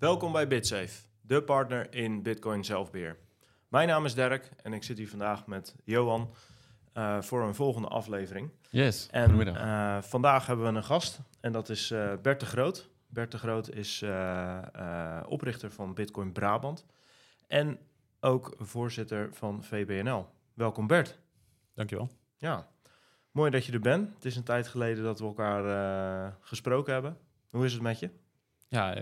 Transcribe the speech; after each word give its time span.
Welkom 0.00 0.32
bij 0.32 0.48
BitSafe, 0.48 1.02
de 1.20 1.42
partner 1.42 1.94
in 1.94 2.22
Bitcoin 2.22 2.64
zelfbeheer. 2.64 3.16
Mijn 3.68 3.88
naam 3.88 4.04
is 4.04 4.14
Dirk 4.14 4.50
en 4.62 4.72
ik 4.72 4.82
zit 4.82 4.98
hier 4.98 5.08
vandaag 5.08 5.46
met 5.46 5.74
Johan 5.84 6.34
uh, 6.94 7.22
voor 7.22 7.42
een 7.42 7.54
volgende 7.54 7.88
aflevering. 7.88 8.50
Yes, 8.70 9.08
en 9.10 9.40
uh, 9.40 10.02
vandaag 10.02 10.46
hebben 10.46 10.72
we 10.72 10.78
een 10.78 10.84
gast 10.84 11.20
en 11.40 11.52
dat 11.52 11.68
is 11.68 11.90
uh, 11.90 12.12
Bert 12.22 12.40
de 12.40 12.46
Groot. 12.46 12.88
Bert 13.06 13.30
de 13.30 13.38
Groot 13.38 13.70
is 13.70 14.04
oprichter 15.26 15.70
van 15.70 15.94
Bitcoin 15.94 16.32
Brabant 16.32 16.86
en 17.46 17.78
ook 18.20 18.54
voorzitter 18.58 19.28
van 19.32 19.64
VBNL. 19.64 20.26
Welkom 20.54 20.86
Bert. 20.86 21.18
Dankjewel. 21.74 22.10
Ja, 22.36 22.68
mooi 23.30 23.50
dat 23.50 23.64
je 23.64 23.72
er 23.72 23.80
bent. 23.80 24.14
Het 24.14 24.24
is 24.24 24.36
een 24.36 24.44
tijd 24.44 24.68
geleden 24.68 25.04
dat 25.04 25.18
we 25.18 25.24
elkaar 25.24 26.36
gesproken 26.40 26.92
hebben. 26.92 27.18
Hoe 27.50 27.64
is 27.64 27.72
het 27.72 27.82
met 27.82 27.98
je? 27.98 28.10
Ja, 28.68 28.94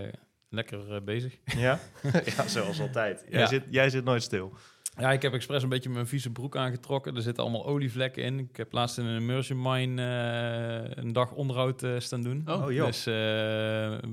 lekker 0.49 0.93
uh, 0.95 1.01
bezig. 1.01 1.37
Ja? 1.57 1.79
ja, 2.35 2.47
zoals 2.47 2.79
altijd. 2.79 3.25
Jij, 3.29 3.45
zit, 3.45 3.63
jij 3.69 3.89
zit 3.89 4.03
nooit 4.03 4.23
stil. 4.23 4.53
Ja, 4.97 5.11
ik 5.11 5.21
heb 5.21 5.33
expres 5.33 5.63
een 5.63 5.69
beetje 5.69 5.89
mijn 5.89 6.07
vieze 6.07 6.31
broek 6.31 6.55
aangetrokken. 6.55 7.15
Er 7.15 7.21
zitten 7.21 7.43
allemaal 7.43 7.65
olievlekken 7.65 8.23
in. 8.23 8.39
Ik 8.39 8.57
heb 8.57 8.71
laatst 8.71 8.97
in 8.97 9.05
een 9.05 9.21
immersion 9.21 9.61
mine 9.61 10.01
uh, 10.01 11.03
een 11.03 11.13
dag 11.13 11.31
onderhoud 11.31 11.83
uh, 11.83 11.99
staan 11.99 12.23
doen. 12.23 12.43
Oh, 12.45 12.65
oh 12.65 12.71
joh. 12.71 12.85
Dus 12.85 13.03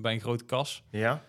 bij 0.01 0.13
een 0.13 0.21
grote 0.21 0.45
kas. 0.45 0.83
Ja? 0.91 1.23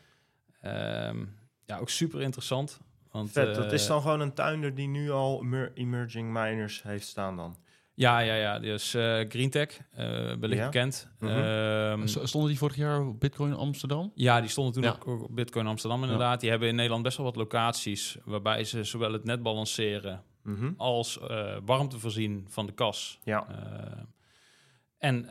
Um, 1.10 1.36
ja, 1.66 1.78
ook 1.78 1.90
super 1.90 2.22
interessant. 2.22 2.80
Want, 3.12 3.32
Vet, 3.32 3.56
dat 3.56 3.72
is 3.72 3.88
dan 3.88 4.02
gewoon 4.02 4.20
een 4.20 4.34
tuinder 4.34 4.76
die 4.76 4.88
nu 4.88 5.12
al 5.12 5.46
emerging 5.74 6.34
miners 6.34 6.84
heeft 6.84 7.08
staan 7.08 7.36
dan? 7.36 7.58
Ja, 7.98 8.20
ja, 8.20 8.36
ja. 8.36 8.60
Dus 8.60 8.96
uh, 8.96 9.20
GreenTech, 9.30 9.80
uh, 9.92 9.98
wellicht 10.40 10.62
ja. 10.62 10.66
bekend. 10.66 11.10
Mm 11.20 11.28
-hmm. 11.28 12.08
stonden 12.08 12.50
die 12.50 12.58
vorig 12.58 12.76
jaar 12.76 13.08
op 13.08 13.20
Bitcoin 13.20 13.54
Amsterdam? 13.54 14.12
Ja, 14.16 14.42
die 14.42 14.50
stonden 14.50 14.74
toen 14.74 14.84
ja. 14.84 14.90
ook 14.90 15.24
op 15.24 15.36
Bitcoin 15.36 15.68
Amsterdam 15.68 16.04
inderdaad. 16.04 16.34
Ja. 16.34 16.38
Die 16.38 16.50
hebben 16.50 16.68
in 16.68 16.76
Nederland 16.76 17.04
best 17.04 17.18
wel 17.18 17.26
wat 17.26 17.36
locaties... 17.36 18.18
waarbij 18.26 18.64
ze 18.64 18.84
zowel 18.84 19.14
het 19.14 19.24
net 19.24 19.44
balanceren... 19.44 20.24
Mm 20.44 20.56
-hmm. 20.56 20.74
als 20.78 21.20
uh, 21.32 21.58
warmte 21.66 22.00
voorzien 22.00 22.46
van 22.50 22.66
de 22.66 22.74
kas. 22.74 23.20
Ja. 23.24 23.48
en 24.98 25.28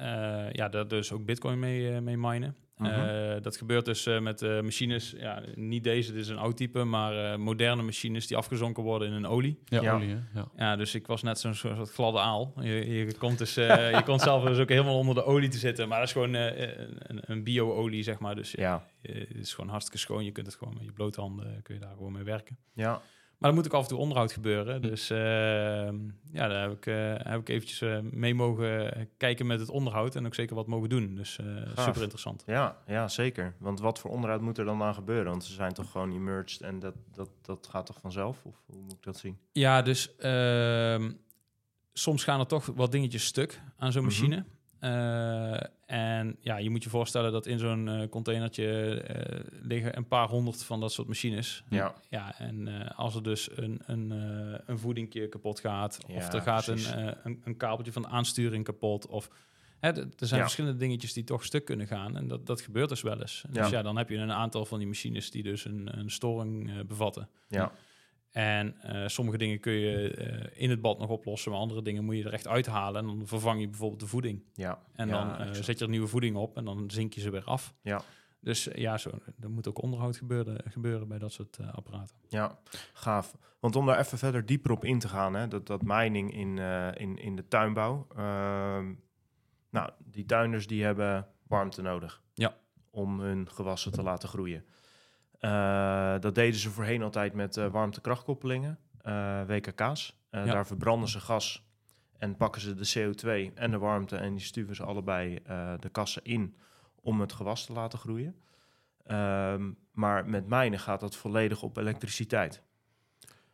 ja, 0.53 0.69
daar 0.69 0.89
dus 0.89 1.13
ook 1.13 1.25
Bitcoin 1.25 1.59
mee, 1.59 2.01
mee 2.01 2.17
minen. 2.17 2.57
Uh, 2.83 3.35
dat 3.43 3.57
gebeurt 3.57 3.85
dus 3.85 4.07
uh, 4.07 4.21
met 4.21 4.43
uh, 4.43 4.61
machines, 4.61 5.15
ja, 5.19 5.43
niet 5.55 5.85
deze, 5.85 6.13
dit 6.13 6.21
is 6.21 6.29
een 6.29 6.39
oud 6.39 6.57
type, 6.57 6.85
maar 6.85 7.41
moderne 7.41 7.83
machines 7.83 8.27
die 8.27 8.37
afgezonken 8.37 8.83
worden 8.83 9.09
in 9.09 9.15
een 9.15 9.27
olie. 9.27 9.59
Ja, 9.65 9.83
ja. 9.83 9.95
olie, 9.95 10.09
ja. 10.09 10.49
ja. 10.57 10.77
dus 10.77 10.95
ik 10.95 11.07
was 11.07 11.23
net 11.23 11.39
zo'n 11.39 11.55
soort 11.55 11.91
gladde 11.91 12.19
aal. 12.19 12.53
Je, 12.61 12.89
je 12.95 13.15
komt, 13.19 13.39
dus, 13.39 13.55
je 13.55 14.03
komt 14.05 14.21
zelf 14.21 14.45
dus 14.45 14.59
ook 14.59 14.69
helemaal 14.69 14.99
onder 14.99 15.15
de 15.15 15.25
olie 15.25 15.49
te 15.49 15.59
zitten, 15.59 15.89
maar 15.89 15.99
dat 15.99 16.07
is 16.07 16.13
gewoon 16.13 16.35
een, 16.35 17.21
een 17.31 17.45
bio-olie, 17.45 18.03
zeg 18.03 18.19
maar. 18.19 18.35
Dus 18.35 18.53
ja. 18.53 18.87
het 19.03 19.37
is 19.37 19.55
gewoon 19.55 19.71
hartstikke 19.71 19.99
schoon. 19.99 20.25
Je 20.25 20.33
kunt 20.33 20.47
het 20.47 20.57
gewoon 20.57 20.75
met 20.75 20.85
je 20.85 20.93
blote 20.93 21.21
handen, 21.21 21.63
kun 21.63 21.75
je 21.75 21.81
daar 21.81 21.95
gewoon 21.97 22.13
mee 22.13 22.25
werken. 22.25 22.59
Ja. 22.73 23.03
Maar 23.39 23.51
er 23.51 23.57
moet 23.57 23.67
ook 23.67 23.73
af 23.73 23.83
en 23.83 23.89
toe 23.89 23.99
onderhoud 23.99 24.33
gebeuren. 24.33 24.83
Dus 24.83 25.11
uh, 25.11 25.19
ja, 26.33 26.49
daar 26.49 26.63
heb 26.63 26.73
ik, 26.73 26.87
uh, 26.87 27.15
heb 27.17 27.41
ik 27.41 27.49
eventjes 27.49 27.81
uh, 27.81 27.99
mee 28.01 28.35
mogen 28.35 29.09
kijken 29.17 29.47
met 29.47 29.61
het 29.61 29.69
onderhoud 29.69 30.15
en 30.15 30.27
ook 30.27 30.35
zeker 30.35 30.55
wat 30.55 30.67
mogen 30.67 30.89
doen. 30.89 31.15
Dus 31.15 31.39
super 31.77 32.03
interessant. 32.03 32.43
Ja, 32.47 32.77
ja, 32.87 33.09
zeker. 33.09 33.55
Want 33.59 33.81
wat 33.81 33.99
voor 33.99 34.11
onderhoud 34.11 34.41
moet 34.41 34.59
er 34.59 34.65
dan 34.65 34.83
aan 34.83 34.95
gebeuren? 34.95 35.31
Want 35.31 35.45
ze 35.45 35.53
zijn 35.53 35.73
toch 35.73 35.91
gewoon 35.91 36.13
emerged 36.13 36.61
en 36.61 36.79
dat, 36.79 36.95
dat, 37.13 37.29
dat 37.43 37.67
gaat 37.71 37.87
toch 37.87 38.01
vanzelf? 38.01 38.45
Of 38.45 38.55
hoe 38.67 38.83
moet 38.83 38.93
ik 38.93 39.03
dat 39.03 39.17
zien? 39.17 39.39
Ja, 39.53 39.83
dus 39.83 40.17
ehm, 40.17 41.11
soms 41.93 42.25
gaan 42.25 42.41
er 42.41 42.47
toch 42.47 42.67
wat 42.67 42.93
dingetjes 42.93 43.25
stuk 43.25 43.61
aan 43.77 43.93
zo'n 43.93 44.05
mhm. 44.05 44.11
machine. 44.11 44.45
Uh, 44.87 45.61
en 45.87 46.37
ja, 46.41 46.57
je 46.57 46.71
moet 46.71 46.83
je 46.83 46.91
voorstellen 46.91 47.33
dat 47.33 47.47
in 47.47 47.59
zo'n 47.59 47.87
uh, 47.87 48.09
containertje 48.09 48.65
uh, 49.11 49.63
liggen 49.63 49.97
een 49.97 50.09
paar 50.09 50.29
honderd 50.29 50.65
van 50.65 50.81
dat 50.81 50.93
soort 50.93 51.09
machines. 51.09 51.65
Ja. 51.69 51.95
ja 52.09 52.39
en 52.39 52.89
als 52.95 53.15
er 53.15 53.23
dus 53.23 53.49
een, 53.57 53.81
een, 53.87 54.11
een 54.67 54.79
voedingje 54.79 55.29
kapot 55.29 55.61
gaat, 55.61 55.99
ja, 56.07 56.15
of 56.15 56.33
er 56.33 56.41
gaat 56.41 56.67
een, 56.67 56.99
een, 57.25 57.41
een, 57.45 57.57
kabeltje 57.57 57.93
van 57.93 58.03
de 58.03 58.09
aansturing 58.09 58.65
kapot, 58.65 59.07
of 59.07 59.31
hè, 59.79 59.89
er 59.89 60.09
zijn 60.19 60.41
ja. 60.41 60.47
verschillende 60.47 60.79
dingetjes 60.79 61.13
die 61.13 61.25
toch 61.25 61.45
stuk 61.45 61.65
kunnen 61.65 61.87
gaan. 61.87 62.17
En 62.17 62.29
dat, 62.29 62.47
dat 62.47 62.61
gebeurt 62.61 62.89
dus 62.89 63.03
wel 63.03 63.21
eens. 63.21 63.45
Dus 63.51 63.69
ja, 63.69 63.83
dan 63.83 63.97
heb 63.97 64.09
je 64.09 64.17
een 64.17 64.33
aantal 64.33 64.65
van 64.65 64.79
die 64.79 64.87
machines 64.87 65.31
die 65.31 65.43
dus 65.43 65.65
een, 65.65 65.99
een 65.99 66.11
storing 66.11 66.87
bevatten. 66.87 67.29
Ja. 67.49 67.73
En 68.37 68.75
uh, 68.87 69.07
sommige 69.07 69.39
dingen 69.39 69.61
kun 69.61 69.73
je 69.73 70.17
uh, 70.19 70.63
in 70.63 70.71
het 70.71 70.81
bad 70.81 70.99
nog 70.99 71.09
oplossen, 71.09 71.51
maar 71.51 71.61
andere 71.61 71.83
dingen 71.83 72.05
moet 72.05 72.17
je 72.17 72.25
er 72.25 72.33
echt 72.33 72.49
uithalen. 72.49 73.01
En 73.01 73.07
dan 73.07 73.27
vervang 73.27 73.61
je 73.61 73.69
bijvoorbeeld 73.69 74.01
de 74.01 74.07
voeding. 74.07 74.43
Ja. 74.55 74.79
En 74.93 75.09
ja, 75.09 75.37
dan 75.37 75.49
uh, 75.49 75.53
zet 75.53 75.79
je 75.79 75.85
er 75.85 75.91
nieuwe 75.91 76.07
voeding 76.07 76.37
op 76.37 76.57
en 76.57 76.65
dan 76.65 76.91
zink 76.91 77.13
je 77.13 77.21
ze 77.21 77.31
weer 77.31 77.45
af. 77.45 77.75
Ja. 77.83 78.03
Dus 78.41 78.69
ja, 78.75 78.99
zo, 78.99 79.11
er 79.41 79.51
moet 79.51 79.69
ook 79.69 79.83
onderhoud 79.83 80.17
gebeuren, 80.17 80.71
gebeuren 80.71 81.09
bij 81.09 81.19
dat 81.19 81.33
soort 81.33 81.59
apparaten. 81.73 82.17
Ja, 82.29 82.59
gaaf. 82.93 83.37
Want 83.61 83.77
om 83.77 83.87
daar 83.87 83.99
even 83.99 84.19
verder 84.19 84.47
dieper 84.47 84.71
op 84.71 84.85
in 84.85 84.99
te 84.99 85.09
gaan, 85.09 85.35
hè, 85.35 85.49
dat, 85.49 85.67
dat 85.67 85.83
mining 85.83 86.35
in, 86.35 86.59
in, 86.95 87.19
in 87.19 87.37
de 87.37 87.49
tuinbouw. 87.49 88.07
Ehm, 88.17 88.93
nou, 89.71 89.91
die 89.99 90.25
tuinders 90.25 90.67
die 90.67 90.85
hebben 90.85 91.29
warmte 91.47 91.83
nodig. 91.83 92.23
Ja. 92.35 92.57
Om 92.91 93.21
hun 93.21 93.51
gewassen 93.51 93.93
te 93.93 94.03
laten 94.03 94.29
groeien. 94.29 94.65
Uh, 95.47 96.21
dat 96.21 96.35
deden 96.35 96.61
ze 96.61 96.71
voorheen 96.71 97.03
altijd 97.03 97.35
met 97.35 97.57
uh, 97.57 97.67
warmtekrachtkoppelingen, 97.67 98.79
uh, 99.03 99.41
WKK's. 99.47 100.21
Ja. 100.31 100.45
Daar 100.45 100.67
verbranden 100.67 101.09
ze 101.09 101.21
gas 101.21 101.67
en 102.19 102.37
pakken 102.37 102.61
ze 102.61 102.75
de 102.75 102.93
CO2 102.95 103.55
en 103.55 103.71
de 103.71 103.79
warmte 103.79 104.17
en 104.17 104.35
die 104.35 104.45
stuwen 104.45 104.75
ze 104.75 104.85
allebei 104.85 105.43
de 105.81 105.89
kassen 105.89 106.25
in 106.25 106.57
om 107.01 107.21
het 107.21 107.33
gewas 107.33 107.67
te 107.67 107.73
laten 107.73 107.99
groeien. 107.99 108.37
Ehm, 109.05 109.71
maar 109.93 110.29
met 110.29 110.47
mijnen 110.47 110.79
gaat 110.79 111.01
dat 111.01 111.17
volledig 111.17 111.63
op 111.63 111.77
elektriciteit. 111.77 112.63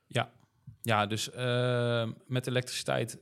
Ja, 0.07 0.31
ja 0.83 1.07
dus 1.07 1.31
met 2.27 2.47
elektriciteit 2.47 3.19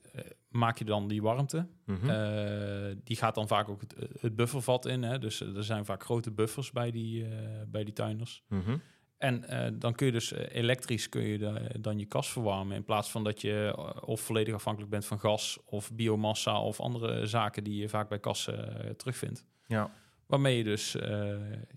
maak 0.51 0.79
je 0.79 0.85
dan 0.85 1.09
die 1.09 1.23
warmte. 1.23 1.67
Mm 1.87 1.97
-hmm. 1.97 3.01
die 3.05 3.17
gaat 3.17 3.35
dan 3.35 3.49
vaak 3.49 3.69
ook 3.69 3.81
het, 3.81 3.95
het, 4.21 4.37
buffervat 4.37 4.87
in. 4.87 5.03
Hè? 5.03 5.19
Dus 5.19 5.41
er 5.41 5.65
zijn 5.65 5.85
vaak 5.85 6.05
grote 6.05 6.31
buffers 6.31 6.73
bij 6.73 6.91
die, 6.91 7.25
uh, 7.25 7.29
bij 7.67 7.85
die 7.85 7.93
tuinders. 7.93 8.43
Mm 8.49 8.63
-hmm. 8.63 8.83
En 9.19 9.45
uh, 9.51 9.67
dan 9.73 9.95
kun 9.95 10.07
je 10.07 10.13
dus 10.13 10.33
elektrisch 10.33 11.09
kun 11.09 11.23
je 11.23 11.39
de, 11.39 11.81
dan 11.81 11.99
je 11.99 12.07
kas 12.07 12.33
verwarmen. 12.33 12.77
In 12.77 12.85
plaats 12.85 13.11
van 13.11 13.25
dat 13.25 13.41
je 13.41 13.75
of 14.05 14.21
volledig 14.21 14.55
afhankelijk 14.55 14.91
bent 14.91 15.07
van 15.07 15.21
gas 15.21 15.59
of 15.65 15.93
biomassa 15.93 16.61
of 16.61 16.81
andere 16.81 17.27
zaken 17.27 17.65
die 17.65 17.81
je 17.81 17.89
vaak 17.89 18.09
bij 18.09 18.19
kassen 18.19 18.95
terugvindt. 18.97 19.45
Ja. 19.67 19.91
Waarmee 20.27 20.57
je 20.57 20.65
dus 20.65 20.93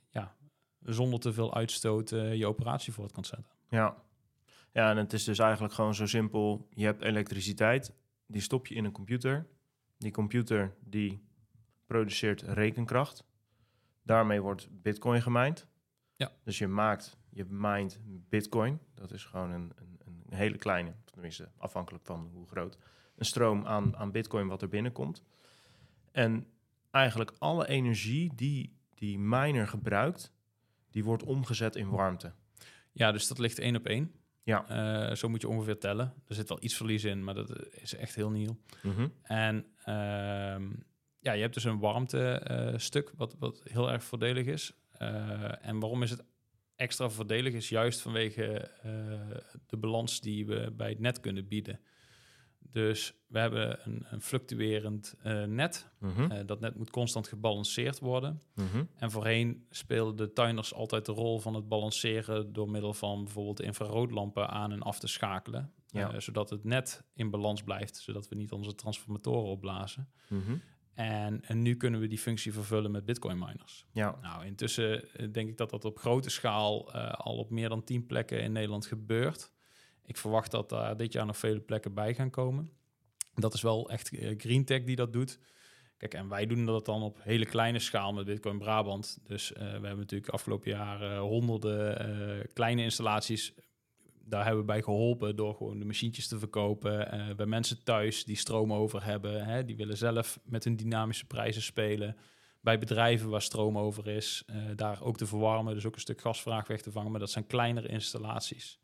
ja, 0.09 0.35
zonder 0.79 1.19
te 1.19 1.33
veel 1.33 1.55
uitstoot 1.55 2.09
je 2.09 2.47
operatie 2.47 2.93
voort 2.93 3.11
kan 3.11 3.25
zetten. 3.25 3.51
Ja. 3.69 4.02
Ja, 4.73 4.89
en 4.89 4.97
het 4.97 5.13
is 5.13 5.23
dus 5.23 5.39
eigenlijk 5.39 5.73
gewoon 5.73 5.95
zo 5.95 6.05
simpel. 6.05 6.67
Je 6.69 6.85
hebt 6.85 7.01
elektriciteit 7.01 7.93
die 8.25 8.41
stop 8.41 8.67
je 8.67 8.75
in 8.75 8.85
een 8.85 8.91
computer. 8.91 9.47
Die 9.97 10.11
computer 10.11 10.75
die 10.79 11.23
produceert 11.85 12.41
rekenkracht. 12.41 13.25
Daarmee 14.03 14.41
wordt 14.41 14.67
bitcoin 14.81 15.21
gemined. 15.21 15.67
Ja. 16.15 16.31
Dus 16.43 16.57
je 16.57 16.67
maakt, 16.67 17.17
je 17.29 17.45
mined 17.45 17.99
bitcoin. 18.05 18.79
Dat 18.93 19.11
is 19.11 19.25
gewoon 19.25 19.51
een, 19.51 19.71
een, 19.75 19.99
een, 20.05 20.23
hele 20.29 20.57
kleine, 20.57 20.93
tenminste 21.05 21.51
afhankelijk 21.57 22.05
van 22.05 22.29
hoe 22.33 22.47
groot, 22.47 22.77
een 23.15 23.25
stroom 23.25 23.65
aan, 23.65 23.95
aan 23.97 24.11
bitcoin 24.11 24.47
wat 24.47 24.61
er 24.61 24.69
binnenkomt. 24.69 25.23
En 26.11 26.47
eigenlijk 26.91 27.33
alle 27.37 27.67
energie 27.67 28.35
die 28.35 28.77
die 28.95 29.19
miner 29.19 29.67
gebruikt, 29.67 30.33
die 30.89 31.03
wordt 31.03 31.23
omgezet 31.23 31.75
in 31.75 31.89
warmte. 31.89 32.33
Ja, 32.91 33.11
dus 33.11 33.27
dat 33.27 33.39
ligt 33.39 33.59
één 33.59 33.75
op 33.75 33.85
één. 33.85 34.11
Ja. 34.43 34.65
Uh, 35.09 35.15
zo 35.15 35.29
moet 35.29 35.41
je 35.41 35.47
ongeveer 35.47 35.77
tellen. 35.77 36.13
Er 36.27 36.35
zit 36.35 36.49
wel 36.49 36.63
iets 36.63 36.75
verlies 36.75 37.03
in, 37.03 37.23
maar 37.23 37.33
dat 37.33 37.67
is 37.71 37.95
echt 37.95 38.15
heel 38.15 38.29
nieuw. 38.29 38.57
Mm 38.81 38.95
-hmm. 38.95 39.13
En 39.21 39.65
uh, 39.79 40.69
ja, 41.19 41.31
je 41.31 41.41
hebt 41.41 41.53
dus 41.53 41.63
een 41.63 41.79
warmte 41.79 42.47
uh, 42.51 42.77
stuk 42.77 43.13
wat, 43.17 43.35
wat 43.39 43.61
heel 43.63 43.91
erg 43.91 44.03
voordelig 44.03 44.45
is. 44.45 44.73
Eh, 44.91 45.67
en 45.67 45.79
waarom 45.79 46.03
is 46.03 46.09
het 46.09 46.23
extra 46.75 47.09
voordelig? 47.09 47.53
Is 47.53 47.69
juist 47.69 48.01
vanwege 48.01 48.71
de 49.67 49.77
balans 49.77 50.21
die 50.21 50.45
we 50.45 50.71
bij 50.71 50.89
het 50.89 50.99
net 50.99 51.19
kunnen 51.19 51.47
bieden. 51.47 51.79
Dus 52.71 53.13
we 53.27 53.39
hebben 53.39 53.79
een, 53.83 54.05
een 54.09 54.21
fluctuerend 54.21 55.15
uh, 55.25 55.43
net. 55.43 55.91
Mm 55.99 56.13
-hmm. 56.13 56.31
uh, 56.31 56.39
dat 56.45 56.59
net 56.59 56.75
moet 56.75 56.89
constant 56.89 57.27
gebalanceerd 57.27 57.99
worden. 57.99 58.41
Mm 58.55 58.67
-hmm. 58.67 58.89
En 58.95 59.11
voorheen 59.11 59.65
speelden 59.69 60.15
de 60.15 60.33
tuiners 60.33 60.73
altijd 60.73 61.05
de 61.05 61.11
rol 61.11 61.39
van 61.39 61.53
het 61.53 61.67
balanceren 61.67 62.53
door 62.53 62.69
middel 62.69 62.93
van 62.93 63.23
bijvoorbeeld 63.23 63.61
infraroodlampen 63.61 64.49
aan 64.49 64.71
en 64.71 64.81
af 64.81 64.99
te 64.99 65.07
schakelen. 65.07 65.71
Ja. 65.87 66.13
Uh, 66.13 66.19
zodat 66.19 66.49
het 66.49 66.63
net 66.63 67.03
in 67.13 67.29
balans 67.29 67.63
blijft, 67.63 67.97
zodat 67.97 68.27
we 68.29 68.35
niet 68.35 68.51
onze 68.51 68.75
transformatoren 68.75 69.49
opblazen. 69.49 70.09
Mm 70.29 70.41
-hmm. 70.41 70.61
en, 70.93 71.41
en 71.41 71.61
nu 71.61 71.75
kunnen 71.75 71.99
we 71.99 72.07
die 72.07 72.17
functie 72.17 72.53
vervullen 72.53 72.91
met 72.91 73.05
bitcoin 73.05 73.37
miners. 73.37 73.85
Ja. 73.91 74.17
Nou, 74.21 74.45
intussen 74.45 75.09
denk 75.31 75.49
ik 75.49 75.57
dat 75.57 75.69
dat 75.69 75.85
op 75.85 75.99
grote 75.99 76.29
schaal 76.29 76.91
al 76.93 77.37
op 77.37 77.49
meer 77.49 77.69
dan 77.69 77.83
tien 77.83 78.05
plekken 78.05 78.41
in 78.41 78.51
Nederland 78.51 78.85
gebeurt. 78.85 79.52
Ik 80.05 80.17
verwacht 80.17 80.51
dat 80.51 80.69
daar 80.69 80.97
dit 80.97 81.13
jaar 81.13 81.25
nog 81.25 81.37
vele 81.37 81.59
plekken 81.59 81.93
bij 81.93 82.13
gaan 82.13 82.29
komen. 82.29 82.71
Dat 83.35 83.53
is 83.53 83.61
wel 83.61 83.89
echt 83.89 84.09
GreenTech 84.37 84.83
die 84.83 84.95
dat 84.95 85.13
doet. 85.13 85.39
Kijk, 85.97 86.13
en 86.23 86.29
wij 86.29 86.45
doen 86.45 86.65
dat 86.65 86.85
dan 86.85 87.01
op 87.01 87.19
hele 87.21 87.45
kleine 87.45 87.79
schaal 87.79 88.13
met 88.13 88.25
Bitcoin 88.25 88.57
Brabant. 88.57 89.19
Dus 89.23 89.53
eh, 89.53 89.63
we 89.63 89.69
hebben 89.69 89.97
natuurlijk 89.97 90.31
afgelopen 90.31 90.71
jaar 90.71 91.17
honderden 91.17 91.99
eh, 91.99 92.45
kleine 92.53 92.81
installaties. 92.81 93.53
Daar 94.25 94.43
hebben 94.43 94.61
we 94.61 94.67
bij 94.67 94.81
geholpen 94.81 95.35
door 95.35 95.55
gewoon 95.55 95.79
de 95.79 95.85
machientjes 95.85 96.27
te 96.27 96.39
verkopen. 96.39 97.11
Eh, 97.11 97.35
bij 97.35 97.45
mensen 97.45 97.83
thuis 97.83 98.23
die 98.23 98.35
stroom 98.35 98.73
over 98.73 99.03
hebben, 99.03 99.45
hè, 99.45 99.65
die 99.65 99.75
willen 99.75 99.97
zelf 99.97 100.39
met 100.43 100.63
hun 100.63 100.75
dynamische 100.75 101.25
prijzen 101.25 101.61
spelen. 101.61 102.17
Bij 102.61 102.79
bedrijven 102.79 103.29
waar 103.29 103.41
stroom 103.41 103.77
over 103.77 104.07
is, 104.07 104.45
daar 104.75 105.01
ook 105.01 105.17
te 105.17 105.25
verwarmen. 105.25 105.73
Dus 105.73 105.85
ook 105.85 105.95
een 105.95 106.01
stuk 106.01 106.21
gasvraag 106.21 106.67
weg 106.67 106.81
te 106.81 106.91
vangen. 106.91 107.11
Maar 107.11 107.19
dat 107.19 107.31
zijn 107.31 107.47
kleinere 107.47 107.87
installaties. 107.87 108.79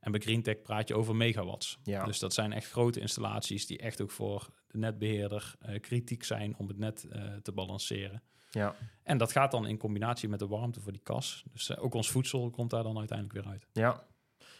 En 0.00 0.10
bij 0.10 0.20
GreenTech 0.20 0.62
praat 0.62 0.88
je 0.88 0.94
over 0.94 1.16
megawatts. 1.16 1.78
Ja. 1.82 2.04
Dus 2.04 2.18
dat 2.18 2.34
zijn 2.34 2.52
echt 2.52 2.70
grote 2.70 3.00
installaties 3.00 3.66
die 3.66 3.78
echt 3.78 4.00
ook 4.00 4.10
voor 4.10 4.48
de 4.66 4.78
netbeheerder 4.78 5.54
uh, 5.68 5.80
kritiek 5.80 6.24
zijn 6.24 6.56
om 6.56 6.68
het 6.68 6.78
net 6.78 7.06
uh, 7.12 7.34
te 7.42 7.52
balanceren. 7.52 8.22
Ja. 8.50 8.74
En 9.02 9.18
dat 9.18 9.32
gaat 9.32 9.50
dan 9.50 9.66
in 9.66 9.78
combinatie 9.78 10.28
met 10.28 10.38
de 10.38 10.46
warmte 10.46 10.80
voor 10.80 10.92
die 10.92 11.00
kas. 11.02 11.44
Dus 11.52 11.70
uh, 11.70 11.84
ook 11.84 11.94
ons 11.94 12.10
voedsel 12.10 12.50
komt 12.50 12.70
daar 12.70 12.82
dan 12.82 12.98
uiteindelijk 12.98 13.44
weer 13.44 13.52
uit. 13.52 13.66
Ja, 13.72 14.04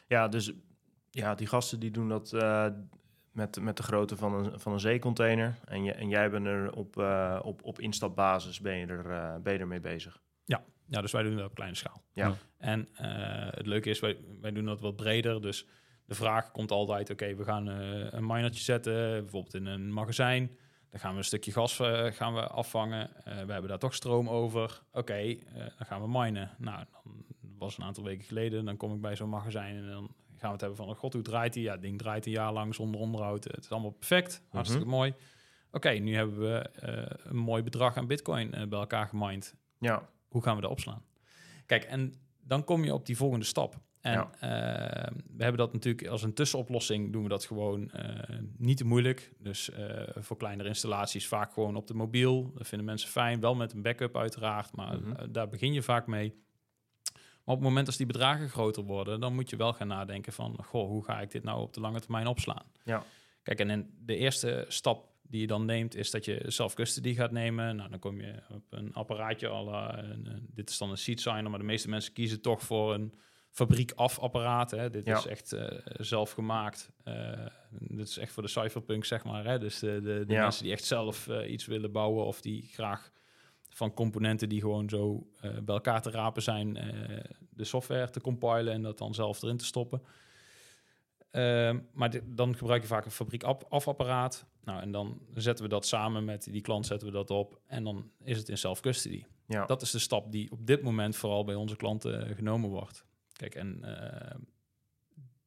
ja 0.06 0.28
dus 0.28 0.52
ja, 1.10 1.34
die 1.34 1.46
gasten 1.46 1.80
die 1.80 1.90
doen 1.90 2.08
dat 2.08 2.32
met, 3.32 3.60
met 3.60 3.76
de 3.76 3.82
grootte 3.82 4.16
van 4.16 4.34
een, 4.34 4.60
van 4.60 4.72
een 4.72 4.80
zeecontainer. 4.80 5.58
En, 5.64 5.84
je, 5.84 5.92
en 5.92 6.08
jij 6.08 6.30
bent 6.30 6.46
er 6.46 6.72
op, 6.72 6.96
op, 7.42 7.62
op 7.62 7.80
instapbasis 7.80 8.60
ben 8.60 8.76
je, 8.76 8.86
er, 8.86 9.42
ben 9.42 9.52
je 9.52 9.58
ermee 9.58 9.80
bezig. 9.80 10.20
Ja, 10.90 11.00
dus 11.00 11.12
wij 11.12 11.22
doen 11.22 11.36
dat 11.36 11.44
op 11.46 11.54
kleine 11.54 11.76
schaal. 11.76 12.02
Ja. 12.12 12.34
En 12.58 12.88
het 13.54 13.66
leuke 13.66 13.90
is, 13.90 14.00
wij, 14.00 14.16
wij 14.40 14.52
doen 14.52 14.64
dat 14.64 14.80
wat 14.80 14.96
breder. 14.96 15.42
Dus 15.42 15.66
de 16.04 16.14
vraag 16.14 16.50
komt 16.50 16.70
altijd, 16.70 17.10
oké, 17.10 17.34
we 17.34 17.44
gaan 17.44 17.68
uh, 17.68 18.06
een 18.12 18.26
minertje 18.26 18.62
zetten, 18.62 18.92
bijvoorbeeld 19.22 19.54
in 19.54 19.66
een 19.66 19.92
magazijn. 19.92 20.56
Dan 20.90 21.00
gaan 21.00 21.12
we 21.12 21.18
een 21.18 21.24
stukje 21.24 21.52
gas 21.52 21.78
uh, 21.80 22.04
gaan 22.04 22.34
we 22.34 22.46
afvangen. 22.46 23.10
Uh, 23.16 23.24
we 23.24 23.52
hebben 23.52 23.68
daar 23.68 23.78
toch 23.78 23.94
stroom 23.94 24.28
over. 24.28 24.82
Oké, 24.92 25.36
dan 25.54 25.86
gaan 25.86 26.00
we 26.02 26.08
minen. 26.08 26.50
Nou, 26.58 26.84
dan 26.92 27.24
was 27.58 27.78
een 27.78 27.84
aantal 27.84 28.04
weken 28.04 28.24
geleden. 28.24 28.64
Dan 28.64 28.76
kom 28.76 28.94
ik 28.94 29.00
bij 29.00 29.16
zo'n 29.16 29.28
magazijn 29.28 29.76
en 29.76 29.86
dan 29.90 30.14
gaan 30.36 30.46
we 30.46 30.48
het 30.52 30.60
hebben 30.60 30.76
van... 30.78 30.88
Oh 30.88 30.96
god, 30.96 31.12
hoe 31.12 31.22
draait 31.22 31.54
hij? 31.54 31.62
Ja, 31.62 31.72
het 31.72 31.82
ding 31.82 31.98
draait 31.98 32.26
een 32.26 32.32
jaar 32.32 32.52
lang 32.52 32.74
zonder 32.74 33.00
onderhoud. 33.00 33.44
Het 33.44 33.58
is 33.64 33.70
allemaal 33.70 33.90
perfect. 33.90 34.42
Hartstikke 34.50 34.86
Mhm. 34.86 34.94
mooi. 34.94 35.14
Oké, 35.72 35.90
nu 35.90 36.14
hebben 36.14 36.38
we 36.38 36.70
een 37.22 37.36
mooi 37.36 37.62
bedrag 37.62 37.96
aan 37.96 38.06
bitcoin 38.06 38.50
bij 38.50 38.78
elkaar 38.78 39.06
gemined. 39.06 39.54
Ja. 39.78 40.08
Hoe 40.28 40.42
gaan 40.42 40.54
we 40.56 40.62
dat 40.62 40.70
opslaan? 40.70 41.02
Kijk, 41.66 41.84
en 41.84 42.14
dan 42.40 42.64
kom 42.64 42.84
je 42.84 42.94
op 42.94 43.06
die 43.06 43.16
volgende 43.16 43.44
stap. 43.44 43.76
En 44.00 44.12
Ja. 44.12 44.30
eh, 44.40 45.12
we 45.36 45.42
hebben 45.42 45.56
dat 45.60 45.72
natuurlijk 45.72 46.06
als 46.08 46.22
een 46.22 46.34
tussenoplossing, 46.34 47.12
doen 47.12 47.22
we 47.22 47.28
dat 47.28 47.44
gewoon 47.44 47.90
eh, 47.90 48.38
niet 48.56 48.76
te 48.76 48.84
moeilijk. 48.84 49.32
Dus 49.38 49.70
eh, 49.70 50.02
voor 50.16 50.36
kleinere 50.36 50.68
installaties 50.68 51.28
vaak 51.28 51.52
gewoon 51.52 51.76
op 51.76 51.86
de 51.86 51.94
mobiel. 51.94 52.52
Dat 52.54 52.66
vinden 52.68 52.86
mensen 52.86 53.08
fijn, 53.08 53.40
wel 53.40 53.54
met 53.54 53.72
een 53.72 53.82
backup 53.82 54.16
uiteraard, 54.16 54.72
maar 54.76 55.00
Mhm. 55.00 55.32
daar 55.32 55.48
begin 55.48 55.72
je 55.72 55.82
vaak 55.82 56.06
mee. 56.06 56.34
Maar 57.44 57.56
op 57.56 57.62
het 57.62 57.68
moment 57.72 57.86
als 57.86 57.96
die 57.96 58.06
bedragen 58.06 58.48
groter 58.48 58.82
worden, 58.82 59.20
dan 59.20 59.34
moet 59.34 59.50
je 59.50 59.56
wel 59.56 59.72
gaan 59.72 59.88
nadenken 59.88 60.32
van, 60.32 60.58
goh, 60.64 60.88
hoe 60.88 61.04
ga 61.04 61.20
ik 61.20 61.30
dit 61.30 61.42
nou 61.44 61.60
op 61.60 61.74
de 61.74 61.80
lange 61.80 62.00
termijn 62.00 62.26
opslaan? 62.26 62.64
Ja. 62.84 63.02
Kijk, 63.42 63.58
en 63.60 63.70
in 63.70 63.90
de 64.04 64.16
eerste 64.16 64.64
stap 64.68 65.07
die 65.28 65.40
je 65.40 65.46
dan 65.46 65.64
neemt, 65.64 65.94
is 65.94 66.10
dat 66.10 66.24
je 66.24 66.44
self-custody 66.46 67.14
gaat 67.14 67.30
nemen. 67.30 67.76
Nou, 67.76 67.90
dan 67.90 67.98
kom 67.98 68.20
je 68.20 68.34
op 68.50 68.62
een 68.70 68.94
apparaatje, 68.94 69.48
al, 69.48 69.92
dit 70.40 70.70
is 70.70 70.78
dan 70.78 70.90
een 70.90 70.98
seat 70.98 71.20
signer, 71.20 71.50
maar 71.50 71.58
de 71.58 71.64
meeste 71.64 71.88
mensen 71.88 72.12
kiezen 72.12 72.40
toch 72.40 72.62
voor 72.62 72.94
een 72.94 73.14
fabriek 73.50 73.92
af 73.92 74.18
apparaat. 74.18 74.70
Hè. 74.70 74.90
Dit 74.90 75.04
Ja. 75.06 75.16
is 75.18 75.26
echt 75.26 75.52
eh, 75.52 75.78
zelf 75.96 76.30
gemaakt. 76.32 76.90
Eh, 77.04 77.46
dit 77.70 78.08
is 78.08 78.18
echt 78.18 78.32
voor 78.32 78.42
de 78.42 78.48
cypherpunk, 78.48 79.04
zeg 79.04 79.24
maar. 79.24 79.44
Hè. 79.44 79.58
Dus 79.58 79.78
de, 79.78 80.00
de, 80.00 80.24
de 80.26 80.32
Ja. 80.32 80.42
mensen 80.42 80.62
die 80.62 80.72
echt 80.72 80.84
zelf 80.84 81.28
eh, 81.28 81.50
iets 81.52 81.66
willen 81.66 81.92
bouwen 81.92 82.24
of 82.24 82.40
die 82.40 82.62
graag 82.62 83.10
van 83.68 83.94
componenten 83.94 84.48
die 84.48 84.60
gewoon 84.60 84.88
zo 84.88 85.26
bij 85.40 85.74
elkaar 85.74 86.02
te 86.02 86.10
rapen 86.10 86.42
zijn, 86.42 86.72
de 87.50 87.64
software 87.64 88.10
te 88.10 88.20
compilen 88.20 88.72
en 88.72 88.82
dat 88.82 88.98
dan 88.98 89.14
zelf 89.14 89.42
erin 89.42 89.56
te 89.56 89.64
stoppen. 89.64 90.02
Ehm, 91.30 91.78
maar 91.92 92.10
dit- 92.10 92.22
dan 92.26 92.56
gebruik 92.56 92.82
je 92.82 92.88
vaak 92.88 93.04
een 93.04 93.10
fabriek 93.10 93.42
af- 93.42 93.64
afapparaat. 93.68 94.46
Nou, 94.68 94.80
en 94.80 94.90
dan 94.90 95.20
zetten 95.34 95.64
we 95.64 95.70
dat 95.70 95.86
samen 95.86 96.24
met 96.24 96.48
die 96.50 96.60
klant, 96.60 96.86
zetten 96.86 97.08
we 97.08 97.14
dat 97.14 97.30
op. 97.30 97.60
En 97.66 97.84
dan 97.84 98.10
is 98.24 98.38
het 98.38 98.48
in 98.48 98.58
self-custody. 98.58 99.24
Ja. 99.46 99.66
Dat 99.66 99.82
is 99.82 99.90
de 99.90 99.98
stap 99.98 100.32
die 100.32 100.50
op 100.50 100.66
dit 100.66 100.82
moment 100.82 101.16
vooral 101.16 101.44
bij 101.44 101.54
onze 101.54 101.76
klanten 101.76 102.26
eh, 102.28 102.36
genomen 102.36 102.70
wordt. 102.70 103.04
Kijk, 103.32 103.54
en 103.54 103.84
eh, 103.84 104.36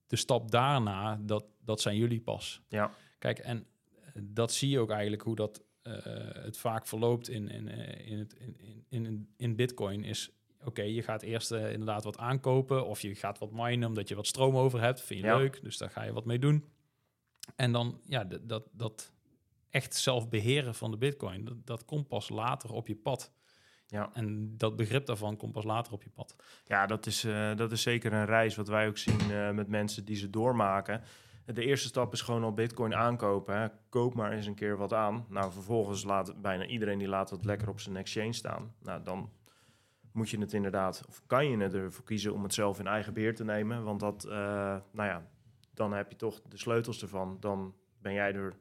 de 0.07 0.15
stap 0.15 0.51
daarna, 0.51 1.19
dat, 1.21 1.45
dat 1.63 1.81
zijn 1.81 1.95
jullie 1.97 2.21
pas. 2.21 2.61
Ja. 2.69 2.91
Kijk, 3.19 3.39
en 3.39 3.65
eh, 3.93 4.21
dat 4.23 4.51
zie 4.51 4.69
je 4.69 4.79
ook 4.79 4.89
eigenlijk 4.91 5.21
hoe 5.21 5.35
dat 5.35 5.63
het 6.33 6.57
vaak 6.57 6.87
verloopt 6.87 7.29
in, 7.29 7.49
in, 7.49 7.67
in, 8.05 8.19
het, 8.19 8.33
in, 8.33 8.55
in, 8.89 9.05
in, 9.05 9.29
in 9.37 9.55
Bitcoin. 9.55 10.03
Is 10.03 10.31
oké, 10.63 10.81
je 10.81 11.01
gaat 11.01 11.21
eerst 11.21 11.51
inderdaad 11.51 12.03
wat 12.03 12.17
aankopen 12.17 12.85
of 12.85 13.01
je 13.01 13.15
gaat 13.15 13.39
wat 13.39 13.51
minen 13.51 13.87
omdat 13.87 14.07
je 14.07 14.15
wat 14.15 14.27
stroom 14.27 14.55
over 14.57 14.81
hebt. 14.81 15.01
Vind 15.01 15.19
je 15.19 15.25
Ja. 15.25 15.37
leuk, 15.37 15.59
dus 15.63 15.77
daar 15.77 15.89
ga 15.89 16.03
je 16.03 16.13
wat 16.13 16.25
mee 16.25 16.39
doen. 16.39 16.65
En 17.55 17.71
dan, 17.71 18.01
ja, 18.05 18.23
dat, 18.23 18.63
dat 18.71 19.11
echt 19.69 19.95
zelf 19.95 20.29
beheren 20.29 20.75
van 20.75 20.91
de 20.91 20.97
Bitcoin, 20.97 21.45
dat, 21.45 21.65
dat 21.65 21.85
komt 21.85 22.07
pas 22.07 22.29
later 22.29 22.71
op 22.71 22.87
je 22.87 22.95
pad. 22.95 23.31
Ja. 23.87 24.09
En 24.13 24.57
dat 24.57 24.75
begrip 24.75 25.05
daarvan 25.05 25.37
komt 25.37 25.51
pas 25.51 25.63
later 25.63 25.93
op 25.93 26.03
je 26.03 26.09
pad. 26.09 26.35
Ja, 26.65 26.85
dat 26.85 27.05
is, 27.05 27.23
eh, 27.23 27.55
dat 27.55 27.71
is 27.71 27.81
zeker 27.81 28.13
een 28.13 28.25
reis 28.25 28.55
wat 28.55 28.67
wij 28.67 28.87
ook 28.87 28.97
zien 28.97 29.31
eh, 29.31 29.51
met 29.51 29.67
mensen 29.67 30.05
die 30.05 30.15
ze 30.15 30.29
doormaken. 30.29 31.01
De 31.45 31.65
eerste 31.65 31.87
stap 31.87 32.13
is 32.13 32.21
gewoon 32.21 32.43
al 32.43 32.53
bitcoin 32.53 32.95
aankopen. 32.95 33.59
Hè. 33.59 33.67
Koop 33.89 34.13
maar 34.13 34.31
eens 34.31 34.45
een 34.45 34.55
keer 34.55 34.77
wat 34.77 34.93
aan. 34.93 35.25
Nou, 35.29 35.51
vervolgens 35.51 36.03
laat 36.03 36.41
bijna 36.41 36.65
iedereen 36.65 36.97
die 36.97 37.07
laat 37.07 37.29
het 37.29 37.45
lekker 37.45 37.69
op 37.69 37.79
zijn 37.79 37.97
exchange 37.97 38.33
staan. 38.33 38.73
Nou, 38.81 39.03
dan 39.03 39.29
moet 40.11 40.29
je 40.29 40.39
het 40.39 40.53
inderdaad, 40.53 41.03
of 41.07 41.21
kan 41.27 41.45
je 41.45 41.57
ervoor 41.57 42.05
kiezen 42.05 42.33
om 42.33 42.43
het 42.43 42.53
zelf 42.53 42.79
in 42.79 42.87
eigen 42.87 43.13
beheer 43.13 43.35
te 43.35 43.43
nemen. 43.43 43.83
Want 43.83 43.99
dat, 43.99 44.23
eh, 44.23 44.31
nou 44.91 45.09
ja, 45.09 45.27
dan 45.81 45.93
heb 45.93 46.09
je 46.09 46.15
toch 46.15 46.41
de 46.41 46.57
sleutels 46.57 47.01
ervan. 47.01 47.37
Dan 47.39 47.75
ben 47.97 48.13
jij 48.13 48.33
er, 48.33 48.57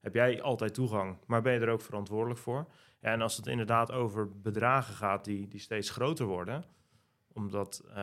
heb 0.00 0.14
jij 0.14 0.42
altijd 0.42 0.74
toegang, 0.74 1.18
maar 1.26 1.42
ben 1.42 1.52
je 1.52 1.60
er 1.60 1.68
ook 1.68 1.80
verantwoordelijk 1.80 2.40
voor. 2.40 2.66
En 3.00 3.20
als 3.20 3.36
het 3.36 3.46
inderdaad 3.46 3.92
over 3.92 4.40
bedragen 4.40 4.94
gaat 4.94 5.24
die, 5.24 5.48
die 5.48 5.60
steeds 5.60 5.90
groter 5.90 6.26
worden, 6.26 6.64
omdat 7.32 7.82
eh, 7.88 7.94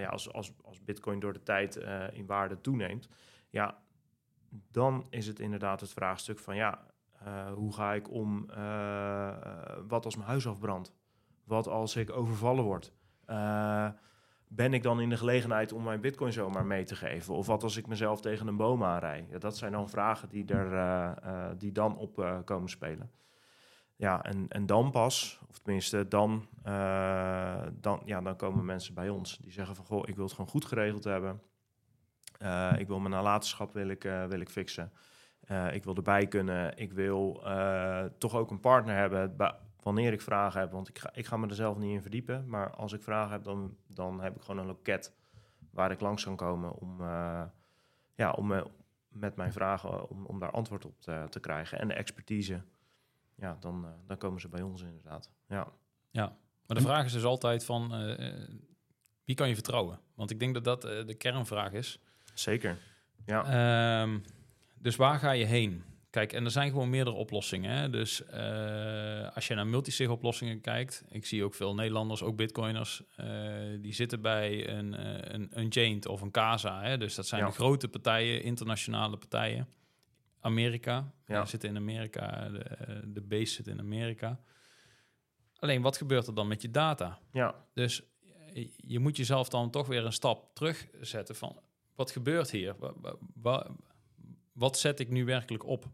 ja, 0.00 0.06
als, 0.06 0.32
als, 0.32 0.52
als 0.62 0.84
Bitcoin 0.84 1.20
door 1.20 1.32
de 1.32 1.42
tijd 1.42 1.76
eh, 1.76 2.04
in 2.12 2.26
waarde 2.26 2.60
toeneemt, 2.60 3.08
ja, 3.48 3.82
dan 4.70 5.06
is 5.08 5.26
het 5.26 5.38
inderdaad 5.40 5.80
het 5.80 5.92
vraagstuk 5.92 6.38
van 6.38 6.56
ja, 6.56 6.86
eh, 7.24 7.52
hoe 7.52 7.72
ga 7.72 7.92
ik 7.92 8.10
om? 8.10 8.46
wat 9.88 10.04
als 10.04 10.16
mijn 10.16 10.28
huis 10.28 10.46
afbrandt? 10.46 10.94
Wat 11.44 11.66
als 11.66 11.96
ik 11.96 12.10
overvallen 12.10 12.64
word? 12.64 12.92
Ben 14.52 14.74
ik 14.74 14.82
dan 14.82 15.00
in 15.00 15.08
de 15.08 15.16
gelegenheid 15.16 15.72
om 15.72 15.82
mijn 15.82 16.00
Bitcoin 16.00 16.32
zomaar 16.32 16.66
mee 16.66 16.84
te 16.84 16.96
geven? 16.96 17.34
Of 17.34 17.46
wat 17.46 17.62
als 17.62 17.76
ik 17.76 17.86
mezelf 17.86 18.20
tegen 18.20 18.46
een 18.46 18.56
boom 18.56 18.84
aanrij? 18.84 19.26
Ja, 19.30 19.38
dat 19.38 19.56
zijn 19.56 19.72
dan 19.72 19.88
vragen 19.88 20.28
die, 20.28 20.46
er, 20.46 20.72
eh, 20.72 21.10
eh, 21.22 21.50
die 21.58 21.72
dan 21.72 21.96
op 21.96 22.18
eh, 22.18 22.38
komen 22.44 22.68
spelen. 22.68 23.10
Ja, 23.96 24.22
en, 24.22 24.46
en 24.48 24.66
dan 24.66 24.90
pas, 24.90 25.40
of 25.48 25.58
tenminste 25.58 26.08
dan, 26.08 26.46
dan, 27.72 28.02
ja, 28.04 28.20
dan 28.20 28.36
komen 28.36 28.64
mensen 28.64 28.94
bij 28.94 29.08
ons. 29.08 29.38
Die 29.38 29.52
zeggen 29.52 29.76
van, 29.76 29.84
goh, 29.84 30.08
ik 30.08 30.14
wil 30.14 30.24
het 30.24 30.34
gewoon 30.34 30.50
goed 30.50 30.64
geregeld 30.64 31.04
hebben. 31.04 31.40
Ik 32.78 32.86
wil 32.86 32.98
mijn 32.98 33.14
nalatenschap 33.14 33.72
wil 33.72 33.88
ik, 33.88 34.02
wil 34.02 34.40
ik 34.40 34.48
fixen. 34.48 34.92
Ik 35.72 35.84
wil 35.84 35.94
erbij 35.94 36.26
kunnen. 36.26 36.78
Ik 36.78 36.92
wil 36.92 37.42
toch 38.18 38.34
ook 38.34 38.50
een 38.50 38.60
partner 38.60 38.96
hebben 38.96 39.36
wanneer 39.82 40.12
ik 40.12 40.20
vragen 40.20 40.60
heb. 40.60 40.70
Want 40.70 40.88
ik 40.88 40.98
ga, 40.98 41.10
ik 41.14 41.26
ga 41.26 41.36
me 41.36 41.48
er 41.48 41.54
zelf 41.54 41.76
niet 41.76 41.92
in 41.94 42.02
verdiepen. 42.02 42.48
Maar 42.48 42.70
als 42.70 42.92
ik 42.92 43.02
vragen 43.02 43.32
heb, 43.32 43.44
dan, 43.44 43.76
dan 43.86 44.20
heb 44.20 44.36
ik 44.36 44.42
gewoon 44.42 44.60
een 44.60 44.66
loket 44.66 45.12
waar 45.70 45.90
ik 45.90 46.00
langs 46.00 46.24
kan 46.24 46.36
komen 46.36 46.72
om, 46.72 47.00
eh, 47.00 47.42
ja, 48.14 48.30
om 48.30 48.52
eh, 48.52 48.64
met 49.08 49.36
mijn 49.36 49.52
vragen 49.52 50.08
om, 50.10 50.26
om 50.26 50.38
daar 50.38 50.50
antwoord 50.50 50.84
op 50.84 51.00
te, 51.00 51.26
te 51.30 51.40
krijgen. 51.40 51.78
En 51.78 51.88
de 51.88 51.94
expertise, 51.94 52.62
ja, 53.34 53.56
dan, 53.60 53.84
eh, 53.84 53.90
dan 54.06 54.16
komen 54.18 54.40
ze 54.40 54.48
bij 54.48 54.62
ons 54.62 54.82
inderdaad. 54.82 55.30
Ja, 56.10 56.36
Maar 56.66 56.76
de 56.78 56.84
vraag 56.84 57.04
is 57.04 57.12
dus 57.12 57.24
altijd 57.24 57.64
van, 57.64 57.88
wie 59.24 59.34
kan 59.34 59.48
je 59.48 59.54
vertrouwen? 59.54 60.00
Want 60.14 60.30
ik 60.30 60.38
denk 60.40 60.54
dat 60.54 60.64
dat 60.64 60.82
de 60.82 61.14
kernvraag 61.14 61.72
is. 61.72 62.00
zeker. 62.34 62.78
Ja, 63.26 63.44
Ehm, 64.02 64.18
dus 64.74 64.96
waar 64.96 65.18
ga 65.18 65.30
je 65.30 65.44
heen? 65.44 65.84
Kijk, 66.10 66.32
en 66.32 66.44
er 66.44 66.50
zijn 66.50 66.70
gewoon 66.70 66.90
meerdere 66.90 67.16
oplossingen. 67.16 67.70
Hè? 67.76 67.90
Dus 67.90 68.24
eh, 68.24 69.34
als 69.34 69.46
je 69.46 69.54
naar 69.54 69.66
multisig 69.66 70.08
oplossingen 70.08 70.60
kijkt, 70.60 71.04
ik 71.08 71.26
zie 71.26 71.44
ook 71.44 71.54
veel 71.54 71.74
Nederlanders, 71.74 72.22
ook 72.22 72.36
bitcoiners, 72.36 73.02
eh, 73.16 73.26
die 73.80 73.92
zitten 73.94 74.20
bij 74.20 74.68
een, 74.68 74.94
eh 74.94 75.32
een, 75.34 75.48
een 75.50 75.68
Jaint 75.68 76.06
of 76.06 76.20
een 76.20 76.30
Casa. 76.30 76.82
Hè? 76.82 76.98
Dus 76.98 77.14
dat 77.14 77.26
zijn 77.26 77.40
Ja. 77.40 77.46
de 77.46 77.52
grote 77.52 77.88
partijen, 77.88 78.42
internationale 78.42 79.16
partijen. 79.16 79.68
Amerika, 80.40 81.12
Ja. 81.26 81.34
ja. 81.34 81.44
zit 81.44 81.64
in 81.64 81.76
Amerika, 81.76 82.48
de, 82.48 83.00
de 83.04 83.20
base 83.20 83.52
zit 83.52 83.66
in 83.66 83.78
Amerika. 83.78 84.40
Alleen, 85.58 85.82
wat 85.82 85.96
gebeurt 85.96 86.26
er 86.26 86.34
dan 86.34 86.48
met 86.48 86.62
je 86.62 86.70
data? 86.70 87.18
ja, 87.32 87.54
Dus 87.74 88.02
je 88.76 88.98
moet 88.98 89.16
jezelf 89.16 89.48
dan 89.48 89.70
toch 89.70 89.86
weer 89.86 90.04
een 90.04 90.12
stap 90.12 90.54
terugzetten 90.54 91.34
van 91.36 91.60
wat 91.94 92.10
gebeurt 92.10 92.50
hier? 92.50 92.74
Wa- 92.78 92.92
wa- 92.96 93.16
wa- 93.34 93.70
Wat 94.52 94.78
zet 94.78 95.00
ik 95.00 95.08
nu 95.10 95.24
werkelijk 95.24 95.64
op? 95.66 95.86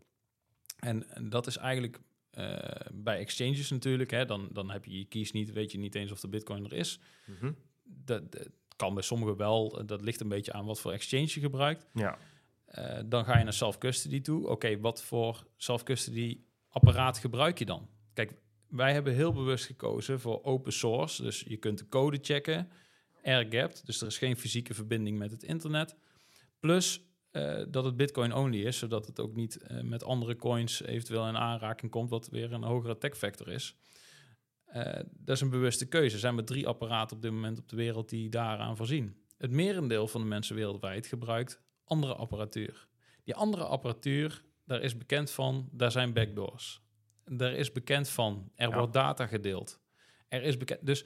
En, 0.77 1.11
en 1.11 1.29
dat 1.29 1.47
is 1.47 1.57
eigenlijk 1.57 2.01
eh, 2.31 2.59
bij 2.93 3.19
exchanges 3.19 3.71
natuurlijk. 3.71 4.11
Hè, 4.11 4.25
dan, 4.25 4.49
dan 4.53 4.71
heb 4.71 4.85
je 4.85 4.99
je 4.99 5.05
keys 5.05 5.33
niet, 5.33 5.53
weet 5.53 5.73
je 5.73 5.79
niet 5.79 5.95
eens 5.95 6.13
of 6.13 6.21
de 6.21 6.29
bitcoin 6.29 6.65
er 6.65 6.73
is. 6.73 7.01
Mhm. 7.25 7.53
Dat, 7.85 8.33
dat 8.33 8.49
kan 8.77 8.95
bij 8.95 9.03
sommigen 9.03 9.37
wel. 9.37 9.87
Dat 9.87 10.01
ligt 10.01 10.21
een 10.21 10.29
beetje 10.29 10.53
aan 10.53 10.65
wat 10.67 10.81
voor 10.81 10.93
exchange 10.93 11.27
je 11.29 11.41
gebruikt. 11.41 11.87
Ja, 11.93 12.19
Eh, 12.67 12.99
dan 13.07 13.25
ga 13.25 13.39
je 13.39 13.45
naar 13.45 13.53
self-custody 13.53 14.21
toe. 14.21 14.49
Oké, 14.49 14.81
wat 14.81 15.03
voor 15.03 15.47
self-custody 15.57 16.41
apparaat 16.69 17.19
gebruik 17.19 17.59
je 17.59 17.65
dan? 17.65 17.89
Kijk, 18.13 18.33
wij 18.69 18.93
hebben 18.93 19.15
heel 19.15 19.33
bewust 19.33 19.65
gekozen 19.67 20.21
voor 20.21 20.45
open 20.45 20.73
source. 20.73 21.23
Dus 21.23 21.41
je 21.49 21.57
kunt 21.57 21.79
de 21.79 21.89
code 21.89 22.19
checken, 22.23 22.69
air-gapped. 23.25 23.87
Dus 23.87 24.01
er 24.01 24.07
is 24.07 24.19
geen 24.19 24.37
fysieke 24.37 24.75
verbinding 24.75 25.19
met 25.19 25.31
het 25.31 25.43
internet. 25.43 25.97
Plus 26.61 27.06
eh, 27.37 27.65
dat 27.69 27.85
het 27.85 27.97
bitcoin-only 27.97 28.65
is, 28.65 28.79
zodat 28.79 29.07
het 29.07 29.21
ook 29.21 29.35
niet 29.35 29.57
eh, 29.57 29.81
met 29.81 30.05
andere 30.05 30.37
coins 30.37 30.83
eventueel 30.83 31.29
in 31.29 31.37
aanraking 31.37 31.91
komt, 31.91 32.11
wat 32.11 32.29
weer 32.29 32.53
een 32.53 32.63
hogere 32.63 32.93
attack 32.93 33.17
factor 33.17 33.49
is. 33.49 33.77
Eh, 34.65 35.01
dat 35.13 35.35
is 35.37 35.41
een 35.41 35.51
bewuste 35.51 35.89
keuze. 35.89 36.15
Er 36.15 36.21
zijn 36.21 36.35
maar 36.35 36.45
drie 36.45 36.67
apparaten 36.67 37.17
op 37.17 37.23
dit 37.23 37.31
moment 37.31 37.59
op 37.59 37.69
de 37.69 37.77
wereld 37.77 38.09
die 38.09 38.29
daaraan 38.29 38.77
voorzien. 38.77 39.17
Het 39.39 39.51
merendeel 39.51 40.09
van 40.09 40.21
de 40.21 40.27
mensen 40.27 40.57
wereldwijd 40.57 41.07
gebruikt 41.07 41.61
andere 41.85 42.15
apparatuur. 42.15 42.89
Die 43.25 43.35
andere 43.35 43.65
apparatuur, 43.65 44.45
daar 44.65 44.83
is 44.83 44.97
bekend 44.97 45.31
van, 45.31 45.69
daar 45.73 45.91
zijn 45.91 46.13
backdoors. 46.13 46.83
Daar 47.25 47.53
is 47.53 47.73
bekend 47.73 48.09
van, 48.09 48.51
er 48.55 48.69
Ja. 48.69 48.75
wordt 48.77 48.93
data 48.93 49.27
gedeeld. 49.27 49.81
Er 50.29 50.43
is 50.43 50.57
bekend, 50.57 50.87
dus 50.87 51.05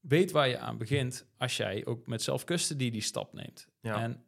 weet 0.00 0.30
waar 0.30 0.48
je 0.48 0.58
aan 0.58 0.78
begint 0.78 1.26
als 1.36 1.56
jij 1.56 1.86
ook 1.86 2.06
met 2.06 2.22
self-custody 2.22 2.90
die 2.90 3.00
stap 3.00 3.32
neemt. 3.32 3.68
ja. 3.80 4.02
En 4.02 4.24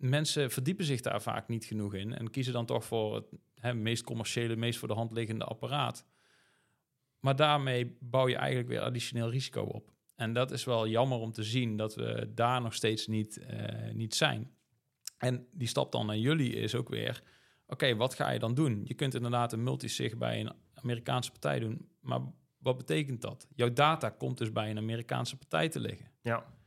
mensen 0.00 0.50
verdiepen 0.50 0.84
zich 0.84 1.00
daar 1.00 1.22
vaak 1.22 1.48
niet 1.48 1.64
genoeg 1.64 1.94
in 1.94 2.14
en 2.14 2.30
kiezen 2.30 2.52
dan 2.52 2.66
toch 2.66 2.84
voor 2.84 3.14
het 3.14 3.26
hè, 3.54 3.74
meest 3.74 4.02
commerciële, 4.02 4.56
meest 4.56 4.78
voor 4.78 4.88
de 4.88 4.94
hand 4.94 5.12
liggende 5.12 5.44
apparaat. 5.44 6.06
Maar 7.20 7.36
daarmee 7.36 7.96
bouw 8.00 8.28
je 8.28 8.36
eigenlijk 8.36 8.68
weer 8.68 8.80
additioneel 8.80 9.30
risico 9.30 9.62
op. 9.62 9.92
En 10.16 10.32
dat 10.32 10.50
is 10.50 10.64
wel 10.64 10.88
jammer 10.88 11.18
om 11.18 11.32
te 11.32 11.42
zien 11.42 11.76
dat 11.76 11.94
we 11.94 12.32
daar 12.34 12.60
nog 12.60 12.74
steeds 12.74 13.06
niet, 13.06 13.36
eh, 13.36 13.92
niet 13.92 14.14
zijn. 14.14 14.50
En 15.18 15.46
die 15.52 15.68
stap 15.68 15.92
dan 15.92 16.06
naar 16.06 16.16
jullie 16.16 16.52
is 16.52 16.74
ook 16.74 16.88
weer: 16.88 17.22
oké, 17.66 17.96
wat 17.96 18.14
ga 18.14 18.30
je 18.30 18.38
dan 18.38 18.54
doen? 18.54 18.80
Je 18.84 18.94
kunt 18.94 19.14
inderdaad 19.14 19.52
een 19.52 19.62
multisig 19.62 20.16
bij 20.16 20.40
een 20.40 20.52
Amerikaanse 20.74 21.30
partij 21.30 21.58
doen, 21.58 21.88
maar 22.00 22.20
wat 22.58 22.76
betekent 22.76 23.20
dat? 23.20 23.46
Jouw 23.54 23.72
data 23.72 24.08
komt 24.08 24.38
dus 24.38 24.52
bij 24.52 24.70
een 24.70 24.78
Amerikaanse 24.78 25.36
partij 25.36 25.68
te 25.68 25.80
liggen. 25.80 26.10
ja. 26.22 26.58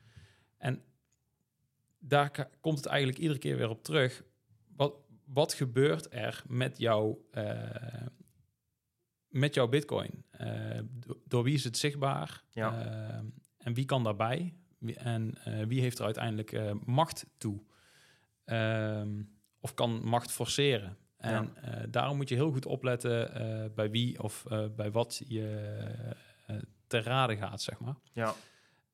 En 0.57 0.83
daar 2.05 2.49
komt 2.61 2.77
het 2.77 2.85
eigenlijk 2.85 3.17
iedere 3.19 3.39
keer 3.39 3.57
weer 3.57 3.69
op 3.69 3.83
terug. 3.83 4.23
Wat, 4.75 4.95
wat 5.25 5.53
gebeurt 5.53 6.13
er 6.13 6.43
met, 6.47 6.77
jouw 6.77 7.25
eh, 7.31 8.05
met 9.27 9.53
jouw 9.53 9.67
bitcoin? 9.67 10.25
Eh, 10.31 10.79
do- 10.91 11.21
door 11.25 11.43
wie 11.43 11.53
is 11.53 11.63
het 11.63 11.77
zichtbaar? 11.77 12.43
Ja. 12.51 12.85
Eh, 12.85 13.19
en 13.57 13.73
wie 13.73 13.85
kan 13.85 14.03
daarbij? 14.03 14.53
Wie- 14.77 14.95
En 14.97 15.37
wie 15.67 15.81
heeft 15.81 15.99
er 15.99 16.05
uiteindelijk 16.05 16.75
macht 16.85 17.25
toe? 17.37 17.63
Ehm, 18.45 19.23
of 19.59 19.73
kan 19.73 20.03
macht 20.03 20.31
forceren? 20.31 20.97
En 21.17 21.53
daarom 21.89 22.17
moet 22.17 22.29
je 22.29 22.35
heel 22.35 22.51
goed 22.51 22.65
opletten 22.65 23.31
bij 23.75 23.89
wie 23.91 24.23
of 24.23 24.43
bij 24.75 24.91
wat 24.91 25.21
je 25.27 25.73
te 26.87 27.01
raden 27.01 27.37
gaat, 27.37 27.61
zeg 27.61 27.79
maar. 27.79 27.95
ja. 28.13 28.33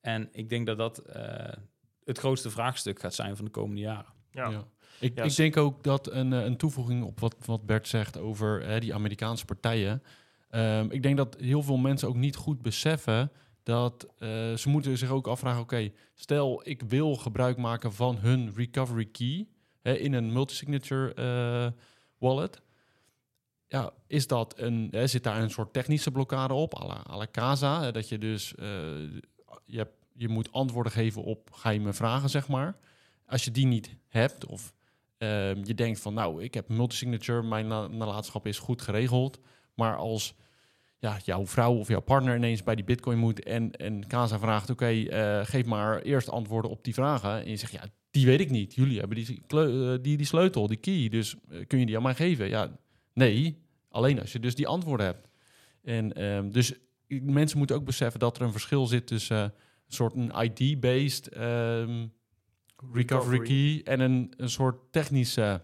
En 0.00 0.28
ik 0.32 0.48
denk 0.48 0.66
dat 0.66 0.78
dat 0.78 1.02
het 2.04 2.18
grootste 2.18 2.50
vraagstuk 2.50 3.00
gaat 3.00 3.14
zijn 3.14 3.36
van 3.36 3.44
de 3.44 3.50
komende 3.50 3.80
jaren. 3.80 4.12
ja. 4.32 4.50
Ja. 4.50 4.64
Ik, 5.00 5.16
Ja, 5.16 5.22
ik 5.22 5.36
denk 5.36 5.56
ook 5.56 5.82
dat 5.82 6.10
een, 6.10 6.32
eh, 6.32 6.44
een 6.44 6.56
toevoeging 6.56 7.04
op 7.04 7.20
wat, 7.20 7.36
wat 7.44 7.66
Bert 7.66 7.88
zegt 7.88 8.18
over 8.18 8.66
hè, 8.66 8.80
die 8.80 8.94
Amerikaanse 8.94 9.44
partijen. 9.44 10.02
Ehm, 10.50 10.86
ik 10.90 11.02
denk 11.02 11.16
dat 11.16 11.36
heel 11.38 11.62
veel 11.62 11.76
mensen 11.76 12.08
ook 12.08 12.16
niet 12.16 12.36
goed 12.36 12.62
beseffen 12.62 13.30
dat 13.62 14.06
eh, 14.18 14.54
ze 14.54 14.68
moeten 14.68 14.98
zich 14.98 15.10
ook 15.10 15.26
afvragen: 15.26 15.60
oké, 15.60 15.92
stel 16.14 16.60
ik 16.68 16.82
wil 16.82 17.16
gebruik 17.16 17.56
maken 17.56 17.92
van 17.92 18.18
hun 18.18 18.52
recovery 18.54 19.04
key 19.04 19.48
hè, 19.82 19.94
in 19.96 20.12
een 20.12 20.32
multisignature 20.32 21.14
eh, 21.14 21.82
wallet. 22.18 22.62
Ja, 23.66 23.92
is 24.06 24.26
dat 24.26 24.58
een, 24.58 24.88
hè, 24.90 25.06
zit 25.06 25.22
daar 25.22 25.42
een 25.42 25.50
soort 25.50 25.72
technische 25.72 26.10
blokkade 26.10 26.54
op, 26.54 26.80
à 26.80 26.86
la, 26.86 27.04
à 27.10 27.16
la 27.16 27.26
Casa? 27.30 27.82
hè, 27.82 27.92
dat 27.92 28.08
je 28.08 28.18
dus 28.18 28.54
eh, 28.54 28.66
je, 29.64 29.76
hebt, 29.76 29.94
je 30.12 30.28
moet 30.28 30.52
antwoorden 30.52 30.92
geven 30.92 31.22
op 31.22 31.50
geheime 31.52 31.92
vragen, 31.92 32.30
zeg 32.30 32.48
maar. 32.48 32.76
Als 33.26 33.44
je 33.44 33.50
die 33.50 33.66
niet 33.66 33.96
hebt, 34.08 34.46
of 34.46 34.72
Ehm, 35.20 35.60
je 35.64 35.74
denkt 35.74 36.00
van, 36.00 36.14
nou, 36.14 36.42
ik 36.42 36.54
heb 36.54 36.68
multisignature, 36.68 37.42
mijn 37.42 37.66
na- 37.66 37.86
nalatenschap 37.86 38.46
is 38.46 38.58
goed 38.58 38.82
geregeld. 38.82 39.40
Maar 39.74 39.96
als 39.96 40.34
ja, 40.98 41.18
jouw 41.24 41.46
vrouw 41.46 41.74
of 41.74 41.88
jouw 41.88 42.00
partner 42.00 42.36
ineens 42.36 42.62
bij 42.62 42.74
die 42.74 42.84
bitcoin 42.84 43.18
moet 43.18 43.42
en, 43.42 43.70
en 43.70 44.06
Casa 44.06 44.38
vraagt, 44.38 44.70
oké, 44.70 44.86
eh, 44.86 45.40
geef 45.44 45.64
maar 45.66 46.02
eerst 46.02 46.30
antwoorden 46.30 46.70
op 46.70 46.84
die 46.84 46.94
vragen. 46.94 47.30
En 47.30 47.50
je 47.50 47.56
zegt, 47.56 47.72
ja, 47.72 47.84
die 48.10 48.26
weet 48.26 48.40
ik 48.40 48.50
niet. 48.50 48.74
Jullie 48.74 48.98
hebben 48.98 49.16
die, 49.16 49.42
eh, 49.48 49.94
die, 50.02 50.16
die 50.16 50.26
sleutel, 50.26 50.66
die 50.66 50.76
key, 50.76 51.08
dus 51.08 51.34
eh, 51.48 51.66
kun 51.66 51.78
je 51.78 51.86
die 51.86 51.96
aan 51.96 52.02
mij 52.02 52.14
geven? 52.14 52.48
Ja, 52.48 52.78
nee, 53.14 53.62
alleen 53.88 54.20
als 54.20 54.32
je 54.32 54.40
dus 54.40 54.54
die 54.54 54.66
antwoorden 54.66 55.06
hebt. 55.06 55.28
En 55.82 56.12
ehm, 56.12 56.50
dus 56.50 56.74
mensen 57.08 57.58
moeten 57.58 57.76
ook 57.76 57.84
beseffen 57.84 58.20
dat 58.20 58.36
er 58.36 58.42
een 58.42 58.52
verschil 58.52 58.86
zit 58.86 59.06
tussen 59.06 59.54
soort 59.94 60.14
een 60.14 60.32
ID-based 60.42 61.28
ehm, 61.28 62.06
recovery 62.92 63.38
key 63.38 63.80
en 63.84 64.00
een, 64.00 64.32
een 64.36 64.50
soort 64.50 64.76
technische, 64.90 65.62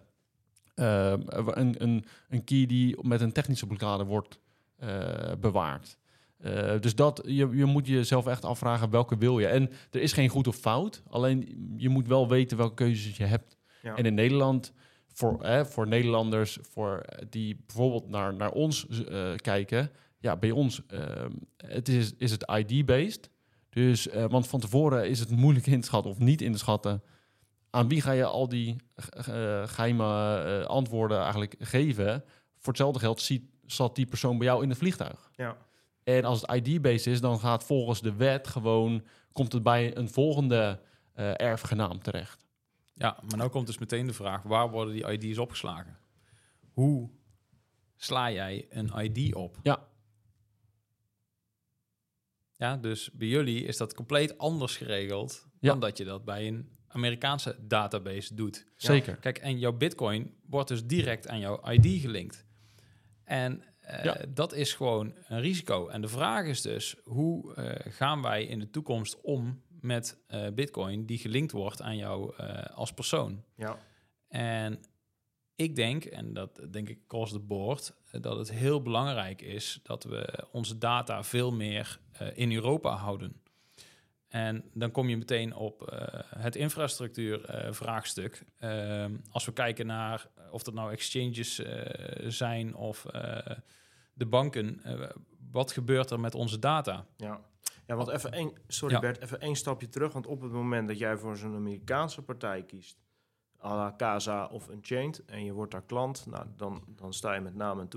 ehm, 0.75 1.21
een, 1.26 1.83
een, 1.83 2.04
een 2.28 2.45
key 2.45 2.66
die 2.66 2.97
met 3.02 3.21
een 3.21 3.33
technische 3.33 3.66
blokkade 3.66 4.04
wordt 4.04 4.38
eh, 4.76 5.33
bewaard. 5.40 5.99
Eh, 6.38 6.80
dus 6.80 6.95
dat, 6.95 7.23
je, 7.25 7.49
je 7.52 7.64
moet 7.64 7.87
jezelf 7.87 8.26
echt 8.26 8.45
afvragen 8.45 8.90
welke 8.90 9.16
wil 9.18 9.38
je. 9.38 9.47
En 9.47 9.71
er 9.90 10.00
is 10.00 10.12
geen 10.12 10.28
goed 10.28 10.47
of 10.47 10.56
fout, 10.56 11.02
alleen 11.09 11.75
je 11.76 11.88
moet 11.88 12.09
wel 12.09 12.28
weten 12.28 12.56
welke 12.56 12.75
keuzes 12.75 13.16
je 13.16 13.25
hebt. 13.25 13.56
Ja. 13.83 13.95
En 13.95 14.04
in 14.04 14.14
Nederland, 14.14 14.73
voor, 15.06 15.45
hè, 15.45 15.66
voor 15.66 15.88
Nederlanders 15.88 16.59
voor, 16.61 16.99
eh, 16.99 17.26
die 17.30 17.62
bijvoorbeeld 17.66 18.09
naar, 18.09 18.35
naar 18.35 18.50
ons 18.50 18.87
kijken, 19.37 19.90
ja, 20.18 20.37
bij 20.37 20.50
ons 20.50 20.87
ehm, 20.87 21.33
het 21.56 21.88
is, 21.88 22.12
is 22.16 22.30
het 22.30 22.52
ID-based. 22.59 23.30
Dus, 23.76 24.09
eh, 24.09 24.25
want 24.25 24.49
van 24.49 24.61
tevoren 24.61 25.09
is 25.09 25.21
het 25.21 25.30
moeilijk 25.30 25.66
in 25.66 25.80
te 25.80 25.87
schatten 25.87 26.11
of 26.11 26.18
niet 26.18 26.40
in 26.40 26.52
te 26.52 26.59
schatten. 26.59 27.02
Aan 27.71 27.88
wie 27.88 28.00
ga 28.00 28.12
je 28.12 28.25
al 28.25 28.49
die 28.49 28.76
eh, 28.97 29.68
geheime 29.68 30.37
eh, 30.42 30.66
antwoorden 30.66 31.21
eigenlijk 31.21 31.54
geven? 31.59 32.25
Voor 32.59 32.68
hetzelfde 32.68 32.99
geld 32.99 33.21
ziet, 33.21 33.45
zat 33.66 33.95
die 33.95 34.06
persoon 34.06 34.38
bij 34.38 34.47
jou 34.47 34.62
in 34.62 34.68
het 34.68 34.78
vliegtuig. 34.78 35.30
Ja. 35.35 35.56
En 36.04 36.25
als 36.25 36.40
het 36.40 36.66
ID-based 36.66 37.06
is, 37.06 37.21
dan 37.21 37.38
gaat 37.38 37.64
volgens 37.64 38.00
de 38.00 38.14
wet 38.14 38.47
gewoon... 38.47 39.02
komt 39.33 39.52
het 39.52 39.62
bij 39.62 39.97
een 39.97 40.09
volgende 40.09 40.80
eh 41.12 41.40
erfgenaam 41.40 42.02
terecht. 42.02 42.47
Ja, 42.95 43.16
maar 43.28 43.38
nou 43.38 43.50
komt 43.50 43.66
dus 43.66 43.78
meteen 43.78 44.06
de 44.06 44.12
vraag, 44.12 44.42
waar 44.42 44.71
worden 44.71 44.95
die 44.95 45.18
ID's 45.18 45.38
opgeslagen? 45.38 45.99
Hoe 46.73 47.11
sla 47.97 48.30
jij 48.30 48.66
een 48.71 48.92
ID 48.99 49.35
op? 49.35 49.59
Ja. 49.62 49.88
Ja, 52.57 52.77
dus 52.77 53.11
bij 53.13 53.29
jullie 53.29 53.65
is 53.65 53.77
dat 53.77 53.95
compleet 53.95 54.39
anders 54.39 54.77
geregeld 54.77 55.47
Ja. 55.61 55.71
dan 55.71 55.81
dat 55.81 55.99
je 55.99 56.05
dat 56.05 56.25
bij 56.25 56.47
een 56.47 56.69
Amerikaanse 56.89 57.57
database 57.61 58.35
doet. 58.35 58.67
Zeker. 58.75 59.17
Kijk, 59.17 59.39
en 59.39 59.59
jouw 59.59 59.73
bitcoin 59.73 60.35
wordt 60.49 60.69
dus 60.69 60.85
direct 60.85 61.29
aan 61.29 61.39
jouw 61.41 61.71
ID 61.71 62.01
gelinkt. 62.01 62.47
En 63.25 63.63
eh, 63.81 64.05
Ja. 64.05 64.17
dat 64.29 64.53
is 64.53 64.75
gewoon 64.75 65.15
een 65.29 65.41
risico. 65.41 65.89
En 65.89 66.01
de 66.01 66.09
vraag 66.09 66.47
is 66.47 66.63
dus, 66.63 66.97
hoe 67.05 67.55
eh, 67.55 67.93
gaan 67.93 68.23
wij 68.23 68.45
in 68.45 68.59
de 68.59 68.71
toekomst 68.71 69.21
om 69.21 69.63
met 69.81 70.19
eh, 70.27 70.47
bitcoin 70.55 71.07
die 71.07 71.19
gelinkt 71.19 71.53
wordt 71.53 71.83
aan 71.83 71.97
jou 71.97 72.35
eh, 72.37 72.77
als 72.77 72.93
persoon? 72.93 73.45
Ja. 73.57 73.79
En 74.29 74.81
ik 75.57 75.77
denk, 75.77 76.05
en 76.05 76.33
dat 76.33 76.61
denk 76.71 76.89
ik 76.89 76.99
across 77.05 77.33
the 77.33 77.39
board, 77.39 77.93
eh, 78.11 78.21
dat 78.21 78.39
het 78.39 78.51
heel 78.51 78.83
belangrijk 78.83 79.43
is 79.43 79.81
dat 79.83 80.05
we 80.05 80.45
onze 80.53 80.79
data 80.79 81.23
veel 81.25 81.53
meer 81.53 82.01
eh, 82.13 82.29
in 82.35 82.53
Europa 82.53 82.97
houden. 82.97 83.41
En 84.29 84.65
dan 84.73 84.91
kom 84.91 85.09
je 85.09 85.17
meteen 85.17 85.55
op 85.55 85.83
eh, 85.83 86.21
het 86.39 86.57
infrastructuurvraagstuk. 86.57 88.45
Ehm, 88.59 89.17
als 89.31 89.45
we 89.45 89.53
kijken 89.53 89.87
naar 89.87 90.29
of 90.51 90.63
dat 90.63 90.75
nou 90.75 90.93
exchanges 90.93 91.59
eh, 91.59 92.31
zijn 92.31 92.75
of 92.75 93.05
eh, 93.05 93.57
de 94.13 94.27
banken, 94.27 94.81
eh, 94.83 95.11
wat 95.53 95.73
gebeurt 95.73 96.11
er 96.11 96.21
met 96.21 96.35
onze 96.35 96.59
data? 96.59 97.07
Ja. 97.17 97.41
Ja, 97.87 97.95
want 97.95 98.09
even 98.09 98.33
één, 98.33 98.53
sorry 98.69 98.95
Ja. 98.95 99.01
Bert, 99.01 99.23
even 99.23 99.41
één 99.41 99.57
stapje 99.57 99.89
terug. 99.89 100.13
Want 100.13 100.27
op 100.27 100.41
het 100.41 100.53
moment 100.53 100.89
dat 100.89 100.99
jij 100.99 101.17
voor 101.17 101.37
zo'n 101.37 101.55
Amerikaanse 101.55 102.23
partij 102.23 102.63
kiest, 102.63 103.06
à 103.59 103.77
la 103.77 103.97
Casa 103.97 104.47
of 104.47 104.69
Unchained, 104.69 105.25
en 105.25 105.45
je 105.45 105.53
wordt 105.53 105.73
daar 105.73 105.85
klant, 105.85 106.27
nou, 106.27 106.47
dan, 106.57 106.85
dan 106.89 107.13
sta 107.13 107.35
je 107.35 107.41
met 107.41 107.55
naam 107.55 107.81
en 107.81 107.89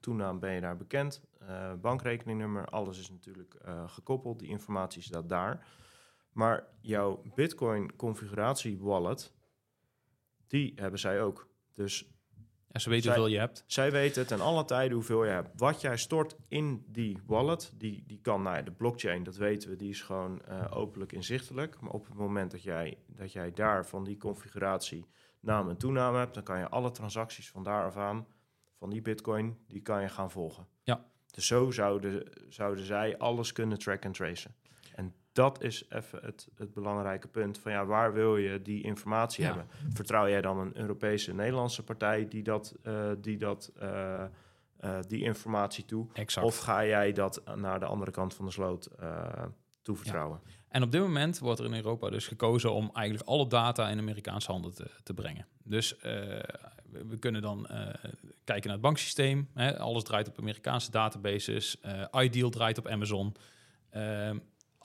toenaam 0.00 0.38
ben 0.38 0.52
je 0.52 0.60
daar 0.60 0.76
bekend. 0.76 1.22
Eh, 1.38 1.72
bankrekeningnummer, 1.74 2.64
alles 2.66 2.98
is 2.98 3.10
natuurlijk 3.10 3.54
eh, 3.54 3.88
gekoppeld, 3.88 4.38
die 4.38 4.48
informatie 4.48 5.02
staat 5.02 5.28
daar. 5.28 5.66
Maar 6.32 6.66
jouw 6.80 7.22
Bitcoin 7.34 7.96
configuratie 7.96 8.78
wallet, 8.78 9.34
die 10.46 10.72
hebben 10.76 11.00
zij 11.00 11.22
ook. 11.22 11.48
Dus 11.72 12.17
En 12.78 12.84
ze 12.84 12.90
weten 12.90 13.04
Zij- 13.04 13.14
hoeveel 13.14 13.34
je 13.34 13.40
hebt. 13.40 13.64
Zij 13.66 13.92
weten 13.92 14.26
ten 14.26 14.40
alle 14.40 14.64
tijden 14.64 14.94
hoeveel 14.94 15.24
je 15.24 15.30
hebt. 15.30 15.50
Wat 15.56 15.80
jij 15.80 15.96
stort 15.96 16.36
in 16.48 16.84
die 16.86 17.18
wallet, 17.26 17.72
die, 17.76 18.04
die 18.06 18.20
kan, 18.20 18.42
nou 18.42 18.56
ja, 18.56 18.62
de 18.62 18.70
blockchain, 18.72 19.22
dat 19.22 19.36
weten 19.36 19.70
we, 19.70 19.76
die 19.76 19.90
is 19.90 20.02
gewoon 20.02 20.42
eh, 20.44 20.64
openlijk 20.70 21.12
inzichtelijk. 21.12 21.80
Maar 21.80 21.90
op 21.90 22.06
het 22.06 22.14
moment 22.14 22.50
dat 22.50 22.62
jij, 22.62 22.98
dat 23.06 23.32
jij 23.32 23.52
daar 23.52 23.86
van 23.86 24.04
die 24.04 24.16
configuratie 24.16 25.06
naam 25.40 25.68
en 25.68 25.76
toename 25.76 26.18
hebt, 26.18 26.34
dan 26.34 26.42
kan 26.42 26.58
je 26.58 26.68
alle 26.68 26.90
transacties 26.90 27.50
van 27.50 27.62
daar 27.62 27.84
af 27.84 27.96
aan, 27.96 28.26
van 28.78 28.90
die 28.90 29.02
bitcoin, 29.02 29.58
die 29.68 29.82
kan 29.82 30.02
je 30.02 30.08
gaan 30.08 30.30
volgen. 30.30 30.66
Ja. 30.82 31.04
Dus 31.30 31.46
zo 31.46 31.70
zouden, 31.70 32.22
zouden 32.48 32.84
zij 32.84 33.18
alles 33.18 33.52
kunnen 33.52 33.78
track 33.78 34.04
en 34.04 34.12
tracen. 34.12 34.54
Dat 35.38 35.62
is 35.62 35.84
even 35.88 36.18
het, 36.22 36.48
het 36.56 36.74
belangrijke 36.74 37.28
punt 37.28 37.58
van 37.58 37.72
ja, 37.72 37.86
waar 37.86 38.12
wil 38.12 38.36
je 38.36 38.62
die 38.62 38.82
informatie 38.82 39.44
Ja. 39.44 39.48
hebben? 39.48 39.68
Vertrouw 39.92 40.28
jij 40.28 40.40
dan 40.40 40.58
een 40.58 40.76
Europese, 40.76 41.34
Nederlandse 41.34 41.82
partij 41.82 42.28
die 42.28 42.42
dat, 42.42 42.74
eh, 42.82 43.10
die, 43.20 43.36
dat 43.36 43.72
eh, 43.78 44.22
eh, 44.22 44.98
die 45.08 45.22
informatie 45.22 45.84
toe? 45.84 46.06
Exact. 46.12 46.46
Of 46.46 46.58
ga 46.58 46.84
jij 46.84 47.12
dat 47.12 47.42
naar 47.54 47.80
de 47.80 47.86
andere 47.86 48.10
kant 48.10 48.34
van 48.34 48.44
de 48.44 48.50
sloot 48.50 48.90
toevertrouwen? 49.82 50.40
En 50.68 50.82
op 50.82 50.92
dit 50.92 51.00
moment 51.00 51.38
wordt 51.38 51.60
er 51.60 51.66
in 51.66 51.74
Europa 51.74 52.10
dus 52.10 52.26
gekozen 52.26 52.72
om 52.72 52.90
eigenlijk 52.92 53.28
alle 53.28 53.46
data 53.46 53.88
in 53.88 53.98
Amerikaanse 53.98 54.50
handen 54.52 54.74
te, 54.74 54.90
te 55.02 55.14
brengen. 55.14 55.46
Dus 55.62 55.96
we, 56.00 57.06
we 57.08 57.18
kunnen 57.18 57.42
dan 57.42 57.66
kijken 58.44 58.64
naar 58.64 58.72
het 58.72 58.80
banksysteem. 58.80 59.48
Hè. 59.54 59.78
Alles 59.78 60.04
draait 60.04 60.28
op 60.28 60.38
Amerikaanse 60.38 60.90
databases. 60.90 61.80
Ideal 62.12 62.50
draait 62.50 62.78
op 62.78 62.88
Amazon. 62.88 63.34
Ehm, 63.90 64.38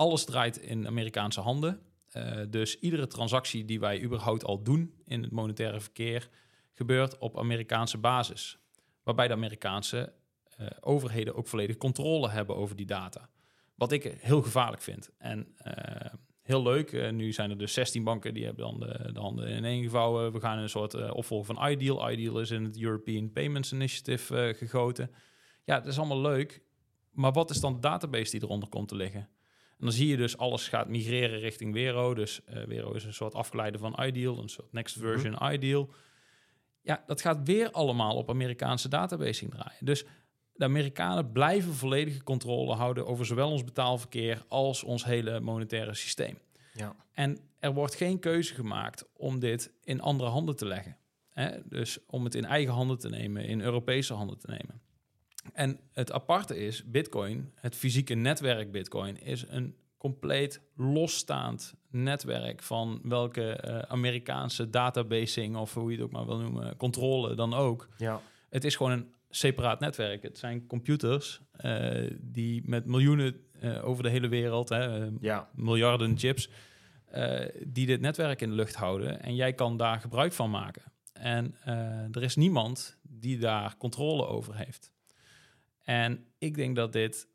alles 0.03 0.25
draait 0.25 0.57
in 0.57 0.88
Amerikaanse 0.88 1.41
handen. 1.41 1.81
Eh, 2.10 2.41
dus 2.50 2.79
iedere 2.79 3.07
transactie 3.07 3.65
die 3.65 3.79
wij 3.79 4.01
überhaupt 4.01 4.43
al 4.43 4.63
doen 4.63 4.93
in 5.05 5.24
het 5.24 5.31
monetaire 5.31 5.79
verkeer 5.79 6.29
gebeurt 6.72 7.17
op 7.17 7.38
Amerikaanse 7.38 7.98
basis. 7.98 8.57
Waarbij 9.03 9.27
de 9.27 9.33
Amerikaanse 9.33 10.13
eh, 10.57 10.67
overheden 10.79 11.36
ook 11.36 11.48
volledig 11.48 11.77
controle 11.77 12.29
hebben 12.29 12.55
over 12.55 12.75
die 12.75 12.86
data. 12.86 13.29
Wat 13.75 13.91
ik 13.91 14.03
heel 14.19 14.41
gevaarlijk 14.41 14.81
vind. 14.81 15.10
En 15.17 15.48
eh, 15.57 16.13
heel 16.41 16.63
leuk. 16.63 17.12
nu 17.12 17.31
zijn 17.31 17.50
er 17.50 17.57
dus 17.57 17.74
16 17.74 18.03
banken 18.03 18.33
die 18.33 18.45
hebben 18.45 18.63
dan 18.63 18.79
de, 18.79 19.10
de 19.13 19.19
handen 19.19 19.57
ineen 19.57 19.83
gevouwen. 19.83 20.31
We 20.31 20.39
gaan 20.39 20.57
een 20.57 20.69
soort 20.69 21.12
opvolger 21.12 21.55
van 21.55 21.69
Ideal. 21.69 22.12
Ideal 22.12 22.39
is 22.39 22.51
in 22.51 22.63
het 22.63 22.81
European 22.81 23.31
Payments 23.31 23.72
Initiative 23.74 24.53
gegoten. 24.57 25.12
Ja, 25.63 25.79
dat 25.79 25.88
is 25.88 25.98
allemaal 25.98 26.22
leuk. 26.22 26.62
Maar 27.12 27.31
wat 27.31 27.50
is 27.50 27.60
dan 27.60 27.74
de 27.74 27.79
database 27.79 28.31
die 28.31 28.43
eronder 28.43 28.69
komt 28.69 28.88
te 28.88 28.95
liggen? 28.95 29.29
En 29.80 29.86
dan 29.89 29.92
zie 29.92 30.08
je 30.08 30.18
dus 30.18 30.38
alles 30.38 30.68
gaat 30.68 30.88
migreren 30.88 31.39
richting 31.39 31.74
Wero. 31.74 32.13
Dus 32.13 32.44
eh 32.46 32.63
Wero 32.63 32.92
is 32.92 33.03
een 33.03 33.13
soort 33.13 33.34
afgeleide 33.34 33.77
van 33.77 33.96
Ideal, 34.01 34.38
een 34.42 34.50
soort 34.50 34.74
next 34.74 34.96
Mhm. 34.98 35.06
version 35.06 35.51
Ideal. 35.53 35.89
Ja, 36.82 37.03
dat 37.08 37.22
gaat 37.22 37.39
weer 37.44 37.72
allemaal 37.72 38.15
op 38.15 38.30
Amerikaanse 38.30 38.89
databasing 38.89 39.51
draaien. 39.51 39.86
Dus 39.86 40.06
de 40.53 40.63
Amerikanen 40.63 41.32
blijven 41.32 41.74
volledige 41.74 42.24
controle 42.24 42.74
houden 42.74 43.06
over 43.08 43.25
zowel 43.25 43.51
ons 43.51 43.63
betaalverkeer 43.63 44.44
als 44.48 44.84
ons 44.84 45.06
hele 45.06 45.39
monetaire 45.39 45.94
systeem. 45.94 46.38
Ja. 46.74 46.96
En 47.12 47.38
er 47.60 47.74
wordt 47.74 47.96
geen 47.96 48.20
keuze 48.20 48.53
gemaakt 48.53 49.06
om 49.18 49.39
dit 49.39 49.72
in 49.84 50.01
andere 50.01 50.30
handen 50.30 50.56
te 50.56 50.65
leggen. 50.65 50.98
Hè? 51.30 51.50
Dus 51.65 51.98
om 52.08 52.24
het 52.24 52.36
in 52.36 52.46
eigen 52.46 52.74
handen 52.74 52.98
te 53.00 53.10
nemen, 53.10 53.46
in 53.46 53.62
Europese 53.62 54.13
handen 54.13 54.39
te 54.39 54.48
nemen. 54.50 54.82
En 55.53 55.79
het 55.91 56.12
aparte 56.12 56.57
is, 56.57 56.83
Bitcoin, 56.85 57.51
het 57.55 57.75
fysieke 57.75 58.13
netwerk 58.13 58.71
Bitcoin, 58.71 59.21
is 59.21 59.45
een 59.47 59.75
compleet 59.97 60.62
losstaand 60.75 61.73
netwerk 61.89 62.63
van 62.63 63.00
welke 63.03 63.51
eh, 63.51 63.79
Amerikaanse 63.79 64.69
databasing 64.69 65.55
of 65.55 65.73
hoe 65.73 65.91
je 65.91 65.95
het 65.95 66.05
ook 66.05 66.12
maar 66.12 66.25
wil 66.25 66.38
noemen, 66.38 66.77
controle 66.77 67.35
dan 67.35 67.53
ook. 67.53 67.88
Ja. 67.97 68.21
Het 68.50 68.63
is 68.63 68.75
gewoon 68.75 68.91
een 68.91 69.13
separaat 69.29 69.79
netwerk. 69.79 70.23
Het 70.23 70.38
zijn 70.38 70.67
computers 70.67 71.41
eh, 71.51 72.12
die 72.19 72.62
met 72.65 72.85
miljoenen 72.85 73.35
eh, 73.59 73.88
over 73.88 74.03
de 74.03 74.09
hele 74.09 74.27
wereld, 74.27 74.69
hè, 74.69 75.09
ja. 75.19 75.50
miljarden 75.55 76.17
chips, 76.17 76.50
die 77.63 77.85
dit 77.85 78.01
netwerk 78.01 78.41
in 78.41 78.50
de 78.50 78.55
lucht 78.55 78.75
houden. 78.75 79.21
En 79.21 79.35
jij 79.35 79.53
kan 79.53 79.77
daar 79.77 80.00
gebruik 80.00 80.33
van 80.33 80.50
maken. 80.50 80.83
En 81.13 81.56
er 82.12 82.23
is 82.23 82.36
niemand 82.36 82.97
die 83.01 83.38
daar 83.38 83.77
controle 83.77 84.27
over 84.27 84.56
heeft. 84.56 84.92
En 85.84 86.26
ik 86.38 86.56
denk 86.56 86.76
dat 86.76 86.93
dit 86.93 87.28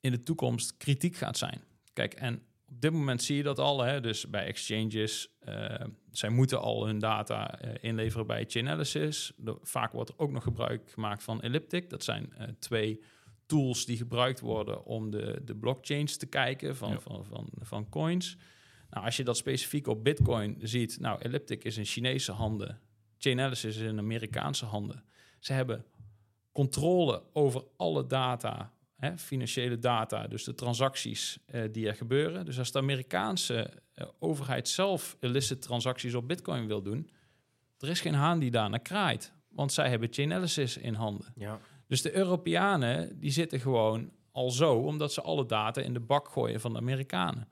in 0.00 0.10
de 0.10 0.22
toekomst 0.22 0.76
kritiek 0.76 1.16
gaat 1.16 1.38
zijn. 1.38 1.60
Kijk, 1.92 2.14
en 2.14 2.42
op 2.66 2.80
dit 2.80 2.92
moment 2.92 3.22
zie 3.22 3.36
je 3.36 3.42
dat 3.42 3.58
al. 3.58 3.80
Hè? 3.80 4.00
Dus 4.00 4.30
bij 4.30 4.46
exchanges, 4.46 5.28
eh, 5.38 5.84
zij 6.10 6.28
moeten 6.28 6.60
al 6.60 6.86
hun 6.86 6.98
data 6.98 7.60
eh, 7.60 7.74
inleveren 7.90 8.26
bij 8.26 8.44
Chainalysis. 8.48 9.32
Er- 9.44 9.56
Vaak 9.62 9.92
wordt 9.92 10.10
er 10.10 10.18
ook 10.18 10.30
nog 10.30 10.42
gebruik 10.42 10.90
gemaakt 10.90 11.22
van 11.22 11.42
Elliptic. 11.42 11.90
Dat 11.90 12.04
zijn 12.04 12.32
eh, 12.32 12.48
twee 12.58 13.02
tools 13.46 13.84
die 13.86 13.96
gebruikt 13.96 14.40
worden 14.40 14.84
om 14.84 15.10
de, 15.10 15.40
de 15.44 15.56
blockchains 15.56 16.16
te 16.16 16.26
kijken 16.26 16.76
van, 16.76 16.90
Ja. 16.90 17.00
van, 17.00 17.24
van, 17.24 17.48
van 17.60 17.88
coins. 17.88 18.36
Nou, 18.90 19.04
als 19.04 19.16
je 19.16 19.24
dat 19.24 19.36
specifiek 19.36 19.86
op 19.86 20.04
Bitcoin 20.04 20.56
ziet, 20.60 21.00
nou, 21.00 21.20
Elliptic 21.22 21.64
is 21.64 21.76
in 21.76 21.84
Chinese 21.84 22.32
handen, 22.32 22.80
Chainalysis 23.18 23.76
is 23.76 23.82
in 23.82 23.98
Amerikaanse 23.98 24.64
handen. 24.64 25.04
Ze 25.38 25.52
hebben 25.52 25.84
controle 26.52 27.22
over 27.32 27.64
alle 27.76 28.06
data, 28.06 28.72
hè, 28.96 29.18
financiële 29.18 29.78
data, 29.78 30.26
dus 30.26 30.44
de 30.44 30.54
transacties 30.54 31.38
eh, 31.46 31.62
die 31.72 31.88
er 31.88 31.94
gebeuren. 31.94 32.44
Dus 32.44 32.58
als 32.58 32.72
de 32.72 32.78
Amerikaanse 32.78 33.70
eh, 33.94 34.06
overheid 34.18 34.68
zelf 34.68 35.16
illicit 35.20 35.62
transacties 35.62 36.14
op 36.14 36.28
Bitcoin 36.28 36.66
wil 36.66 36.82
doen, 36.82 37.10
er 37.78 37.88
is 37.88 38.00
geen 38.00 38.14
haan 38.14 38.38
die 38.38 38.50
daar 38.50 38.70
naar 38.70 38.80
kraait, 38.80 39.32
want 39.48 39.72
zij 39.72 39.88
hebben 39.88 40.08
Chainalysis 40.12 40.76
in 40.76 40.94
handen. 40.94 41.32
ja. 41.36 41.60
Dus 41.86 42.02
de 42.02 42.16
Europeanen 42.16 43.18
die 43.18 43.30
zitten 43.30 43.60
gewoon 43.60 44.10
al 44.32 44.50
zo, 44.50 44.74
omdat 44.74 45.12
ze 45.12 45.22
alle 45.22 45.46
data 45.46 45.80
in 45.80 45.92
de 45.92 46.00
bak 46.00 46.28
gooien 46.28 46.60
van 46.60 46.72
de 46.72 46.78
Amerikanen. 46.78 47.48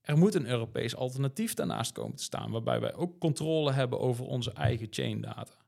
Er 0.00 0.18
moet 0.18 0.34
een 0.34 0.46
Europees 0.46 0.96
alternatief 0.96 1.54
daarnaast 1.54 1.92
komen 1.92 2.16
te 2.16 2.22
staan, 2.22 2.50
waarbij 2.50 2.80
wij 2.80 2.94
ook 2.94 3.18
controle 3.18 3.72
hebben 3.72 4.00
over 4.00 4.24
onze 4.24 4.52
eigen 4.52 4.86
chain 4.90 5.20
data. 5.20 5.63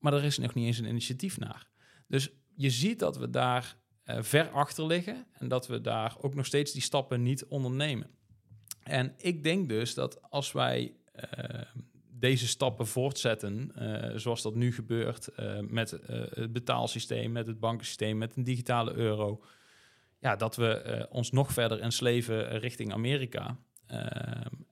Maar 0.00 0.12
er 0.12 0.24
is 0.24 0.38
nog 0.38 0.54
niet 0.54 0.66
eens 0.66 0.78
een 0.78 0.88
initiatief 0.88 1.38
naar. 1.38 1.68
Dus 2.06 2.30
je 2.54 2.70
ziet 2.70 2.98
dat 2.98 3.16
we 3.16 3.30
daar 3.30 3.76
eh, 4.10 4.22
ver 4.22 4.50
achter 4.50 4.86
liggen 4.86 5.26
en 5.32 5.48
dat 5.48 5.66
we 5.66 5.80
daar 5.80 6.16
ook 6.20 6.34
nog 6.34 6.46
steeds 6.46 6.72
die 6.72 6.82
stappen 6.82 7.22
niet 7.22 7.44
ondernemen. 7.44 8.10
En 8.82 9.14
ik 9.16 9.42
denk 9.42 9.68
dus 9.68 9.94
dat 9.94 10.30
als 10.30 10.52
wij 10.52 10.94
eh, 11.12 11.60
deze 12.10 12.48
stappen 12.48 12.86
voortzetten, 12.86 13.72
eh, 13.74 14.16
zoals 14.16 14.42
dat 14.42 14.54
nu 14.54 14.72
gebeurt 14.72 15.28
met 15.68 15.90
het 15.90 16.52
betaalsysteem, 16.52 17.32
met 17.32 17.46
het 17.46 17.60
bankensysteem, 17.60 18.18
met 18.18 18.36
een 18.36 18.44
digitale 18.44 18.92
euro, 18.92 19.44
ja, 20.18 20.36
dat 20.36 20.56
we 20.56 21.06
ons 21.10 21.30
nog 21.30 21.52
verder 21.52 21.80
ensleven 21.80 22.58
richting 22.58 22.92
Amerika. 22.92 23.58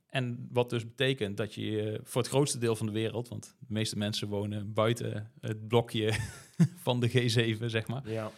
En 0.09 0.49
wat 0.51 0.71
dus 0.71 0.85
betekent 0.85 1.37
dat 1.37 1.55
je 1.55 1.83
eh, 1.83 1.99
voor 2.03 2.23
het 2.23 2.31
grootste 2.31 2.59
deel 2.59 2.77
van 2.77 2.87
de 2.87 2.93
wereld, 2.93 3.29
want 3.29 3.57
de 3.59 3.73
meeste 3.73 3.97
mensen 3.97 4.29
wonen 4.29 4.73
buiten 4.73 5.33
het 5.41 5.69
blokje 5.69 6.13
van 6.87 7.01
de 7.01 7.11
G7, 7.11 7.65
zeg 7.65 7.87
maar, 7.87 8.11
ja. 8.11 8.31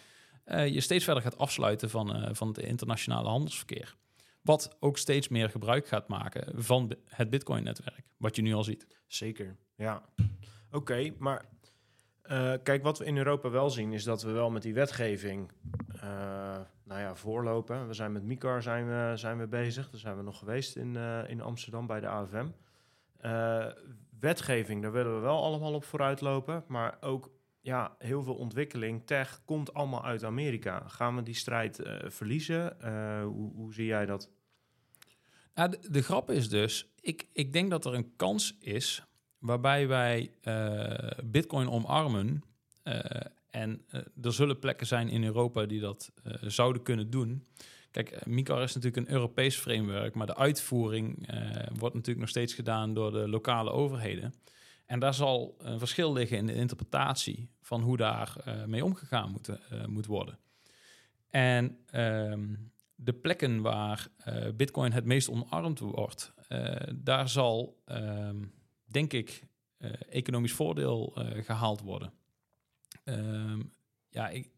eh, 0.44 0.68
je 0.68 0.80
steeds 0.80 1.04
verder 1.04 1.22
gaat 1.22 1.38
afsluiten 1.38 1.90
van, 1.90 2.14
eh, 2.14 2.28
van 2.32 2.48
het 2.48 2.58
internationale 2.58 3.28
handelsverkeer. 3.28 3.96
Wat 4.42 4.76
ook 4.80 4.98
steeds 4.98 5.28
meer 5.28 5.50
gebruik 5.50 5.86
gaat 5.86 6.08
maken 6.08 6.62
van 6.62 6.96
het 7.04 7.30
Bitcoin-netwerk, 7.30 8.02
wat 8.16 8.36
je 8.36 8.42
nu 8.42 8.54
al 8.54 8.64
ziet. 8.64 8.86
Zeker, 9.06 9.56
ja. 9.76 10.02
Oké, 10.70 11.12
maar 11.18 11.44
eh, 12.30 12.52
kijk, 12.62 12.82
wat 12.82 12.98
we 12.98 13.04
in 13.04 13.16
Europa 13.16 13.50
wel 13.50 13.70
zien, 13.70 13.92
is 13.92 14.04
dat 14.04 14.22
we 14.22 14.30
wel 14.30 14.50
met 14.50 14.62
die 14.62 14.74
wetgeving 14.74 15.50
eh, 16.00 16.58
nou 16.84 17.00
ja, 17.00 17.14
voorlopen. 17.14 17.86
We 17.86 17.94
zijn 17.94 18.12
met 18.12 18.22
MICAR 18.22 18.62
zijn 18.62 18.86
we, 18.86 19.16
zijn 19.16 19.38
we 19.38 19.46
bezig. 19.46 19.90
Daar 19.90 20.00
zijn 20.00 20.16
we 20.16 20.22
nog 20.22 20.38
geweest 20.38 20.76
in, 20.76 20.96
eh, 20.96 21.28
in 21.28 21.40
Amsterdam 21.40 21.86
bij 21.86 22.00
de 22.00 22.08
AFM. 22.08 22.46
Wetgeving, 24.20 24.82
daar 24.82 24.92
willen 24.92 25.14
we 25.14 25.20
wel 25.20 25.42
allemaal 25.42 25.74
op 25.74 25.84
vooruit 25.84 26.20
lopen. 26.20 26.64
Maar 26.66 26.96
ook 27.00 27.30
ja, 27.60 27.94
heel 27.98 28.22
veel 28.22 28.34
ontwikkeling, 28.34 29.06
tech, 29.06 29.42
komt 29.44 29.74
allemaal 29.74 30.04
uit 30.04 30.24
Amerika. 30.24 30.82
Gaan 30.86 31.16
we 31.16 31.22
die 31.22 31.34
strijd 31.34 31.80
verliezen? 32.04 32.76
Hoe, 33.22 33.52
hoe 33.54 33.72
zie 33.72 33.86
jij 33.86 34.06
dat? 34.06 34.30
Nou, 35.54 35.70
de, 35.70 35.90
de 35.90 36.02
grap 36.02 36.30
is 36.30 36.48
dus, 36.48 36.92
ik, 37.00 37.28
ik 37.32 37.52
denk 37.52 37.70
dat 37.70 37.84
er 37.84 37.94
een 37.94 38.16
kans 38.16 38.56
is 38.60 39.04
waarbij 39.40 39.88
wij 39.88 40.30
eh, 40.40 41.24
Bitcoin 41.24 41.70
omarmen. 41.70 42.42
eh, 42.82 43.20
en 43.50 43.82
eh, 43.88 44.00
er 44.22 44.32
zullen 44.32 44.58
plekken 44.58 44.86
zijn 44.86 45.08
in 45.08 45.24
Europa 45.24 45.66
die 45.66 45.80
dat 45.80 46.12
zouden 46.40 46.82
kunnen 46.82 47.10
doen. 47.10 47.46
Kijk, 47.90 48.26
MiCAR 48.26 48.62
is 48.62 48.74
natuurlijk 48.74 49.06
een 49.06 49.14
Europees 49.14 49.56
framework, 49.56 50.14
maar 50.14 50.26
de 50.26 50.36
uitvoering 50.36 51.28
wordt 51.78 51.94
natuurlijk 51.94 52.18
nog 52.18 52.28
steeds 52.28 52.54
gedaan 52.54 52.94
door 52.94 53.12
de 53.12 53.28
lokale 53.28 53.70
overheden. 53.70 54.34
En 54.86 54.98
daar 55.00 55.14
zal 55.14 55.54
een 55.58 55.78
verschil 55.78 56.12
liggen 56.12 56.36
in 56.36 56.46
de 56.46 56.54
interpretatie 56.54 57.48
van 57.62 57.80
hoe 57.80 57.96
daar 57.96 58.36
mee 58.66 58.84
omgegaan 58.84 59.30
moet, 59.30 59.50
moet 59.86 60.06
worden. 60.06 60.38
En 61.30 61.78
ehm, 61.86 62.54
de 62.94 63.12
plekken 63.12 63.60
waar 63.60 64.08
Bitcoin 64.54 64.92
het 64.92 65.04
meest 65.04 65.30
omarmd 65.30 65.78
wordt, 65.78 66.34
daar 66.94 67.28
zal, 67.28 67.82
ehm, 67.84 68.42
denk 68.90 69.12
ik, 69.12 69.42
economisch 70.08 70.52
voordeel 70.52 71.12
gehaald 71.44 71.80
worden. 71.80 72.12
Ehm, 73.04 73.60
ja, 74.08 74.28
ik, 74.28 74.50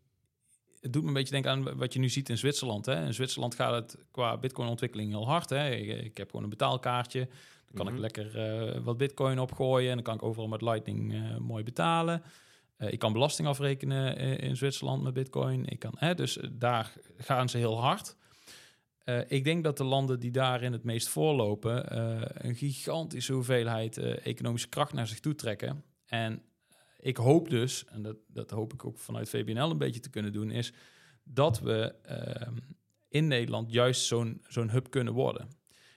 het 0.81 0.93
doet 0.93 1.03
me 1.03 1.09
een 1.09 1.15
beetje 1.15 1.33
denken 1.33 1.51
aan 1.51 1.77
wat 1.77 1.93
je 1.93 1.99
nu 1.99 2.09
ziet 2.09 2.29
in 2.29 2.39
Zwitserland. 2.39 2.87
Hè. 2.87 3.05
In 3.05 3.15
Zwitserland 3.15 3.55
gaat 3.55 3.75
het 3.75 4.05
qua 4.11 4.37
bitcoin-ontwikkeling 4.37 5.11
heel 5.11 5.27
hard. 5.27 5.51
Hè. 5.51 5.71
Ik, 5.71 6.17
heb 6.17 6.31
gewoon 6.31 6.45
een 6.45 6.51
betaalkaartje. 6.51 7.29
Dan 7.67 7.75
kan 7.75 7.87
ik 7.87 7.93
mhm. 7.93 8.01
lekker 8.01 8.83
wat 8.83 8.97
bitcoin 8.97 9.39
opgooien. 9.39 9.89
En 9.89 9.95
dan 9.95 10.05
kan 10.05 10.15
ik 10.15 10.23
overal 10.23 10.49
met 10.49 10.63
Lightning 10.63 11.15
mooi 11.39 11.65
betalen. 11.65 12.23
ik 12.79 12.99
kan 12.99 13.13
belasting 13.13 13.49
afrekenen 13.49 14.17
in 14.39 14.57
Zwitserland 14.57 15.03
met 15.03 15.15
bitcoin. 15.15 15.67
Ik 15.67 15.79
kan, 15.79 15.93
hè, 15.97 16.15
dus 16.15 16.39
daar 16.53 16.93
gaan 17.17 17.49
ze 17.49 17.59
heel 17.59 17.81
hard. 17.81 18.17
Uh, 19.05 19.21
ik 19.27 19.45
denk 19.45 19.65
dat 19.65 19.77
de 19.77 19.85
landen 19.85 20.21
die 20.21 20.31
daarin 20.31 20.73
het 20.73 20.85
meest 20.85 21.09
voorlopen, 21.09 21.99
uh, 21.99 22.23
een 22.25 22.55
gigantische 22.55 23.33
hoeveelheid 23.33 23.99
uh, 23.99 24.27
economische 24.27 24.69
kracht 24.69 24.93
naar 24.93 25.07
zich 25.07 25.21
toe 25.21 25.35
trekken. 25.35 25.85
En 26.07 26.43
ik 26.99 27.17
hoop 27.17 27.51
dus, 27.51 27.85
en 27.85 28.03
dat, 28.03 28.17
dat 28.27 28.51
hoop 28.51 28.73
ik 28.73 28.85
ook 28.85 28.99
vanuit 28.99 29.29
VBNL 29.29 29.71
een 29.71 29.79
beetje 29.79 30.01
te 30.01 30.11
kunnen 30.11 30.33
doen, 30.33 30.51
is 30.51 30.73
dat 31.25 31.61
we 31.61 31.95
ehm, 32.03 32.57
in 33.09 33.27
Nederland 33.29 33.73
juist 33.73 34.05
zo'n 34.07 34.41
zo'n 34.49 34.71
hub 34.71 34.91
kunnen 34.91 35.13
worden. 35.13 35.49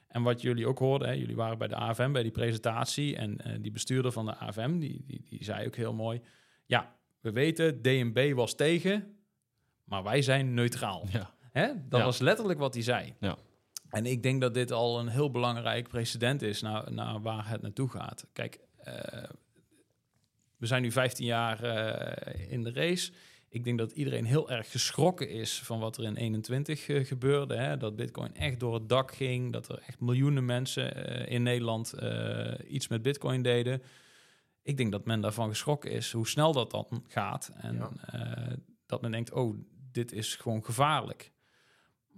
En 0.07 0.23
wat 0.23 0.41
jullie 0.41 0.67
ook 0.67 0.79
hoorden, 0.79 1.07
hè, 1.07 1.13
jullie 1.13 1.35
waren 1.35 1.57
bij 1.57 1.67
de 1.67 1.75
AFM 1.75 2.11
bij 2.11 2.23
die 2.23 2.31
presentatie 2.31 3.15
en 3.15 3.61
die 3.61 3.71
bestuurder 3.71 4.11
van 4.11 4.25
de 4.25 4.35
AFM, 4.35 4.79
die, 4.79 5.03
die, 5.05 5.25
die 5.29 5.43
zei 5.43 5.65
ook 5.65 5.75
heel 5.75 5.93
mooi, 5.93 6.21
ja, 6.65 6.95
we 7.19 7.31
weten, 7.31 7.81
DNB 7.81 8.33
was 8.33 8.55
tegen, 8.55 9.17
maar 9.83 10.03
wij 10.03 10.21
zijn 10.21 10.53
neutraal. 10.53 11.07
Ja. 11.11 11.34
Hè? 11.55 11.71
Dat 11.89 12.01
was 12.01 12.19
letterlijk 12.19 12.59
wat 12.59 12.73
hij 12.73 12.83
zei. 12.83 13.13
Ja. 13.19 13.37
En 13.89 14.05
ik 14.05 14.23
denk 14.23 14.41
dat 14.41 14.53
dit 14.53 14.71
al 14.71 14.99
een 14.99 15.07
heel 15.07 15.31
belangrijk 15.31 15.87
precedent 15.87 16.41
is 16.41 16.61
naar, 16.61 16.93
naar 16.93 17.21
waar 17.21 17.49
het 17.49 17.61
naartoe 17.61 17.89
gaat. 17.89 18.27
Kijk, 18.33 18.59
uh, 18.87 18.93
we 20.57 20.65
zijn 20.65 20.81
nu 20.81 20.91
15 20.91 21.25
jaar 21.25 21.63
uh, 21.63 22.51
in 22.51 22.63
de 22.63 22.71
race. 22.71 23.11
Ik 23.49 23.63
denk 23.63 23.77
dat 23.77 23.91
iedereen 23.91 24.25
heel 24.25 24.49
erg 24.49 24.71
geschrokken 24.71 25.29
is 25.29 25.59
van 25.59 25.79
wat 25.79 25.97
er 25.97 26.03
in 26.03 26.15
21 26.15 26.87
uh, 26.87 27.05
gebeurde. 27.05 27.55
Hè? 27.55 27.77
Dat 27.77 27.95
Bitcoin 27.95 28.35
echt 28.35 28.59
door 28.59 28.73
het 28.73 28.89
dak 28.89 29.13
ging. 29.13 29.51
Dat 29.51 29.69
er 29.69 29.83
echt 29.87 29.99
miljoenen 29.99 30.45
mensen 30.45 30.95
in 31.27 31.43
Nederland 31.43 31.93
iets 32.67 32.87
met 32.87 33.01
Bitcoin 33.01 33.41
deden. 33.41 33.81
Ik 34.61 34.77
denk 34.77 34.91
dat 34.91 35.05
men 35.05 35.21
daarvan 35.21 35.49
geschrokken 35.49 35.91
is 35.91 36.11
hoe 36.11 36.27
snel 36.27 36.53
dat 36.53 36.71
dan 36.71 37.03
gaat. 37.07 37.51
En 37.55 37.99
dat 38.85 39.01
men 39.01 39.11
denkt: 39.11 39.31
oh, 39.31 39.57
dit 39.91 40.11
is 40.11 40.35
gewoon 40.35 40.65
gevaarlijk. 40.65 41.33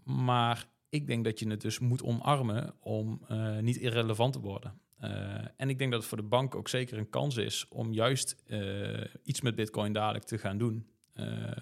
Maar 0.07 0.67
ik 0.89 1.07
denk 1.07 1.23
dat 1.23 1.39
je 1.39 1.49
het 1.49 1.61
dus 1.61 1.79
moet 1.79 2.03
omarmen 2.03 2.75
om 2.79 3.21
uh, 3.31 3.57
niet 3.57 3.77
irrelevant 3.77 4.33
te 4.33 4.39
worden. 4.39 4.81
Uh, 5.03 5.45
en 5.57 5.69
ik 5.69 5.77
denk 5.77 5.91
dat 5.91 5.99
het 5.99 6.09
voor 6.09 6.17
de 6.17 6.23
bank 6.23 6.55
ook 6.55 6.67
zeker 6.67 6.97
een 6.97 7.09
kans 7.09 7.37
is 7.37 7.67
om 7.67 7.93
juist 7.93 8.43
uh, 8.47 9.03
iets 9.23 9.41
met 9.41 9.55
Bitcoin 9.55 9.93
dadelijk 9.93 10.25
te 10.25 10.37
gaan 10.37 10.57
doen. 10.57 10.87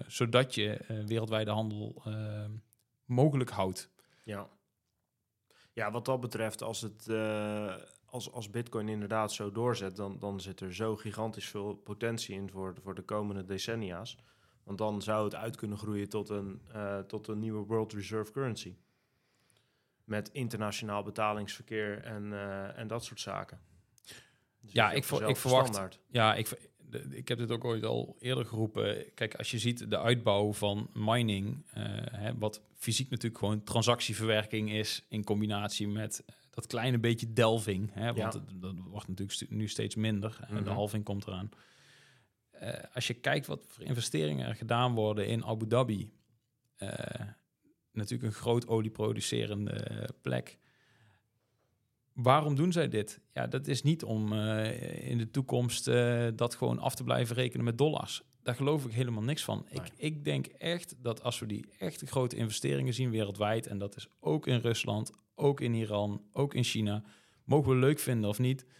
zodat 0.06 0.54
je 0.54 0.84
wereldwijde 1.06 1.50
handel 1.50 2.02
mogelijk 3.04 3.50
houdt. 3.50 3.90
Ja. 4.24 4.48
ja, 5.72 5.90
wat 5.90 6.04
dat 6.04 6.20
betreft, 6.20 6.62
als, 6.62 6.80
het, 6.80 7.08
als, 8.04 8.32
als 8.32 8.50
Bitcoin 8.50 8.88
inderdaad 8.88 9.32
zo 9.32 9.52
doorzet, 9.52 9.96
dan, 9.96 10.18
dan 10.18 10.40
zit 10.40 10.60
er 10.60 10.74
zo 10.74 10.96
gigantisch 10.96 11.48
veel 11.48 11.74
potentie 11.74 12.34
in 12.34 12.50
voor, 12.50 12.74
voor 12.82 12.94
de 12.94 13.02
komende 13.02 13.44
decennia's. 13.44 14.18
Want 14.66 14.78
dan 14.78 15.02
zou 15.02 15.24
het 15.24 15.34
uit 15.34 15.56
kunnen 15.56 15.78
groeien 15.78 16.08
tot 16.08 16.28
een, 16.28 16.60
uh, 16.74 16.98
tot 16.98 17.28
een 17.28 17.38
nieuwe 17.38 17.66
World 17.66 17.92
Reserve 17.92 18.32
Currency. 18.32 18.74
Met 20.04 20.30
internationaal 20.32 21.02
betalingsverkeer 21.02 22.02
en, 22.02 22.24
uh, 22.24 22.78
en 22.78 22.86
dat 22.86 23.04
soort 23.04 23.20
zaken. 23.20 23.60
Dus 24.60 24.72
ja, 24.72 24.92
ik, 24.92 25.04
ver, 25.04 25.28
ik 25.28 25.36
verwacht. 25.36 25.66
Standaard. 25.66 25.98
Ja, 26.06 26.34
ik, 26.34 26.70
ik 27.10 27.28
heb 27.28 27.38
dit 27.38 27.50
ook 27.50 27.64
ooit 27.64 27.84
al 27.84 28.16
eerder 28.18 28.46
geroepen. 28.46 29.14
Kijk, 29.14 29.34
als 29.34 29.50
je 29.50 29.58
ziet 29.58 29.90
de 29.90 29.98
uitbouw 29.98 30.52
van 30.52 30.90
mining, 30.92 31.64
uh, 31.76 31.84
hè, 32.10 32.38
wat 32.38 32.60
fysiek 32.74 33.10
natuurlijk 33.10 33.38
gewoon 33.40 33.64
transactieverwerking 33.64 34.72
is, 34.72 35.04
in 35.08 35.24
combinatie 35.24 35.88
met 35.88 36.24
dat 36.50 36.66
kleine 36.66 36.98
beetje 36.98 37.32
delving. 37.32 37.90
Hè, 37.92 38.14
want 38.14 38.34
ja. 38.34 38.42
dat 38.60 38.74
wordt 38.88 39.08
natuurlijk 39.08 39.50
nu 39.50 39.68
steeds 39.68 39.94
minder. 39.94 40.38
En 40.48 40.54
de 40.54 40.60
mhm. 40.60 40.70
halving 40.70 41.04
komt 41.04 41.26
eraan. 41.26 41.50
Uh, 42.62 42.72
als 42.92 43.06
je 43.06 43.14
kijkt 43.14 43.46
wat 43.46 43.64
voor 43.68 43.84
investeringen 43.84 44.46
er 44.46 44.54
gedaan 44.54 44.94
worden 44.94 45.26
in 45.26 45.44
Abu 45.44 45.66
Dhabi, 45.66 46.12
uh, 46.78 46.90
natuurlijk 47.92 48.32
een 48.32 48.40
groot 48.40 48.66
olieproducerende 48.66 50.08
plek. 50.22 50.58
Waarom 52.12 52.54
doen 52.54 52.72
zij 52.72 52.88
dit? 52.88 53.20
Ja, 53.32 53.46
dat 53.46 53.66
is 53.66 53.82
niet 53.82 54.04
om 54.04 54.32
uh, 54.32 55.10
in 55.10 55.18
de 55.18 55.30
toekomst 55.30 55.84
dat 56.34 56.54
gewoon 56.54 56.78
af 56.78 56.94
te 56.94 57.04
blijven 57.04 57.36
rekenen 57.36 57.64
met 57.64 57.78
dollars. 57.78 58.22
Daar 58.42 58.54
geloof 58.54 58.84
ik 58.84 58.92
helemaal 58.92 59.22
niks 59.22 59.44
van. 59.44 59.66
Ik, 59.70 59.90
ik 59.96 60.24
denk 60.24 60.46
echt 60.46 60.94
dat 60.98 61.22
als 61.22 61.38
we 61.38 61.46
die 61.46 61.66
echte 61.78 62.06
grote 62.06 62.36
investeringen 62.36 62.94
zien 62.94 63.10
wereldwijd, 63.10 63.66
en 63.66 63.78
dat 63.78 63.96
is 63.96 64.08
ook 64.20 64.46
in 64.46 64.58
Rusland, 64.58 65.12
ook 65.34 65.60
in 65.60 65.74
Iran, 65.74 66.22
ook 66.32 66.54
in 66.54 66.64
China, 66.64 67.04
mogen 67.44 67.70
we 67.70 67.76
leuk 67.76 67.98
vinden 67.98 68.30
of 68.30 68.38
niet, 68.38 68.64
eh, 68.64 68.70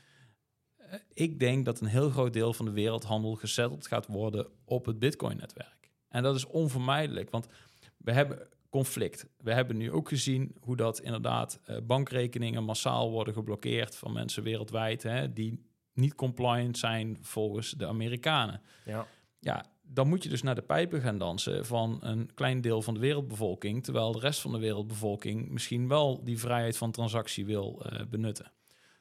ik 1.12 1.38
denk 1.40 1.64
dat 1.64 1.80
een 1.80 1.86
heel 1.86 2.10
groot 2.10 2.32
deel 2.32 2.52
van 2.52 2.64
de 2.64 2.70
wereldhandel 2.70 3.34
gezetteld 3.34 3.86
gaat 3.86 4.06
worden 4.06 4.46
op 4.64 4.86
het 4.86 4.98
Bitcoin-netwerk. 4.98 5.90
En 6.08 6.22
dat 6.22 6.36
is 6.36 6.46
onvermijdelijk, 6.46 7.30
want 7.30 7.46
we 7.96 8.12
hebben 8.12 8.48
conflict. 8.70 9.26
We 9.38 9.52
hebben 9.52 9.76
nu 9.76 9.92
ook 9.92 10.08
gezien 10.08 10.56
hoe 10.60 10.76
dat 10.76 11.00
inderdaad 11.00 11.60
uh, 11.70 11.76
bankrekeningen 11.82 12.64
massaal 12.64 13.10
worden 13.10 13.34
geblokkeerd 13.34 13.96
van 13.96 14.12
mensen 14.12 14.42
wereldwijd 14.42 15.02
hè, 15.02 15.32
die 15.32 15.64
niet 15.92 16.14
compliant 16.14 16.78
zijn 16.78 17.18
volgens 17.20 17.70
de 17.70 17.86
Amerikanen. 17.86 18.60
Ja. 18.84 19.06
ja, 19.40 19.64
dan 19.82 20.08
moet 20.08 20.22
je 20.22 20.28
dus 20.28 20.42
naar 20.42 20.54
de 20.54 20.62
pijpen 20.62 21.00
gaan 21.00 21.18
dansen 21.18 21.66
van 21.66 21.98
een 22.00 22.34
klein 22.34 22.60
deel 22.60 22.82
van 22.82 22.94
de 22.94 23.00
wereldbevolking, 23.00 23.84
terwijl 23.84 24.12
de 24.12 24.18
rest 24.18 24.40
van 24.40 24.52
de 24.52 24.58
wereldbevolking 24.58 25.48
misschien 25.48 25.88
wel 25.88 26.24
die 26.24 26.38
vrijheid 26.38 26.76
van 26.76 26.90
transactie 26.90 27.46
wil 27.46 27.82
uh, 27.86 28.00
benutten. 28.10 28.52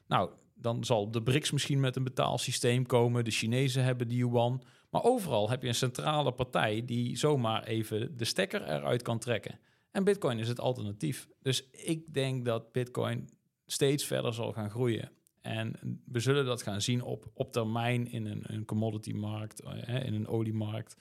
Nou, 0.06 0.30
dan 0.58 0.84
zal 0.84 1.10
de 1.10 1.22
BRICS 1.22 1.50
misschien 1.50 1.80
met 1.80 1.96
een 1.96 2.04
betaalsysteem 2.04 2.86
komen. 2.86 3.24
De 3.24 3.30
Chinezen 3.30 3.84
hebben 3.84 4.08
die 4.08 4.18
yuan. 4.18 4.62
Maar 4.90 5.04
overal 5.04 5.50
heb 5.50 5.62
je 5.62 5.68
een 5.68 5.74
centrale 5.74 6.32
partij 6.32 6.84
die 6.84 7.16
zomaar 7.16 7.64
even 7.64 8.16
de 8.16 8.24
stekker 8.24 8.62
eruit 8.62 9.02
kan 9.02 9.18
trekken. 9.18 9.58
En 9.90 10.04
Bitcoin 10.04 10.38
is 10.38 10.48
het 10.48 10.60
alternatief. 10.60 11.28
Dus 11.42 11.70
ik 11.70 12.14
denk 12.14 12.44
dat 12.44 12.72
Bitcoin 12.72 13.28
steeds 13.66 14.04
verder 14.04 14.34
zal 14.34 14.52
gaan 14.52 14.70
groeien. 14.70 15.10
En 15.40 16.00
we 16.04 16.20
zullen 16.20 16.44
dat 16.44 16.62
gaan 16.62 16.80
zien 16.80 17.02
op, 17.02 17.30
op 17.34 17.52
termijn 17.52 18.10
in 18.10 18.26
een, 18.26 18.42
een 18.42 18.64
commodity 18.64 19.12
markt, 19.12 19.60
eh, 19.60 20.04
in 20.04 20.14
een 20.14 20.28
oliemarkt. 20.28 20.96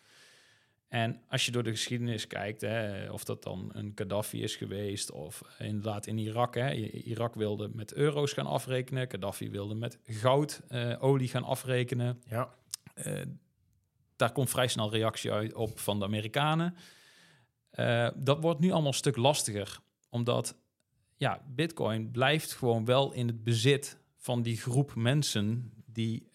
En 0.88 1.22
als 1.28 1.46
je 1.46 1.52
door 1.52 1.64
de 1.64 1.70
geschiedenis 1.70 2.28
kijkt, 2.28 2.62
hè, 2.62 3.12
of 3.12 3.24
dat 3.24 3.44
dan 3.44 3.70
een 3.74 3.92
Gaddafi 3.96 4.44
is 4.44 4.56
geweest, 4.56 5.12
of 5.12 5.42
inderdaad 5.60 6.08
in 6.08 6.18
Irak. 6.18 6.56
Hè, 6.56 6.74
Irak 6.92 7.36
wilde 7.36 7.70
met 7.74 7.94
euro's 7.94 8.34
gaan 8.34 8.46
afrekenen, 8.46 9.10
Gaddafi 9.12 9.50
wilde 9.50 9.76
met 9.76 10.00
goud, 10.04 10.62
uh, 10.70 11.04
olie 11.04 11.28
gaan 11.28 11.44
afrekenen. 11.44 12.22
Ja. 12.30 12.56
Uh, 12.96 13.22
daar 14.16 14.32
komt 14.32 14.50
vrij 14.50 14.68
snel 14.68 14.92
reactie 14.92 15.32
uit 15.32 15.54
op 15.54 15.80
van 15.80 16.00
de 16.00 16.06
Amerikanen. 16.06 16.76
Uh, 17.72 18.10
dat 18.16 18.42
wordt 18.42 18.60
nu 18.60 18.72
allemaal 18.72 18.88
een 18.88 18.94
stuk 18.94 19.16
lastiger, 19.16 19.80
omdat 20.10 20.58
ja, 21.16 21.42
Bitcoin 21.48 22.12
blijft 22.12 22.54
gewoon 22.54 22.86
wel 22.86 23.12
in 23.12 23.28
het 23.28 23.44
bezit 23.44 23.98
van 24.18 24.42
die 24.42 24.58
groep 24.58 24.96
mensen 24.96 25.74
die 25.86 26.28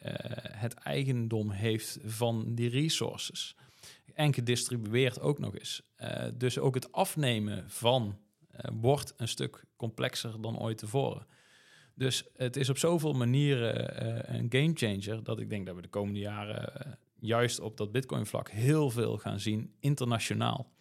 het 0.52 0.74
eigendom 0.74 1.50
heeft 1.50 1.98
van 2.04 2.54
die 2.54 2.68
resources 2.68 3.56
en 4.20 4.34
gedistribueerd 4.34 5.20
ook 5.20 5.38
nog 5.38 5.58
eens. 5.58 5.82
Uh, 6.00 6.24
dus 6.34 6.58
ook 6.58 6.74
het 6.74 6.92
afnemen 6.92 7.70
van 7.70 8.18
uh, 8.52 8.60
wordt 8.80 9.14
een 9.16 9.28
stuk 9.28 9.64
complexer 9.76 10.40
dan 10.40 10.58
ooit 10.58 10.78
tevoren. 10.78 11.26
Dus 11.94 12.24
het 12.36 12.56
is 12.56 12.68
op 12.68 12.78
zoveel 12.78 13.12
manieren 13.12 14.02
uh, 14.06 14.36
een 14.38 14.46
game 14.48 14.72
changer 14.74 15.24
dat 15.24 15.40
ik 15.40 15.50
denk 15.50 15.66
dat 15.66 15.74
we 15.74 15.82
de 15.82 15.88
komende 15.88 16.18
jaren 16.18 16.98
juist 17.18 17.60
op 17.60 17.76
dat 17.76 17.92
Bitcoin 17.92 18.26
vlak 18.26 18.50
heel 18.50 18.90
veel 18.90 19.18
gaan 19.18 19.40
zien 19.40 19.74
internationaal. 19.78 20.72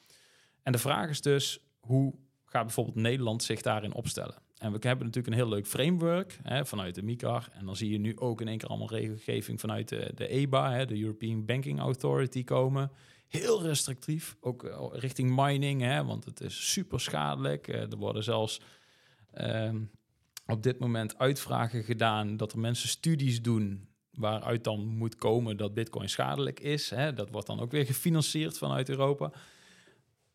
En 0.64 0.72
de 0.72 0.78
vraag 0.78 1.10
is 1.10 1.22
dus 1.22 1.60
hoe 1.80 2.14
gaat 2.46 2.66
bijvoorbeeld 2.66 2.96
Nederland 2.96 3.44
zich 3.44 3.62
daarin 3.62 3.94
opstellen? 3.94 4.36
En 4.58 4.72
we 4.72 4.88
hebben 4.88 5.06
natuurlijk 5.06 5.28
een 5.28 5.42
heel 5.42 5.50
leuk 5.50 5.68
framework 5.68 6.40
hè, 6.44 6.66
vanuit 6.66 6.96
de 6.96 7.04
MICAR. 7.04 7.50
En 7.54 7.66
dan 7.66 7.76
zie 7.76 7.92
je 7.92 8.00
nu 8.00 8.18
ook 8.18 8.42
in 8.42 8.48
één 8.48 8.58
keer 8.58 8.70
allemaal 8.70 8.90
regelgeving 8.90 9.60
vanuit 9.60 9.90
de, 9.90 10.12
de 10.16 10.28
EBA, 10.28 10.72
hè, 10.72 10.86
de 10.86 11.02
European 11.02 11.46
Banking 11.46 11.80
Authority, 11.80 12.44
komen 12.44 12.92
heel 13.30 13.62
restrictief, 13.64 14.36
ook 14.42 14.64
eh, 14.64 14.86
richting 14.92 15.36
mining, 15.36 15.82
hè, 15.82 16.04
want 16.06 16.26
het 16.26 16.42
is 16.42 16.72
super 16.72 17.00
schadelijk. 17.00 17.68
Uh, 17.68 17.76
er 17.82 17.98
worden 17.98 18.24
zelfs 18.24 18.62
ehm, 19.34 19.78
op 20.46 20.64
dit 20.64 20.80
moment 20.80 21.18
uitvragen 21.18 21.84
gedaan 21.84 22.38
dat 22.38 22.52
er 22.52 22.60
mensen 22.60 22.90
studies 22.90 23.42
doen 23.42 23.88
waaruit 24.12 24.64
dan 24.64 24.86
moet 24.86 25.16
komen 25.16 25.58
dat 25.58 25.74
Bitcoin 25.74 26.10
schadelijk 26.10 26.60
is. 26.60 26.90
Hè. 26.90 27.14
Dat 27.14 27.30
wordt 27.30 27.48
dan 27.48 27.60
ook 27.60 27.72
weer 27.72 27.86
gefinancierd 27.86 28.58
vanuit 28.58 28.90
Europa. 28.90 29.32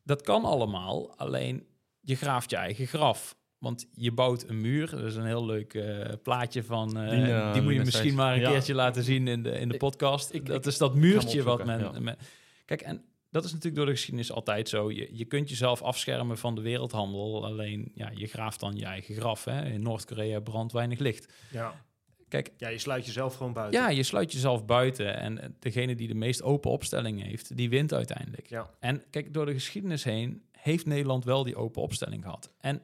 Dat 0.03 0.23
kan 0.23 0.45
allemaal, 0.45 1.17
alleen 1.17 1.67
je 2.01 2.15
graaft 2.17 2.51
je 2.51 2.57
eigen 2.57 2.87
graf. 2.87 3.37
Want 3.59 3.87
je 3.95 4.13
bouwt 4.13 4.49
een 4.49 4.61
muur. 4.61 4.91
Dat 4.91 5.01
is 5.05 5.15
een 5.17 5.27
heel 5.27 5.47
leuk 5.47 5.75
eh, 5.75 6.13
plaatje 6.23 6.65
van. 6.65 6.97
eh, 6.99 7.11
Die, 7.11 7.25
die, 7.25 7.33
eh, 7.33 7.63
moet 7.63 7.73
je 7.73 7.79
misschien 7.79 8.15
maar 8.15 8.35
een 8.35 8.41
Ja. 8.41 8.51
keertje 8.51 8.75
laten 8.75 9.03
zien 9.03 9.29
in 9.29 9.43
de, 9.43 9.51
in 9.51 9.69
de 9.69 9.77
podcast. 9.77 10.33
ik- 10.33 10.47
dat 10.47 10.57
ik- 10.57 10.67
is 10.67 10.79
dat 10.79 10.95
muurtje 10.95 11.43
wat 11.43 11.65
men, 11.65 11.79
ja. 11.79 12.01
men- 12.01 12.17
Kijk, 12.65 12.81
en 12.81 13.05
dat 13.31 13.45
is 13.45 13.51
natuurlijk 13.51 13.77
door 13.77 13.87
de 13.87 13.93
geschiedenis 13.93 14.33
altijd 14.33 14.69
zo. 14.69 14.91
Je, 14.91 15.09
je 15.13 15.25
kunt 15.25 15.49
jezelf 15.49 15.83
afschermen 15.83 16.39
van 16.39 16.55
de 16.55 16.61
wereldhandel. 16.61 17.45
Alleen, 17.45 17.93
ja, 17.95 18.11
je 18.15 18.27
graaft 18.27 18.61
dan 18.61 18.77
je 18.77 18.85
eigen 18.85 19.15
graf. 19.15 19.45
Hè? 19.45 19.65
In 19.65 19.83
Noord-Korea 19.83 20.41
brandt 20.41 20.73
weinig 20.73 20.99
licht. 20.99 21.33
Ja. 21.51 21.85
Kijk, 22.29 22.51
ja, 22.57 22.69
je 22.69 22.79
sluit 22.79 23.07
jezelf 23.07 23.37
gewoon 23.37 23.53
buiten. 23.53 23.81
ja, 23.81 23.89
je 23.89 24.03
sluit 24.03 24.33
jezelf 24.33 24.65
buiten. 24.65 25.17
En 25.17 25.41
eh, 25.41 25.49
degene 25.59 25.95
die 25.95 26.09
de 26.09 26.15
meest 26.15 26.43
open 26.43 26.71
opstelling 26.71 27.23
heeft, 27.23 27.57
die 27.57 27.69
wint 27.69 27.93
uiteindelijk. 27.93 28.49
Ja. 28.49 28.71
En 28.81 29.03
kijk, 29.11 29.35
door 29.35 29.47
de 29.47 29.53
geschiedenis 29.53 30.05
heen 30.05 30.43
heeft 30.53 30.87
Nederland 30.87 31.25
wel 31.25 31.45
die 31.45 31.57
open 31.57 31.83
opstelling 31.83 32.23
gehad. 32.23 32.53
En 32.61 32.83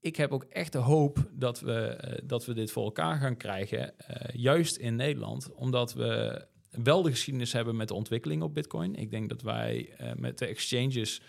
ik 0.00 0.16
heb 0.16 0.32
ook 0.32 0.44
echt 0.44 0.72
de 0.72 0.78
hoop 0.78 1.28
dat 1.32 1.60
we, 1.60 1.86
eh, 1.86 2.18
dat 2.24 2.46
we 2.46 2.54
dit 2.54 2.70
voor 2.70 2.84
elkaar 2.84 3.18
gaan 3.18 3.36
krijgen, 3.36 3.98
eh, 3.98 4.34
juist 4.34 4.76
in 4.76 4.96
Nederland, 4.96 5.52
omdat 5.52 5.94
we 5.94 6.44
wel 6.70 7.02
de 7.02 7.10
geschiedenis 7.10 7.52
hebben 7.52 7.76
met 7.76 7.88
de 7.88 7.94
ontwikkeling 7.94 8.42
op 8.42 8.54
Bitcoin. 8.54 8.94
Ik 8.94 9.10
denk 9.10 9.28
dat 9.28 9.42
wij 9.42 9.94
eh, 9.96 10.12
met 10.14 10.38
de 10.38 10.46
exchanges 10.46 11.20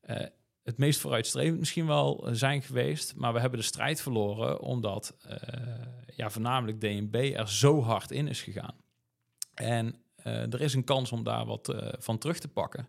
eh, 0.00 0.26
het 0.62 0.78
meest 0.78 1.00
vooruitstrevend 1.00 1.58
misschien 1.58 1.86
wel 1.86 2.26
eh, 2.26 2.34
zijn 2.34 2.62
geweest, 2.62 3.16
maar 3.16 3.32
we 3.32 3.40
hebben 3.40 3.58
de 3.58 3.64
strijd 3.64 4.02
verloren 4.02 4.60
omdat 4.60 5.16
ja, 6.16 6.30
voornamelijk 6.30 6.80
DNB 6.80 7.32
er 7.36 7.48
zo 7.48 7.82
hard 7.82 8.10
in 8.10 8.28
is 8.28 8.42
gegaan. 8.42 8.76
En 9.54 9.94
er 10.22 10.60
is 10.60 10.74
een 10.74 10.84
kans 10.84 11.12
om 11.12 11.22
daar 11.22 11.46
wat 11.46 11.74
van 11.98 12.18
terug 12.18 12.38
te 12.38 12.48
pakken. 12.48 12.88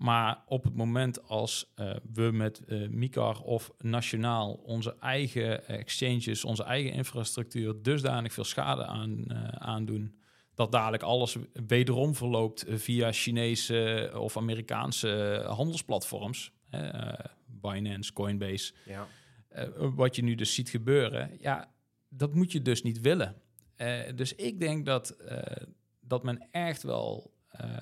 Maar 0.00 0.42
op 0.46 0.64
het 0.64 0.74
moment 0.74 1.28
als 1.28 1.72
we 2.12 2.30
met 2.32 2.64
eh 2.64 2.88
MICAR 2.88 3.40
of 3.40 3.70
nationaal 3.78 4.52
onze 4.52 4.96
eigen 5.00 5.66
exchanges, 5.68 6.44
onze 6.44 6.64
eigen 6.64 6.92
infrastructuur 6.92 7.82
dusdanig 7.82 8.32
veel 8.32 8.44
schade 8.44 8.84
aan, 8.84 9.24
eh, 9.26 9.48
aandoen, 9.48 10.19
dat 10.60 10.72
dadelijk 10.72 11.02
alles 11.02 11.36
wederom 11.66 12.14
verloopt 12.14 12.64
via 12.68 13.12
Chinese 13.12 14.10
of 14.14 14.36
Amerikaanse 14.36 15.42
handelsplatforms, 15.46 16.52
eh, 16.70 17.12
Binance, 17.46 18.12
Coinbase, 18.12 18.72
Ja. 18.84 19.06
eh, 19.48 19.68
wat 19.94 20.16
je 20.16 20.22
nu 20.22 20.34
dus 20.34 20.54
ziet 20.54 20.68
gebeuren, 20.68 21.30
ja, 21.38 21.72
dat 22.08 22.34
moet 22.34 22.52
je 22.52 22.62
dus 22.62 22.82
niet 22.82 23.00
willen. 23.00 23.34
Eh, 23.76 24.00
dus 24.14 24.34
ik 24.34 24.60
denk 24.60 24.86
dat, 24.86 25.10
eh, 25.10 25.64
dat 26.00 26.22
men 26.22 26.48
echt 26.50 26.82
wel 26.82 27.32
eh, 27.50 27.76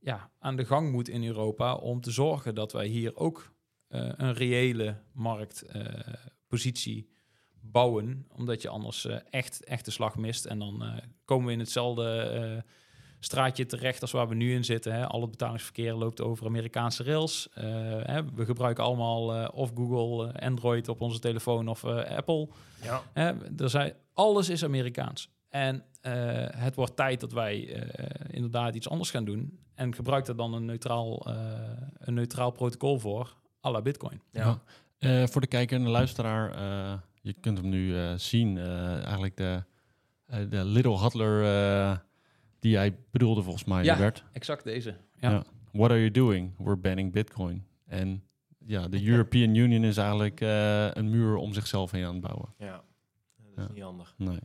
ja, 0.00 0.30
aan 0.38 0.56
de 0.56 0.64
gang 0.64 0.90
moet 0.92 1.08
in 1.08 1.24
Europa 1.24 1.74
om 1.74 2.00
te 2.00 2.10
zorgen 2.10 2.54
dat 2.54 2.72
wij 2.72 2.86
hier 2.86 3.16
ook 3.16 3.52
eh, 3.88 4.10
een 4.16 4.32
reële 4.34 4.96
marktpositie 5.12 7.08
bouwen, 7.62 8.26
omdat 8.36 8.62
je 8.62 8.68
anders 8.68 9.06
eh, 9.06 9.16
echt, 9.30 9.64
echt 9.64 9.84
de 9.84 9.90
slag 9.90 10.16
mist. 10.16 10.44
En 10.44 10.58
dan 10.58 10.82
eh, 10.82 10.92
komen 11.24 11.46
we 11.46 11.52
in 11.52 11.58
hetzelfde 11.58 12.18
eh, 12.18 12.70
straatje 13.20 13.66
terecht 13.66 14.00
als 14.00 14.10
waar 14.10 14.28
we 14.28 14.34
nu 14.34 14.54
in 14.54 14.64
zitten. 14.64 14.92
Hè. 14.92 15.06
Al 15.06 15.20
het 15.20 15.30
betalingsverkeer 15.30 15.94
loopt 15.94 16.20
over 16.20 16.46
Amerikaanse 16.46 17.02
rails. 17.02 17.48
Eh, 17.54 17.64
hè, 18.02 18.32
we 18.34 18.44
gebruiken 18.44 18.84
allemaal 18.84 19.34
eh, 19.34 19.48
of 19.52 19.70
Google, 19.74 20.40
Android 20.40 20.88
op 20.88 21.00
onze 21.00 21.18
telefoon 21.18 21.68
of 21.68 21.84
eh, 21.84 22.16
Apple. 22.16 22.48
Ja. 22.82 23.02
Hè, 23.12 23.32
er 23.56 23.70
zijn, 23.70 23.92
alles 24.12 24.48
is 24.48 24.64
Amerikaans. 24.64 25.28
En 25.48 25.84
eh, 26.00 26.12
het 26.50 26.74
wordt 26.74 26.96
tijd 26.96 27.20
dat 27.20 27.32
wij 27.32 27.74
eh, 27.74 28.06
inderdaad 28.30 28.74
iets 28.74 28.88
anders 28.88 29.10
gaan 29.10 29.24
doen. 29.24 29.58
En 29.74 29.94
gebruik 29.94 30.26
er 30.26 30.36
dan 30.36 30.54
een 30.54 30.64
neutraal, 30.64 31.26
eh, 31.26 31.34
een 31.98 32.14
neutraal 32.14 32.50
protocol 32.50 32.98
voor, 32.98 33.36
à 33.64 33.70
la 33.70 33.82
Bitcoin. 33.82 34.20
Ja. 34.30 34.62
Eh, 34.98 35.26
voor 35.26 35.40
de 35.40 35.46
kijker 35.46 35.76
en 35.76 35.84
de 35.84 35.90
luisteraar, 35.90 36.54
eh, 36.54 36.98
je 37.22 37.32
kunt 37.40 37.58
hem 37.58 37.68
nu 37.68 37.96
eh, 37.96 38.14
zien. 38.16 38.58
eh, 38.58 39.02
eigenlijk 39.02 39.36
de, 39.36 39.64
eh, 40.26 40.38
de 40.48 40.64
Little 40.64 40.98
Hudler 40.98 41.44
eh, 41.44 41.98
die 42.58 42.70
jij 42.70 42.96
bedoelde 43.10 43.42
volgens 43.42 43.64
mij, 43.64 43.84
Ja. 43.84 43.96
Bert. 43.96 44.24
Exact 44.32 44.64
deze. 44.64 44.96
Ja. 45.20 45.30
Ja. 45.30 45.44
What 45.72 45.90
are 45.90 45.98
you 45.98 46.10
doing? 46.10 46.52
We're 46.58 46.76
banning 46.76 47.12
Bitcoin. 47.12 47.66
En 47.86 48.22
ja, 48.66 48.88
de 48.88 49.06
European 49.06 49.54
Union 49.54 49.84
is 49.84 49.96
eigenlijk 49.96 50.40
eh, 50.40 50.90
een 50.92 51.10
muur 51.10 51.34
om 51.36 51.52
zichzelf 51.52 51.90
heen 51.90 52.04
aan 52.04 52.12
het 52.14 52.22
bouwen. 52.22 52.54
ja. 52.58 52.84
Dat 53.54 53.58
is 53.58 53.64
Ja. 53.66 53.72
niet 53.72 53.82
handig. 53.82 54.14
Nee. 54.16 54.38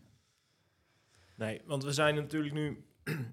Nee, 1.35 1.61
want 1.65 1.83
we 1.83 1.91
zijn 1.91 2.15
natuurlijk 2.15 2.53
nu, 2.53 2.83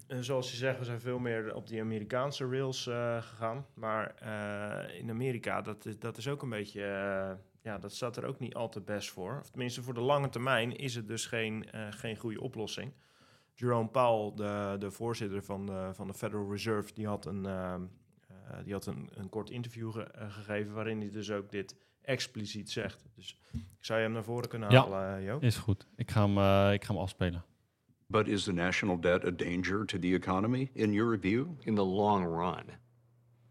zoals 0.19 0.51
je 0.51 0.57
zegt, 0.57 0.79
we 0.79 0.85
zijn 0.85 0.99
veel 1.01 1.19
meer 1.19 1.55
op 1.55 1.67
die 1.67 1.81
Amerikaanse 1.81 2.47
rails 2.47 2.87
eh, 2.87 3.21
gegaan. 3.21 3.65
Maar 3.73 4.15
eh, 4.15 4.99
in 4.99 5.09
Amerika, 5.09 5.61
dat 5.61 5.85
is, 5.85 5.99
dat 5.99 6.17
is 6.17 6.27
ook 6.27 6.41
een 6.41 6.49
beetje, 6.49 6.81
ja, 7.65 7.77
dat 7.77 7.93
staat 7.93 8.17
er 8.17 8.25
ook 8.25 8.39
niet 8.39 8.53
al 8.55 8.69
te 8.69 8.81
best 8.81 9.11
voor. 9.11 9.37
Of 9.41 9.49
tenminste, 9.49 9.83
voor 9.83 9.93
de 9.93 10.01
lange 10.01 10.29
termijn 10.29 10.75
is 10.75 10.95
het 10.95 11.07
dus 11.07 11.25
geen, 11.25 11.71
eh, 11.71 11.87
geen 11.89 12.17
goede 12.17 12.41
oplossing. 12.41 12.93
Jerome 13.53 13.87
Powell, 13.89 14.31
de, 14.35 14.75
de 14.79 14.91
voorzitter 14.91 15.43
van 15.43 15.65
de, 15.65 15.89
van 15.93 16.07
de 16.07 16.13
Federal 16.13 16.51
Reserve, 16.51 16.93
die 16.93 17.07
had 17.07 17.25
een, 17.25 17.45
ehm, 17.45 17.81
eh, 18.27 18.57
die 18.63 18.73
had 18.73 18.85
een, 18.85 19.09
een 19.13 19.29
kort 19.29 19.49
interview 19.49 19.91
ge- 19.91 20.03
eh, 20.03 20.33
gegeven 20.33 20.73
waarin 20.73 20.99
hij 20.99 21.09
dus 21.11 21.31
ook 21.31 21.51
dit 21.51 21.75
expliciet 22.01 22.71
zegt. 22.71 23.05
Dus 23.15 23.39
ik 23.53 23.85
zou 23.85 23.99
je 23.99 24.05
hem 24.05 24.13
naar 24.13 24.23
voren 24.23 24.49
kunnen 24.49 24.71
Ja. 24.71 24.81
halen, 24.81 25.17
eh, 25.17 25.25
Joop. 25.25 25.43
Is 25.43 25.57
goed. 25.57 25.87
Ik 25.95 26.11
ga 26.11 26.21
hem, 26.29 26.71
ik 26.73 26.83
ga 26.85 26.93
hem 26.93 27.01
afspelen. 27.01 27.43
But 28.07 28.27
is 28.27 28.43
the 28.43 28.51
national 28.53 28.99
debt 28.99 29.25
a 29.25 29.31
danger 29.31 29.85
to 29.85 29.99
the 29.99 30.13
economy, 30.13 30.69
in 30.73 30.93
your 30.93 31.19
view? 31.19 31.47
In 31.59 31.75
the 31.75 31.83
long 31.83 32.25
run, 32.25 32.63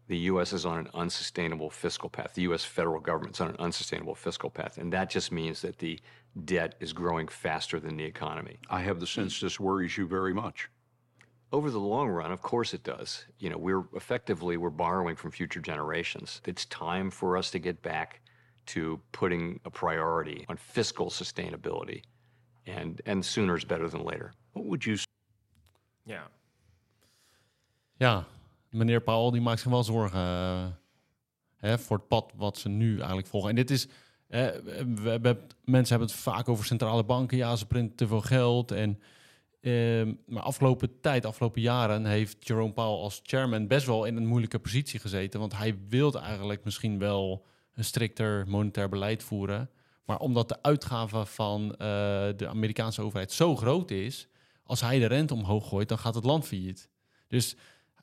the 0.07 0.17
U.S. 0.17 0.53
is 0.53 0.65
on 0.65 0.77
an 0.77 0.89
unsustainable 0.93 1.69
fiscal 1.69 2.09
path. 2.09 2.33
The 2.33 2.43
U.S. 2.43 2.63
federal 2.63 2.99
government's 2.99 3.41
on 3.41 3.49
an 3.49 3.55
unsustainable 3.57 4.15
fiscal 4.15 4.49
path. 4.49 4.77
And 4.77 4.93
that 4.93 5.09
just 5.09 5.31
means 5.31 5.61
that 5.61 5.79
the 5.79 5.99
debt 6.45 6.75
is 6.79 6.93
growing 6.93 7.27
faster 7.27 7.79
than 7.79 7.97
the 7.97 8.03
economy. 8.03 8.57
I 8.69 8.81
have 8.81 8.99
the 8.99 9.07
sense 9.07 9.39
this 9.39 9.59
worries 9.59 9.97
you 9.97 10.05
very 10.05 10.33
much. 10.33 10.69
Over 11.51 11.69
the 11.69 11.79
long 11.79 12.09
run, 12.09 12.31
of 12.31 12.41
course 12.41 12.73
it 12.73 12.83
does. 12.83 13.25
You 13.39 13.49
know, 13.49 13.57
we're 13.57 13.85
effectively 13.95 14.57
we're 14.57 14.69
borrowing 14.69 15.15
from 15.15 15.31
future 15.31 15.61
generations. 15.61 16.41
It's 16.45 16.65
time 16.65 17.09
for 17.09 17.37
us 17.37 17.49
to 17.51 17.59
get 17.59 17.81
back 17.81 18.21
to 18.67 18.99
putting 19.11 19.59
a 19.63 19.69
priority 19.69 20.45
on 20.49 20.57
fiscal 20.57 21.09
sustainability. 21.09 22.01
And 22.67 23.01
and 23.05 23.23
sooner 23.23 23.55
is 23.55 23.63
better 23.63 23.87
than 23.87 24.03
later. 24.03 24.33
What 24.53 24.65
would 24.65 24.85
you 24.85 24.97
Ja, 26.05 26.25
Ja, 27.99 28.23
meneer 28.75 29.01
Powell 29.01 29.31
die 29.31 29.41
maakt 29.41 29.59
zich 29.59 29.71
wel 29.71 29.83
zorgen 29.83 30.19
eh, 30.19 30.65
hè, 31.55 31.79
voor 31.79 31.97
het 31.97 32.07
pad 32.07 32.31
wat 32.35 32.57
ze 32.57 32.69
nu 32.69 32.97
eigenlijk 32.97 33.27
volgen. 33.27 33.49
En 33.49 33.55
dit 33.55 33.71
is, 33.71 33.87
we 34.27 35.01
hebben, 35.03 35.37
mensen 35.63 35.97
hebben 35.97 36.07
het 36.15 36.23
vaak 36.23 36.49
over 36.49 36.65
centrale 36.65 37.03
banken. 37.03 37.37
Ja, 37.37 37.55
ze 37.55 37.65
printen 37.65 37.95
te 37.95 38.07
veel 38.07 38.21
geld. 38.21 38.71
En, 38.71 38.99
ehm, 39.61 40.13
maar 40.25 40.43
afgelopen 40.43 40.99
tijd, 41.01 41.25
afgelopen 41.25 41.61
jaren, 41.61 42.05
heeft 42.05 42.47
Jerome 42.47 42.73
Powell 42.73 43.01
als 43.01 43.19
chairman 43.23 43.67
best 43.67 43.85
wel 43.85 44.05
in 44.05 44.15
een 44.15 44.27
moeilijke 44.27 44.59
positie 44.59 44.99
gezeten. 44.99 45.39
Want 45.39 45.57
hij 45.57 45.77
wilde 45.89 46.19
eigenlijk 46.19 46.63
misschien 46.63 46.99
wel 46.99 47.45
een 47.73 47.85
strikter 47.85 48.47
monetair 48.47 48.89
beleid 48.89 49.23
voeren. 49.23 49.69
Maar 50.05 50.19
omdat 50.19 50.49
de 50.49 50.61
uitgave 50.61 51.25
van 51.25 51.71
eh, 51.71 51.77
de 52.35 52.47
Amerikaanse 52.47 53.01
overheid 53.01 53.31
zo 53.31 53.55
groot 53.55 53.91
is, 53.91 54.27
als 54.63 54.81
hij 54.81 54.99
de 54.99 55.05
rente 55.05 55.33
omhoog 55.33 55.67
gooit, 55.67 55.89
dan 55.89 55.97
gaat 55.97 56.15
het 56.15 56.23
land 56.23 56.45
failliet. 56.45 56.89
Dus 57.27 57.55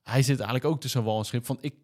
hij 0.02 0.22
zit 0.22 0.36
eigenlijk 0.36 0.64
ook 0.74 0.80
tussen 0.80 1.04
wal 1.04 1.18
en 1.18 1.24
schip 1.24 1.46
van 1.46 1.58
ik, 1.60 1.74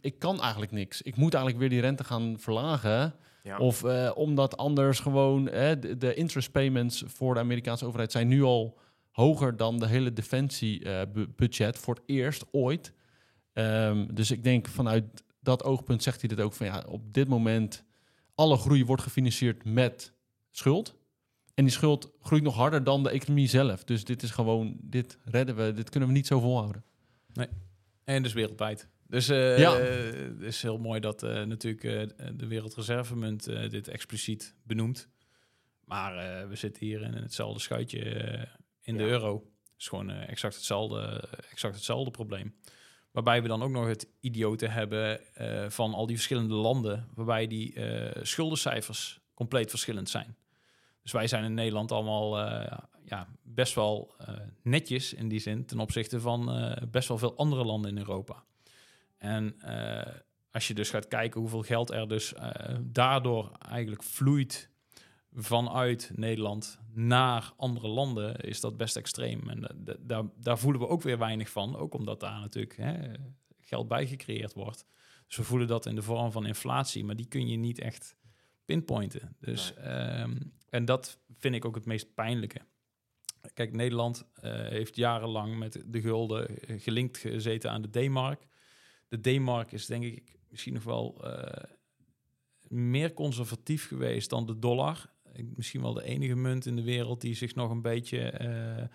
ik 0.00 0.18
kan 0.18 0.40
eigenlijk 0.40 0.72
niks. 0.72 1.02
Ik 1.02 1.16
moet 1.16 1.34
eigenlijk 1.34 1.62
weer 1.62 1.72
die 1.72 1.88
rente 1.88 2.04
gaan 2.04 2.38
verlagen. 2.38 3.14
ja. 3.42 3.58
Of 3.58 3.84
eh, 3.84 4.10
omdat 4.14 4.56
anders 4.56 5.00
gewoon 5.00 5.48
eh, 5.48 5.80
de, 5.80 5.96
de 5.98 6.14
interest 6.14 6.52
payments 6.52 7.04
voor 7.06 7.34
de 7.34 7.40
Amerikaanse 7.40 7.86
overheid 7.86 8.12
zijn 8.12 8.28
nu 8.28 8.42
al 8.42 8.78
hoger 9.10 9.56
dan 9.56 9.78
de 9.78 9.86
hele 9.86 10.12
defensiebudget 10.12 11.78
voor 11.78 11.94
het 11.94 12.02
eerst 12.06 12.44
ooit. 12.50 12.92
Ehm, 13.52 14.06
dus 14.14 14.30
ik 14.30 14.44
denk 14.44 14.68
vanuit 14.68 15.24
dat 15.40 15.64
oogpunt 15.64 16.02
zegt 16.02 16.20
hij 16.20 16.28
dit 16.28 16.40
ook 16.40 16.52
van 16.52 16.66
ja, 16.66 16.84
op 16.88 17.14
dit 17.14 17.28
moment 17.28 17.84
alle 18.34 18.56
groei 18.56 18.84
wordt 18.84 19.02
gefinancierd 19.02 19.64
met 19.64 20.12
schuld. 20.50 20.94
En 21.54 21.64
die 21.64 21.72
schuld 21.72 22.12
groeit 22.20 22.42
nog 22.42 22.54
harder 22.54 22.84
dan 22.84 23.02
de 23.02 23.10
economie 23.10 23.48
zelf. 23.48 23.84
Dus 23.84 24.04
dit 24.04 24.22
is 24.22 24.30
gewoon, 24.30 24.76
dit 24.80 25.18
redden 25.24 25.56
we, 25.56 25.72
dit 25.72 25.90
kunnen 25.90 26.08
we 26.08 26.14
niet 26.14 26.26
zo 26.26 26.40
volhouden. 26.40 26.84
En 28.04 28.22
dus 28.22 28.32
wereldwijd. 28.32 28.88
Dus 29.08 29.28
eh, 29.28 29.58
Ja. 29.58 29.78
het 29.78 30.40
is 30.40 30.62
heel 30.62 30.78
mooi 30.78 31.00
dat 31.00 31.22
eh, 31.22 31.42
natuurlijk 31.42 31.84
eh, 31.84 32.26
de 32.34 32.46
Wereldreservemunt 32.46 33.44
dit 33.70 33.88
expliciet 33.88 34.54
benoemt. 34.62 35.08
Maar 35.84 36.48
we 36.48 36.56
zitten 36.56 36.86
hier 36.86 37.02
in 37.02 37.12
hetzelfde 37.12 37.60
schuitje 37.60 38.00
in 38.80 38.96
de 38.96 39.04
euro. 39.04 39.34
Het 39.34 39.80
is 39.80 39.88
gewoon 39.88 40.10
exact, 40.10 40.54
hetzelfde, 40.54 41.28
exact 41.50 41.74
hetzelfde 41.74 42.10
probleem. 42.10 42.54
Waarbij 43.10 43.42
we 43.42 43.48
dan 43.48 43.62
ook 43.62 43.70
nog 43.70 43.86
het 43.86 44.08
idiote 44.20 44.68
hebben 44.68 45.20
van 45.72 45.94
al 45.94 46.06
die 46.06 46.16
verschillende 46.16 46.54
landen, 46.54 47.08
waarbij 47.14 47.46
die 47.46 47.80
schuldencijfers 48.22 49.20
compleet 49.34 49.70
verschillend 49.70 50.08
zijn. 50.08 50.36
Dus 51.02 51.12
wij 51.12 51.26
zijn 51.26 51.44
in 51.44 51.54
Nederland 51.54 51.92
allemaal 51.92 52.36
ja, 53.06 53.28
best 53.42 53.74
wel 53.74 54.14
eh, 54.18 54.34
netjes 54.62 55.14
in 55.14 55.28
die 55.28 55.38
zin 55.38 55.66
ten 55.66 55.78
opzichte 55.78 56.20
van 56.20 56.50
eh, 56.50 56.82
best 56.90 57.08
wel 57.08 57.18
veel 57.18 57.36
andere 57.36 57.64
landen 57.64 57.90
in 57.90 57.98
Europa. 57.98 58.44
En 59.18 59.60
eh, 59.60 60.14
als 60.50 60.68
je 60.68 60.74
dus 60.74 60.90
gaat 60.90 61.08
kijken 61.08 61.40
hoeveel 61.40 61.62
geld 61.62 61.90
er 61.90 62.08
dus 62.08 62.34
daardoor 62.82 63.50
eigenlijk 63.68 64.02
vloeit 64.02 64.70
vanuit 65.32 66.10
Nederland 66.14 66.78
naar 66.92 67.52
andere 67.56 67.88
landen, 67.88 68.36
is 68.36 68.60
dat 68.60 68.76
best 68.76 68.96
extreem. 68.96 69.48
En 69.48 69.86
daar, 70.00 70.24
daar 70.36 70.58
voelen 70.58 70.80
we 70.80 70.88
ook 70.88 71.02
weer 71.02 71.18
weinig 71.18 71.50
van, 71.50 71.76
ook 71.76 71.94
omdat 71.94 72.20
daar 72.20 72.40
natuurlijk 72.40 72.76
hè, 72.76 73.12
geld 73.60 73.88
bij 73.88 74.06
gecreëerd 74.06 74.52
wordt. 74.52 74.86
Dus 75.26 75.36
we 75.36 75.44
voelen 75.44 75.66
dat 75.66 75.86
in 75.86 75.94
de 75.94 76.02
vorm 76.02 76.32
van 76.32 76.46
inflatie, 76.46 77.04
maar 77.04 77.16
die 77.16 77.28
kun 77.28 77.48
je 77.48 77.56
niet 77.56 77.78
echt 77.78 78.16
pinpointen. 78.64 79.36
Dus, 79.40 79.74
ehm, 79.74 80.36
en 80.70 80.84
dat 80.84 81.18
vind 81.38 81.54
ik 81.54 81.64
ook 81.64 81.74
het 81.74 81.86
meest 81.86 82.14
pijnlijke. 82.14 82.60
Kijk, 83.54 83.72
Nederland 83.72 84.26
eh, 84.34 84.52
heeft 84.52 84.96
jarenlang 84.96 85.58
met 85.58 85.82
de 85.86 86.00
gulden 86.00 86.48
eh, 86.48 86.80
gelinkt 86.80 87.18
gezeten 87.18 87.70
aan 87.70 87.82
de 87.82 88.06
D-mark. 88.06 88.46
De 89.08 89.20
D-mark 89.20 89.72
is 89.72 89.86
denk 89.86 90.04
ik 90.04 90.36
misschien 90.50 90.72
nog 90.72 90.84
wel 90.84 91.24
eh, 91.24 91.62
meer 92.68 93.12
conservatief 93.12 93.86
geweest 93.86 94.30
dan 94.30 94.46
de 94.46 94.58
dollar. 94.58 95.14
Misschien 95.54 95.82
wel 95.82 95.92
de 95.92 96.04
enige 96.04 96.34
munt 96.34 96.66
in 96.66 96.76
de 96.76 96.82
wereld 96.82 97.20
die 97.20 97.34
zich 97.34 97.54
nog 97.54 97.70
een 97.70 97.82
beetje, 97.82 98.90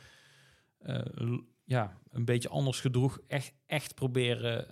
ja, 1.63 1.97
een 2.09 2.25
beetje 2.25 2.49
anders 2.49 2.79
gedroeg. 2.79 3.19
Echt, 3.27 3.53
echt 3.65 3.95
proberen 3.95 4.67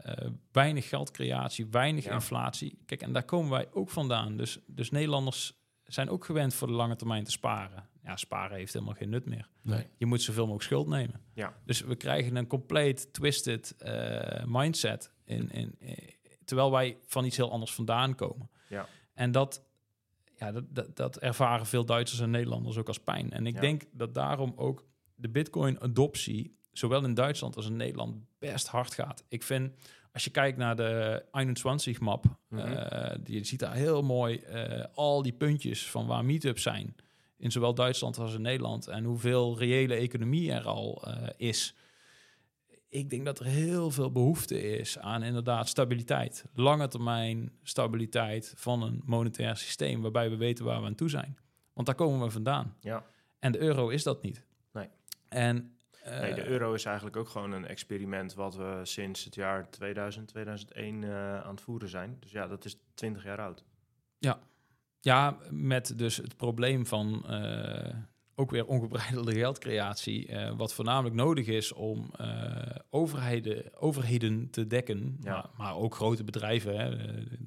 weinig 0.51 0.89
geldcreatie, 0.89 1.67
weinig 1.67 2.03
Ja. 2.03 2.13
inflatie. 2.13 2.79
Kijk, 2.85 3.01
en 3.01 3.13
daar 3.13 3.25
komen 3.25 3.49
wij 3.49 3.67
ook 3.71 3.89
vandaan. 3.89 4.37
Dus, 4.37 4.59
dus 4.67 4.89
Nederlanders 4.89 5.59
zijn 5.83 6.09
ook 6.09 6.25
gewend 6.25 6.53
voor 6.53 6.67
de 6.67 6.73
lange 6.73 6.95
termijn 6.95 7.23
te 7.23 7.31
sparen. 7.31 7.89
Ja, 8.03 8.15
sparen 8.15 8.57
heeft 8.57 8.73
helemaal 8.73 8.93
geen 8.93 9.09
nut 9.09 9.25
meer. 9.25 9.49
Nee. 9.61 9.87
Je 9.97 10.05
moet 10.05 10.21
zoveel 10.21 10.41
mogelijk 10.43 10.63
schuld 10.65 10.87
nemen. 10.87 11.21
Ja. 11.33 11.53
Dus 11.65 11.81
we 11.81 11.95
krijgen 11.95 12.35
een 12.35 12.47
compleet 12.47 13.13
twisted 13.13 13.75
eh, 13.77 14.43
mindset. 14.45 15.11
In, 15.25 15.49
in, 15.51 15.75
eh, 15.79 15.97
terwijl 16.45 16.71
wij 16.71 16.97
van 17.05 17.25
iets 17.25 17.37
heel 17.37 17.51
anders 17.51 17.73
vandaan 17.73 18.15
komen. 18.15 18.49
Ja. 18.69 18.87
En 19.13 19.31
dat, 19.31 19.63
ja, 20.35 20.51
dat, 20.51 20.63
dat, 20.75 20.95
dat 20.95 21.17
ervaren 21.17 21.65
veel 21.65 21.85
Duitsers 21.85 22.19
en 22.21 22.29
Nederlanders 22.29 22.77
ook 22.77 22.87
als 22.87 22.99
pijn. 22.99 23.31
En 23.31 23.45
ik 23.47 23.53
Ja. 23.53 23.61
denk 23.61 23.83
dat 23.91 24.13
daarom 24.13 24.53
ook 24.55 24.85
de 25.15 25.29
Bitcoin-adoptie, 25.29 26.57
zowel 26.71 27.03
in 27.03 27.13
Duitsland 27.13 27.55
als 27.55 27.65
in 27.65 27.75
Nederland, 27.75 28.15
best 28.39 28.67
hard 28.67 28.93
gaat. 28.93 29.23
Ik 29.27 29.43
vind, 29.43 29.75
als 30.11 30.23
je 30.23 30.29
kijkt 30.29 30.57
naar 30.57 30.75
de 30.75 31.23
21-map, 31.31 32.25
Mhm. 32.49 32.61
eh, 32.67 33.15
die 33.23 33.35
je 33.37 33.43
ziet 33.43 33.59
daar 33.59 33.73
heel 33.75 34.01
mooi 34.03 34.37
eh, 34.37 34.85
al 34.93 35.21
die 35.21 35.33
puntjes 35.33 35.89
van 35.89 36.07
waar 36.07 36.25
meetups 36.25 36.61
zijn. 36.61 36.95
In 37.39 37.51
zowel 37.51 37.73
Duitsland 37.73 38.17
als 38.17 38.33
in 38.33 38.41
Nederland. 38.41 38.87
En 38.87 39.03
hoeveel 39.03 39.57
reële 39.57 39.95
economie 39.95 40.51
er 40.51 40.65
al 40.65 41.03
eh, 41.03 41.27
is. 41.37 41.75
Ik 42.89 43.09
denk 43.09 43.25
dat 43.25 43.39
er 43.39 43.45
heel 43.45 43.91
veel 43.91 44.11
behoefte 44.11 44.77
is 44.77 44.99
aan 44.99 45.23
inderdaad 45.23 45.67
stabiliteit. 45.67 46.45
Lange 46.53 46.87
termijn 46.87 47.51
stabiliteit 47.63 48.53
van 48.55 48.83
een 48.83 49.01
monetair 49.05 49.57
systeem. 49.57 50.01
Waarbij 50.01 50.29
we 50.29 50.35
weten 50.35 50.65
waar 50.65 50.81
we 50.81 50.87
aan 50.87 50.95
toe 50.95 51.09
zijn. 51.09 51.37
Want 51.73 51.87
daar 51.87 51.95
komen 51.95 52.25
we 52.25 52.31
vandaan. 52.31 52.75
Ja. 52.79 53.05
En 53.39 53.51
de 53.51 53.59
euro 53.59 53.89
is 53.89 54.03
dat 54.03 54.21
niet. 54.21 54.45
Nee. 54.71 54.87
En, 55.27 55.77
eh, 56.03 56.19
Nee, 56.19 56.33
de 56.33 56.47
euro 56.47 56.73
is 56.73 56.85
eigenlijk 56.85 57.15
ook 57.15 57.29
gewoon 57.29 57.51
een 57.51 57.67
experiment 57.67 58.33
wat 58.33 58.55
we 58.55 58.79
sinds 58.83 59.23
het 59.23 59.35
jaar 59.35 59.69
2000, 59.69 60.27
2001 60.27 61.03
eh, 61.03 61.41
aan 61.41 61.51
het 61.51 61.61
voeren 61.61 61.89
zijn. 61.89 62.17
Dus 62.19 62.31
ja, 62.31 62.47
dat 62.47 62.65
is 62.65 62.77
20 62.93 63.23
jaar 63.23 63.39
oud. 63.41 63.63
Ja, 64.17 64.39
met 65.49 65.97
dus 65.97 66.17
het 66.17 66.37
probleem 66.37 66.85
van 66.85 67.25
eh, 67.27 67.95
ook 68.35 68.51
weer 68.51 68.65
ongebreidelde 68.65 69.33
geldcreatie. 69.33 70.27
eh, 70.27 70.57
wat 70.57 70.73
voornamelijk 70.73 71.15
nodig 71.15 71.47
is 71.47 71.73
om 71.73 72.09
eh, 72.17 72.75
overheden, 72.89 73.79
overheden 73.79 74.49
te 74.49 74.67
dekken. 74.67 75.17
Ja. 75.21 75.31
Maar, 75.31 75.49
maar 75.57 75.75
ook 75.75 75.95
grote 75.95 76.23
bedrijven. 76.23 76.77
Hè, 76.79 76.97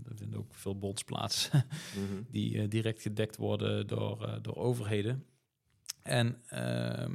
er 0.09 0.17
vinden 0.17 0.39
ook 0.39 0.55
veel 0.55 0.79
bonds 0.79 1.05
plaats. 1.05 1.51
Mhm. 1.97 2.23
die 2.31 2.69
direct 2.69 3.03
gedekt 3.03 3.37
worden 3.37 3.87
door, 3.87 4.39
door 4.43 4.57
overheden. 4.57 5.27
En 6.03 6.43
ehm, 6.47 7.15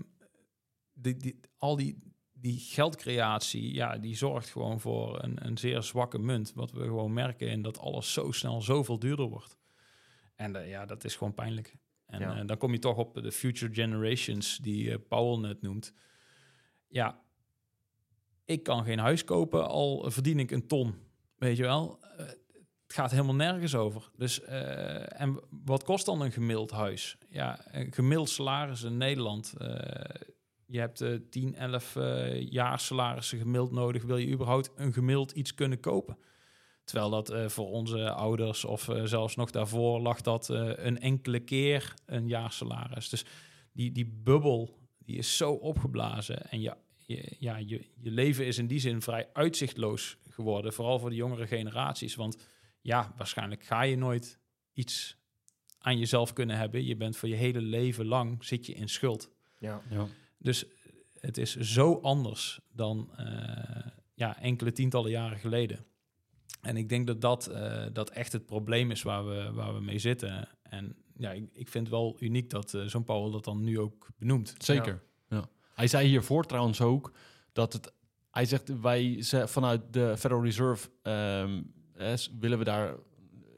die, 0.94 1.18
die, 1.18 1.40
al 1.58 1.76
die, 1.76 1.98
die 2.34 2.60
geldcreatie, 2.60 3.74
ja, 3.74 3.98
die 3.98 4.16
zorgt 4.16 4.50
gewoon 4.50 4.80
voor 4.80 5.24
een, 5.24 5.46
een 5.46 5.58
zeer 5.58 5.84
zwakke 5.84 6.20
munt. 6.20 6.54
Wat 6.54 6.72
we 6.72 6.84
gewoon 6.84 7.14
merken 7.14 7.48
in 7.48 7.62
dat 7.62 7.80
alles 7.80 8.14
zo 8.14 8.32
snel 8.32 8.62
zoveel 8.62 9.00
duurder 9.00 9.26
wordt. 9.26 9.58
En 10.38 10.56
eh, 10.56 10.70
ja, 10.70 10.86
dat 10.86 11.04
is 11.04 11.16
gewoon 11.16 11.34
pijnlijk. 11.34 11.76
En 12.06 12.20
Ja. 12.20 12.40
eh, 12.40 12.46
dan 12.48 12.58
kom 12.58 12.72
je 12.72 12.80
toch 12.80 12.98
op 12.98 13.14
de 13.14 13.32
future 13.32 13.74
generations 13.74 14.58
die 14.58 14.92
eh 14.92 14.98
Powell 15.08 15.40
net 15.50 15.62
noemt. 15.62 15.94
Ja, 16.88 17.22
ik 18.46 18.64
kan 18.64 18.84
geen 18.84 19.00
huis 19.00 19.24
kopen, 19.24 19.68
al 19.68 20.12
verdien 20.12 20.40
ik 20.40 20.52
een 20.52 20.68
ton. 20.68 20.96
Weet 21.38 21.58
je 21.58 21.64
wel? 21.64 22.00
Het 22.88 22.96
gaat 22.96 23.12
helemaal 23.12 23.36
nergens 23.36 23.76
over. 23.76 24.10
Dus, 24.16 24.42
en 24.42 25.40
wat 25.50 25.84
kost 25.84 26.06
dan 26.06 26.22
een 26.22 26.32
gemiddeld 26.32 26.72
huis? 26.72 27.18
Ja, 27.30 27.60
een 27.72 27.94
gemiddeld 27.94 28.30
salaris 28.30 28.84
in 28.84 28.98
Nederland. 28.98 29.54
je 30.66 30.80
hebt 30.80 31.02
eh 31.02 31.14
10, 31.30 31.56
11 31.56 31.96
eh, 31.96 32.42
jaar 32.52 32.80
salarissen 32.80 33.38
gemiddeld 33.38 33.72
nodig. 33.72 34.04
Wil 34.04 34.18
je 34.18 34.32
überhaupt 34.34 34.72
een 34.76 34.94
gemiddeld 34.94 35.32
iets 35.32 35.54
kunnen 35.54 35.80
kopen? 35.80 36.18
Terwijl 36.88 37.10
dat 37.10 37.30
eh, 37.30 37.48
voor 37.48 37.70
onze 37.70 38.12
ouders 38.12 38.66
of 38.66 38.90
eh, 38.90 39.04
zelfs 39.04 39.36
nog 39.36 39.52
daarvoor 39.52 40.00
lag 40.00 40.22
dat 40.22 40.50
eh, 40.50 40.72
een 40.76 41.00
enkele 41.00 41.40
keer 41.40 41.94
een 42.06 42.28
jaarsalaris. 42.28 43.10
Dus 43.10 43.26
die, 43.72 43.92
die 43.92 44.06
bubbel 44.24 44.80
die 44.98 45.18
is 45.18 45.38
zo 45.38 45.52
opgeblazen. 45.52 46.50
En 46.50 46.62
ja, 46.62 46.78
je, 47.06 47.36
ja, 47.40 47.58
je, 47.58 47.86
je 47.96 48.12
leven 48.12 48.46
is 48.46 48.58
in 48.58 48.68
die 48.68 48.80
zin 48.80 49.02
vrij 49.02 49.30
uitzichtloos 49.34 50.18
geworden. 50.30 50.74
Vooral 50.74 51.00
voor 51.00 51.10
de 51.10 51.16
jongere 51.16 51.48
generaties. 51.48 52.16
Want 52.16 52.48
ja, 52.82 53.14
waarschijnlijk 53.18 53.64
ga 53.64 53.82
je 53.82 53.98
nooit 53.98 54.40
iets 54.74 55.18
aan 55.80 55.98
jezelf 55.98 56.34
kunnen 56.34 56.58
hebben. 56.58 56.86
Je 56.86 56.96
bent 56.96 57.18
voor 57.18 57.30
je 57.30 57.36
hele 57.36 57.62
leven 57.62 58.06
lang 58.06 58.46
zit 58.46 58.66
je 58.66 58.74
in 58.74 58.90
schuld. 58.90 59.32
Ja. 59.60 59.82
Ja. 59.90 60.08
Dus 60.38 60.66
het 61.20 61.38
is 61.38 61.56
zo 61.56 62.00
anders 62.02 62.60
dan 62.72 63.10
eh, 63.16 63.92
ja, 64.14 64.40
enkele 64.40 64.72
tientallen 64.72 65.12
jaren 65.12 65.40
geleden. 65.40 65.86
En 66.62 66.78
ik 66.78 66.90
denk 66.90 67.08
dat 67.08 67.22
dat, 67.22 67.48
eh, 67.48 67.86
dat 67.94 68.10
echt 68.10 68.32
het 68.32 68.46
probleem 68.46 68.92
is 68.92 69.02
waar 69.02 69.28
we, 69.28 69.52
waar 69.54 69.74
we 69.74 69.82
mee 69.82 70.00
zitten. 70.00 70.48
En 70.62 70.96
ja, 71.18 71.32
ik, 71.32 71.50
ik 71.54 71.68
vind 71.68 71.88
het 71.88 71.96
wel 71.96 72.18
uniek 72.20 72.50
dat 72.50 72.74
eh, 72.74 72.82
zo'n 72.82 73.04
Paul 73.04 73.32
dat 73.32 73.44
dan 73.44 73.64
nu 73.64 73.80
ook 73.80 74.08
benoemt. 74.18 74.54
Zeker. 74.58 75.02
Ja. 75.30 75.50
Hij 75.74 75.88
zei 75.88 76.08
hiervoor 76.08 76.46
trouwens 76.46 76.82
ook 76.82 77.12
dat 77.54 77.74
het. 77.74 77.94
Hij 78.32 78.46
zegt 78.46 78.80
wij 78.80 79.22
ze, 79.22 79.48
vanuit 79.48 79.82
de 79.92 80.18
Federal 80.18 80.44
Reserve 80.44 80.90
ehm, 81.02 81.62
eh, 81.94 82.14
willen 82.40 82.58
we 82.58 82.64
daar 82.64 82.96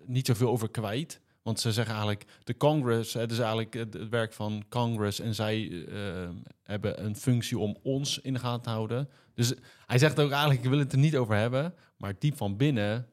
niet 0.05 0.25
zoveel 0.25 0.49
over 0.49 0.69
kwijt. 0.69 1.21
Want 1.41 1.59
ze 1.59 1.71
zeggen 1.71 1.93
eigenlijk 1.93 2.25
de 2.43 2.57
Congress, 2.57 3.13
het 3.13 3.31
is 3.31 3.39
eigenlijk 3.39 3.73
het, 3.73 3.93
het 3.93 4.09
werk 4.09 4.33
van 4.33 4.63
Congress 4.69 5.19
en 5.19 5.35
zij 5.35 5.85
ehm, 5.87 6.33
hebben 6.63 7.05
een 7.05 7.15
functie 7.15 7.57
om 7.57 7.77
ons 7.83 8.19
in 8.19 8.33
de 8.33 8.39
gaten 8.39 8.61
te 8.61 8.69
houden. 8.69 9.09
Dus 9.33 9.53
hij 9.85 9.97
zegt 9.97 10.19
ook 10.19 10.31
eigenlijk, 10.31 10.63
ik 10.63 10.69
wil 10.69 10.79
het 10.79 10.91
er 10.91 10.97
niet 10.97 11.15
over 11.15 11.35
hebben, 11.35 11.73
maar 11.99 12.13
diep 12.19 12.37
van 12.37 12.57
binnen 12.57 13.07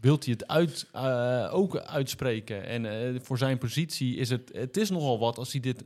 wilt 0.00 0.24
hij 0.24 0.32
het 0.38 0.48
uit, 0.48 0.86
eh, 0.92 1.48
ook 1.52 1.76
uitspreken. 1.78 2.64
En 2.66 2.86
eh, 3.14 3.20
voor 3.22 3.38
zijn 3.38 3.58
positie 3.58 4.16
is 4.16 4.30
het, 4.30 4.50
het 4.52 4.76
is 4.76 4.90
nogal 4.90 5.18
wat 5.18 5.38
als 5.38 5.52
hij 5.52 5.60
dit, 5.60 5.84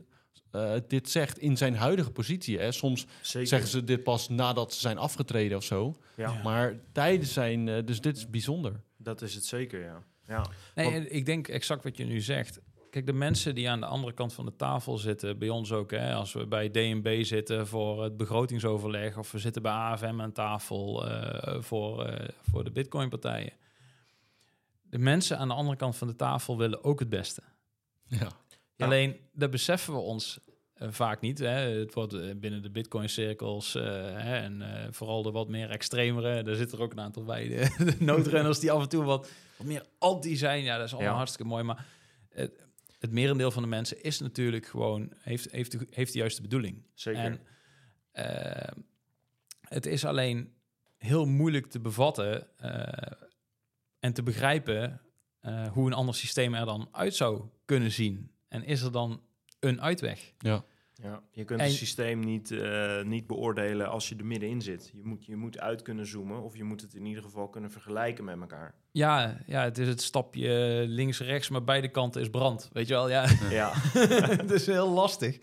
eh, 0.51 0.73
dit 0.87 1.09
zegt 1.09 1.39
in 1.39 1.57
zijn 1.57 1.75
huidige 1.75 2.11
positie. 2.11 2.59
Hè. 2.59 2.71
Soms 2.71 3.05
Zeker. 3.21 3.47
zeggen 3.47 3.69
ze 3.69 3.83
dit 3.83 4.03
pas 4.03 4.29
nadat 4.29 4.73
ze 4.73 4.79
zijn 4.79 4.97
afgetreden 4.97 5.57
of 5.57 5.63
zo. 5.63 5.95
ja, 6.15 6.31
Ja. 6.33 6.41
Maar 6.43 6.79
tijdens 6.91 7.33
zijn, 7.33 7.85
dus 7.85 8.01
dit 8.01 8.17
is 8.17 8.29
bijzonder. 8.29 8.81
dat 8.97 9.21
is 9.21 9.35
het 9.35 9.45
zeker, 9.45 9.83
ja. 9.83 10.03
ja. 10.27 10.45
Nee, 10.75 10.91
Want- 10.91 11.11
ik 11.11 11.25
denk 11.25 11.47
exact 11.47 11.83
wat 11.83 11.97
je 11.97 12.05
nu 12.05 12.21
zegt. 12.21 12.59
Kijk, 12.95 13.07
de 13.07 13.13
mensen 13.13 13.55
die 13.55 13.69
aan 13.69 13.79
de 13.79 13.85
andere 13.85 14.13
kant 14.13 14.33
van 14.33 14.45
de 14.45 14.55
tafel 14.55 14.97
zitten, 14.97 15.37
bij 15.37 15.49
ons 15.49 15.71
ook, 15.71 15.91
hè, 15.91 16.13
als 16.13 16.33
we 16.33 16.47
bij 16.47 16.69
DNB 16.71 17.23
zitten 17.23 17.67
voor 17.67 18.03
het 18.03 18.17
begrotingsoverleg, 18.17 19.17
of 19.17 19.31
we 19.31 19.39
zitten 19.39 19.61
bij 19.61 19.71
AFM 19.71 20.21
aan 20.21 20.31
tafel 20.31 21.09
eh, 21.09 21.61
voor, 21.61 22.05
eh, 22.05 22.29
voor 22.41 22.63
de 22.63 22.71
Bitcoin-partijen. 22.71 23.53
De 24.89 24.97
mensen 24.97 25.37
aan 25.37 25.47
de 25.47 25.53
andere 25.53 25.77
kant 25.77 25.95
van 25.95 26.07
de 26.07 26.15
tafel 26.15 26.57
willen 26.57 26.83
ook 26.83 26.99
het 26.99 27.09
beste. 27.09 27.41
Ja. 28.07 28.29
Ja. 28.75 28.85
Alleen, 28.85 29.15
dat 29.33 29.51
beseffen 29.51 29.93
we 29.93 29.99
ons 29.99 30.39
eh, 30.73 30.87
vaak 30.91 31.21
niet. 31.21 31.39
Hè. 31.39 31.79
Het 31.79 31.93
wordt 31.93 32.39
binnen 32.39 32.61
de 32.61 32.71
Bitcoin-cirkels 32.71 33.75
en 33.75 34.63
vooral 34.91 35.23
de 35.23 35.31
wat 35.31 35.47
meer 35.47 35.69
extremere, 35.69 36.43
daar 36.43 36.55
zitten 36.55 36.77
er 36.77 36.83
ook 36.83 36.91
een 36.91 36.99
aantal 37.01 37.23
bij, 37.23 37.47
de, 37.47 37.83
de 37.97 38.03
noodrenners 38.03 38.59
die 38.59 38.71
af 38.71 38.81
en 38.81 38.89
toe 38.89 39.03
wat, 39.03 39.29
wat 39.57 39.67
meer 39.67 39.85
anti 39.99 40.35
zijn. 40.35 40.63
Ja, 40.63 40.77
dat 40.77 40.85
is 40.85 40.91
allemaal 40.93 41.11
Ja. 41.11 41.17
hartstikke 41.17 41.49
mooi, 41.49 41.63
maar 41.63 41.85
het, 43.05 43.13
merendeel 43.13 43.51
van 43.51 43.63
de 43.63 43.69
mensen 43.69 44.03
is 44.03 44.19
natuurlijk 44.19 44.65
gewoon, 44.65 45.13
heeft, 45.17 45.51
heeft, 45.51 45.71
de, 45.71 45.87
heeft 45.89 46.13
de 46.13 46.19
juiste 46.19 46.41
bedoeling. 46.41 46.83
Zeker. 46.93 47.21
En 47.21 47.39
eh, 48.11 48.83
het 49.61 49.85
is 49.85 50.05
alleen 50.05 50.53
heel 50.97 51.25
moeilijk 51.25 51.65
te 51.65 51.79
bevatten 51.79 52.57
eh, 52.57 53.11
en 53.99 54.13
te 54.13 54.23
begrijpen 54.23 55.01
eh, 55.39 55.67
hoe 55.67 55.87
een 55.87 55.93
ander 55.93 56.15
systeem 56.15 56.53
er 56.53 56.65
dan 56.65 56.87
uit 56.91 57.15
zou 57.15 57.43
kunnen 57.65 57.91
zien. 57.91 58.31
En 58.47 58.63
is 58.63 58.81
er 58.81 58.91
dan 58.91 59.21
een 59.59 59.81
uitweg? 59.81 60.33
Ja. 60.37 60.65
Ja, 61.01 61.23
je 61.31 61.43
kunt 61.43 61.59
En- 61.59 61.65
het 61.65 61.75
systeem 61.75 62.19
niet, 62.19 62.51
eh, 62.51 63.03
niet 63.03 63.27
beoordelen 63.27 63.89
als 63.89 64.09
je 64.09 64.15
er 64.15 64.25
middenin 64.25 64.61
zit. 64.61 64.91
Je 64.93 65.03
moet, 65.03 65.25
je 65.25 65.35
moet 65.35 65.59
uit 65.59 65.81
kunnen 65.81 66.05
zoomen 66.05 66.41
of 66.41 66.57
je 66.57 66.63
moet 66.63 66.81
het 66.81 66.93
in 66.93 67.05
ieder 67.05 67.23
geval 67.23 67.49
kunnen 67.49 67.71
vergelijken 67.71 68.23
met 68.23 68.39
elkaar. 68.39 68.75
Ja, 68.95 69.37
ja, 69.47 69.63
het 69.63 69.77
is 69.77 69.87
het 69.87 70.01
stapje 70.01 70.83
links-rechts, 70.87 71.49
maar 71.49 71.63
beide 71.63 71.87
kanten 71.87 72.21
is 72.21 72.29
brand. 72.29 72.69
Weet 72.73 72.87
je 72.87 72.93
wel, 72.93 73.09
ja. 73.09 73.25
Ja, 73.49 73.71
het 74.43 74.51
is 74.51 74.65
heel 74.65 74.89
lastig 74.89 75.39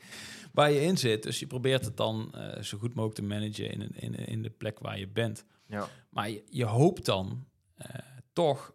waar 0.52 0.70
je 0.70 0.80
in 0.80 0.98
zit. 0.98 1.22
Dus 1.22 1.38
je 1.38 1.46
probeert 1.46 1.84
het 1.84 1.96
dan 1.96 2.34
eh, 2.34 2.62
zo 2.62 2.78
goed 2.78 2.94
mogelijk 2.94 3.14
te 3.14 3.22
managen 3.22 3.70
in, 3.70 3.90
in, 3.94 4.14
in 4.14 4.42
de 4.42 4.50
plek 4.50 4.78
waar 4.78 4.98
je 4.98 5.08
bent. 5.08 5.44
ja, 5.66 5.88
Maar 6.10 6.30
je, 6.30 6.42
je 6.48 6.64
hoopt 6.64 7.04
dan 7.04 7.46
eh, 7.76 7.86
toch, 8.32 8.74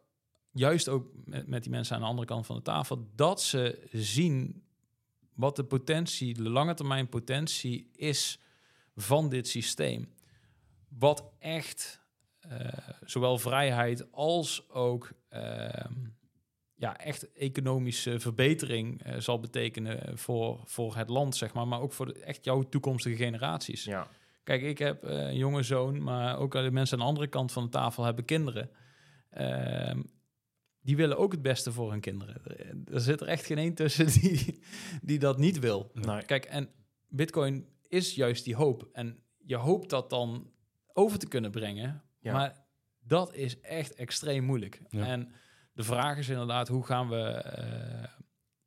juist 0.51 0.89
ook 0.89 1.07
met, 1.25 1.47
met 1.47 1.63
die 1.63 1.71
mensen 1.71 1.95
aan 1.95 2.01
de 2.01 2.07
andere 2.07 2.28
kant 2.28 2.45
van 2.45 2.55
de 2.55 2.61
tafel, 2.61 3.07
dat 3.15 3.41
ze 3.41 3.88
zien 3.91 4.63
wat 5.34 5.55
de 5.55 5.63
potentie, 5.63 6.34
de 6.34 6.49
lange 6.49 6.73
termijn 6.73 7.09
potentie 7.09 7.89
is 7.95 8.39
van 8.95 9.30
dit 9.30 9.47
systeem. 9.47 10.13
Wat 10.88 11.23
echt 11.39 11.99
eh, 12.01 12.07
zowel 13.06 13.38
vrijheid 13.38 14.12
als 14.12 14.70
ook 14.70 15.12
ehm, 15.30 15.93
ja, 16.78 16.98
echt 16.98 17.32
economische 17.32 18.20
verbetering 18.20 19.04
eh, 19.04 19.20
zal 19.20 19.39
betekenen 19.39 20.18
voor, 20.18 20.62
voor 20.66 20.95
het 20.95 21.10
land, 21.10 21.36
zeg 21.36 21.54
maar, 21.54 21.68
maar 21.68 21.82
ook 21.82 21.93
voor 21.93 22.06
de, 22.06 22.20
echt 22.20 22.45
jouw 22.45 22.62
toekomstige 22.62 23.16
generaties. 23.16 23.84
ja, 23.84 24.08
Kijk, 24.43 24.62
ik 24.62 24.78
heb 24.78 25.04
eh, 25.04 25.18
een 25.18 25.38
jonge 25.38 25.64
zoon, 25.64 26.04
maar 26.04 26.38
ook 26.38 26.52
de 26.52 26.72
mensen 26.72 26.98
aan 26.98 27.04
de 27.04 27.10
andere 27.10 27.28
kant 27.28 27.52
van 27.52 27.64
de 27.64 27.70
tafel 27.70 28.04
hebben 28.04 28.26
kinderen. 28.26 28.70
Ehm, 29.30 30.02
die 30.82 30.95
willen 30.95 31.18
ook 31.18 31.32
het 31.32 31.41
beste 31.41 31.72
voor 31.72 31.91
hun 31.91 32.00
kinderen. 32.00 32.41
Er, 32.43 32.93
er 32.93 33.02
zit 33.02 33.22
er 33.22 33.28
echt 33.28 33.45
geen 33.45 33.58
één 33.58 33.74
tussen 33.74 34.08
die, 34.22 34.60
die 35.02 35.20
dat 35.20 35.38
niet 35.38 35.60
wil. 35.60 35.91
nee. 35.93 36.24
Kijk, 36.24 36.45
en 36.45 36.70
Bitcoin 37.08 37.66
is 37.88 38.16
juist 38.16 38.43
die 38.43 38.56
hoop. 38.56 38.89
En 38.93 39.20
je 39.38 39.56
hoopt 39.56 39.89
dat 39.89 40.10
dan 40.10 40.52
over 40.93 41.20
te 41.20 41.28
kunnen 41.28 41.52
brengen. 41.52 42.04
Ja. 42.28 42.34
Maar 42.34 42.65
dat 42.99 43.34
is 43.34 43.59
echt 43.61 43.93
extreem 43.93 44.43
moeilijk. 44.43 44.82
Ja. 44.89 45.05
En 45.05 45.32
de 45.73 45.84
vraag 45.84 46.17
is 46.17 46.30
inderdaad, 46.30 46.67
hoe 46.67 46.86
gaan 46.86 47.09
we... 47.09 47.21
eh, 47.23 48.03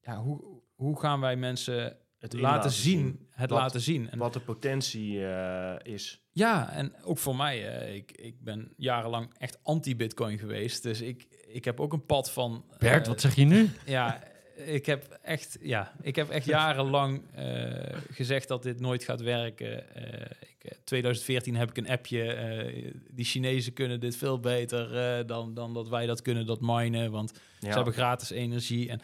ja, 0.01 0.17
hoe, 0.23 0.63
hoe 0.75 1.01
gaan 1.01 1.21
wij 1.21 1.37
mensen 1.37 1.97
Het 2.19 2.33
laten, 2.33 2.71
zien, 2.71 3.27
het 3.31 3.51
Wat- 3.51 3.59
laten 3.59 3.81
zien? 3.81 4.11
En 4.11 4.19
Wat 4.19 4.33
de 4.33 4.41
potentie 4.41 5.27
eh, 5.27 5.93
is. 5.95 6.23
ja, 6.31 6.71
en 6.73 6.95
ook 7.05 7.19
voor 7.19 7.37
mij, 7.37 7.69
eh, 7.79 7.95
ik, 7.95 8.13
ik 8.13 8.41
ben 8.45 8.73
jarenlang 8.77 9.35
echt 9.39 9.59
anti-Bitcoin 9.63 10.39
geweest. 10.39 10.83
Dus 10.83 11.01
ik, 11.01 11.23
ik 11.49 11.65
heb 11.65 11.81
ook 11.81 11.93
een 11.93 12.07
pad 12.07 12.31
van. 12.33 12.65
Bert, 12.79 13.07
wat 13.07 13.21
zeg 13.21 13.35
je 13.35 13.45
nu? 13.45 13.71
Ja, 13.87 14.21
ik 14.61 14.87
heb 14.87 15.19
echt, 15.23 15.59
ja, 15.61 15.93
ik 16.03 16.17
heb 16.17 16.29
echt 16.31 16.45
jarenlang 16.47 17.23
eh, 17.35 17.97
gezegd 18.11 18.49
dat 18.49 18.63
dit 18.63 18.81
nooit 18.81 19.05
gaat 19.05 19.21
werken. 19.21 19.95
Eh, 19.95 20.31
ik, 20.41 20.65
eh, 20.71 20.79
2014 20.85 21.57
heb 21.57 21.71
ik 21.71 21.77
een 21.77 21.89
appje. 21.89 22.23
eh, 22.33 22.93
die 23.11 23.25
Chinezen 23.25 23.73
kunnen 23.73 24.01
dit 24.01 24.17
veel 24.17 24.41
beter 24.41 24.97
eh, 24.97 25.27
dan, 25.27 25.55
dan 25.55 25.75
dat 25.75 25.89
wij 25.89 26.07
dat 26.07 26.23
kunnen, 26.23 26.47
dat 26.47 26.61
minen. 26.61 27.11
Want 27.11 27.33
Ja, 27.61 27.69
ze 27.69 27.75
hebben 27.77 27.93
gratis 27.95 28.31
energie. 28.31 28.89
En, 28.89 29.01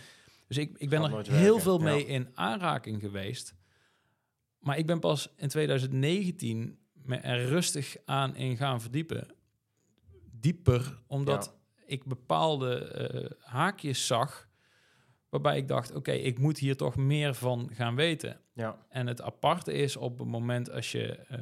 dus 0.49 0.57
ik, 0.57 0.79
ik 0.79 0.89
ben 0.89 1.03
er 1.03 1.11
heel 1.11 1.43
werken, 1.43 1.61
veel 1.61 1.79
ja. 1.79 1.85
mee 1.85 2.07
in 2.07 2.29
aanraking 2.35 3.01
geweest. 3.01 3.55
Maar 4.59 4.79
ik 4.79 4.87
ben 4.87 5.01
pas 5.01 5.29
in 5.37 5.49
2019 5.49 6.79
me 6.93 7.17
er 7.17 7.47
rustig 7.49 7.97
aan 8.05 8.37
in 8.37 8.57
gaan 8.57 8.81
verdiepen. 8.81 9.27
Dieper, 10.31 10.99
omdat 11.07 11.55
ik 11.87 12.05
bepaalde 12.05 12.79
eh, 12.79 13.31
haakjes 13.51 14.07
zag... 14.07 14.46
waarbij 15.29 15.57
ik 15.57 15.69
dacht, 15.69 15.95
oké, 15.95 16.13
ik 16.13 16.39
moet 16.39 16.59
hier 16.59 16.77
toch 16.77 16.97
meer 16.97 17.35
van 17.35 17.71
gaan 17.73 17.95
weten. 17.95 18.41
ja, 18.53 18.87
En 18.89 19.07
het 19.07 19.23
aparte 19.23 19.73
is 19.73 19.97
op 19.97 20.19
het 20.19 20.29
moment 20.29 20.71
als 20.71 20.93
je 20.93 21.07
eh, 21.17 21.41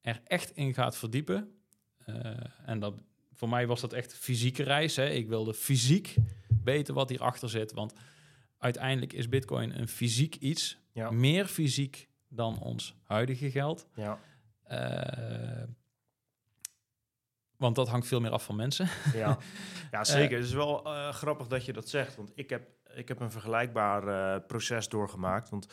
er 0.00 0.20
echt 0.24 0.50
in 0.56 0.74
gaat 0.74 0.96
verdiepen. 0.96 1.54
eh, 2.04 2.30
en 2.66 2.78
dat, 2.78 2.94
voor 3.32 3.48
mij 3.48 3.66
was 3.66 3.80
dat 3.80 3.92
echt 3.92 4.14
fysieke 4.14 4.62
reis. 4.62 4.96
Hè. 4.96 5.08
Ik 5.08 5.28
wilde 5.28 5.54
fysiek 5.54 6.14
weten 6.64 6.94
wat 6.94 7.08
hierachter 7.08 7.48
zit. 7.48 7.72
Want 7.72 7.92
uiteindelijk 8.58 9.12
is 9.12 9.28
Bitcoin 9.28 9.78
een 9.78 9.88
fysiek 9.88 10.34
iets. 10.34 10.78
ja, 10.92 11.10
Meer 11.10 11.46
fysiek 11.46 12.08
dan 12.28 12.58
ons 12.58 12.94
huidige 13.02 13.50
geld. 13.50 13.86
ja, 13.94 14.18
Eh, 14.62 15.62
want 17.56 17.76
dat 17.76 17.88
hangt 17.88 18.06
veel 18.06 18.20
meer 18.20 18.30
af 18.30 18.44
van 18.44 18.56
mensen. 18.56 18.88
ja. 19.14 19.38
ja 19.90 20.04
zeker. 20.04 20.36
het 20.36 20.46
is 20.46 20.52
wel 20.52 20.76
grappig 21.12 21.46
dat 21.46 21.64
je 21.64 21.72
dat 21.72 21.88
zegt. 21.88 22.16
Want 22.16 22.32
ik 22.34 22.50
heb, 22.50 22.68
ik 22.94 23.08
heb 23.08 23.20
een 23.20 23.30
vergelijkbaar 23.30 24.08
eh, 24.08 24.46
proces 24.46 24.88
doorgemaakt. 24.88 25.48
Want 25.48 25.66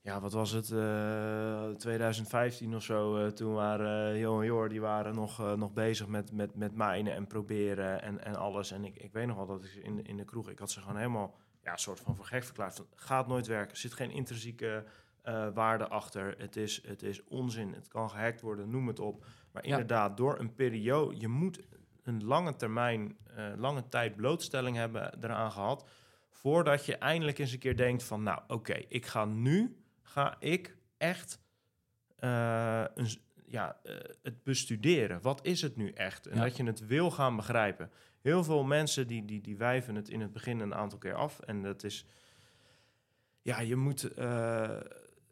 ja, 0.00 0.20
wat 0.20 0.32
was 0.32 0.50
het? 0.50 0.70
eh 0.70 1.68
2015 1.70 2.74
of 2.74 2.82
zo. 2.82 3.16
eh, 3.16 3.26
toen 3.32 3.54
waren 3.54 4.16
Jo 4.18 4.40
en 4.40 4.46
Jor, 4.46 4.68
die 4.68 4.80
waren 4.80 5.14
nog, 5.14 5.40
eh, 5.40 5.52
nog 5.52 5.72
bezig 5.72 6.06
met, 6.06 6.32
met, 6.32 6.54
met 6.54 6.74
mijnen 6.74 7.14
en 7.14 7.26
proberen 7.26 8.02
en, 8.02 8.24
en 8.24 8.34
alles. 8.36 8.70
En 8.70 8.84
ik, 8.84 8.96
ik 8.96 9.12
weet 9.12 9.26
nog 9.26 9.36
wel 9.36 9.46
dat 9.46 9.64
ik 9.64 9.74
in, 9.74 10.04
in 10.04 10.16
de 10.16 10.24
kroeg, 10.24 10.50
ik 10.50 10.58
had 10.58 10.70
ze 10.70 10.80
gewoon 10.80 10.96
helemaal 10.96 11.34
ja, 11.62 11.76
soort 11.76 12.00
van 12.00 12.16
voor 12.16 12.24
gek 12.24 12.44
verklaard. 12.44 12.74
Van, 12.74 12.86
gaat 12.94 13.26
nooit 13.26 13.46
werken. 13.46 13.70
Er 13.70 13.76
zit 13.76 13.92
geen 13.94 14.10
intrinsieke 14.10 14.84
eh, 15.22 15.46
waarde 15.54 15.88
achter. 15.88 16.34
Het 16.38 16.56
is, 16.56 16.82
het 16.86 17.02
is 17.02 17.24
onzin. 17.24 17.72
Het 17.72 17.88
kan 17.88 18.10
gehackt 18.10 18.40
worden, 18.40 18.70
noem 18.70 18.86
het 18.86 19.00
op. 19.00 19.24
Maar 19.52 19.66
Ja. 19.66 19.70
inderdaad, 19.70 20.16
door 20.16 20.38
een 20.38 20.54
periode, 20.54 21.20
je 21.20 21.28
moet 21.28 21.60
een 22.02 22.24
lange 22.24 22.56
termijn, 22.56 23.16
eh, 23.36 23.44
lange 23.56 23.88
tijd 23.88 24.16
blootstelling 24.16 24.76
hebben 24.76 25.22
eraan 25.24 25.50
gehad. 25.52 25.88
Voordat 26.44 26.86
je 26.86 26.96
eindelijk 26.96 27.38
eens 27.38 27.52
een 27.52 27.58
keer 27.58 27.76
denkt 27.76 28.02
van, 28.02 28.22
nou 28.22 28.40
oké, 28.46 28.74
ik 28.88 29.06
ga 29.06 29.24
nu, 29.24 29.76
ga 30.02 30.36
ik 30.38 30.76
echt 30.96 31.40
eh, 32.16 32.84
een, 32.94 33.08
ja, 33.46 33.80
eh, 33.82 33.96
het 34.22 34.42
bestuderen. 34.42 35.22
Wat 35.22 35.46
is 35.46 35.62
het 35.62 35.76
nu 35.76 35.90
echt? 35.90 36.26
En 36.26 36.36
Ja. 36.36 36.42
dat 36.42 36.56
je 36.56 36.64
het 36.64 36.86
wil 36.86 37.10
gaan 37.10 37.36
begrijpen. 37.36 37.90
Heel 38.20 38.44
veel 38.44 38.64
mensen 38.64 39.06
die, 39.06 39.24
die, 39.24 39.40
die 39.40 39.56
wijven 39.56 39.94
het 39.94 40.08
in 40.08 40.20
het 40.20 40.32
begin 40.32 40.60
een 40.60 40.74
aantal 40.74 40.98
keer 40.98 41.14
af. 41.14 41.40
En 41.40 41.62
dat 41.62 41.84
is, 41.84 42.06
ja, 43.42 43.60
je 43.60 43.76
moet, 43.76 44.02
eh, 44.12 44.78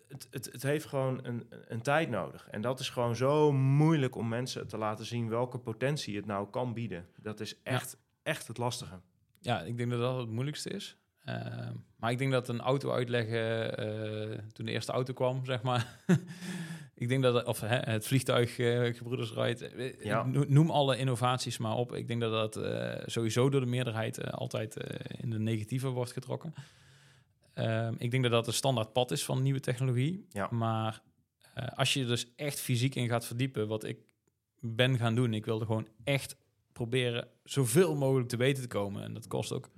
het, 0.08 0.28
het, 0.30 0.44
het 0.52 0.62
heeft 0.62 0.84
gewoon 0.84 1.20
een, 1.22 1.46
een 1.68 1.82
tijd 1.82 2.08
nodig. 2.08 2.48
En 2.50 2.60
dat 2.60 2.80
is 2.80 2.88
gewoon 2.88 3.16
zo 3.16 3.52
moeilijk 3.52 4.14
om 4.16 4.28
mensen 4.28 4.66
te 4.66 4.78
laten 4.78 5.04
zien 5.04 5.28
welke 5.28 5.58
potentie 5.58 6.16
het 6.16 6.26
nou 6.26 6.50
kan 6.50 6.72
bieden. 6.74 7.08
Dat 7.16 7.40
is 7.40 7.62
echt, 7.62 7.96
echt 8.22 8.48
het 8.48 8.58
lastige. 8.58 9.00
Ja, 9.40 9.60
ik 9.60 9.76
denk 9.76 9.90
dat 9.90 10.00
dat 10.00 10.18
het 10.18 10.30
moeilijkste 10.30 10.70
is. 10.70 10.96
Eh, 11.24 11.68
maar 11.96 12.10
ik 12.10 12.18
denk 12.18 12.32
dat 12.32 12.48
een 12.48 12.60
auto 12.60 12.90
uitleggen 12.90 13.76
eh, 13.78 14.38
toen 14.52 14.66
de 14.66 14.72
eerste 14.72 14.92
auto 14.92 15.12
kwam, 15.12 15.44
zeg 15.44 15.62
maar. 15.62 15.98
ik 16.94 17.08
denk 17.08 17.22
dat, 17.22 17.44
of 17.44 17.60
hè, 17.60 17.76
het 17.76 18.06
vliegtuig 18.06 18.58
eh 18.58 18.94
Gebroeders 18.94 19.32
Wright, 19.32 19.60
eh, 19.62 20.04
Ja. 20.04 20.22
no- 20.24 20.44
noem 20.48 20.70
alle 20.70 20.96
innovaties 20.96 21.58
maar 21.58 21.74
op. 21.76 21.94
Ik 21.94 22.08
denk 22.08 22.20
dat 22.20 22.54
dat 22.54 22.64
sowieso 23.10 23.48
door 23.48 23.60
de 23.60 23.66
meerderheid 23.66 24.30
altijd 24.32 24.76
in 25.20 25.30
de 25.30 25.38
negatieve 25.38 25.88
wordt 25.88 26.12
getrokken. 26.12 26.54
Ehm, 27.54 27.94
ik 27.98 28.10
denk 28.10 28.22
dat 28.22 28.32
dat 28.32 28.46
een 28.46 28.52
standaard 28.52 28.92
pad 28.92 29.10
is 29.10 29.24
van 29.24 29.42
nieuwe 29.42 29.60
technologie. 29.60 30.26
Ja. 30.30 30.48
Maar 30.50 31.02
als 31.74 31.92
je 31.92 32.00
er 32.00 32.06
dus 32.06 32.32
echt 32.36 32.60
fysiek 32.60 32.94
in 32.94 33.08
gaat 33.08 33.26
verdiepen, 33.26 33.68
wat 33.68 33.84
ik 33.84 33.98
ben 34.60 34.98
gaan 34.98 35.14
doen, 35.14 35.34
ik 35.34 35.44
wilde 35.44 35.64
gewoon 35.66 35.88
echt 36.04 36.36
proberen 36.72 37.28
zoveel 37.44 37.94
mogelijk 37.96 38.28
te 38.28 38.36
weten 38.36 38.62
te 38.62 38.68
komen. 38.68 39.02
En 39.02 39.14
dat 39.14 39.26
kost 39.26 39.52
ook 39.52 39.68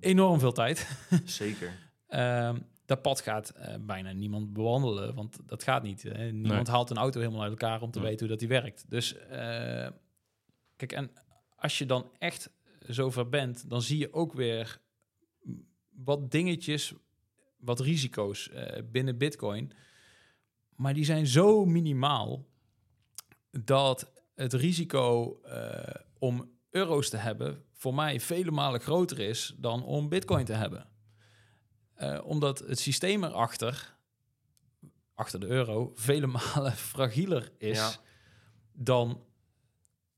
enorm 0.00 0.38
veel 0.38 0.52
tijd. 0.52 0.88
Zeker. 1.24 1.72
Ehm, 2.06 2.58
dat 2.84 3.02
pad 3.02 3.20
gaat 3.20 3.48
eh, 3.50 3.74
bijna 3.80 4.12
niemand 4.12 4.52
bewandelen, 4.52 5.14
want 5.14 5.38
dat 5.48 5.62
gaat 5.62 5.82
niet. 5.82 6.02
Hè. 6.02 6.32
Niemand 6.32 6.66
haalt 6.68 6.90
een 6.90 6.96
auto 6.96 7.20
helemaal 7.20 7.42
uit 7.42 7.50
elkaar 7.50 7.82
om 7.82 7.90
te 7.90 7.98
Nee. 7.98 8.08
weten 8.08 8.20
hoe 8.26 8.36
dat 8.36 8.48
die 8.48 8.60
werkt. 8.60 8.90
Dus 8.90 9.16
eh, 9.16 9.88
kijk, 10.76 10.92
en 10.92 11.10
als 11.56 11.78
je 11.78 11.86
dan 11.86 12.10
echt 12.18 12.50
zover 12.80 13.28
bent, 13.28 13.70
dan 13.70 13.82
zie 13.82 13.98
je 13.98 14.12
ook 14.12 14.32
weer 14.32 14.80
wat 15.88 16.30
dingetjes, 16.30 16.94
wat 17.56 17.80
risico's 17.80 18.50
eh, 18.50 18.82
binnen 18.90 19.18
Bitcoin. 19.18 19.72
Maar 20.76 20.94
die 20.94 21.04
zijn 21.04 21.26
zo 21.26 21.64
minimaal 21.64 22.46
dat 23.50 24.12
het 24.34 24.52
risico 24.52 25.38
eh, 25.42 25.94
om 26.18 26.50
euro's 26.70 27.10
te 27.10 27.16
hebben 27.16 27.64
voor 27.86 27.94
mij 27.94 28.20
vele 28.20 28.50
malen 28.50 28.80
groter 28.80 29.18
is 29.20 29.54
dan 29.56 29.84
om 29.84 30.08
Bitcoin 30.08 30.44
te 30.44 30.52
hebben. 30.52 30.86
Eh, 31.94 32.18
omdat 32.24 32.58
het 32.58 32.78
systeem 32.78 33.24
erachter, 33.24 33.96
achter 35.14 35.40
de 35.40 35.46
euro, 35.46 35.92
vele 35.94 36.26
malen 36.26 36.72
fragieler 36.92 37.52
is 37.58 37.78
Ja. 37.78 37.90
dan 38.72 39.22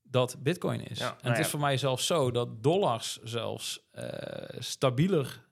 dat 0.03 0.35
Bitcoin 0.43 0.81
is. 0.87 0.99
Ja, 0.99 1.09
en 1.09 1.15
nou 1.21 1.35
het 1.35 1.45
is 1.45 1.51
voor 1.51 1.59
mij 1.59 1.77
zelfs 1.77 2.05
zo 2.05 2.31
dat 2.31 2.63
dollars 2.63 3.19
zelfs 3.23 3.87
eh, 3.91 4.59
stabieler 4.59 5.45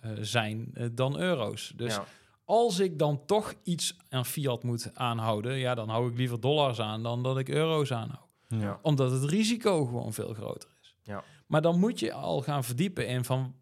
eh, 0.00 0.10
zijn 0.20 0.74
dan 0.92 1.18
euro's. 1.18 1.72
Dus 1.76 1.98
als 2.44 2.78
ik 2.78 2.98
dan 2.98 3.24
toch 3.26 3.54
iets 3.62 3.96
aan 4.08 4.26
fiat 4.26 4.62
moet 4.62 4.90
aanhouden, 4.94 5.56
ja, 5.58 5.74
dan 5.74 5.88
hou 5.88 6.10
ik 6.10 6.16
liever 6.16 6.40
dollars 6.40 6.80
aan 6.80 7.02
dan 7.02 7.22
dat 7.22 7.38
ik 7.38 7.48
euro's 7.48 7.92
aanhoud. 7.92 8.30
Ja. 8.48 8.78
Omdat 8.82 9.10
het 9.10 9.24
risico 9.24 9.84
gewoon 9.84 10.12
veel 10.12 10.34
groter 10.34 10.70
is. 10.80 10.94
Ja. 11.02 11.24
Maar 11.52 11.62
dan 11.62 11.78
moet 11.78 11.98
je 11.98 12.12
al 12.12 12.40
gaan 12.40 12.64
verdiepen 12.64 13.06
in 13.06 13.24
van 13.24 13.54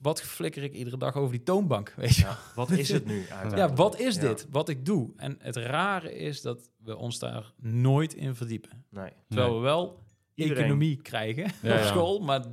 wat 0.00 0.22
flikker 0.22 0.62
ik 0.62 0.72
iedere 0.74 0.96
dag 0.96 1.14
over 1.14 1.32
die 1.32 1.42
toonbank? 1.42 1.92
Weet 1.96 2.14
je? 2.16 2.22
Ja, 2.22 2.38
wat 2.54 2.70
is 2.70 2.88
het 2.88 3.06
nu 3.06 3.26
Ja, 3.54 3.72
wat 3.74 3.98
is 4.00 4.14
Ja. 4.14 4.20
dit? 4.20 4.46
Wat 4.50 4.68
ik 4.68 4.84
doe. 4.84 5.12
En 5.16 5.36
het 5.38 5.56
rare 5.56 6.14
is 6.16 6.40
dat 6.40 6.70
we 6.82 6.96
ons 6.96 7.18
daar 7.18 7.52
nooit 7.60 8.14
in 8.14 8.34
verdiepen. 8.34 8.84
Nee. 8.90 9.10
Terwijl 9.28 9.48
Nee. 9.50 9.58
we 9.58 9.64
wel 9.64 10.02
Iedereen- 10.34 10.62
economie 10.62 10.96
krijgen 11.02 11.42
Ja, 11.62 11.72
op 11.72 11.78
ja. 11.78 11.86
school, 11.86 12.20
maar 12.20 12.44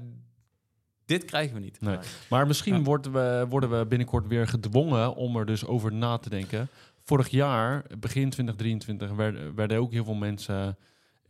dit 1.06 1.26
krijgen 1.26 1.54
we 1.56 1.60
niet. 1.62 1.82
Nee. 1.82 1.98
Maar 2.30 2.48
misschien 2.48 2.76
Ja. 2.76 2.82
worden, 2.84 3.12
we, 3.12 3.46
worden 3.50 3.80
we 3.80 3.86
binnenkort 3.86 4.28
weer 4.28 4.48
gedwongen 4.48 5.16
om 5.16 5.36
er 5.38 5.46
dus 5.46 5.66
over 5.66 5.94
na 5.94 6.18
te 6.18 6.30
denken. 6.30 6.70
Vorig 7.02 7.28
jaar, 7.28 7.86
begin 8.00 8.30
2023, 8.30 9.12
werden, 9.12 9.56
werden 9.56 9.78
ook 9.78 9.92
heel 9.92 10.04
veel 10.06 10.14
mensen, 10.14 10.78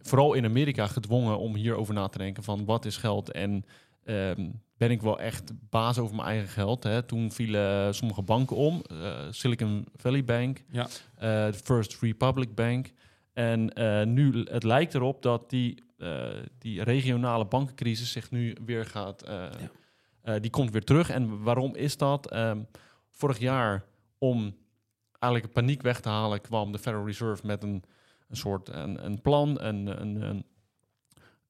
vooral 0.04 0.34
in 0.34 0.46
Amerika, 0.46 0.88
gedwongen 0.88 1.38
om 1.40 1.56
hierover 1.56 1.94
na 1.94 2.08
te 2.08 2.18
denken 2.18 2.44
van 2.44 2.66
wat 2.66 2.86
is 2.86 2.98
geld 2.98 3.32
en 3.32 3.66
ehm, 4.04 4.50
ben 4.78 4.92
ik 4.92 5.02
wel 5.02 5.20
echt 5.20 5.52
baas 5.70 5.98
over 6.00 6.16
mijn 6.16 6.28
eigen 6.28 6.48
geld. 6.50 6.84
Hè? 6.84 7.04
Toen 7.04 7.32
vielen 7.32 7.96
sommige 7.96 8.22
banken 8.22 8.56
om, 8.56 8.82
eh, 8.90 9.20
Silicon 9.30 9.86
Valley 9.96 10.24
Bank, 10.24 10.64
Ja. 10.72 10.84
eh, 11.16 11.52
de 11.52 11.60
First 11.64 12.00
Republic 12.02 12.56
Bank. 12.56 12.92
En 13.34 13.74
eh, 13.74 14.06
nu, 14.06 14.44
het 14.50 14.64
lijkt 14.64 14.94
erop 14.94 15.22
dat 15.22 15.50
die, 15.50 15.84
eh, 15.98 16.28
die 16.60 16.84
regionale 16.84 17.46
bankencrisis 17.46 18.12
zich 18.12 18.32
nu 18.32 18.56
weer 18.66 18.86
gaat... 18.86 19.22
eh, 19.22 19.46
eh, 20.22 20.42
die 20.42 20.52
komt 20.52 20.72
weer 20.72 20.84
terug. 20.84 21.10
En 21.10 21.44
waarom 21.44 21.76
is 21.76 21.98
dat? 21.98 22.32
Ehm, 22.32 22.60
vorig 23.10 23.40
jaar, 23.40 23.84
om 24.18 24.56
eigenlijk 25.20 25.54
paniek 25.54 25.82
weg 25.82 26.00
te 26.00 26.10
halen, 26.10 26.42
kwam 26.42 26.72
de 26.72 26.80
Federal 26.80 27.06
Reserve 27.06 27.46
met 27.46 27.64
een, 27.64 27.84
een 28.34 28.40
soort 28.40 28.70
een, 28.70 29.06
een 29.06 29.22
plan. 29.22 29.62
Een, 29.62 30.02
een, 30.02 30.22
een, 30.22 30.46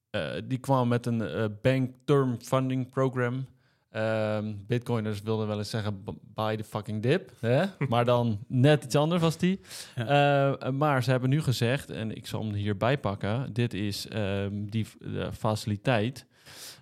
eh, 0.09 0.41
die 0.43 0.57
kwam 0.57 0.88
met 0.88 1.05
een 1.05 1.21
eh, 1.21 1.45
Bank 1.61 1.91
Term 2.05 2.41
Funding 2.41 2.89
Program. 2.89 3.45
Ehm, 3.89 4.53
Bitcoiners 4.67 5.21
wilden 5.21 5.47
wel 5.47 5.57
eens 5.57 5.69
zeggen, 5.69 6.03
buy 6.21 6.55
the 6.55 6.63
fucking 6.63 7.01
dip. 7.01 7.31
Hè? 7.39 7.65
maar 7.89 8.05
dan 8.05 8.39
net 8.47 8.84
iets 8.84 8.95
anders 8.95 9.21
was 9.21 9.38
die. 9.38 9.59
Eh, 9.95 10.69
maar 10.69 11.03
ze 11.03 11.11
hebben 11.11 11.29
nu 11.29 11.41
gezegd, 11.41 11.89
en 11.89 12.15
ik 12.15 12.27
zal 12.27 12.43
hem 12.43 12.53
hierbij 12.53 12.97
pakken, 12.97 13.53
dit 13.53 13.73
is 13.73 14.07
ehm, 14.07 14.65
die 14.65 14.86
faciliteit. 15.31 16.25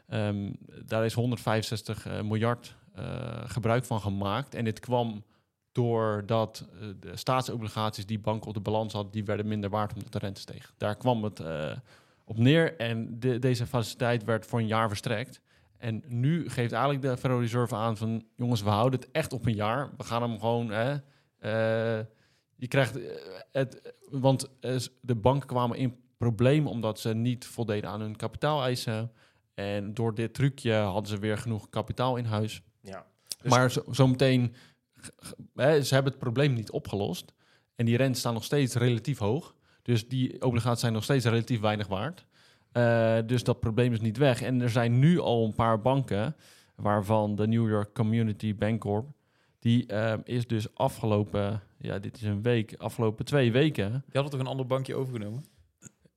Ehm, 0.08 0.52
daar 0.86 1.06
is 1.06 1.14
165 1.14 2.06
eh, 2.06 2.22
miljard 2.22 2.76
gebruik 3.46 3.86
van 3.86 4.00
gemaakt. 4.00 4.56
En 4.56 4.64
dit 4.64 4.80
kwam 4.80 5.24
doordat 5.72 6.68
eh, 6.74 6.88
de 7.00 7.18
staatsobligaties 7.18 8.06
die 8.06 8.20
banken 8.20 8.48
op 8.48 8.54
de 8.54 8.60
balans 8.60 8.94
hadden, 8.94 9.12
die 9.12 9.26
werden 9.26 9.48
minder 9.48 9.70
waard 9.70 9.94
omdat 9.94 10.12
de 10.12 10.20
rente 10.20 10.42
steeg. 10.42 10.74
Daar 10.78 10.96
kwam 10.98 11.24
het 11.24 11.40
eh, 11.40 11.72
op 12.26 12.38
neer 12.38 12.78
en 12.78 13.20
de, 13.20 13.40
deze 13.40 13.68
faciliteit 13.68 14.24
werd 14.24 14.46
voor 14.46 14.60
een 14.60 14.68
jaar 14.68 14.88
verstrekt. 14.88 15.42
En 15.78 16.04
nu 16.08 16.50
geeft 16.50 16.72
eigenlijk 16.72 17.02
de 17.04 17.18
Federal 17.18 17.40
Reserve 17.42 17.76
aan 17.76 17.98
van... 17.98 18.24
jongens, 18.36 18.62
we 18.62 18.70
houden 18.70 19.00
het 19.00 19.12
echt 19.12 19.34
op 19.34 19.46
een 19.46 19.56
jaar. 19.56 19.90
We 19.98 20.04
gaan 20.04 20.22
hem 20.22 20.40
gewoon... 20.40 20.70
Hè, 20.70 20.92
eh, 21.38 22.06
je 22.56 22.68
krijgt 22.68 23.00
het... 23.52 23.94
Want 24.10 24.50
de 25.02 25.16
banken 25.16 25.48
kwamen 25.48 25.78
in 25.78 25.96
problemen... 26.18 26.72
omdat 26.72 27.00
ze 27.00 27.14
niet 27.14 27.46
voldeden 27.46 27.90
aan 27.90 28.02
hun 28.02 28.16
kapitaaleisen. 28.16 29.12
En 29.54 29.94
door 29.94 30.16
dit 30.16 30.34
trucje 30.34 30.74
hadden 30.74 31.10
ze 31.10 31.18
weer 31.20 31.38
genoeg 31.38 31.70
kapitaal 31.70 32.16
in 32.16 32.26
huis. 32.26 32.62
Ja. 32.82 33.06
Dus- 33.42 33.52
maar 33.52 33.72
zo, 33.72 33.84
zometeen... 33.92 34.54
g- 34.54 34.58
ze 35.56 35.94
hebben 35.94 36.12
het 36.12 36.20
probleem 36.20 36.54
niet 36.54 36.72
opgelost. 36.72 37.34
En 37.76 37.86
die 37.86 37.98
rente 37.98 38.20
staan 38.20 38.34
nog 38.34 38.44
steeds 38.44 38.76
relatief 38.76 39.18
hoog. 39.18 39.56
Dus 39.82 40.08
die 40.08 40.42
obligaties 40.42 40.80
zijn 40.80 40.94
nog 40.94 41.04
steeds 41.04 41.26
relatief 41.26 41.60
weinig 41.60 41.88
waard. 41.88 42.26
Eh, 42.72 43.18
dus 43.26 43.44
dat 43.44 43.60
probleem 43.60 43.94
is 43.94 44.02
niet 44.02 44.18
weg. 44.18 44.42
En 44.42 44.62
er 44.62 44.70
zijn 44.70 45.00
nu 45.00 45.20
al 45.20 45.46
een 45.46 45.56
paar 45.56 45.82
banken, 45.82 46.36
waarvan 46.76 47.36
de 47.36 47.48
New 47.48 47.70
York 47.70 47.94
Community 47.94 48.56
Bancorp, 48.56 49.06
die 49.60 49.86
eh, 49.86 50.14
is 50.24 50.48
dus 50.48 50.76
afgelopen, 50.76 51.62
ja, 51.78 52.00
dit 52.00 52.16
is 52.16 52.24
een 52.24 52.42
week, 52.42 52.76
afgelopen 52.78 53.26
twee 53.26 53.52
weken. 53.52 53.90
Die 53.92 54.02
hadden 54.14 54.32
toch 54.32 54.40
een 54.40 54.48
ander 54.48 54.68
bankje 54.68 54.96
overgenomen? 54.96 55.46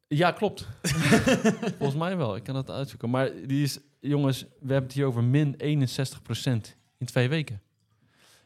Ja, 0.07 0.31
klopt. 0.31 0.69
Volgens 1.79 1.99
mij 1.99 2.17
wel. 2.17 2.37
Ik 2.37 2.43
kan 2.43 2.55
dat 2.55 2.71
uitzoeken. 2.71 3.11
Maar 3.11 3.31
die 3.47 3.63
is, 3.63 3.79
jongens, 4.01 4.41
we 4.43 4.73
hebben 4.73 4.83
het 4.83 4.93
hier 4.93 5.07
over 5.07 5.25
min 5.25 5.55
61% 5.57 5.57
in 6.99 7.07
twee 7.07 7.29
weken. 7.29 7.61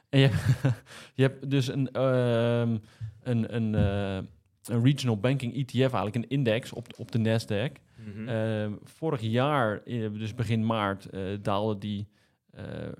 En 0.09 0.21
je, 0.21 0.31
je 1.15 1.23
hebt 1.23 1.51
dus 1.51 1.69
een, 1.69 1.91
ehm, 1.91 2.79
een, 3.23 3.55
een, 3.55 3.75
eh, 3.75 4.29
een 4.65 4.83
regional 4.83 5.19
banking 5.19 5.55
ETF, 5.55 5.79
eigenlijk 5.79 6.15
een 6.15 6.29
index 6.29 6.73
op, 6.73 6.87
op 6.97 7.13
de 7.13 7.19
Nasdaq. 7.19 7.73
Mhm. 8.05 8.29
Ehm, 8.29 8.73
vorig 8.83 9.21
jaar, 9.21 9.83
eh, 9.83 10.13
dus 10.13 10.35
begin 10.35 10.67
maart, 10.67 11.07
eh, 11.07 11.23
daalde 11.43 11.79
die 11.79 12.09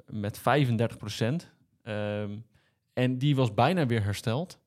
met 0.07 0.39
35% 0.39 1.51
en 2.93 3.19
die 3.19 3.37
was 3.37 3.55
bijna 3.55 3.87
weer 3.87 4.03
hersteld. 4.03 4.59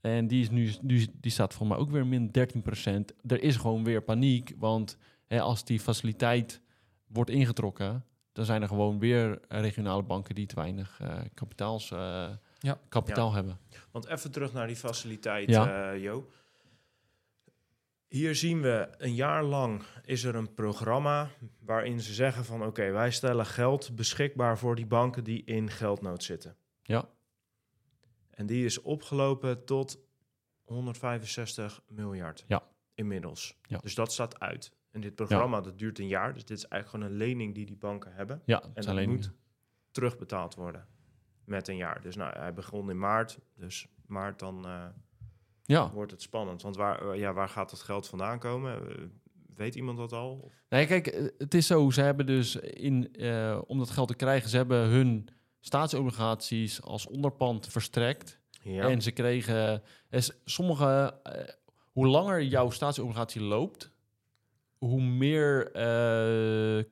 En 0.00 0.26
die, 0.26 0.40
is 0.40 0.50
nu, 0.50 0.70
nu, 0.80 1.06
die 1.20 1.30
staat 1.30 1.54
voor 1.54 1.66
mij 1.66 1.76
ook 1.76 1.90
weer 1.90 2.06
min 2.06 2.30
13% 2.30 3.14
Er 3.26 3.42
is 3.42 3.56
gewoon 3.56 3.84
weer 3.84 4.02
paniek, 4.02 4.54
want 4.58 4.96
hè, 5.26 5.40
als 5.40 5.64
die 5.64 5.80
faciliteit 5.80 6.60
wordt 7.06 7.30
ingetrokken... 7.30 8.04
dan 8.40 8.48
zijn 8.48 8.62
er 8.62 8.68
gewoon 8.68 8.98
weer 8.98 9.38
regionale 9.48 10.02
banken 10.02 10.34
die 10.34 10.46
te 10.46 10.54
weinig 10.54 11.00
eh, 11.00 11.18
kapitaals, 11.34 11.90
eh, 11.90 12.28
Ja. 12.58 12.80
kapitaal 12.88 13.32
hebben. 13.32 13.58
Want 13.90 14.06
even 14.06 14.30
terug 14.30 14.52
naar 14.52 14.66
die 14.66 14.76
faciliteit, 14.76 15.48
Ja. 15.48 15.92
eh, 15.92 16.02
Jo. 16.02 16.30
Hier 18.08 18.34
zien 18.34 18.60
we 18.62 18.88
een 18.98 19.14
jaar 19.14 19.42
lang 19.44 19.82
is 20.04 20.24
er 20.24 20.34
een 20.34 20.54
programma 20.54 21.30
waarin 21.58 22.00
ze 22.00 22.12
zeggen 22.14 22.44
van 22.44 22.64
oké, 22.64 22.90
wij 22.90 23.10
stellen 23.10 23.46
geld 23.46 23.96
beschikbaar 23.96 24.58
voor 24.58 24.76
die 24.76 24.86
banken 24.86 25.24
die 25.24 25.44
in 25.44 25.70
geldnood 25.70 26.22
zitten. 26.22 26.56
Ja. 26.82 27.08
En 28.30 28.46
die 28.46 28.64
is 28.64 28.80
opgelopen 28.82 29.64
tot 29.64 29.98
165 30.62 31.80
miljard. 31.88 32.44
Ja. 32.46 32.62
Inmiddels. 32.94 33.56
Ja. 33.62 33.78
Dus 33.78 33.94
dat 33.94 34.12
staat 34.12 34.40
uit. 34.40 34.72
En 34.90 35.00
dit 35.00 35.14
programma 35.14 35.60
dat 35.60 35.78
duurt 35.78 35.98
een 35.98 36.08
jaar. 36.08 36.32
Dus 36.34 36.44
dit 36.44 36.56
is 36.56 36.64
eigenlijk 36.66 37.04
gewoon 37.04 37.12
een 37.14 37.26
lening 37.26 37.54
die 37.54 37.66
die 37.66 37.76
banken 37.76 38.12
hebben. 38.14 38.42
Ja, 38.44 38.62
En 38.74 38.82
dat 38.84 39.06
moet 39.06 39.32
terugbetaald 39.90 40.54
worden 40.54 40.86
met 41.44 41.68
een 41.68 41.76
jaar. 41.76 42.00
Dus 42.00 42.16
nou, 42.16 42.38
hij 42.38 42.54
begon 42.54 42.90
in 42.90 42.98
maart. 42.98 43.38
Dus 43.56 43.86
maart 44.06 44.38
dan 44.38 44.66
eh, 44.66 44.86
Ja. 45.62 45.90
wordt 45.90 46.10
het 46.10 46.22
spannend. 46.22 46.62
Want 46.62 46.76
waar, 46.76 47.10
eh, 47.10 47.18
ja, 47.18 47.32
waar 47.32 47.48
gaat 47.48 47.70
dat 47.70 47.80
geld 47.80 48.08
vandaan 48.08 48.38
komen? 48.38 48.88
Eh, 48.88 49.04
weet 49.56 49.74
iemand 49.74 49.98
dat 49.98 50.12
al? 50.12 50.50
Nee, 50.68 50.86
kijk, 50.86 51.32
het 51.38 51.54
is 51.54 51.66
zo. 51.66 51.90
Ze 51.90 52.00
hebben 52.00 52.26
dus 52.26 52.56
in, 52.56 53.16
om 53.66 53.78
dat 53.78 53.90
geld 53.90 54.08
te 54.08 54.14
krijgen, 54.14 54.50
ze 54.50 54.56
hebben 54.56 54.88
hun 54.88 55.28
staatsobligaties 55.60 56.82
als 56.82 57.06
onderpand 57.06 57.68
verstrekt. 57.68 58.40
Ja. 58.62 58.88
En 58.88 59.02
ze 59.02 59.10
kregen, 59.10 59.82
is 60.10 60.32
sommige, 60.44 61.20
hoe 61.92 62.06
langer 62.06 62.42
jouw 62.42 62.70
staatsobligatie 62.70 63.42
loopt, 63.42 63.92
hoe 64.80 65.02
meer 65.02 65.72
eh, 65.72 66.78
eh, 66.78 66.84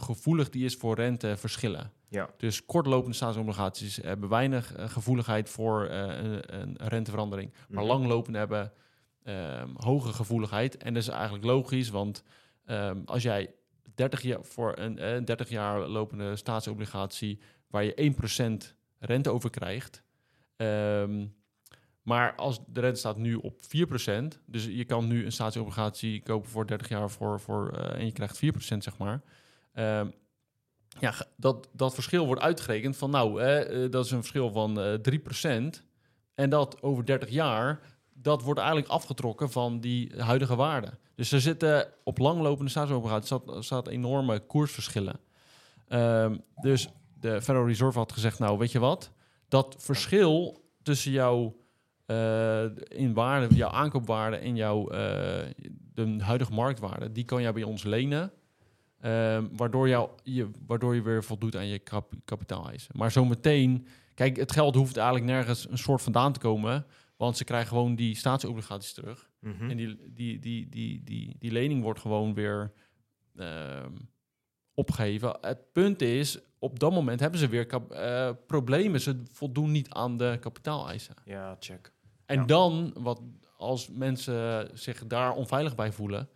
gevoelig 0.00 0.48
die 0.50 0.64
is 0.64 0.74
voor 0.76 0.94
renteverschillen. 0.94 1.92
ja. 2.08 2.30
Dus 2.36 2.64
kortlopende 2.64 3.16
staatsobligaties 3.16 3.96
hebben 3.96 4.28
weinig 4.28 4.74
eh, 4.74 4.88
gevoeligheid 4.88 5.48
voor 5.50 5.88
een, 5.90 6.60
een 6.60 6.76
renteverandering. 6.76 7.52
Maar 7.68 7.82
Mhm. 7.84 7.92
langlopende 7.92 8.38
hebben 8.38 8.72
ehm, 9.22 9.68
hoge 9.76 10.12
gevoeligheid. 10.12 10.76
En 10.76 10.94
dat 10.94 11.02
is 11.02 11.08
eigenlijk 11.08 11.44
logisch, 11.44 11.88
want 11.90 12.22
ehm, 12.64 13.00
als 13.04 13.22
jij 13.22 13.54
30 13.94 14.22
jaar 14.22 14.44
voor 14.44 14.78
een 14.78 14.98
eh, 14.98 15.24
30 15.24 15.48
jaar 15.48 15.86
lopende 15.88 16.36
staatsobligatie 16.36 17.40
waar 17.70 17.84
je 17.84 17.94
1% 17.94 18.74
rente 18.98 19.30
over 19.30 19.50
krijgt. 19.50 20.02
ehm, 20.56 21.26
maar 22.08 22.34
als 22.34 22.60
de 22.66 22.80
rente 22.80 22.98
staat 22.98 23.16
nu 23.16 23.34
op 23.34 23.60
4%, 23.62 24.40
dus 24.46 24.64
je 24.64 24.84
kan 24.84 25.06
nu 25.06 25.24
een 25.24 25.32
staatsobligatie 25.32 26.22
kopen 26.22 26.50
voor 26.50 26.66
30 26.66 26.88
jaar 26.88 27.10
voor, 27.10 27.40
voor, 27.40 27.70
eh, 27.70 27.98
en 27.98 28.04
je 28.04 28.12
krijgt 28.12 28.36
4% 28.36 28.84
zeg 28.84 28.98
maar. 28.98 29.20
Ehm, 29.72 30.08
ja, 31.00 31.14
dat, 31.36 31.68
dat 31.72 31.94
verschil 31.94 32.26
wordt 32.26 32.42
uitgerekend 32.42 32.96
van 32.96 33.10
nou, 33.10 33.42
eh, 33.42 33.90
dat 33.90 34.04
is 34.04 34.10
een 34.10 34.18
verschil 34.18 34.50
van 34.50 34.80
eh 34.80 34.94
3%. 34.94 35.84
En 36.34 36.50
dat 36.50 36.82
over 36.82 37.04
30 37.04 37.28
jaar, 37.28 37.80
dat 38.12 38.42
wordt 38.42 38.60
eigenlijk 38.60 38.90
afgetrokken 38.90 39.50
van 39.50 39.80
die 39.80 40.22
huidige 40.22 40.56
waarde. 40.56 40.98
Dus 41.14 41.32
er 41.32 41.40
zitten 41.40 41.92
op 42.04 42.18
langlopende 42.18 42.70
staatsobligaties 42.70 43.26
staat, 43.26 43.64
staat 43.64 43.88
enorme 43.88 44.40
koersverschillen. 44.40 45.20
Ehm, 45.88 46.36
dus 46.54 46.88
de 47.20 47.42
Federal 47.42 47.66
Reserve 47.66 47.98
had 47.98 48.12
gezegd, 48.12 48.38
nou 48.38 48.58
weet 48.58 48.72
je 48.72 48.78
wat, 48.78 49.12
dat 49.48 49.74
verschil 49.78 50.64
tussen 50.82 51.12
jouw 51.12 51.56
eh, 52.08 52.64
in 52.88 53.12
waarde, 53.12 53.54
jouw 53.54 53.70
aankoopwaarde 53.70 54.36
en 54.36 54.56
jouw 54.56 54.88
eh, 54.88 55.50
de 55.94 56.16
huidige 56.18 56.52
marktwaarde, 56.52 57.12
die 57.12 57.24
kan 57.24 57.42
jij 57.42 57.52
bij 57.52 57.62
ons 57.62 57.82
lenen. 57.84 58.32
Ehm, 59.00 59.46
waardoor, 59.52 59.88
jou, 59.88 60.10
je, 60.22 60.50
waardoor 60.66 60.94
je 60.94 61.02
weer 61.02 61.24
voldoet 61.24 61.56
aan 61.56 61.66
je 61.66 61.78
kap, 61.78 62.12
kapitaaleisen. 62.24 62.94
Maar 62.96 63.10
zometeen, 63.10 63.86
kijk, 64.14 64.36
het 64.36 64.52
geld 64.52 64.74
hoeft 64.74 64.96
eigenlijk 64.96 65.26
nergens 65.26 65.70
een 65.70 65.78
soort 65.78 66.02
vandaan 66.02 66.32
te 66.32 66.38
komen. 66.38 66.86
Want 67.16 67.36
ze 67.36 67.44
krijgen 67.44 67.68
gewoon 67.68 67.94
die 67.94 68.16
staatsobligaties 68.16 68.92
terug. 68.92 69.30
Mhm. 69.40 69.70
En 69.70 69.76
die, 69.76 70.12
die, 70.14 70.38
die, 70.38 70.68
die, 70.68 71.02
die, 71.04 71.36
die 71.38 71.52
lening 71.52 71.82
wordt 71.82 72.00
gewoon 72.00 72.34
weer 72.34 72.72
ehm, 73.36 73.92
opgeven. 74.74 75.38
Het 75.40 75.72
punt 75.72 76.02
is, 76.02 76.38
op 76.58 76.78
dat 76.78 76.92
moment 76.92 77.20
hebben 77.20 77.40
ze 77.40 77.48
weer 77.48 77.66
eh, 77.66 78.30
problemen. 78.46 79.00
Ze 79.00 79.22
voldoen 79.32 79.70
niet 79.70 79.90
aan 79.90 80.16
de 80.16 80.36
kapitaaleisen. 80.40 81.14
Ja, 81.24 81.56
check. 81.60 81.92
En 82.28 82.38
Ja. 82.38 82.44
dan, 82.44 82.92
wat, 82.98 83.20
als 83.56 83.88
mensen 83.88 84.70
zich 84.78 85.06
daar 85.06 85.32
onveilig 85.32 85.74
bij 85.74 85.92
voelen, 85.92 86.28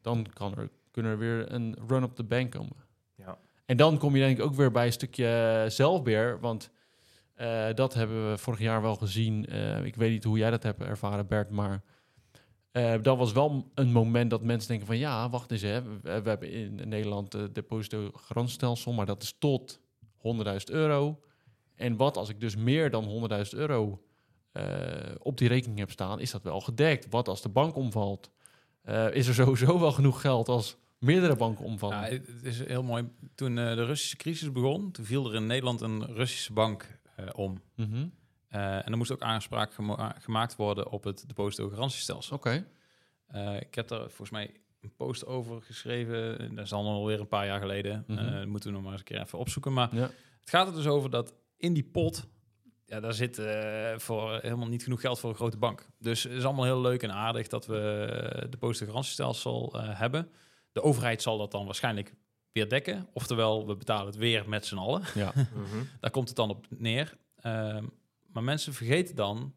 dan 0.00 0.26
kan 0.32 0.54
er, 0.56 0.70
kunnen 0.90 1.12
er 1.12 1.18
weer 1.18 1.52
een 1.52 1.76
run 1.86 2.04
op 2.04 2.16
de 2.16 2.24
bank 2.24 2.50
komen. 2.50 2.76
Ja. 3.14 3.38
En 3.64 3.76
dan 3.76 3.98
kom 3.98 4.14
je 4.16 4.22
denk 4.22 4.38
ik 4.38 4.44
ook 4.44 4.54
weer 4.54 4.70
bij 4.70 4.86
een 4.86 4.92
stukje 4.92 5.64
zelfbeheer, 5.68 6.40
want 6.40 6.70
eh, 7.34 7.66
dat 7.74 7.94
hebben 7.94 8.30
we 8.30 8.38
vorig 8.38 8.60
jaar 8.60 8.82
wel 8.82 8.94
gezien. 8.94 9.46
Eh, 9.46 9.84
ik 9.84 9.96
weet 9.96 10.10
niet 10.10 10.24
hoe 10.24 10.38
jij 10.38 10.50
dat 10.50 10.62
hebt 10.62 10.82
ervaren, 10.82 11.26
Bert, 11.26 11.50
maar 11.50 11.82
eh, 12.70 12.94
dat 13.02 13.18
was 13.18 13.32
wel 13.32 13.70
een 13.74 13.92
moment 13.92 14.30
dat 14.30 14.42
mensen 14.42 14.68
denken 14.68 14.86
van 14.86 14.98
ja, 14.98 15.30
wacht 15.30 15.50
eens, 15.50 15.62
hè, 15.62 15.82
we, 15.82 15.98
we 16.22 16.28
hebben 16.28 16.50
in 16.50 16.88
Nederland 16.88 17.32
het 17.32 17.54
depositogarantiestelsel, 17.54 18.92
maar 18.92 19.06
dat 19.06 19.22
is 19.22 19.34
tot 19.38 19.80
100.000 20.16 20.54
euro. 20.64 21.20
En 21.74 21.96
wat 21.96 22.16
als 22.16 22.28
ik 22.28 22.40
dus 22.40 22.56
meer 22.56 22.90
dan 22.90 23.28
100.000 23.30 23.38
euro 23.50 24.02
op 25.18 25.38
die 25.38 25.48
rekening 25.48 25.78
heb 25.78 25.90
staan, 25.90 26.20
is 26.20 26.30
dat 26.30 26.42
wel 26.42 26.60
gedekt? 26.60 27.06
Wat 27.10 27.28
als 27.28 27.42
de 27.42 27.48
bank 27.48 27.76
omvalt? 27.76 28.30
Eh, 28.82 29.14
is 29.14 29.26
er 29.26 29.34
sowieso 29.34 29.80
wel 29.80 29.92
genoeg 29.92 30.20
geld 30.20 30.48
als 30.48 30.76
meerdere 30.98 31.36
banken 31.36 31.64
omvallen? 31.64 31.96
Ja, 32.00 32.04
het 32.10 32.28
is 32.42 32.64
heel 32.64 32.82
mooi. 32.82 33.08
Toen 33.34 33.58
eh, 33.58 33.74
de 33.74 33.84
Russische 33.84 34.16
crisis 34.16 34.52
begon, 34.52 34.90
toen 34.90 35.04
viel 35.04 35.28
er 35.28 35.34
in 35.34 35.46
Nederland 35.46 35.80
een 35.80 36.06
Russische 36.06 36.52
bank 36.52 36.98
eh, 37.16 37.26
om. 37.32 37.60
Mhm. 37.76 38.06
Eh, 38.48 38.74
en 38.74 38.84
er 38.86 38.96
moest 38.96 39.10
ook 39.12 39.22
aanspraak 39.22 39.74
gema- 39.74 40.16
gemaakt 40.18 40.56
worden 40.56 40.90
op 40.90 41.04
het 41.04 41.24
depositogarantiestelsel. 41.26 42.36
Oké. 42.36 42.66
Eh, 43.26 43.56
ik 43.60 43.74
heb 43.74 43.88
daar 43.88 44.00
volgens 44.00 44.30
mij 44.30 44.50
een 44.80 44.94
post 44.96 45.26
over 45.26 45.62
geschreven. 45.62 46.54
Dat 46.54 46.64
is 46.64 46.72
al 46.72 46.86
alweer 46.86 47.20
een 47.20 47.28
paar 47.28 47.46
jaar 47.46 47.60
geleden. 47.60 48.04
Mhm. 48.06 48.18
Eh, 48.18 48.44
moeten 48.46 48.68
we 48.68 48.74
nog 48.74 48.82
maar 48.84 48.92
eens 48.92 49.00
een 49.00 49.06
keer 49.06 49.20
even 49.20 49.38
opzoeken. 49.38 49.72
Maar 49.72 49.94
Ja. 49.94 50.10
het 50.40 50.50
gaat 50.50 50.66
er 50.66 50.74
dus 50.74 50.86
over 50.86 51.10
dat 51.10 51.34
in 51.56 51.72
die 51.72 51.84
pot... 51.84 52.26
Ja, 52.86 53.00
daar 53.00 53.14
zit 53.14 53.38
eh, 53.38 53.98
voor 53.98 54.38
helemaal 54.42 54.68
niet 54.68 54.82
genoeg 54.82 55.00
geld 55.00 55.18
voor 55.18 55.30
een 55.30 55.36
grote 55.36 55.56
bank. 55.56 55.86
Dus 55.98 56.22
het 56.22 56.32
is 56.32 56.44
allemaal 56.44 56.64
heel 56.64 56.80
leuk 56.80 57.02
en 57.02 57.12
aardig 57.12 57.48
dat 57.48 57.66
we 57.66 57.76
het 58.38 58.52
depositogarantiestelsel 58.52 59.72
eh 59.74 59.98
hebben. 59.98 60.30
De 60.72 60.82
overheid 60.82 61.22
zal 61.22 61.38
dat 61.38 61.50
dan 61.50 61.64
waarschijnlijk 61.64 62.14
weer 62.52 62.68
dekken. 62.68 63.08
Oftewel, 63.12 63.66
we 63.66 63.76
betalen 63.76 64.06
het 64.06 64.16
weer 64.16 64.48
met 64.48 64.66
z'n 64.66 64.76
allen. 64.76 65.02
Ja. 65.14 65.32
Mhm. 65.54 65.84
Daar 66.00 66.10
komt 66.10 66.28
het 66.28 66.36
dan 66.36 66.50
op 66.50 66.66
neer. 66.68 67.16
Ehm, 67.36 67.84
maar 68.26 68.42
mensen 68.42 68.72
vergeten 68.74 69.16
dan 69.16 69.54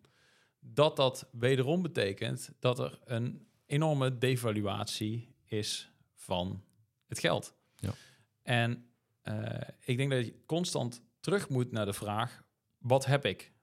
dat 0.60 0.96
dat 0.96 1.30
wederom 1.32 1.82
betekent 1.82 2.52
dat 2.60 2.80
er 2.80 3.00
een 3.06 3.48
enorme 3.66 4.18
devaluatie 4.18 5.36
is 5.46 5.92
van 6.16 6.64
het 7.08 7.20
geld. 7.20 7.56
Ja. 7.76 7.94
En 8.42 8.90
eh, 9.22 9.60
ik 9.86 9.98
denk 9.98 10.12
dat 10.12 10.26
je 10.26 10.44
constant 10.46 11.02
terug 11.20 11.50
moet 11.50 11.72
naar 11.72 11.86
de 11.86 11.94
vraag: 11.94 12.44
wat 12.88 13.06
heb 13.06 13.26
ik? 13.26 13.54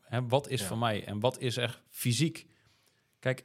Hè, 0.00 0.26
wat 0.26 0.48
is 0.48 0.60
Ja. 0.60 0.66
van 0.66 0.78
mij 0.78 1.04
en 1.04 1.20
wat 1.20 1.40
is 1.40 1.56
er 1.56 1.82
fysiek? 1.90 2.46
Kijk, 3.18 3.44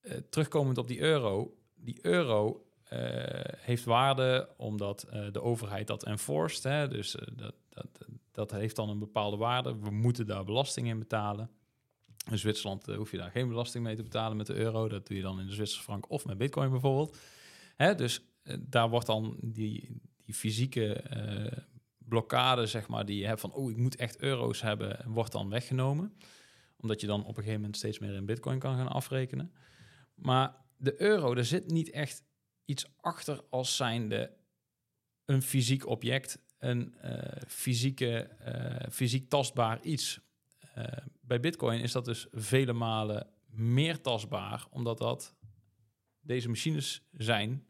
eh, 0.00 0.16
terugkomend 0.30 0.78
op 0.78 0.88
die 0.88 1.00
euro. 1.00 1.56
Die 1.74 1.98
euro 2.06 2.66
eh, 2.84 2.98
heeft 3.58 3.84
waarde 3.84 4.54
omdat 4.56 5.02
eh, 5.02 5.32
de 5.32 5.42
overheid 5.42 5.86
dat 5.86 6.04
enforced. 6.04 6.62
Hè? 6.62 6.88
Dus 6.88 7.16
dat, 7.32 7.54
dat, 7.68 8.06
dat 8.30 8.50
heeft 8.50 8.76
dan 8.76 8.88
een 8.88 8.98
bepaalde 8.98 9.36
waarde. 9.36 9.78
We 9.78 9.90
moeten 9.90 10.26
daar 10.26 10.44
belasting 10.44 10.86
in 10.88 10.98
betalen. 10.98 11.50
In 12.30 12.38
Zwitserland 12.38 12.86
hoef 12.86 13.10
je 13.10 13.16
daar 13.16 13.30
geen 13.30 13.48
belasting 13.48 13.84
mee 13.84 13.96
te 13.96 14.02
betalen 14.02 14.36
met 14.36 14.46
de 14.46 14.54
euro. 14.54 14.88
Dat 14.88 15.06
doe 15.06 15.16
je 15.16 15.22
dan 15.22 15.40
in 15.40 15.46
de 15.46 15.52
Zwitserse 15.52 15.84
frank 15.84 16.10
of 16.10 16.24
met 16.24 16.38
bitcoin 16.38 16.70
bijvoorbeeld. 16.70 17.18
Hè? 17.76 17.94
Dus 17.94 18.20
daar 18.60 18.88
wordt 18.90 19.06
dan 19.06 19.36
die, 19.40 20.00
die 20.24 20.34
fysieke 20.34 21.04
blokkade, 22.12 22.66
zeg 22.66 22.88
maar, 22.88 23.06
die 23.06 23.18
je 23.18 23.26
hebt 23.26 23.40
van... 23.40 23.52
oh, 23.52 23.70
ik 23.70 23.76
moet 23.76 23.96
echt 23.96 24.20
euro's 24.20 24.60
hebben, 24.60 25.04
wordt 25.06 25.32
dan 25.32 25.48
weggenomen. 25.48 26.16
Omdat 26.76 27.00
je 27.00 27.06
dan 27.06 27.20
op 27.20 27.28
een 27.28 27.34
gegeven 27.34 27.60
moment 27.60 27.76
steeds 27.76 27.98
meer 27.98 28.14
in 28.14 28.26
bitcoin 28.26 28.58
kan 28.58 28.76
gaan 28.76 28.88
afrekenen. 28.88 29.52
Maar 30.14 30.54
de 30.76 31.00
euro, 31.00 31.34
er 31.34 31.44
zit 31.44 31.70
niet 31.70 31.90
echt 31.90 32.24
iets 32.64 32.86
achter 33.00 33.44
als 33.50 33.76
zijnde 33.76 34.36
een 35.24 35.42
fysiek 35.42 35.86
object, 35.86 36.38
een 36.58 36.94
eh, 36.94 37.42
fysieke, 37.46 38.18
eh, 38.18 38.90
fysiek 38.90 39.28
tastbaar 39.28 39.82
iets. 39.82 40.20
Eh, 40.74 40.84
bij 41.20 41.40
Bitcoin 41.40 41.80
is 41.80 41.92
dat 41.92 42.04
dus 42.04 42.26
vele 42.30 42.72
malen 42.72 43.26
meer 43.46 44.00
tastbaar, 44.00 44.66
omdat 44.70 44.98
dat 44.98 45.34
deze 46.20 46.48
machines 46.48 47.02
zijn, 47.12 47.66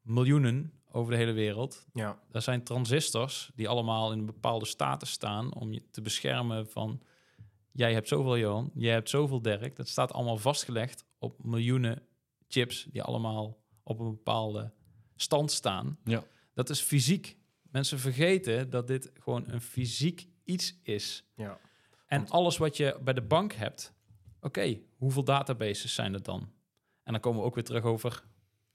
miljoenen 0.00 0.75
over 0.96 1.12
de 1.12 1.16
hele 1.18 1.32
wereld. 1.32 1.86
Ja, 1.92 2.18
Dat 2.30 2.42
zijn 2.42 2.62
transistors 2.64 3.50
die 3.54 3.68
allemaal 3.68 4.12
in 4.12 4.18
een 4.18 4.26
bepaalde 4.26 4.66
status 4.66 5.10
staan 5.10 5.54
om 5.54 5.72
je 5.72 5.90
te 5.90 6.00
beschermen 6.00 6.70
van 6.70 7.02
jij 7.72 7.92
hebt 7.92 8.08
zoveel 8.08 8.38
Johan, 8.38 8.70
jij 8.74 8.92
hebt 8.92 9.08
zoveel 9.10 9.42
Dirk. 9.42 9.76
Dat 9.76 9.88
staat 9.88 10.12
allemaal 10.12 10.36
vastgelegd 10.36 11.04
op 11.18 11.44
miljoenen 11.44 12.02
chips 12.48 12.84
die 12.90 13.02
allemaal 13.02 13.62
op 13.82 13.98
een 13.98 14.10
bepaalde 14.10 14.72
stand 15.16 15.50
staan. 15.52 15.98
Ja. 16.04 16.24
Dat 16.54 16.70
is 16.70 16.80
fysiek. 16.80 17.36
Mensen 17.62 17.98
vergeten 17.98 18.70
dat 18.70 18.86
dit 18.86 19.10
gewoon 19.14 19.44
een 19.48 19.60
fysiek 19.60 20.28
iets 20.44 20.80
is. 20.82 21.24
ja. 21.36 21.58
En 22.06 22.18
Want- 22.18 22.30
alles 22.30 22.56
wat 22.56 22.76
je 22.76 22.98
bij 23.04 23.14
de 23.14 23.22
bank 23.22 23.52
hebt, 23.52 23.94
oké, 24.40 24.78
hoeveel 24.96 25.24
databases 25.24 25.94
zijn 25.94 26.12
het 26.12 26.24
dan? 26.24 26.52
En 27.02 27.12
dan 27.12 27.20
komen 27.20 27.40
we 27.40 27.46
ook 27.46 27.54
weer 27.54 27.64
terug 27.64 27.82
over 27.84 28.22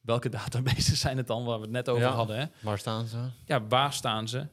welke 0.01 0.29
databases 0.29 0.99
zijn 0.99 1.17
het 1.17 1.27
dan, 1.27 1.45
waar 1.45 1.57
we 1.57 1.61
het 1.63 1.71
net 1.71 1.89
over 1.89 2.03
Ja. 2.03 2.11
hadden. 2.11 2.37
Hè? 2.39 2.45
Waar 2.61 2.77
staan 2.77 3.05
ze? 3.05 3.29
ja, 3.45 3.67
waar 3.67 3.93
staan 3.93 4.27
ze? 4.27 4.47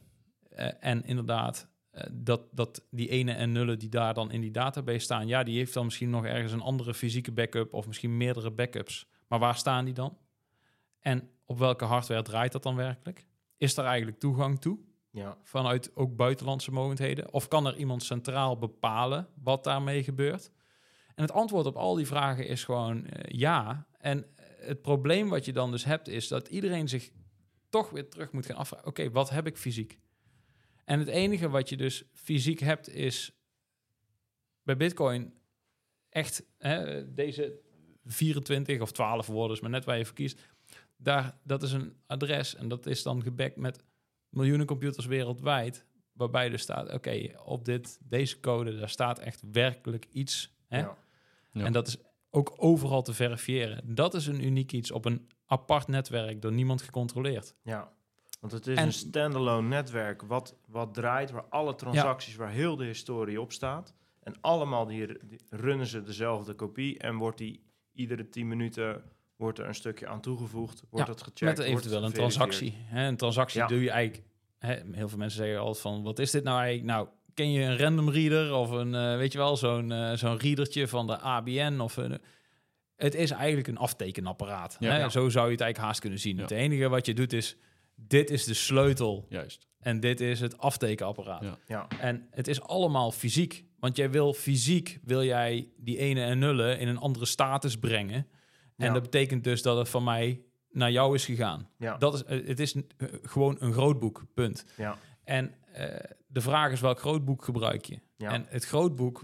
Eh, 0.49 0.67
en 0.79 1.03
inderdaad, 1.05 1.67
eh, 1.91 2.03
dat, 2.11 2.41
dat 2.51 2.85
die 2.91 3.09
ene 3.09 3.31
en 3.33 3.51
nullen 3.51 3.79
die 3.79 3.89
daar 3.89 4.13
dan 4.13 4.31
in 4.31 4.41
die 4.41 4.51
database 4.51 4.99
staan, 4.99 5.27
ja, 5.27 5.43
die 5.43 5.57
heeft 5.57 5.73
dan 5.73 5.85
misschien 5.85 6.09
nog 6.09 6.25
ergens 6.25 6.51
een 6.51 6.61
andere 6.61 6.93
fysieke 6.93 7.31
backup 7.31 7.73
of 7.73 7.87
misschien 7.87 8.17
meerdere 8.17 8.51
backups. 8.51 9.07
Maar 9.27 9.39
waar 9.39 9.55
staan 9.55 9.85
die 9.85 9.93
dan? 9.93 10.17
En 10.99 11.29
op 11.45 11.59
welke 11.59 11.85
hardware 11.85 12.21
draait 12.21 12.51
dat 12.51 12.63
dan 12.63 12.75
werkelijk? 12.75 13.25
Is 13.57 13.75
daar 13.75 13.85
eigenlijk 13.85 14.19
toegang 14.19 14.61
toe 14.61 14.79
ja. 15.11 15.37
vanuit 15.43 15.95
ook 15.95 16.15
buitenlandse 16.15 16.71
mogendheden? 16.71 17.33
Of 17.33 17.47
kan 17.47 17.67
er 17.67 17.75
iemand 17.75 18.03
centraal 18.03 18.57
bepalen 18.57 19.27
wat 19.43 19.63
daarmee 19.63 20.03
gebeurt? 20.03 20.51
En 21.15 21.25
het 21.25 21.31
antwoord 21.33 21.65
op 21.65 21.75
al 21.75 21.95
die 21.95 22.07
vragen 22.07 22.47
is 22.47 22.63
gewoon 22.63 23.05
eh, 23.05 23.39
ja. 23.39 23.87
En 23.97 24.25
het 24.59 24.81
probleem 24.81 25.29
wat 25.29 25.45
je 25.45 25.53
dan 25.53 25.71
dus 25.71 25.83
hebt, 25.83 26.07
is 26.07 26.27
dat 26.27 26.47
iedereen 26.47 26.87
zich 26.87 27.09
toch 27.69 27.89
weer 27.89 28.09
terug 28.09 28.31
moet 28.31 28.45
gaan 28.45 28.55
afvragen: 28.55 28.87
oké, 28.87 29.11
wat 29.11 29.29
heb 29.29 29.47
ik 29.47 29.57
fysiek? 29.57 29.99
En 30.85 30.99
het 30.99 31.07
enige 31.07 31.49
wat 31.49 31.69
je 31.69 31.77
dus 31.77 32.03
fysiek 32.13 32.59
hebt, 32.59 32.89
is 32.89 33.31
bij 34.63 34.77
Bitcoin 34.77 35.33
echt 36.09 36.45
hè, 36.57 37.13
deze 37.13 37.59
24 38.05 38.81
of 38.81 38.91
12 38.91 39.27
woorden, 39.27 39.55
is 39.55 39.61
maar 39.61 39.71
net 39.71 39.85
waar 39.85 39.97
je 39.97 40.05
voor 40.05 40.15
kiest. 40.15 40.41
Daar, 40.97 41.37
dat 41.43 41.63
is 41.63 41.71
een 41.71 41.97
adres 42.05 42.55
en 42.55 42.67
dat 42.67 42.85
is 42.85 43.03
dan 43.03 43.23
gebackt 43.23 43.55
met 43.55 43.83
miljoenen 44.29 44.65
computers 44.65 45.05
wereldwijd, 45.05 45.85
waarbij 46.11 46.51
er 46.51 46.59
staat: 46.59 46.93
oké, 46.93 47.31
op 47.45 47.65
dit, 47.65 47.99
deze 48.01 48.39
code, 48.39 48.77
daar 48.77 48.89
staat 48.89 49.19
echt 49.19 49.43
werkelijk 49.51 50.07
iets. 50.11 50.55
Hè? 50.67 50.79
Ja. 50.79 50.97
Ja. 51.51 51.65
En 51.65 51.71
dat 51.71 51.87
is 51.87 51.97
ook 52.29 52.53
overal 52.57 53.01
te 53.01 53.13
verifiëren. 53.13 53.95
Dat 53.95 54.13
is 54.13 54.27
een 54.27 54.45
uniek 54.45 54.71
iets 54.71 54.91
op 54.91 55.05
een 55.05 55.29
apart 55.45 55.87
netwerk 55.87 56.41
door 56.41 56.51
niemand 56.51 56.81
gecontroleerd. 56.81 57.55
Ja, 57.63 57.91
want 58.39 58.53
het 58.53 58.67
is 58.67 58.77
En- 58.77 58.85
een 58.85 58.93
standalone 58.93 59.67
netwerk 59.67 60.21
wat, 60.21 60.55
wat 60.67 60.93
draait, 60.93 61.31
waar 61.31 61.45
alle 61.49 61.75
transacties, 61.75 62.35
waar 62.35 62.51
heel 62.51 62.75
de 62.75 62.85
historie 62.85 63.41
op 63.41 63.51
staat. 63.51 63.93
En 64.23 64.35
allemaal 64.41 64.85
die, 64.85 65.07
die 65.27 65.39
runnen 65.49 65.87
ze 65.87 66.01
dezelfde 66.03 66.53
kopie 66.53 66.97
en 66.99 67.15
wordt 67.17 67.37
die 67.37 67.63
iedere 67.93 68.29
10 68.29 68.47
minuten 68.47 69.03
wordt 69.35 69.59
er 69.59 69.67
een 69.67 69.75
stukje 69.75 70.07
aan 70.07 70.21
toegevoegd, 70.21 70.83
wordt 70.89 71.07
Ja, 71.07 71.13
het 71.13 71.21
gecheckt. 71.23 71.57
Met 71.57 71.67
eventueel 71.67 72.03
een 72.03 72.11
transactie. 72.13 72.73
Hè, 72.77 73.07
een 73.07 73.17
transactie 73.17 73.59
Ja. 73.59 73.67
doe 73.67 73.81
je 73.81 73.89
eigenlijk... 73.89 74.27
Hè, 74.57 74.75
heel 74.91 75.09
veel 75.09 75.17
mensen 75.17 75.37
zeggen 75.43 75.59
altijd 75.59 75.79
van, 75.79 76.03
wat 76.03 76.19
is 76.19 76.31
dit 76.31 76.43
nou 76.43 76.59
eigenlijk? 76.61 76.87
Nou, 76.87 77.07
ken 77.39 77.51
je 77.51 77.61
een 77.61 77.77
random 77.77 78.09
reader 78.09 78.53
of 78.53 78.69
een, 78.71 78.95
eh, 78.95 79.15
weet 79.17 79.31
je 79.31 79.37
wel, 79.37 79.57
zo'n 79.57 79.91
eh, 79.91 80.13
zo'n 80.13 80.37
readertje 80.37 80.87
van 80.87 81.07
de 81.07 81.17
ABN 81.19 81.79
of 81.79 81.97
een... 81.97 82.21
Het 82.95 83.15
is 83.15 83.31
eigenlijk 83.31 83.67
een 83.67 83.77
aftekenapparaat. 83.77 84.77
Ja. 84.79 84.91
hè? 84.91 84.97
Ja. 84.99 85.09
Zo 85.09 85.29
zou 85.29 85.45
je 85.45 85.51
het 85.51 85.61
eigenlijk 85.61 85.77
haast 85.77 85.99
kunnen 85.99 86.19
zien. 86.19 86.35
Ja. 86.35 86.41
Het 86.41 86.51
enige 86.51 86.87
wat 86.89 87.05
je 87.05 87.13
doet 87.13 87.33
is, 87.33 87.55
dit 87.95 88.29
is 88.29 88.43
de 88.43 88.53
sleutel 88.53 89.25
Juist. 89.29 89.67
en 89.79 89.99
dit 89.99 90.21
is 90.21 90.39
het 90.39 90.57
aftekenapparaat. 90.57 91.43
Ja. 91.43 91.57
Ja, 91.67 91.87
En 91.99 92.27
het 92.31 92.47
is 92.47 92.61
allemaal 92.61 93.11
fysiek. 93.11 93.65
Want 93.79 93.95
jij 93.97 94.09
wil 94.11 94.33
fysiek, 94.33 94.99
wil 95.03 95.23
jij 95.23 95.69
die 95.77 95.97
ene 95.97 96.21
en 96.23 96.39
nullen 96.39 96.79
in 96.79 96.87
een 96.87 96.97
andere 96.97 97.25
status 97.25 97.77
brengen. 97.77 98.27
En 98.77 98.85
Ja. 98.87 98.93
dat 98.93 99.01
betekent 99.01 99.43
dus 99.43 99.61
dat 99.61 99.77
het 99.77 99.89
van 99.89 100.03
mij 100.03 100.41
naar 100.71 100.91
jou 100.91 101.15
is 101.15 101.25
gegaan. 101.25 101.69
ja, 101.77 101.97
Dat 101.97 102.13
is, 102.13 102.23
eh, 102.23 102.47
het 102.47 102.59
is 102.59 102.75
gewoon 103.23 103.55
een 103.59 103.73
grootboek, 103.73 104.25
punt. 104.33 104.65
ja, 104.77 104.97
En 105.23 105.53
eh, 105.73 105.95
de 106.31 106.41
vraag 106.41 106.71
is 106.71 106.81
welk 106.81 106.99
grootboek 106.99 107.43
gebruik 107.43 107.85
je? 107.85 107.99
ja. 108.17 108.31
En 108.31 108.45
het 108.49 108.65
grootboek, 108.65 109.23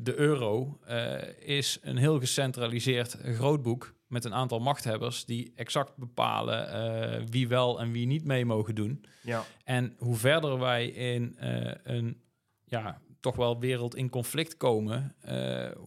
de 0.00 0.18
euro, 0.18 0.78
eh, 0.84 1.38
is 1.38 1.78
een 1.82 1.96
heel 1.96 2.18
gecentraliseerd 2.18 3.18
grootboek 3.22 3.94
met 4.06 4.24
een 4.24 4.34
aantal 4.34 4.58
machthebbers 4.60 5.24
die 5.24 5.52
exact 5.54 5.96
bepalen 5.96 6.72
eh, 6.72 7.22
wie 7.30 7.48
wel 7.48 7.80
en 7.80 7.92
wie 7.92 8.06
niet 8.06 8.24
mee 8.24 8.44
mogen 8.44 8.74
doen. 8.74 9.04
Ja, 9.22 9.44
En 9.64 9.94
hoe 9.98 10.16
verder 10.16 10.58
wij 10.58 10.86
in 10.86 11.36
eh, 11.38 11.74
een 11.82 12.20
ja, 12.64 13.00
toch 13.20 13.36
wel 13.36 13.60
wereld 13.60 13.94
in 13.94 14.10
conflict 14.10 14.56
komen, 14.56 15.16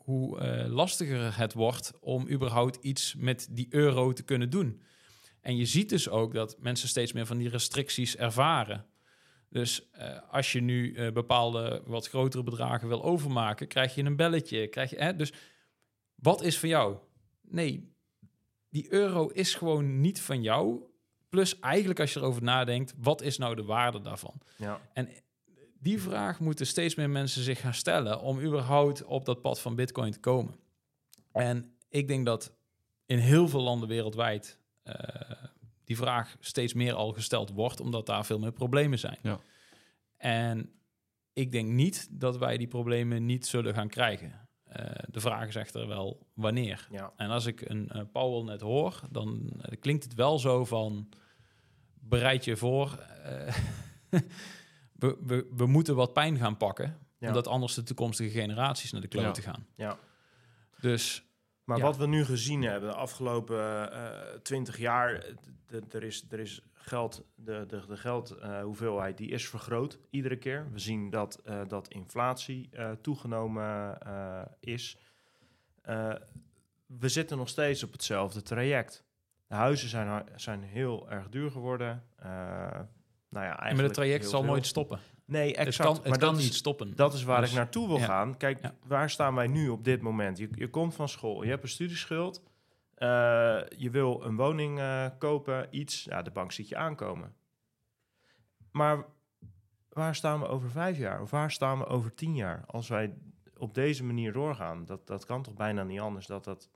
hoe 0.03 0.43
lastiger 0.67 1.37
het 1.37 1.53
wordt 1.53 1.91
om 1.99 2.29
überhaupt 2.29 2.77
iets 2.81 3.15
met 3.15 3.47
die 3.51 3.67
euro 3.69 4.13
te 4.13 4.23
kunnen 4.23 4.49
doen. 4.49 4.81
En 5.41 5.57
je 5.57 5.65
ziet 5.65 5.89
dus 5.89 6.09
ook 6.09 6.33
dat 6.33 6.57
mensen 6.59 6.87
steeds 6.87 7.13
meer 7.13 7.25
van 7.25 7.37
die 7.37 7.49
restricties 7.49 8.15
ervaren. 8.15 8.85
Dus 9.51 9.89
eh, 9.91 10.17
als 10.29 10.51
je 10.51 10.61
nu 10.61 10.93
eh, 10.93 11.11
bepaalde 11.11 11.81
wat 11.85 12.07
grotere 12.07 12.43
bedragen 12.43 12.87
wil 12.87 13.03
overmaken, 13.03 13.67
krijg 13.67 13.95
je 13.95 14.03
een 14.03 14.15
belletje. 14.15 14.67
Krijg 14.67 14.89
je, 14.89 14.97
hè? 14.97 15.15
Dus 15.15 15.33
wat 16.15 16.41
is 16.41 16.59
van 16.59 16.69
jou? 16.69 16.97
Nee, 17.41 17.93
die 18.69 18.93
euro 18.93 19.27
is 19.27 19.55
gewoon 19.55 20.01
niet 20.01 20.21
van 20.21 20.41
jou. 20.41 20.81
Plus 21.29 21.59
eigenlijk 21.59 21.99
als 21.99 22.13
je 22.13 22.19
erover 22.19 22.43
nadenkt, 22.43 22.93
wat 22.97 23.21
is 23.21 23.37
nou 23.37 23.55
de 23.55 23.63
waarde 23.63 24.01
daarvan? 24.01 24.41
ja, 24.57 24.81
En 24.93 25.09
die 25.79 26.01
vraag 26.01 26.39
moeten 26.39 26.67
steeds 26.67 26.95
meer 26.95 27.09
mensen 27.09 27.43
zich 27.43 27.59
gaan 27.59 27.73
stellen 27.73 28.21
om 28.21 28.39
überhaupt 28.39 29.03
op 29.03 29.25
dat 29.25 29.41
pad 29.41 29.59
van 29.59 29.75
Bitcoin 29.75 30.11
te 30.11 30.19
komen. 30.19 30.55
En 31.31 31.75
ik 31.89 32.07
denk 32.07 32.25
dat 32.25 32.53
in 33.05 33.17
heel 33.17 33.47
veel 33.47 33.61
landen 33.61 33.87
wereldwijd 33.87 34.57
eh, 34.83 34.93
die 35.91 35.99
vraag 35.99 36.35
steeds 36.39 36.73
meer 36.73 36.93
al 36.93 37.11
gesteld 37.11 37.49
wordt, 37.49 37.79
omdat 37.79 38.05
daar 38.05 38.25
veel 38.25 38.39
meer 38.39 38.51
problemen 38.51 38.99
zijn. 38.99 39.17
Ja. 39.21 39.39
En 40.17 40.71
ik 41.33 41.51
denk 41.51 41.69
niet 41.69 42.07
dat 42.11 42.37
wij 42.37 42.57
die 42.57 42.67
problemen 42.67 43.25
niet 43.25 43.45
zullen 43.45 43.73
gaan 43.73 43.87
krijgen. 43.87 44.49
Eh, 44.63 44.85
de 45.07 45.19
vraag 45.19 45.47
is 45.47 45.55
echter 45.55 45.87
wel 45.87 46.27
wanneer. 46.33 46.87
ja, 46.91 47.13
En 47.15 47.29
als 47.29 47.45
ik 47.45 47.69
een 47.69 47.89
eh, 47.89 48.01
Powell 48.11 48.43
net 48.43 48.61
hoor, 48.61 49.01
dan 49.09 49.51
eh, 49.61 49.79
klinkt 49.79 50.03
het 50.03 50.13
wel 50.13 50.39
zo 50.39 50.65
van... 50.65 51.09
bereid 51.93 52.45
je 52.45 52.57
voor, 52.57 52.97
eh, 53.23 53.55
we, 55.01 55.17
we, 55.25 55.47
we 55.55 55.65
moeten 55.65 55.95
wat 55.95 56.13
pijn 56.13 56.37
gaan 56.37 56.57
pakken... 56.57 56.97
Ja. 57.17 57.27
omdat 57.27 57.47
anders 57.47 57.73
de 57.73 57.83
toekomstige 57.83 58.29
generaties 58.29 58.91
naar 58.91 59.01
de 59.01 59.07
klote 59.07 59.41
gaan. 59.41 59.67
ja. 59.75 59.97
Dus 60.79 61.23
Maar 61.71 61.79
Ja. 61.79 61.85
wat 61.85 61.97
we 61.97 62.07
nu 62.07 62.25
gezien 62.25 62.61
hebben 62.61 62.89
de 62.89 62.95
afgelopen 62.95 63.89
twintig 64.43 64.77
jaar, 64.77 65.13
eh, 65.13 65.33
d- 65.67 65.89
d- 65.89 65.93
er 65.93 66.03
is, 66.03 66.25
er 66.29 66.39
is 66.39 66.61
geld, 66.73 67.25
de, 67.35 67.65
de, 67.67 67.81
de 67.87 67.97
geldhoeveelheid 67.97 69.17
die 69.17 69.29
is 69.29 69.49
vergroot 69.49 69.99
iedere 70.09 70.37
keer. 70.37 70.67
We 70.71 70.79
zien 70.79 71.09
dat, 71.09 71.41
eh, 71.45 71.61
dat 71.67 71.87
inflatie 71.87 72.69
eh, 72.71 72.91
toegenomen 73.01 73.97
is. 74.59 74.97
We 76.85 77.09
zitten 77.09 77.37
nog 77.37 77.49
steeds 77.49 77.83
op 77.83 77.91
hetzelfde 77.91 78.41
traject. 78.41 79.03
De 79.47 79.55
huizen 79.55 79.89
zijn, 79.89 80.25
zijn 80.35 80.63
heel 80.63 81.09
erg 81.09 81.29
duur 81.29 81.51
geworden. 81.51 82.03
Nou 83.29 83.45
ja, 83.45 83.51
en 83.51 83.55
met 83.55 83.59
eigenlijk 83.59 83.81
het 83.87 83.93
traject 83.93 84.29
zal 84.29 84.41
veel. 84.41 84.49
nooit 84.49 84.65
stoppen. 84.65 84.99
Nee, 85.31 85.47
Het 85.49 85.57
exact. 85.67 85.87
kan, 85.89 85.97
het 85.97 86.07
maar 86.07 86.17
kan 86.17 86.27
dat 86.33 86.37
niet 86.41 86.49
is, 86.51 86.57
stoppen. 86.57 86.95
dat 86.95 87.13
is 87.13 87.23
waar 87.23 87.41
Dus- 87.41 87.49
ik 87.49 87.55
naartoe 87.55 87.87
wil 87.87 87.97
ja. 87.97 88.05
gaan. 88.05 88.37
Kijk, 88.37 88.61
Ja. 88.61 88.75
waar 88.87 89.09
staan 89.09 89.35
wij 89.35 89.47
nu 89.47 89.69
op 89.69 89.83
dit 89.83 90.01
moment? 90.01 90.37
Je, 90.37 90.49
je 90.51 90.69
komt 90.69 90.95
van 90.95 91.09
school, 91.09 91.43
je 91.43 91.49
hebt 91.49 91.63
een 91.63 91.69
studieschuld. 91.69 92.43
eh, 92.95 93.07
je 93.77 93.89
wil 93.91 94.23
een 94.23 94.35
woning 94.35 94.79
eh, 94.79 95.05
kopen, 95.17 95.67
iets. 95.71 96.03
Ja, 96.03 96.21
de 96.21 96.31
bank 96.31 96.51
ziet 96.51 96.69
je 96.69 96.75
aankomen. 96.75 97.33
Maar 98.71 99.05
waar 99.89 100.15
staan 100.15 100.39
we 100.39 100.47
over 100.47 100.69
vijf 100.71 100.97
jaar? 100.97 101.21
Of 101.21 101.31
waar 101.31 101.51
staan 101.51 101.77
we 101.77 101.85
over 101.85 102.13
tien 102.13 102.35
jaar? 102.35 102.63
Als 102.67 102.87
wij 102.87 103.13
op 103.57 103.73
deze 103.73 104.03
manier 104.03 104.31
doorgaan, 104.33 104.85
dat, 104.85 105.07
dat 105.07 105.25
kan 105.25 105.43
toch 105.43 105.53
bijna 105.53 105.83
niet 105.83 105.99
anders 105.99 106.25
dat 106.27 106.43
dat 106.43 106.69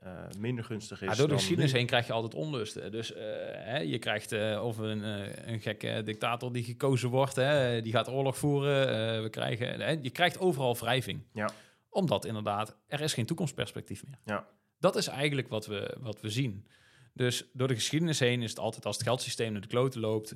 eh, 0.00 0.12
minder 0.38 0.64
gunstig 0.64 1.02
is. 1.02 1.08
Ja, 1.08 1.14
door 1.14 1.28
de 1.28 1.34
geschiedenis 1.34 1.72
heen 1.72 1.86
krijg 1.86 2.06
je 2.06 2.12
altijd 2.12 2.34
onlusten. 2.34 2.92
Dus 2.92 3.12
eh, 3.12 3.22
hè, 3.52 3.78
je 3.78 3.98
krijgt 3.98 4.32
eh, 4.32 4.64
of 4.64 4.78
een, 4.78 5.02
een 5.50 5.60
gekke 5.60 6.02
dictator 6.04 6.52
die 6.52 6.64
gekozen 6.64 7.08
wordt, 7.08 7.36
hè, 7.36 7.82
die 7.82 7.92
gaat 7.92 8.08
oorlog 8.08 8.38
voeren. 8.38 9.22
we 9.22 9.28
krijgen, 9.28 9.80
hè, 9.80 9.98
je 10.02 10.10
krijgt 10.10 10.38
overal 10.38 10.76
wrijving. 10.76 11.22
Ja. 11.32 11.50
Omdat 11.90 12.24
inderdaad, 12.24 12.76
er 12.86 13.00
is 13.00 13.14
geen 13.14 13.26
toekomstperspectief 13.26 14.06
meer. 14.06 14.18
Ja. 14.24 14.46
Dat 14.78 14.96
is 14.96 15.06
eigenlijk 15.06 15.48
wat 15.48 15.66
we, 15.66 15.96
wat 16.00 16.20
we 16.20 16.30
zien. 16.30 16.66
Dus 17.14 17.44
door 17.52 17.68
de 17.68 17.74
geschiedenis 17.74 18.18
heen 18.18 18.42
is 18.42 18.50
het 18.50 18.58
altijd 18.58 18.86
als 18.86 18.96
het 18.96 19.06
geldsysteem 19.06 19.52
naar 19.52 19.60
de 19.60 19.66
kloten 19.66 20.00
loopt, 20.00 20.34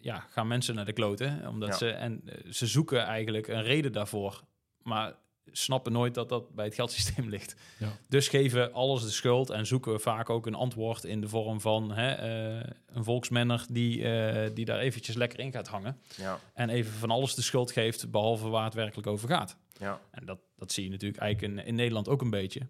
ja, 0.00 0.26
gaan 0.30 0.48
mensen 0.48 0.74
naar 0.74 0.84
de 0.84 0.92
kloten. 0.92 1.46
Omdat 1.48 1.68
Ja. 1.68 1.76
ze, 1.76 1.90
en 1.90 2.22
ze 2.50 2.66
zoeken 2.66 3.00
eigenlijk 3.00 3.48
een 3.48 3.62
reden 3.62 3.92
daarvoor. 3.92 4.42
Maar 4.82 5.14
snappen 5.52 5.92
nooit 5.92 6.14
dat 6.14 6.28
dat 6.28 6.54
bij 6.54 6.64
het 6.64 6.74
geldsysteem 6.74 7.28
ligt. 7.36 7.54
Ja. 7.78 7.88
Dus 8.08 8.28
geven 8.28 8.72
alles 8.72 9.02
de 9.02 9.10
schuld 9.10 9.50
en 9.50 9.66
zoeken 9.66 9.92
we 9.92 9.98
vaak 9.98 10.30
ook 10.30 10.46
een 10.46 10.54
antwoord 10.54 11.04
in 11.04 11.20
de 11.20 11.28
vorm 11.28 11.60
van 11.60 11.92
hè, 11.92 12.12
eh, 12.12 12.70
een 12.86 13.04
volksmenner 13.04 13.64
die, 13.70 14.02
eh, 14.12 14.50
die 14.54 14.64
daar 14.64 14.78
eventjes 14.78 15.14
lekker 15.16 15.38
in 15.38 15.52
gaat 15.52 15.68
hangen. 15.68 15.98
Ja, 16.16 16.38
En 16.54 16.68
even 16.68 16.92
van 16.92 17.10
alles 17.10 17.34
de 17.34 17.42
schuld 17.42 17.72
geeft, 17.72 18.10
behalve 18.10 18.48
waar 18.48 18.64
het 18.64 18.74
werkelijk 18.74 19.06
over 19.08 19.28
gaat. 19.28 19.56
ja, 19.78 20.00
En 20.10 20.26
dat, 20.26 20.38
dat 20.56 20.72
zie 20.72 20.84
je 20.84 20.90
natuurlijk 20.90 21.20
eigenlijk 21.20 21.52
in, 21.58 21.66
in 21.66 21.74
Nederland 21.74 22.08
ook 22.08 22.20
een 22.20 22.30
beetje. 22.30 22.60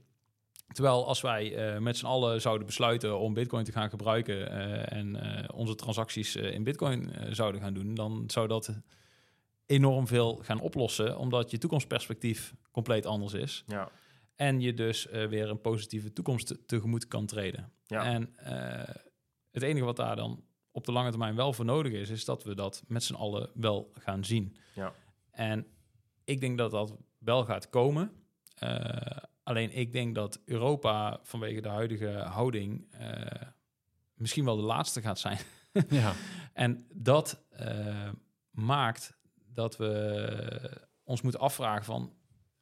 Terwijl 0.72 1.07
als 1.07 1.20
wij 1.20 1.55
eh, 1.74 1.78
met 1.81 1.97
z'n 1.97 2.07
allen 2.07 2.41
zouden 2.41 2.66
besluiten 2.66 3.18
om 3.18 3.35
Bitcoin 3.35 3.64
te 3.64 3.72
gaan 3.72 3.91
gebruiken 3.91 4.51
eh, 4.51 4.99
en 4.99 5.16
eh, 5.37 5.49
onze 5.55 5.74
transacties 5.74 6.37
eh, 6.37 6.53
in 6.53 6.64
Bitcoin 6.64 7.12
eh, 7.12 7.33
zouden 7.33 7.61
gaan 7.61 7.74
doen, 7.74 7.95
dan 7.95 8.24
zou 8.26 8.49
dat 8.49 8.70
enorm 9.70 10.06
veel 10.06 10.36
gaan 10.42 10.60
oplossen, 10.60 11.18
omdat 11.18 11.50
je 11.50 11.58
toekomstperspectief 11.58 12.54
compleet 12.70 13.06
anders 13.06 13.32
is. 13.32 13.64
ja, 13.66 13.88
En 14.36 14.60
je 14.60 14.74
dus 14.74 15.08
eh, 15.08 15.26
weer 15.26 15.48
een 15.48 15.60
positieve 15.60 16.12
toekomst 16.12 16.46
te- 16.46 16.64
tegemoet 16.66 17.08
kan 17.08 17.26
treden. 17.26 17.72
ja. 17.86 18.04
En 18.04 18.36
eh, 18.36 18.94
het 19.50 19.62
enige 19.62 19.84
wat 19.84 19.96
daar 19.96 20.16
dan 20.16 20.44
op 20.72 20.84
de 20.84 20.92
lange 20.92 21.10
termijn 21.10 21.34
wel 21.36 21.52
voor 21.52 21.64
nodig 21.64 21.92
is, 21.92 22.08
is 22.10 22.24
dat 22.24 22.44
we 22.44 22.54
dat 22.54 22.82
met 22.86 23.02
z'n 23.04 23.14
allen 23.14 23.50
wel 23.54 23.90
gaan 23.98 24.24
zien. 24.24 24.56
Ja. 24.74 24.92
En 25.30 25.66
ik 26.24 26.40
denk 26.40 26.58
dat 26.58 26.70
dat 26.70 26.96
wel 27.18 27.44
gaat 27.44 27.68
komen. 27.68 28.12
Eh, 28.54 29.16
alleen 29.42 29.76
ik 29.76 29.92
denk 29.92 30.14
dat 30.14 30.40
Europa 30.44 31.20
vanwege 31.22 31.60
de 31.60 31.68
huidige 31.68 32.10
houding 32.10 32.86
eh, 32.90 33.42
misschien 34.14 34.44
wel 34.44 34.56
de 34.56 34.62
laatste 34.62 35.00
gaat 35.00 35.18
zijn. 35.18 35.38
ja. 35.88 36.12
En 36.52 36.86
dat 36.94 37.44
eh, 37.50 38.08
maakt 38.50 39.18
dat 39.61 39.76
we 39.76 40.86
ons 41.04 41.22
moeten 41.22 41.40
afvragen 41.40 41.84
van 41.84 42.12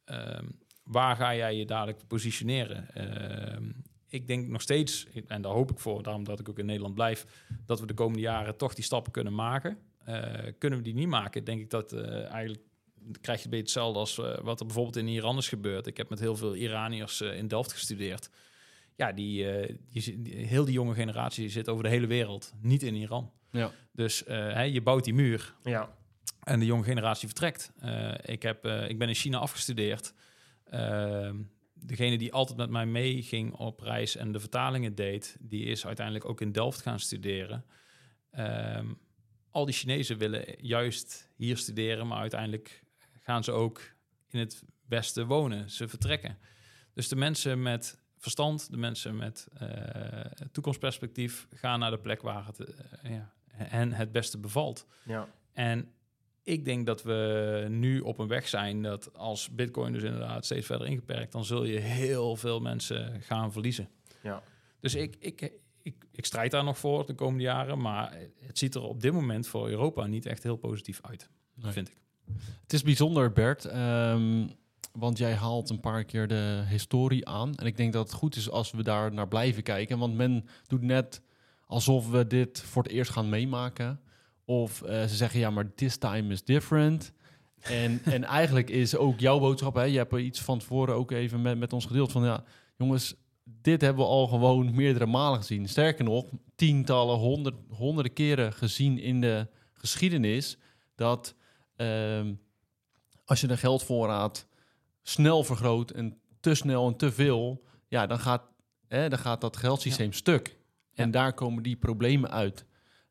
ehm, 0.03 0.45
waar 0.83 1.15
ga 1.15 1.35
jij 1.35 1.55
je 1.55 1.65
dadelijk 1.65 2.07
positioneren? 2.07 2.93
Ehm, 2.93 3.71
ik 4.07 4.27
denk 4.27 4.47
nog 4.47 4.61
steeds, 4.61 5.07
en 5.27 5.41
daar 5.41 5.51
hoop 5.51 5.71
ik 5.71 5.79
voor, 5.79 6.03
daarom 6.03 6.23
dat 6.23 6.39
ik 6.39 6.49
ook 6.49 6.59
in 6.59 6.65
Nederland 6.65 6.93
blijf, 6.95 7.25
dat 7.65 7.79
we 7.79 7.85
de 7.85 7.93
komende 7.93 8.19
jaren 8.21 8.57
toch 8.57 8.73
die 8.73 8.83
stappen 8.83 9.11
kunnen 9.11 9.33
maken. 9.35 9.77
Eh, 10.05 10.51
kunnen 10.57 10.79
we 10.79 10.85
die 10.85 10.93
niet 10.93 11.07
maken, 11.07 11.43
denk 11.43 11.59
ik 11.61 11.69
dat 11.69 11.91
eh, 11.93 12.25
eigenlijk 12.31 12.63
krijg 13.21 13.39
je 13.39 13.45
een 13.45 13.49
beetje 13.51 13.65
hetzelfde 13.65 13.99
als 13.99 14.17
eh, 14.17 14.37
wat 14.43 14.59
er 14.59 14.65
bijvoorbeeld 14.65 14.95
in 14.95 15.07
Iran 15.07 15.37
is 15.37 15.47
gebeurd. 15.49 15.87
Ik 15.87 15.97
heb 15.97 16.09
met 16.09 16.19
heel 16.19 16.35
veel 16.35 16.55
Iraniërs 16.55 17.21
in 17.21 17.47
Delft 17.47 17.73
gestudeerd. 17.73 18.29
Ja, 18.95 19.11
die, 19.11 19.45
die, 19.89 20.21
die- 20.21 20.35
heel 20.35 20.65
die 20.65 20.73
jonge 20.73 20.93
generatie 20.93 21.49
zit 21.49 21.69
over 21.69 21.83
de 21.83 21.89
hele 21.89 22.07
wereld, 22.07 22.53
niet 22.61 22.83
in 22.83 22.95
Iran. 22.95 23.31
Ja. 23.51 23.71
Dus 23.91 24.23
hè, 24.25 24.61
je 24.61 24.81
bouwt 24.81 25.03
die 25.03 25.13
muur 25.13 25.55
ja. 25.63 25.97
En 26.49 26.59
de 26.59 26.65
jonge 26.65 26.83
generatie 26.83 27.27
vertrekt. 27.27 27.71
Eh, 27.79 28.13
ik, 28.21 28.41
heb, 28.41 28.65
eh, 28.65 28.89
ik 28.89 28.97
ben 28.97 29.07
in 29.07 29.15
China 29.15 29.37
afgestudeerd. 29.37 30.13
Ehm, 30.63 31.41
degene 31.73 32.17
die 32.17 32.33
altijd 32.33 32.57
met 32.57 32.69
mij 32.69 32.85
meeging 32.85 33.53
op 33.53 33.79
reis 33.79 34.15
en 34.15 34.31
de 34.31 34.39
vertalingen 34.39 34.95
deed, 34.95 35.37
die 35.39 35.65
is 35.65 35.85
uiteindelijk 35.85 36.25
ook 36.25 36.41
in 36.41 36.51
Delft 36.51 36.81
gaan 36.81 36.99
studeren. 36.99 37.65
Ehm, 38.31 38.93
al 39.51 39.65
die 39.65 39.73
Chinezen 39.73 40.17
willen 40.17 40.65
juist 40.65 41.29
hier 41.35 41.57
studeren, 41.57 42.07
maar 42.07 42.19
uiteindelijk 42.19 42.83
gaan 43.21 43.43
ze 43.43 43.51
ook 43.51 43.81
in 44.29 44.39
het 44.39 44.63
Westen 44.87 45.27
wonen. 45.27 45.69
Ze 45.69 45.87
vertrekken. 45.87 46.37
Dus 46.93 47.07
de 47.07 47.15
mensen 47.15 47.61
met 47.61 47.99
verstand, 48.17 48.71
de 48.71 48.77
mensen 48.77 49.15
met 49.15 49.47
eh, 49.57 49.67
toekomstperspectief, 50.51 51.47
gaan 51.53 51.79
naar 51.79 51.91
de 51.91 51.99
plek 51.99 52.21
waar 52.21 52.45
het 52.45 52.73
ja, 53.03 53.33
hen 53.51 53.93
het 53.93 54.11
beste 54.11 54.37
bevalt. 54.37 54.85
ja. 55.03 55.27
En 55.53 55.93
ik 56.43 56.65
denk 56.65 56.85
dat 56.85 57.03
we 57.03 57.65
nu 57.69 57.99
op 57.99 58.17
een 58.19 58.27
weg 58.27 58.47
zijn 58.47 58.81
dat 58.81 59.17
als 59.17 59.49
Bitcoin 59.49 59.93
dus 59.93 60.03
inderdaad 60.03 60.45
steeds 60.45 60.65
verder 60.65 60.87
ingeperkt, 60.87 61.31
dan 61.31 61.45
zul 61.45 61.63
je 61.63 61.79
heel 61.79 62.35
veel 62.35 62.59
mensen 62.59 63.21
gaan 63.21 63.51
verliezen. 63.51 63.89
Ja. 64.23 64.41
Dus 64.79 64.95
ik, 64.95 65.15
ik, 65.19 65.51
ik, 65.81 65.95
ik 66.11 66.25
strijd 66.25 66.51
daar 66.51 66.63
nog 66.63 66.77
voor 66.77 67.05
de 67.05 67.13
komende 67.15 67.43
jaren, 67.43 67.81
maar 67.81 68.17
het 68.45 68.57
ziet 68.57 68.75
er 68.75 68.81
op 68.81 69.01
dit 69.01 69.13
moment 69.13 69.47
voor 69.47 69.69
Europa 69.69 70.05
niet 70.05 70.25
echt 70.25 70.43
heel 70.43 70.55
positief 70.57 70.99
uit, 71.01 71.29
Nee. 71.53 71.71
vind 71.71 71.89
ik. 71.89 71.97
Het 72.61 72.73
is 72.73 72.83
bijzonder, 72.83 73.31
Bert. 73.31 73.65
ehm, 73.65 74.47
want 74.91 75.17
jij 75.17 75.33
haalt 75.33 75.69
een 75.69 75.79
paar 75.79 76.03
keer 76.03 76.27
de 76.27 76.63
historie 76.67 77.27
aan. 77.27 77.55
En 77.55 77.65
ik 77.65 77.77
denk 77.77 77.93
dat 77.93 78.03
het 78.07 78.17
goed 78.17 78.35
is 78.35 78.49
als 78.49 78.71
we 78.71 78.83
daar 78.83 79.13
naar 79.13 79.27
blijven 79.27 79.63
kijken. 79.63 79.97
Want 79.99 80.15
men 80.15 80.45
doet 80.67 80.81
net 80.81 81.21
alsof 81.65 82.09
we 82.09 82.27
dit 82.27 82.61
voor 82.61 82.83
het 82.83 82.91
eerst 82.91 83.11
gaan 83.11 83.29
meemaken. 83.29 83.99
Of 84.49 84.81
eh, 84.81 85.01
ze 85.05 85.15
zeggen, 85.15 85.39
ja, 85.39 85.49
maar 85.49 85.73
this 85.73 85.97
time 85.97 86.33
is 86.33 86.43
different. 86.43 87.13
En, 87.61 88.01
en 88.15 88.23
eigenlijk 88.23 88.69
is 88.69 88.95
ook 88.95 89.19
jouw 89.19 89.39
boodschap, 89.39 89.75
hè, 89.75 89.83
je 89.83 89.97
hebt 89.97 90.13
er 90.13 90.19
iets 90.19 90.41
van 90.41 90.59
tevoren 90.59 90.95
ook 90.95 91.11
even 91.11 91.41
met, 91.41 91.57
met 91.57 91.73
ons 91.73 91.85
gedeeld 91.85 92.11
van, 92.11 92.23
ja, 92.23 92.43
jongens, 92.77 93.15
dit 93.43 93.81
hebben 93.81 94.03
we 94.03 94.09
al 94.09 94.27
gewoon 94.27 94.75
meerdere 94.75 95.05
malen 95.05 95.39
gezien. 95.39 95.67
Sterker 95.67 96.03
nog, 96.03 96.25
tientallen, 96.55 97.17
honderd, 97.17 97.55
honderden 97.69 98.13
keren 98.13 98.53
gezien 98.53 98.99
in 98.99 99.21
de 99.21 99.47
geschiedenis 99.73 100.57
dat 100.95 101.35
ehm, 101.75 102.33
als 103.25 103.41
je 103.41 103.47
de 103.47 103.57
geldvoorraad 103.57 104.47
snel 105.01 105.43
vergroot 105.43 105.91
en 105.91 106.17
te 106.39 106.55
snel 106.55 106.87
en 106.87 106.95
te 106.95 107.11
veel, 107.11 107.63
ja, 107.87 108.07
dan 108.07 108.19
gaat, 108.19 108.43
hè, 108.87 109.09
dan 109.09 109.19
gaat 109.19 109.41
dat 109.41 109.57
geldsysteem 109.57 110.13
stuk. 110.13 110.57
En 110.93 111.05
Ja. 111.05 111.11
daar 111.11 111.33
komen 111.33 111.63
die 111.63 111.75
problemen 111.75 112.31
uit. 112.31 112.65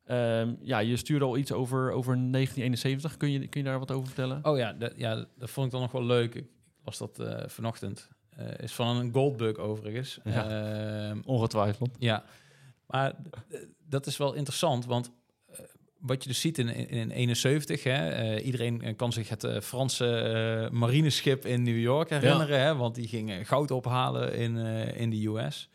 Ehm, 0.08 0.54
ja, 0.62 0.78
je 0.78 0.96
stuurde 0.96 1.24
al 1.24 1.36
iets 1.36 1.52
over, 1.52 1.90
over 1.90 2.16
1971. 2.16 3.16
Kun 3.16 3.30
je, 3.30 3.48
kun 3.48 3.60
je 3.60 3.66
daar 3.66 3.78
wat 3.78 3.90
over 3.90 4.06
vertellen? 4.06 4.44
Oh 4.44 4.58
ja, 4.58 4.72
dat, 4.72 4.92
ja, 4.96 5.26
dat 5.36 5.50
vond 5.50 5.66
ik 5.66 5.72
dan 5.72 5.80
nog 5.80 5.92
wel 5.92 6.04
leuk. 6.04 6.34
Ik 6.34 6.46
las 6.84 6.98
dat 6.98 7.18
eh, 7.18 7.42
vanochtend. 7.46 8.08
Eh, 8.28 8.46
is 8.58 8.72
van 8.72 8.96
een 8.96 9.12
Goldbug 9.12 9.56
overigens. 9.56 10.18
Ja. 10.24 11.08
Ehm, 11.08 11.20
Ongetwijfeld. 11.24 11.96
Ja, 11.98 12.24
maar 12.86 13.14
dat 13.88 14.06
is 14.06 14.16
wel 14.16 14.34
interessant, 14.34 14.86
want 14.86 15.10
eh, 15.46 15.60
wat 15.98 16.22
je 16.22 16.28
dus 16.28 16.40
ziet 16.40 16.58
in, 16.58 16.68
in, 16.68 16.88
in 16.88 17.10
71, 17.10 17.82
hè, 17.82 18.08
eh, 18.08 18.46
iedereen 18.46 18.96
kan 18.96 19.12
zich 19.12 19.28
het 19.28 19.46
Franse 19.62 20.18
eh, 20.18 20.70
marineschip 20.70 21.46
in 21.46 21.62
New 21.62 21.78
York 21.78 22.10
herinneren, 22.10 22.60
hè, 22.60 22.76
want 22.76 22.94
die 22.94 23.08
ging 23.08 23.30
eh, 23.30 23.44
goud 23.44 23.70
ophalen 23.70 24.34
in, 24.34 24.56
in 24.96 25.10
de 25.10 25.26
US. 25.26 25.70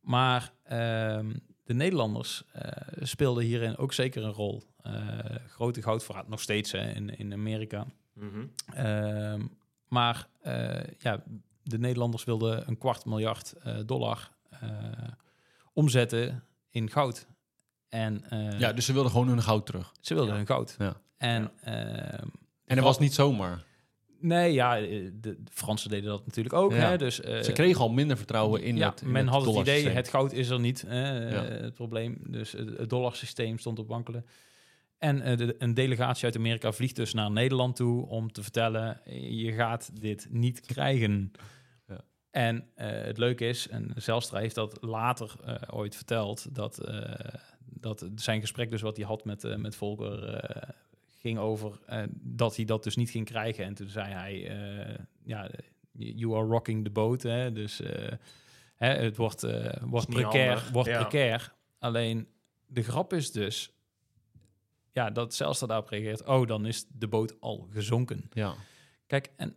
Maar 0.00 0.52
ehm, 0.62 1.30
de 1.70 1.76
Nederlanders 1.76 2.42
eh, 2.52 2.70
speelden 3.02 3.44
hierin 3.44 3.76
ook 3.76 3.92
zeker 3.92 4.24
een 4.24 4.32
rol. 4.32 4.62
Eh, 4.82 4.92
grote 5.48 5.82
goudvoorraad, 5.82 6.28
nog 6.28 6.40
steeds 6.40 6.72
hè, 6.72 6.90
in, 6.92 7.18
in 7.18 7.32
Amerika. 7.32 7.86
Mhm. 8.14 8.44
Ehm, 8.74 9.40
maar 9.88 10.28
eh, 10.40 10.80
ja, 10.98 11.22
de 11.62 11.78
Nederlanders 11.78 12.24
wilden 12.24 12.68
een 12.68 12.78
kwart 12.78 13.04
miljard 13.04 13.52
eh, 13.52 13.78
dollar 13.86 14.30
eh, 14.50 14.68
omzetten 15.72 16.44
in 16.70 16.90
goud. 16.90 17.26
En 17.88 18.30
eh, 18.30 18.58
Ja, 18.58 18.72
dus 18.72 18.84
ze 18.84 18.92
wilden 18.92 19.10
gewoon 19.10 19.28
hun 19.28 19.42
goud 19.42 19.66
terug. 19.66 19.92
ze 20.00 20.14
wilden 20.14 20.32
Ja. 20.32 20.38
hun 20.38 20.46
goud. 20.46 20.74
Ja. 20.78 20.96
En, 21.16 21.50
ehm, 21.62 22.28
En 22.64 22.76
dat 22.76 22.84
was 22.84 22.98
niet 22.98 23.14
zomaar. 23.14 23.64
Nee, 24.20 24.52
ja, 24.52 24.78
eh, 24.78 25.10
de, 25.14 25.38
Fransen 25.50 25.90
deden 25.90 26.10
dat 26.10 26.26
natuurlijk 26.26 26.54
ook. 26.54 26.72
Ja. 26.72 26.88
Hè? 26.88 26.98
Dus, 26.98 27.20
eh, 27.20 27.42
Ze 27.42 27.52
kregen 27.52 27.80
al 27.80 27.90
minder 27.90 28.16
vertrouwen 28.16 28.62
in 28.62 28.76
ja, 28.76 28.90
het 28.90 29.00
in 29.00 29.10
men 29.10 29.26
had 29.26 29.46
het 29.46 29.56
idee, 29.56 29.88
het 29.88 30.08
goud 30.08 30.32
is 30.32 30.48
er 30.48 30.60
niet, 30.60 30.84
eh, 30.88 31.30
Ja. 31.30 31.44
het 31.44 31.74
probleem. 31.74 32.18
Dus 32.26 32.52
het, 32.52 32.78
het 32.78 32.90
dollarsysteem 32.90 33.58
stond 33.58 33.78
op 33.78 33.88
wankelen. 33.88 34.26
En 34.98 35.36
de, 35.36 35.54
een 35.58 35.74
delegatie 35.74 36.24
uit 36.24 36.36
Amerika 36.36 36.72
vliegt 36.72 36.96
dus 36.96 37.14
naar 37.14 37.30
Nederland 37.30 37.76
toe 37.76 38.06
om 38.06 38.32
te 38.32 38.42
vertellen, 38.42 39.00
je 39.30 39.52
gaat 39.52 40.00
dit 40.00 40.26
niet 40.30 40.60
krijgen. 40.60 41.32
Ja. 41.86 42.00
En 42.30 42.66
het 42.74 43.18
leuke 43.18 43.48
is, 43.48 43.68
en 43.68 43.92
Zelstra 43.96 44.38
heeft 44.38 44.54
dat 44.54 44.78
later 44.80 45.34
ooit 45.70 45.96
verteld, 45.96 46.54
dat, 46.54 46.80
dat 47.64 48.08
zijn 48.14 48.40
gesprek 48.40 48.70
dus 48.70 48.80
wat 48.80 48.96
hij 48.96 49.06
had 49.06 49.24
met, 49.24 49.58
met 49.58 49.76
Volker 49.76 50.38
ging 51.20 51.38
over 51.38 51.80
eh, 51.86 52.02
dat 52.12 52.56
hij 52.56 52.64
dat 52.64 52.82
dus 52.82 52.96
niet 52.96 53.10
ging 53.10 53.24
krijgen. 53.26 53.64
En 53.64 53.74
toen 53.74 53.88
zei 53.88 54.12
hij, 54.12 54.48
eh, 54.48 54.98
ja, 55.24 55.50
you 55.92 56.34
are 56.36 56.46
rocking 56.46 56.84
the 56.84 56.90
boat. 56.90 57.22
Hè? 57.22 57.52
Dus 57.52 57.80
eh, 57.80 58.12
hè, 58.76 58.88
het 58.88 59.16
wordt, 59.16 59.46
wordt 59.80 60.08
precair. 60.08 60.68
Wordt 60.72 60.88
Ja. 60.88 61.00
precair. 61.00 61.54
Alleen 61.78 62.28
de 62.66 62.82
grap 62.82 63.12
is 63.12 63.32
dus, 63.32 63.72
ja, 64.92 65.10
dat 65.10 65.34
zelfs 65.34 65.60
daarop 65.60 65.88
reageert, 65.88 66.24
oh, 66.26 66.46
dan 66.46 66.66
is 66.66 66.86
de 66.88 67.08
boot 67.08 67.40
al 67.40 67.68
gezonken. 67.72 68.28
Ja. 68.32 68.54
Kijk, 69.06 69.32
en 69.36 69.56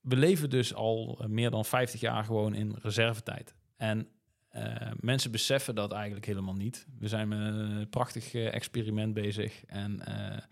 we 0.00 0.16
leven 0.16 0.50
dus 0.50 0.74
al 0.74 1.24
meer 1.28 1.50
dan 1.50 1.64
50 1.64 2.00
jaar 2.00 2.24
gewoon 2.24 2.54
in 2.54 2.76
reservetijd. 2.82 3.54
En 3.76 4.08
eh, 4.56 4.92
mensen 5.00 5.30
beseffen 5.30 5.74
dat 5.74 5.92
eigenlijk 5.92 6.26
helemaal 6.26 6.54
niet. 6.54 6.86
We 6.98 7.08
zijn 7.08 7.28
met 7.28 7.38
een 7.38 7.88
prachtig 7.88 8.34
eh, 8.34 8.54
experiment 8.54 9.14
bezig 9.14 9.64
en 9.64 10.06
eh, 10.06 10.42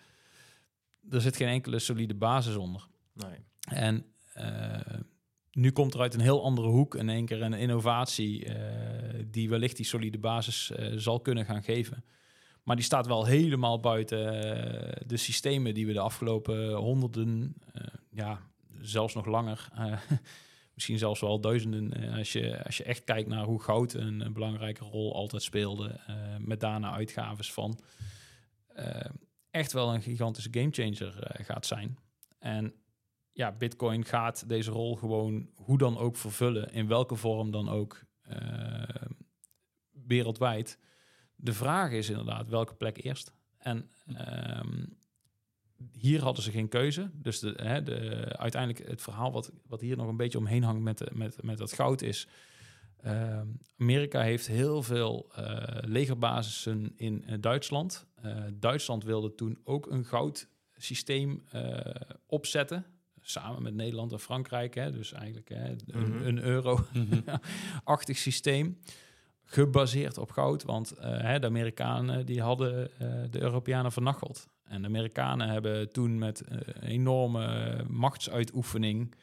er 1.10 1.20
zit 1.20 1.36
geen 1.36 1.48
enkele 1.48 1.78
solide 1.78 2.14
basis 2.14 2.56
onder. 2.56 2.88
Nee. 3.12 3.38
En 3.68 4.04
eh, 4.32 4.98
nu 5.52 5.70
komt 5.70 5.94
er 5.94 6.00
uit 6.00 6.14
een 6.14 6.20
heel 6.20 6.44
andere 6.44 6.68
hoek 6.68 6.94
in 6.94 7.08
één 7.08 7.26
keer 7.26 7.42
een 7.42 7.52
innovatie 7.52 8.44
eh, 8.44 9.24
die 9.26 9.48
wellicht 9.48 9.76
die 9.76 9.86
solide 9.86 10.18
basis 10.18 10.70
eh, 10.70 10.92
zal 10.96 11.20
kunnen 11.20 11.44
gaan 11.44 11.62
geven. 11.62 12.04
Maar 12.62 12.76
die 12.76 12.84
staat 12.84 13.06
wel 13.06 13.24
helemaal 13.24 13.80
buiten 13.80 14.42
eh, 14.42 15.06
de 15.06 15.16
systemen 15.16 15.74
die 15.74 15.86
we 15.86 15.92
de 15.92 16.00
afgelopen 16.00 16.74
honderden, 16.74 17.54
eh, 17.72 17.82
ja, 18.10 18.40
zelfs 18.80 19.14
nog 19.14 19.26
langer, 19.26 19.68
eh, 19.74 19.98
misschien 20.74 20.98
zelfs 20.98 21.20
wel 21.20 21.40
duizenden, 21.40 21.92
eh, 21.92 22.16
als, 22.16 22.32
je, 22.32 22.64
als 22.64 22.76
je 22.76 22.84
echt 22.84 23.04
kijkt 23.04 23.28
naar 23.28 23.44
hoe 23.44 23.62
goud 23.62 23.92
een, 23.92 24.32
belangrijke 24.32 24.84
rol 24.84 25.14
altijd 25.14 25.42
speelde, 25.42 25.88
eh, 25.88 26.36
met 26.38 26.60
daarna 26.60 26.92
uitgaves 26.92 27.52
van, 27.52 27.80
eh, 28.66 29.10
echt 29.50 29.72
wel 29.72 29.94
een 29.94 30.02
gigantische 30.02 30.48
gamechanger 30.52 31.30
gaat 31.42 31.66
zijn. 31.66 31.98
En 32.38 32.74
ja, 33.32 33.52
Bitcoin 33.52 34.04
gaat 34.04 34.48
deze 34.48 34.70
rol 34.70 34.96
gewoon 34.96 35.50
hoe 35.54 35.78
dan 35.78 35.98
ook 35.98 36.16
vervullen, 36.16 36.72
in 36.72 36.86
welke 36.86 37.16
vorm 37.16 37.50
dan 37.50 37.68
ook 37.68 38.04
wereldwijd. 39.90 40.78
De 41.36 41.52
vraag 41.52 41.90
is 41.90 42.08
inderdaad 42.08 42.48
welke 42.48 42.74
plek 42.74 43.04
eerst. 43.04 43.32
En 43.58 43.90
ehm, 44.06 44.84
hier 45.92 46.22
hadden 46.22 46.42
ze 46.44 46.50
geen 46.50 46.68
keuze. 46.68 47.10
Dus 47.14 47.38
de, 47.38 47.54
hè, 47.62 47.82
de, 47.82 48.24
uiteindelijk 48.38 48.88
het 48.88 49.02
verhaal 49.02 49.32
wat, 49.32 49.52
wat 49.66 49.80
hier 49.80 49.96
nog 49.96 50.08
een 50.08 50.16
beetje 50.16 50.38
omheen 50.38 50.62
hangt 50.62 50.82
met, 50.82 51.14
met, 51.14 51.42
met 51.42 51.58
dat 51.58 51.72
goud 51.72 52.02
is. 52.02 52.28
ehm, 53.00 53.46
Amerika 53.78 54.20
heeft 54.20 54.46
heel 54.46 54.82
veel 54.82 55.30
eh, 55.34 55.78
legerbasissen 55.88 56.92
in 56.96 57.24
eh, 57.24 57.34
Duitsland. 57.40 58.06
Eh, 58.14 58.36
Duitsland 58.54 59.04
wilde 59.04 59.34
toen 59.34 59.58
ook 59.64 59.86
een 59.90 60.04
goudsysteem 60.04 61.42
opzetten. 62.26 62.84
Samen 63.20 63.62
met 63.62 63.74
Nederland 63.74 64.12
en 64.12 64.20
Frankrijk. 64.20 64.74
Hè, 64.74 64.90
dus 64.92 65.12
eigenlijk 65.12 65.48
hè, 65.48 65.68
een, 65.86 66.10
Mhm. 66.10 66.26
een 66.26 66.42
euro-achtig 66.42 68.18
systeem 68.28 68.78
gebaseerd 69.44 70.18
op 70.18 70.30
goud. 70.30 70.62
Want 70.62 70.94
hè, 71.00 71.38
de 71.38 71.46
Amerikanen 71.46 72.26
die 72.26 72.40
hadden 72.42 72.90
de 73.30 73.40
Europeanen 73.40 73.92
vernacheld. 73.92 74.48
En 74.64 74.82
de 74.82 74.88
Amerikanen 74.88 75.48
hebben 75.48 75.92
toen 75.92 76.18
met 76.18 76.40
eh, 76.40 76.58
een 76.64 76.82
enorme 76.82 77.84
machtsuitoefening 77.88 79.14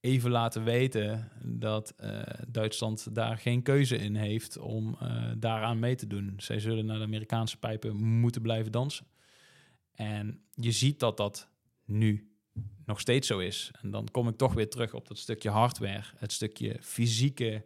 even 0.00 0.30
laten 0.30 0.64
weten 0.64 1.30
dat 1.42 1.94
eh, 1.96 2.20
Duitsland 2.48 3.14
daar 3.14 3.38
geen 3.38 3.62
keuze 3.62 3.96
in 3.96 4.14
heeft 4.14 4.58
om 4.58 4.96
eh, 5.00 5.24
daaraan 5.38 5.78
mee 5.78 5.94
te 5.94 6.06
doen. 6.06 6.34
Zij 6.36 6.60
zullen 6.60 6.86
naar 6.86 6.98
de 6.98 7.04
Amerikaanse 7.04 7.58
pijpen 7.58 7.96
moeten 7.96 8.42
blijven 8.42 8.72
dansen. 8.72 9.06
En 9.92 10.40
je 10.54 10.72
ziet 10.72 11.00
dat 11.00 11.16
dat 11.16 11.48
nu 11.84 12.32
nog 12.84 13.00
steeds 13.00 13.26
zo 13.26 13.38
is. 13.38 13.70
En 13.80 13.90
dan 13.90 14.08
kom 14.10 14.28
ik 14.28 14.36
toch 14.36 14.54
weer 14.54 14.70
terug 14.70 14.94
op 14.94 15.08
dat 15.08 15.18
stukje 15.18 15.50
hardware, 15.50 16.04
het 16.16 16.32
stukje 16.32 16.76
fysieke 16.80 17.64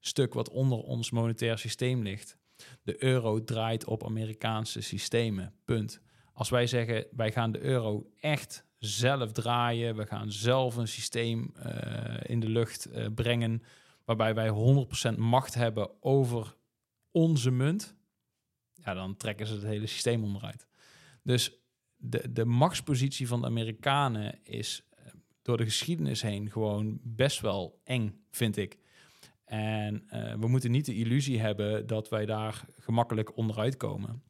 stuk 0.00 0.34
wat 0.34 0.50
onder 0.50 0.78
ons 0.78 1.10
monetair 1.10 1.58
systeem 1.58 2.02
ligt. 2.02 2.36
De 2.82 3.04
euro 3.04 3.44
draait 3.44 3.84
op 3.84 4.04
Amerikaanse 4.04 4.80
systemen. 4.80 5.54
Punt. 5.64 6.00
Als 6.32 6.48
wij 6.48 6.66
zeggen 6.66 7.06
wij 7.10 7.32
gaan 7.32 7.52
de 7.52 7.60
euro 7.60 8.10
echt 8.20 8.64
zelf 8.78 9.32
draaien, 9.32 9.96
we 9.96 10.06
gaan 10.06 10.32
zelf 10.32 10.76
een 10.76 10.88
systeem 10.88 11.52
eh, 11.54 12.30
in 12.30 12.40
de 12.40 12.48
lucht 12.48 12.84
eh, 12.84 13.06
brengen 13.14 13.62
waarbij 14.04 14.34
wij 14.34 14.50
100% 15.14 15.18
macht 15.18 15.54
hebben 15.54 16.02
over 16.02 16.56
onze 17.10 17.50
munt, 17.50 17.96
ja, 18.74 18.94
dan 18.94 19.16
trekken 19.16 19.46
ze 19.46 19.54
het 19.54 19.62
hele 19.62 19.86
systeem 19.86 20.24
onderuit. 20.24 20.66
Dus 21.22 21.52
de, 21.96 22.32
de 22.32 22.44
machtspositie 22.44 23.28
van 23.28 23.40
de 23.40 23.46
Amerikanen 23.46 24.38
is 24.42 24.88
eh, 24.90 25.12
door 25.42 25.56
de 25.56 25.64
geschiedenis 25.64 26.22
heen 26.22 26.50
gewoon 26.50 27.00
best 27.02 27.40
wel 27.40 27.80
eng, 27.84 28.24
vind 28.30 28.56
ik. 28.56 28.78
En 29.44 30.06
we 30.40 30.48
moeten 30.48 30.70
niet 30.70 30.86
de 30.86 30.94
illusie 30.94 31.40
hebben 31.40 31.86
dat 31.86 32.08
wij 32.08 32.26
daar 32.26 32.64
gemakkelijk 32.78 33.36
onderuit 33.36 33.76
komen. 33.76 34.22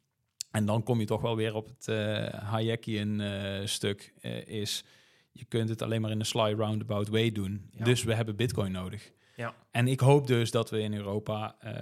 En 0.51 0.65
dan 0.65 0.83
kom 0.83 0.99
je 0.99 1.05
toch 1.05 1.21
wel 1.21 1.35
weer 1.35 1.55
op 1.55 1.67
het 1.67 1.87
uh, 1.87 2.27
Hayekian 2.27 3.21
uh, 3.21 3.65
stuk, 3.65 4.13
uh, 4.21 4.47
is 4.47 4.83
je 5.31 5.45
kunt 5.45 5.69
het 5.69 5.81
alleen 5.81 6.01
maar 6.01 6.11
in 6.11 6.19
een 6.19 6.25
sly 6.25 6.53
roundabout 6.57 7.07
way 7.07 7.31
doen. 7.31 7.69
Ja. 7.71 7.83
Dus 7.83 8.03
we 8.03 8.13
hebben 8.13 8.35
bitcoin 8.35 8.71
nodig. 8.71 9.11
Ja. 9.35 9.55
En 9.71 9.87
ik 9.87 9.99
hoop 9.99 10.27
dus 10.27 10.51
dat 10.51 10.69
we 10.69 10.79
in 10.79 10.93
Europa 10.93 11.55
uh, 11.63 11.73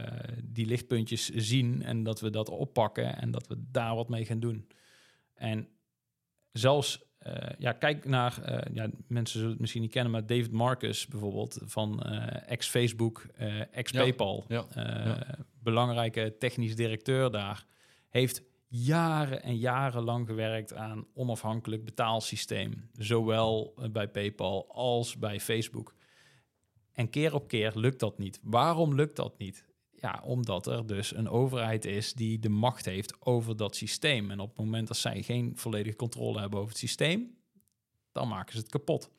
die 0.43 0.65
lichtpuntjes 0.65 1.29
zien 1.29 1.83
en 1.83 2.03
dat 2.03 2.19
we 2.19 2.29
dat 2.29 2.49
oppakken 2.49 3.17
en 3.17 3.31
dat 3.31 3.47
we 3.47 3.55
daar 3.71 3.95
wat 3.95 4.09
mee 4.09 4.25
gaan 4.25 4.39
doen. 4.39 4.67
En 5.33 5.67
zelfs, 6.51 7.01
uh, 7.27 7.33
ja, 7.57 7.71
kijk 7.71 8.05
naar, 8.05 8.39
uh, 8.49 8.75
ja, 8.75 8.89
mensen 9.07 9.33
zullen 9.33 9.51
het 9.51 9.59
misschien 9.59 9.81
niet 9.81 9.91
kennen, 9.91 10.11
maar 10.11 10.25
David 10.25 10.51
Marcus 10.51 11.07
bijvoorbeeld 11.07 11.59
van 11.63 12.03
uh, 12.05 12.49
ex-Facebook, 12.51 13.25
ex-PayPal, 13.71 14.45
ja. 14.47 14.65
ja. 14.75 15.37
belangrijke 15.63 16.35
technisch 16.39 16.75
directeur 16.75 17.31
daar, 17.31 17.65
heeft 18.09 18.43
jaren 18.69 19.43
en 19.43 19.57
jaren 19.57 20.03
lang 20.03 20.27
gewerkt 20.27 20.73
aan 20.73 21.05
onafhankelijk 21.13 21.85
betaalsysteem, 21.85 22.89
zowel 22.93 23.73
bij 23.91 24.07
PayPal 24.07 24.71
als 24.71 25.17
bij 25.17 25.39
Facebook. 25.39 25.95
En 26.91 27.09
keer 27.09 27.33
op 27.33 27.47
keer 27.47 27.71
lukt 27.75 27.99
dat 27.99 28.17
niet. 28.17 28.39
Waarom 28.43 28.95
lukt 28.95 29.15
dat 29.15 29.37
niet? 29.37 29.67
Ja, 29.91 30.21
omdat 30.25 30.67
er 30.67 30.87
dus 30.87 31.15
een 31.15 31.29
overheid 31.29 31.85
is 31.85 32.13
die 32.13 32.39
de 32.39 32.49
macht 32.49 32.85
heeft 32.85 33.25
over 33.25 33.55
dat 33.57 33.75
systeem. 33.75 34.31
En 34.31 34.39
op 34.39 34.49
het 34.49 34.57
moment 34.57 34.87
dat 34.87 34.97
zij 34.97 35.23
geen 35.23 35.57
volledige 35.57 35.95
controle 35.95 36.39
hebben 36.39 36.59
over 36.59 36.71
het 36.71 36.79
systeem, 36.79 37.37
dan 38.11 38.27
maken 38.27 38.53
ze 38.53 38.59
het 38.59 38.69
kapot. 38.69 39.09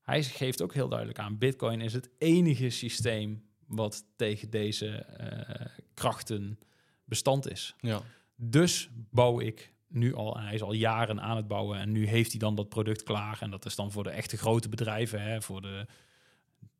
Hij 0.00 0.22
geeft 0.22 0.62
ook 0.62 0.74
heel 0.74 0.88
duidelijk 0.88 1.18
aan: 1.18 1.38
Bitcoin 1.38 1.80
is 1.80 1.92
het 1.92 2.10
enige 2.18 2.70
systeem 2.70 3.44
wat 3.66 4.04
tegen 4.16 4.50
deze 4.50 4.88
eh, 4.88 5.66
krachten 5.94 6.58
bestand 7.04 7.50
is. 7.50 7.74
Ja. 7.80 8.02
Dus 8.36 8.90
bouw 9.10 9.40
ik 9.40 9.74
nu 9.88 10.14
al, 10.14 10.38
hij 10.38 10.54
is 10.54 10.62
al 10.62 10.72
jaren 10.72 11.20
aan 11.20 11.36
het 11.36 11.48
bouwen 11.48 11.78
en 11.78 11.92
nu 11.92 12.06
heeft 12.06 12.30
hij 12.30 12.38
dan 12.38 12.54
dat 12.54 12.68
product 12.68 13.02
klaar. 13.02 13.38
En 13.40 13.50
dat 13.50 13.64
is 13.64 13.76
dan 13.76 13.92
voor 13.92 14.02
de 14.02 14.10
echte 14.10 14.36
grote 14.36 14.68
bedrijven, 14.68 15.22
hè, 15.22 15.42
voor 15.42 15.60
de 15.60 15.86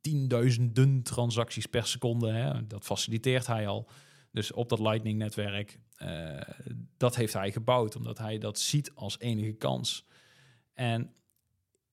tienduizenden 0.01 1.03
transacties 1.03 1.65
per 1.65 1.87
seconde. 1.87 2.31
Hè, 2.31 2.67
dat 2.67 2.83
faciliteert 2.83 3.47
hij 3.47 3.67
al. 3.67 3.89
Dus 4.31 4.51
op 4.51 4.69
dat 4.69 4.79
Lightning-netwerk, 4.79 5.79
uh, 5.97 6.41
dat 6.97 7.15
heeft 7.15 7.33
hij 7.33 7.51
gebouwd, 7.51 7.95
omdat 7.95 8.17
hij 8.17 8.37
dat 8.37 8.59
ziet 8.59 8.91
als 8.95 9.19
enige 9.19 9.53
kans. 9.53 10.05
En 10.73 11.13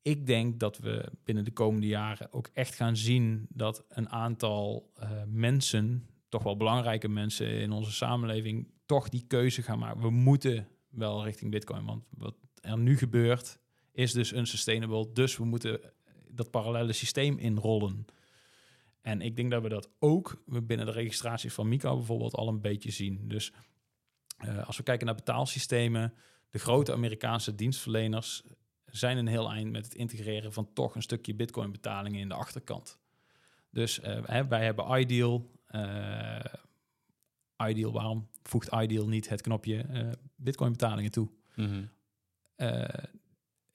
ik 0.03 0.27
denk 0.27 0.61
dat 0.61 0.79
we 0.79 1.13
binnen 1.25 1.45
de 1.45 1.53
komende 1.53 1.87
jaren 1.87 2.33
ook 2.33 2.51
echt 2.53 2.75
gaan 2.75 2.97
zien 2.97 3.47
dat 3.49 3.85
een 3.89 4.09
aantal 4.09 4.91
uh, 5.01 5.11
mensen, 5.27 6.09
toch 6.29 6.43
wel 6.43 6.57
belangrijke 6.57 7.09
mensen 7.09 7.61
in 7.61 7.73
onze 7.73 7.93
samenleving, 7.93 8.71
toch 8.93 9.09
die 9.09 9.25
keuze 9.27 9.63
gaan 9.63 9.79
maken. 9.79 10.01
We 10.01 10.11
moeten 10.11 10.69
wel 10.89 11.25
richting 11.25 11.51
Bitcoin, 11.51 11.85
want 11.85 12.05
wat 12.11 12.35
er 12.61 12.79
nu 12.79 12.97
gebeurt 12.97 13.59
is 13.93 14.13
dus 14.13 14.33
unsustainable. 14.33 15.13
Dus 15.13 15.37
we 15.37 15.45
moeten 15.45 15.81
dat 16.29 16.51
parallele 16.51 16.93
systeem 16.93 17.39
inrollen. 17.39 18.05
En 19.01 19.21
ik 19.21 19.37
denk 19.37 19.51
dat 19.51 19.63
we 19.63 19.69
dat 19.69 19.91
ook 19.99 20.43
binnen 20.47 20.87
de 20.87 20.93
registratie 20.93 21.53
van 21.53 21.69
Mika 21.69 21.95
bijvoorbeeld 21.95 22.35
al 22.35 22.49
een 22.49 22.61
beetje 22.61 22.91
zien. 22.91 23.29
Dus 23.29 23.53
uh, 24.45 24.67
als 24.67 24.77
we 24.77 24.83
kijken 24.83 25.07
naar 25.07 25.15
betaalsystemen, 25.15 26.15
de 26.51 26.59
grote 26.59 26.93
Amerikaanse 26.93 27.55
dienstverleners 27.55 28.43
zijn 28.85 29.17
een 29.17 29.27
heel 29.27 29.51
eind 29.51 29.71
met 29.71 29.85
het 29.85 29.95
integreren 29.95 30.53
van 30.53 30.73
toch 30.73 30.95
een 30.95 31.03
stukje 31.03 31.35
Bitcoin 31.35 31.73
betalingen 31.73 32.21
in 32.21 32.29
de 32.29 32.35
achterkant. 32.35 32.99
Dus 33.71 33.99
uh, 33.99 34.45
wij 34.49 34.65
hebben 34.65 35.01
Ideal. 35.01 35.51
Uh, 35.71 36.41
Ideal, 37.69 37.93
waarom 37.93 38.29
voegt 38.43 38.69
Ideal 38.73 39.09
niet 39.09 39.29
het 39.29 39.41
knopje 39.41 39.87
Bitcoin 40.37 40.73
betalingen 40.73 41.11
toe? 41.11 41.29
Mm 41.57 41.67
-hmm. 41.67 41.89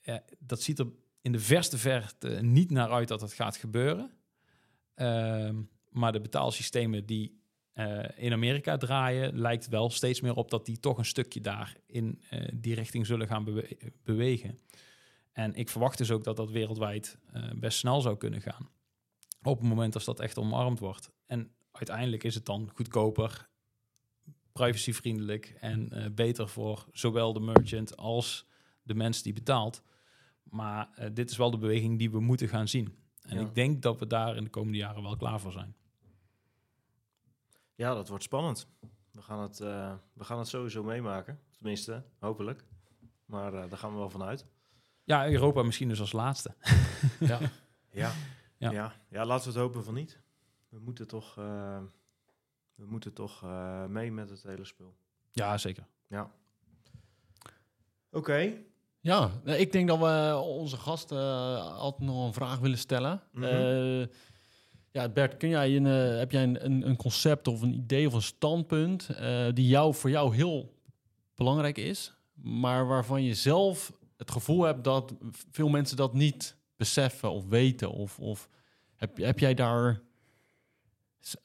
ja, 0.01 0.23
dat 0.39 0.61
ziet 0.61 0.79
er 0.79 0.87
in 1.21 1.31
de 1.31 1.39
verste 1.39 1.77
verte 1.77 2.29
niet 2.41 2.71
naar 2.71 2.91
uit 2.91 3.07
dat 3.07 3.21
het 3.21 3.33
gaat 3.33 3.57
gebeuren. 3.57 4.11
Ehm, 4.93 5.61
maar 5.89 6.11
de 6.11 6.21
betaalsystemen 6.21 7.05
die 7.05 7.41
uh, 7.73 8.03
in 8.15 8.33
Amerika 8.33 8.77
draaien, 8.77 9.39
lijkt 9.39 9.69
wel 9.69 9.89
steeds 9.89 10.21
meer 10.21 10.35
op 10.35 10.49
dat 10.49 10.65
die 10.65 10.79
toch 10.79 10.97
een 10.97 11.05
stukje 11.05 11.41
daar 11.41 11.75
in 11.85 12.21
uh, 12.31 12.47
die 12.53 12.75
richting 12.75 13.05
zullen 13.05 13.27
gaan 13.27 13.43
bewe 13.43 13.77
bewegen. 14.03 14.59
En 15.31 15.55
ik 15.55 15.69
verwacht 15.69 15.97
dus 15.97 16.11
ook 16.11 16.23
dat 16.23 16.35
dat 16.35 16.51
wereldwijd 16.51 17.17
uh, 17.35 17.51
best 17.55 17.77
snel 17.77 18.01
zou 18.01 18.17
kunnen 18.17 18.41
gaan. 18.41 18.69
Op 19.41 19.59
het 19.59 19.69
moment 19.69 19.93
als 19.93 20.05
dat 20.05 20.19
echt 20.19 20.37
omarmd 20.37 20.79
wordt. 20.79 21.11
En 21.25 21.51
uiteindelijk 21.71 22.23
is 22.23 22.35
het 22.35 22.45
dan 22.45 22.69
goedkoper, 22.73 23.49
privacyvriendelijk 24.57 25.55
en 25.59 26.11
beter 26.15 26.49
voor 26.49 26.85
zowel 26.91 27.33
de 27.33 27.39
merchant 27.39 27.97
als 27.97 28.45
de 28.83 28.93
mens 28.93 29.21
die 29.21 29.33
betaalt. 29.33 29.81
Maar 30.43 31.09
dit 31.13 31.29
is 31.29 31.37
wel 31.37 31.51
de 31.51 31.57
beweging 31.57 31.97
die 31.97 32.11
we 32.11 32.19
moeten 32.19 32.47
gaan 32.47 32.67
zien. 32.67 32.95
En 33.21 33.39
ja. 33.39 33.41
ik 33.41 33.55
denk 33.55 33.81
dat 33.81 33.99
we 33.99 34.07
daar 34.07 34.35
in 34.35 34.43
de 34.43 34.49
komende 34.49 34.77
jaren 34.77 35.03
wel 35.03 35.17
klaar 35.17 35.39
voor 35.39 35.51
zijn. 35.51 35.75
Ja, 37.75 37.93
dat 37.93 38.07
wordt 38.07 38.23
spannend. 38.23 38.67
We 39.11 39.21
gaan 39.21 39.39
het, 39.39 39.59
uh, 39.59 39.93
we 40.13 40.23
gaan 40.23 40.39
het 40.39 40.47
sowieso 40.47 40.83
meemaken. 40.83 41.39
Tenminste, 41.51 42.03
hopelijk. 42.19 42.63
Maar 43.25 43.51
daar 43.51 43.77
gaan 43.77 43.91
we 43.91 43.97
wel 43.97 44.09
vanuit. 44.09 44.45
Ja, 45.03 45.27
Europa 45.29 45.63
misschien 45.63 45.89
dus 45.89 45.99
als 45.99 46.11
laatste. 46.11 46.55
ja. 47.19 47.39
Ja. 47.91 48.11
Ja. 48.57 48.71
ja. 48.71 48.93
ja, 49.09 49.25
laten 49.25 49.51
we 49.51 49.59
het 49.59 49.67
hopen 49.67 49.83
van 49.83 49.93
niet. 49.93 50.19
We 50.69 50.79
moeten 50.79 51.07
toch, 51.07 51.35
we 52.77 52.85
moeten 52.85 53.13
toch 53.13 53.45
mee 53.87 54.11
met 54.11 54.29
het 54.29 54.43
hele 54.43 54.65
spul. 54.65 54.95
Ja, 55.31 55.57
zeker. 55.57 55.87
Ja. 56.07 56.31
Oké. 58.09 58.17
Okay. 58.17 58.65
Ja, 58.99 59.31
ik 59.43 59.71
denk 59.71 59.87
dat 59.87 59.99
we 59.99 60.41
onze 60.43 60.77
gasten 60.77 61.17
uh, 61.17 61.77
altijd 61.77 62.09
nog 62.09 62.25
een 62.25 62.33
vraag 62.33 62.59
willen 62.59 62.77
stellen. 62.77 63.21
Mm 63.31 63.43
-hmm. 63.43 63.99
uh, 63.99 64.05
ja, 64.91 65.09
Bert, 65.09 65.37
kun 65.37 65.49
jij 65.49 65.75
een, 65.75 65.85
heb 66.19 66.31
jij 66.31 66.43
een, 66.43 66.87
een, 66.87 66.95
concept 66.95 67.47
of 67.47 67.61
een 67.61 67.73
idee 67.73 68.07
of 68.07 68.13
een 68.13 68.21
standpunt 68.21 69.09
die 69.53 69.67
jou, 69.67 69.93
voor 69.93 70.09
jou 70.09 70.35
heel 70.35 70.73
belangrijk 71.35 71.77
is, 71.77 72.17
maar 72.33 72.87
waarvan 72.87 73.23
je 73.23 73.33
zelf 73.33 73.91
het 74.17 74.31
gevoel 74.31 74.63
hebt 74.63 74.83
dat 74.83 75.13
veel 75.51 75.69
mensen 75.69 75.97
dat 75.97 76.13
niet 76.13 76.55
beseffen 76.75 77.31
of 77.31 77.47
weten? 77.47 77.91
Of, 77.91 78.19
of 78.19 78.49
heb, 78.95 79.17
heb 79.17 79.39
jij 79.39 79.53
daar 79.53 80.01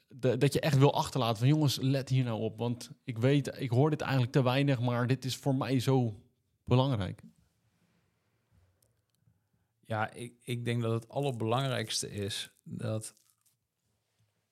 dat 0.08 0.52
je 0.52 0.60
echt 0.60 0.78
wil 0.78 0.94
achterlaten 0.94 1.38
van 1.38 1.48
jongens, 1.48 1.80
let 1.80 2.08
hier 2.08 2.24
nou 2.24 2.40
op, 2.40 2.56
want 2.58 2.90
ik 3.04 3.18
weet, 3.18 3.60
ik 3.60 3.70
hoor 3.70 3.90
dit 3.90 4.00
eigenlijk 4.00 4.32
te 4.32 4.42
weinig, 4.42 4.80
maar 4.80 5.06
dit 5.06 5.24
is 5.24 5.36
voor 5.36 5.54
mij 5.54 5.80
zo 5.80 6.22
belangrijk. 6.64 7.22
Ja, 9.80 10.10
ik, 10.12 10.34
ik 10.42 10.64
denk 10.64 10.82
dat 10.82 10.92
het 10.92 11.08
allerbelangrijkste 11.08 12.10
is 12.10 12.50
dat 12.62 13.14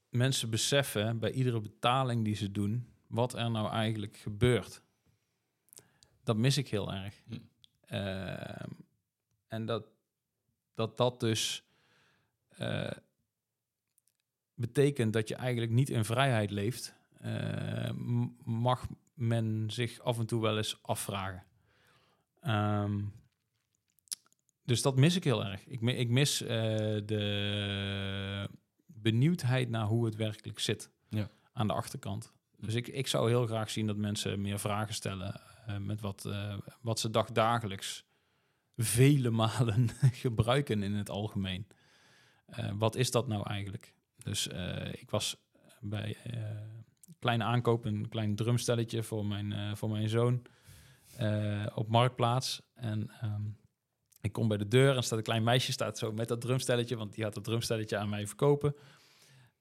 mensen 0.08 0.50
beseffen 0.50 1.18
bij 1.18 1.30
iedere 1.32 1.60
betaling 1.60 2.24
die 2.24 2.34
ze 2.34 2.50
doen, 2.50 2.94
wat 3.06 3.34
er 3.34 3.50
nou 3.50 3.70
eigenlijk 3.70 4.16
gebeurt. 4.16 4.82
Dat 6.22 6.36
mis 6.36 6.56
ik 6.56 6.68
heel 6.68 6.92
erg. 6.92 7.22
Hm. 7.26 7.38
Uh, 7.94 8.66
en 9.46 9.66
dat, 9.66 9.86
dat 10.74 10.96
dat 10.96 11.20
dus 11.20 11.64
uh, 12.58 12.90
betekent 14.60 15.12
dat 15.12 15.28
je 15.28 15.34
eigenlijk 15.34 15.72
niet 15.72 15.90
in 15.90 16.04
vrijheid 16.04 16.50
leeft, 16.50 16.94
uh, 17.24 17.90
mag 18.44 18.86
men 19.14 19.66
zich 19.70 20.00
af 20.00 20.18
en 20.18 20.26
toe 20.26 20.40
wel 20.40 20.56
eens 20.56 20.78
afvragen. 20.82 21.44
Um, 22.46 23.12
dus 24.64 24.82
dat 24.82 24.96
mis 24.96 25.16
ik 25.16 25.24
heel 25.24 25.44
erg. 25.44 25.66
Ik, 25.66 25.80
ik 25.80 26.08
mis 26.08 26.42
uh, 26.42 26.48
de 27.04 28.48
benieuwdheid 28.86 29.70
naar 29.70 29.86
hoe 29.86 30.04
het 30.04 30.16
werkelijk 30.16 30.58
zit 30.58 30.90
ja. 31.08 31.30
aan 31.52 31.66
de 31.66 31.72
achterkant. 31.72 32.32
Dus 32.56 32.74
ik, 32.74 32.88
ik 32.88 33.06
zou 33.06 33.28
heel 33.28 33.46
graag 33.46 33.70
zien 33.70 33.86
dat 33.86 33.96
mensen 33.96 34.40
meer 34.40 34.58
vragen 34.58 34.94
stellen 34.94 35.40
uh, 35.68 35.76
met 35.76 36.00
wat, 36.00 36.24
uh, 36.26 36.58
wat 36.80 37.00
ze 37.00 37.10
dagdagelijks 37.10 38.04
vele 38.76 39.30
malen 39.30 39.88
gebruiken 40.24 40.82
in 40.82 40.94
het 40.94 41.10
algemeen. 41.10 41.66
wat 42.74 42.96
is 42.96 43.10
dat 43.10 43.28
nou 43.28 43.46
eigenlijk? 43.46 43.94
Dus 44.24 44.46
ik 44.92 45.10
was 45.10 45.36
bij 45.80 46.16
kleine 47.18 47.44
aankoop, 47.44 47.84
een 47.84 48.08
klein 48.08 48.36
drumstelletje 48.36 49.02
voor 49.02 49.26
mijn, 49.26 49.76
voor 49.76 49.90
mijn 49.90 50.08
zoon 50.08 50.42
op 51.74 51.88
Marktplaats. 51.88 52.62
En 52.74 53.10
um, 53.24 53.58
ik 54.20 54.32
kom 54.32 54.48
bij 54.48 54.56
de 54.56 54.68
deur 54.68 54.96
en 54.96 55.02
staat 55.02 55.18
een 55.18 55.24
klein 55.24 55.42
meisje 55.42 55.72
staat 55.72 55.98
zo 55.98 56.12
met 56.12 56.28
dat 56.28 56.40
drumstelletje, 56.40 56.96
want 56.96 57.14
die 57.14 57.24
had 57.24 57.34
dat 57.34 57.44
drumstelletje 57.44 57.96
aan 57.96 58.08
mij 58.08 58.26
verkopen. 58.26 58.74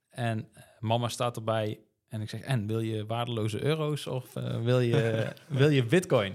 En 0.10 0.50
mama 0.80 1.08
staat 1.08 1.36
erbij 1.36 1.80
en 2.08 2.22
ik 2.22 2.30
zeg, 2.30 2.42
en 2.42 2.68
wil 2.68 2.80
je 2.80 3.06
waardeloze 3.06 3.64
euro's 3.64 4.08
of 4.08 4.36
uh, 4.36 4.62
wil, 4.62 4.80
je, 4.80 5.34
wil 5.48 5.70
je 5.70 5.86
bitcoin? 5.86 6.34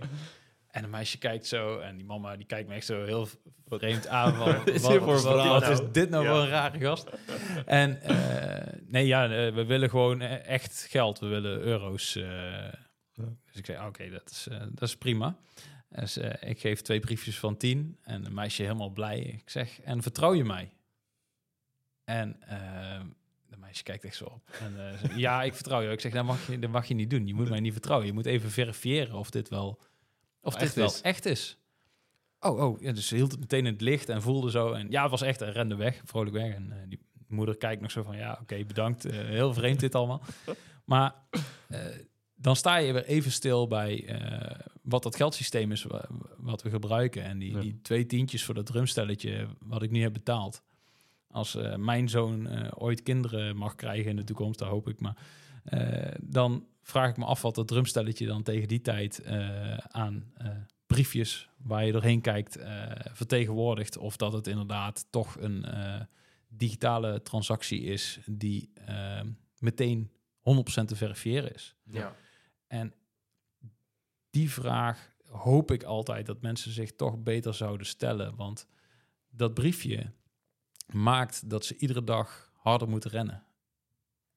En 0.75 0.85
een 0.85 0.91
meisje 0.91 1.19
kijkt 1.19 1.47
zo 1.47 1.79
en 1.79 1.97
die 1.97 2.07
mama 2.07 2.37
die 2.37 2.47
kijkt 2.47 2.69
me 2.69 2.75
echt 2.75 2.87
zo 2.87 3.05
heel 3.05 3.29
vreemd 3.69 4.07
aan. 4.07 4.35
Van, 4.35 4.45
wat, 4.55 4.69
is, 4.69 4.83
wat, 4.83 4.99
wat, 4.99 5.23
wat 5.23 5.61
nou? 5.61 5.73
is 5.73 5.81
dit 5.93 6.11
nou 6.11 6.25
ja. 6.25 6.31
voor 6.31 6.43
een 6.43 6.49
rare 6.49 6.79
gast? 6.79 7.09
En 7.67 7.99
uh, 8.11 8.81
nee, 8.87 9.07
ja, 9.07 9.29
we 9.29 9.65
willen 9.65 9.91
gewoon 9.91 10.21
echt 10.21 10.87
geld. 10.91 11.19
We 11.19 11.27
willen 11.27 11.61
euro's. 11.61 12.13
dus 12.13 13.55
ik 13.55 13.67
zei, 13.67 13.79
oké, 13.79 13.87
okay, 13.87 14.11
dat, 14.11 14.31
is, 14.31 14.49
dat 14.71 14.89
is 14.89 14.97
prima. 14.97 15.37
Dus 15.89 16.19
uh, 16.19 16.31
ik 16.41 16.61
geef 16.61 16.81
twee 16.81 17.01
briefjes 17.01 17.39
van 17.39 17.57
tien 17.57 17.99
en 18.03 18.25
een 18.25 18.35
meisje 18.35 18.63
helemaal 18.63 18.91
blij. 18.91 19.21
Ik 19.21 19.51
zeg, 19.51 19.81
en 19.81 20.03
vertrouw 20.03 20.35
je 20.35 20.45
mij? 20.45 20.73
En 22.05 22.37
uh, 22.43 23.01
de 23.47 23.57
meisje 23.57 23.83
kijkt 23.83 24.05
echt 24.05 24.17
zo 24.17 24.25
op. 24.25 24.51
En, 24.61 24.75
uh, 24.77 25.17
ja, 25.17 25.43
ik 25.43 25.55
vertrouw 25.55 25.81
je. 25.81 25.91
Ik 25.91 26.01
zeg, 26.01 26.13
dat 26.13 26.25
mag, 26.25 26.47
je, 26.47 26.59
dat 26.59 26.71
mag 26.71 26.87
je 26.87 26.95
niet 26.95 27.11
doen. 27.11 27.27
Je 27.27 27.35
moet 27.35 27.49
mij 27.49 27.61
niet 27.61 27.73
vertrouwen. 27.73 28.07
Je 28.07 28.15
moet 28.15 28.27
even 28.27 28.51
verifiëren 28.51 29.15
of 29.15 29.31
dit 29.31 29.49
wel, 29.49 29.81
of 30.45 30.55
dit 30.55 30.75
wel 30.75 30.87
is. 30.87 31.01
echt 31.01 31.27
is. 31.27 31.59
Oh, 32.41 32.61
oh. 32.63 32.81
Ja, 32.81 32.93
dus 32.93 33.07
ze 33.07 33.15
hield 33.15 33.31
het 33.31 33.41
meteen 33.41 33.67
in 33.67 33.73
het 33.73 33.81
licht 33.81 34.09
en 34.09 34.23
voelde 34.23 34.51
zo. 34.51 34.73
En 34.73 34.91
ja, 34.91 35.03
het 35.03 35.11
was 35.11 35.23
echt, 35.23 35.43
en 35.43 35.53
rende 35.53 35.77
weg, 35.77 36.03
vrolijk 36.05 36.37
weg. 36.37 36.55
En 36.55 36.87
die 36.89 37.01
moeder 37.29 37.57
kijkt 37.57 37.83
nog 37.83 37.91
zo 37.91 38.03
van, 38.03 38.17
ja, 38.17 38.33
oké, 38.33 38.43
okay, 38.43 38.67
bedankt. 38.67 39.03
heel 39.03 39.55
vreemd 39.55 39.81
dit 39.81 39.95
allemaal. 39.95 40.23
Maar 40.85 41.15
dan 42.35 42.57
sta 42.57 42.77
je 42.77 42.93
weer 42.93 43.05
even 43.05 43.33
stil 43.33 43.67
bij 43.69 44.21
uh, 44.21 44.51
wat 44.83 45.03
dat 45.03 45.17
geldsysteem 45.17 45.73
is 45.73 45.87
wat 46.37 46.63
we 46.63 46.71
gebruiken. 46.71 47.23
En 47.23 47.39
die, 47.39 47.53
ja. 47.53 47.61
die 47.61 47.81
twee 47.83 48.07
tientjes 48.07 48.45
voor 48.45 48.55
dat 48.55 48.67
drumstelletje 48.67 49.47
wat 49.59 49.83
ik 49.83 49.91
nu 49.91 50.03
heb 50.03 50.13
betaald. 50.13 50.63
als 51.31 51.55
eh, 51.55 51.77
mijn 51.77 52.09
zoon 52.09 52.47
eh, 52.47 52.71
ooit 52.75 53.03
kinderen 53.03 53.57
mag 53.57 53.75
krijgen 53.75 54.11
in 54.11 54.17
de 54.17 54.25
toekomst, 54.25 54.59
dat 54.59 54.69
hoop 54.69 54.89
ik 54.89 55.01
maar, 55.01 55.17
eh, 55.17 55.23
dan 56.21 56.67
vraag 56.83 57.11
ik 57.11 57.17
me 57.17 57.25
af 57.25 57.43
wat 57.43 57.55
dat 57.55 57.69
drumstelletje 57.69 58.27
dan 58.27 58.43
tegen 58.43 58.69
die 58.69 58.81
tijd 58.81 59.19
eh, 59.19 59.77
aan 59.77 60.33
eh, 60.37 60.49
briefjes 60.87 61.49
waar 61.57 61.85
je 61.87 61.93
doorheen 61.93 62.21
kijkt 62.21 62.57
eh, 62.57 62.91
vertegenwoordigt. 63.13 63.97
Of 63.97 64.17
dat 64.17 64.33
het 64.33 64.47
inderdaad 64.47 65.07
toch 65.11 65.37
een 65.41 65.65
eh, 65.65 66.01
digitale 66.49 67.23
transactie 67.23 67.81
is 67.81 68.19
die 68.27 68.71
eh, 68.75 69.21
meteen 69.59 70.11
100% 70.39 70.85
te 70.85 70.97
verifiëren 70.97 71.55
is. 71.55 71.77
Ja. 71.83 72.17
En 72.67 72.95
die 74.31 74.51
vraag 74.51 75.13
hoop 75.29 75.71
ik 75.71 75.83
altijd 75.83 76.27
dat 76.27 76.43
mensen 76.43 76.73
zich 76.73 76.93
toch 76.93 77.23
beter 77.23 77.55
zouden 77.55 77.87
stellen. 77.87 78.37
Want 78.37 78.67
dat 79.31 79.55
briefje 79.55 80.13
maakt 80.87 81.51
dat 81.51 81.65
ze 81.65 81.77
iedere 81.77 82.05
dag 82.05 82.53
harder 82.53 82.89
moeten 82.89 83.11
rennen. 83.11 83.44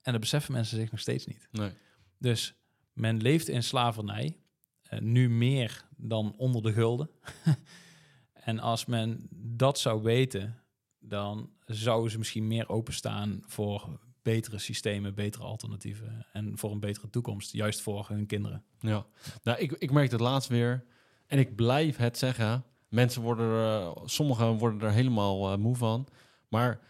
En 0.02 0.12
dat 0.12 0.20
beseffen 0.20 0.52
mensen 0.52 0.78
zich 0.78 0.90
nog 0.90 1.00
steeds 1.00 1.26
niet. 1.26 1.48
Nee. 1.50 1.72
Dus 2.18 2.54
men 2.92 3.20
leeft 3.22 3.48
in 3.48 3.62
slavernij, 3.62 4.36
eh, 4.82 4.98
nu 4.98 5.30
meer 5.30 5.84
dan 5.96 6.34
onder 6.36 6.62
de 6.62 6.72
gulden. 6.72 7.10
en 8.32 8.58
als 8.58 8.86
men 8.86 9.28
dat 9.30 9.78
zou 9.78 10.02
weten, 10.02 10.62
dan 10.98 11.50
zouden 11.64 12.10
ze 12.10 12.18
misschien 12.18 12.46
meer 12.46 12.68
openstaan 12.68 13.42
voor 13.46 13.98
betere 14.22 14.58
systemen, 14.58 15.14
betere 15.14 15.44
alternatieven 15.44 16.26
en 16.32 16.58
voor 16.58 16.70
een 16.70 16.80
betere 16.80 17.10
toekomst, 17.10 17.52
juist 17.52 17.80
voor 17.80 18.08
hun 18.08 18.26
kinderen. 18.26 18.64
Ja, 18.78 19.06
nou, 19.42 19.58
ik, 19.58 19.72
ik 19.72 19.90
merk 19.90 20.10
het 20.10 20.20
laatst 20.20 20.48
weer. 20.48 20.84
En 21.26 21.38
ik 21.38 21.56
blijf 21.56 21.96
het 21.96 22.18
zeggen. 22.18 22.64
Mensen 22.88 23.22
worden 23.22 23.46
er, 23.46 23.80
eh, 23.80 23.96
sommigen 24.04 24.58
worden 24.58 24.80
er 24.80 24.92
helemaal 24.92 25.52
eh, 25.52 25.58
moe 25.58 25.76
van. 25.76 26.08
Maar 26.48 26.80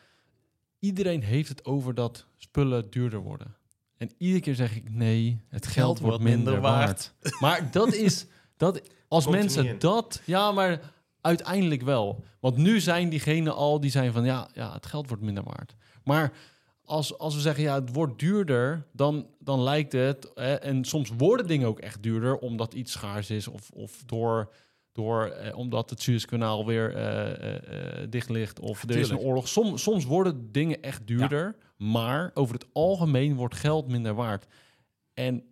iedereen 0.78 1.22
heeft 1.22 1.48
het 1.48 1.64
over 1.64 1.94
dat 1.94 2.26
spullen 2.36 2.90
duurder 2.90 3.20
worden. 3.20 3.56
En 3.96 4.10
iedere 4.18 4.40
keer 4.40 4.54
zeg 4.54 4.76
ik 4.76 4.90
nee, 4.90 5.40
het 5.48 5.66
geld, 5.66 5.98
wordt 5.98 6.22
minder, 6.22 6.60
waard. 6.60 7.14
Maar 7.40 7.70
dat 7.70 7.94
is, 7.94 8.26
dat, 8.56 8.82
als 9.08 9.24
Komt 9.24 9.36
mensen 9.36 9.78
dat, 9.78 10.20
ja, 10.24 10.52
maar 10.52 10.80
uiteindelijk 11.20 11.82
wel. 11.82 12.24
Want 12.40 12.56
nu 12.56 12.80
zijn 12.80 13.08
diegenen 13.08 13.54
al 13.54 13.80
die 13.80 13.90
zijn 13.90 14.12
van 14.12 14.24
ja, 14.24 14.48
ja, 14.52 14.72
het 14.72 14.86
geld 14.86 15.08
wordt 15.08 15.22
minder 15.22 15.44
waard. 15.44 15.74
Maar 16.04 16.32
als, 16.84 17.18
als 17.18 17.34
we 17.34 17.40
zeggen 17.40 17.62
ja, 17.62 17.74
het 17.74 17.92
wordt 17.92 18.18
duurder, 18.18 18.86
dan, 18.92 19.26
dan 19.38 19.62
lijkt 19.62 19.92
het, 19.92 20.30
hè, 20.34 20.54
en 20.54 20.84
soms 20.84 21.10
worden 21.16 21.46
dingen 21.46 21.68
ook 21.68 21.80
echt 21.80 22.02
duurder 22.02 22.38
omdat 22.38 22.74
iets 22.74 22.92
schaars 22.92 23.30
is 23.30 23.48
of, 23.48 23.70
of 23.70 24.02
door, 24.06 24.52
door 24.98 25.24
eh, 25.26 25.56
omdat 25.58 25.90
het 25.90 26.02
Suezkanaal 26.02 26.66
weer 26.66 26.94
eh, 26.94 28.06
dicht 28.10 28.28
ligt 28.28 28.60
of 28.60 28.82
er 28.82 28.96
is 28.96 29.08
een 29.10 29.18
oorlog. 29.18 29.48
Som, 29.48 29.76
soms 29.76 30.04
worden 30.04 30.52
dingen 30.52 30.82
echt 30.82 31.06
duurder, 31.06 31.56
maar 31.76 32.30
over 32.34 32.54
het 32.54 32.66
algemeen 32.72 33.34
wordt 33.34 33.54
geld 33.54 33.88
minder 33.88 34.14
waard. 34.14 34.46
En 35.14 35.44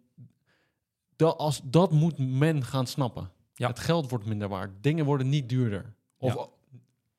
dat, 1.16 1.36
als, 1.38 1.60
dat 1.64 1.90
moet 1.92 2.18
men 2.18 2.64
gaan 2.64 2.86
snappen. 2.86 3.30
Ja. 3.54 3.68
Het 3.68 3.78
geld 3.78 4.10
wordt 4.10 4.26
minder 4.26 4.48
waard. 4.48 4.70
Dingen 4.80 5.04
worden 5.04 5.28
niet 5.28 5.48
duurder. 5.48 5.94
Of 6.18 6.34
Ja. 6.34 6.46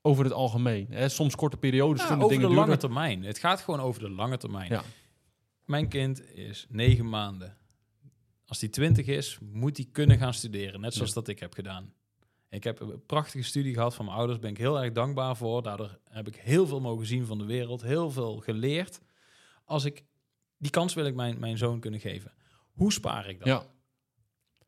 over 0.01 0.23
het 0.23 0.33
algemeen. 0.33 0.87
Hè? 0.89 1.09
Soms 1.09 1.35
korte 1.35 1.57
periodes 1.57 2.01
Ja, 2.01 2.07
kunnen 2.07 2.25
over 2.25 2.37
de 2.37 2.41
dingen 2.41 2.55
lange 2.57 2.71
duurder. 2.71 2.89
termijn. 2.89 3.23
Het 3.23 3.37
gaat 3.37 3.61
gewoon 3.61 3.79
over 3.79 4.01
de 4.01 4.09
lange 4.09 4.37
termijn. 4.37 4.69
Ja. 4.71 4.83
Mijn 5.65 5.87
kind 5.87 6.33
is 6.35 6.65
negen 6.69 7.09
maanden. 7.09 7.57
Als 8.45 8.59
die 8.59 8.69
twintig 8.69 9.05
is, 9.05 9.37
moet 9.41 9.77
hij 9.77 9.87
kunnen 9.91 10.17
gaan 10.17 10.33
studeren. 10.33 10.81
Net 10.81 10.93
zoals 10.93 11.13
dat 11.13 11.27
ik 11.27 11.39
heb 11.39 11.53
gedaan. 11.53 11.93
Ik 12.49 12.63
heb 12.63 12.79
een 12.79 13.05
prachtige 13.05 13.43
studie 13.43 13.73
gehad 13.73 13.95
van 13.95 14.05
mijn 14.05 14.17
ouders. 14.17 14.39
Ben 14.39 14.49
ik 14.49 14.57
heel 14.57 14.81
erg 14.81 14.91
dankbaar 14.91 15.35
voor. 15.35 15.63
Daardoor 15.63 15.99
heb 16.03 16.27
ik 16.27 16.35
heel 16.35 16.67
veel 16.67 16.81
mogen 16.81 17.05
zien 17.05 17.25
van 17.25 17.37
de 17.37 17.45
wereld. 17.45 17.81
Heel 17.81 18.11
veel 18.11 18.37
geleerd. 18.39 19.01
Als 19.65 19.85
ik 19.85 20.05
die 20.57 20.71
kans 20.71 20.93
wil 20.93 21.05
ik 21.05 21.15
mijn, 21.15 21.39
mijn 21.39 21.57
zoon 21.57 21.79
kunnen 21.79 21.99
geven. 21.99 22.33
Hoe 22.71 22.93
spaar 22.93 23.29
ik 23.29 23.39
dan? 23.39 23.47
Ja, 23.47 23.65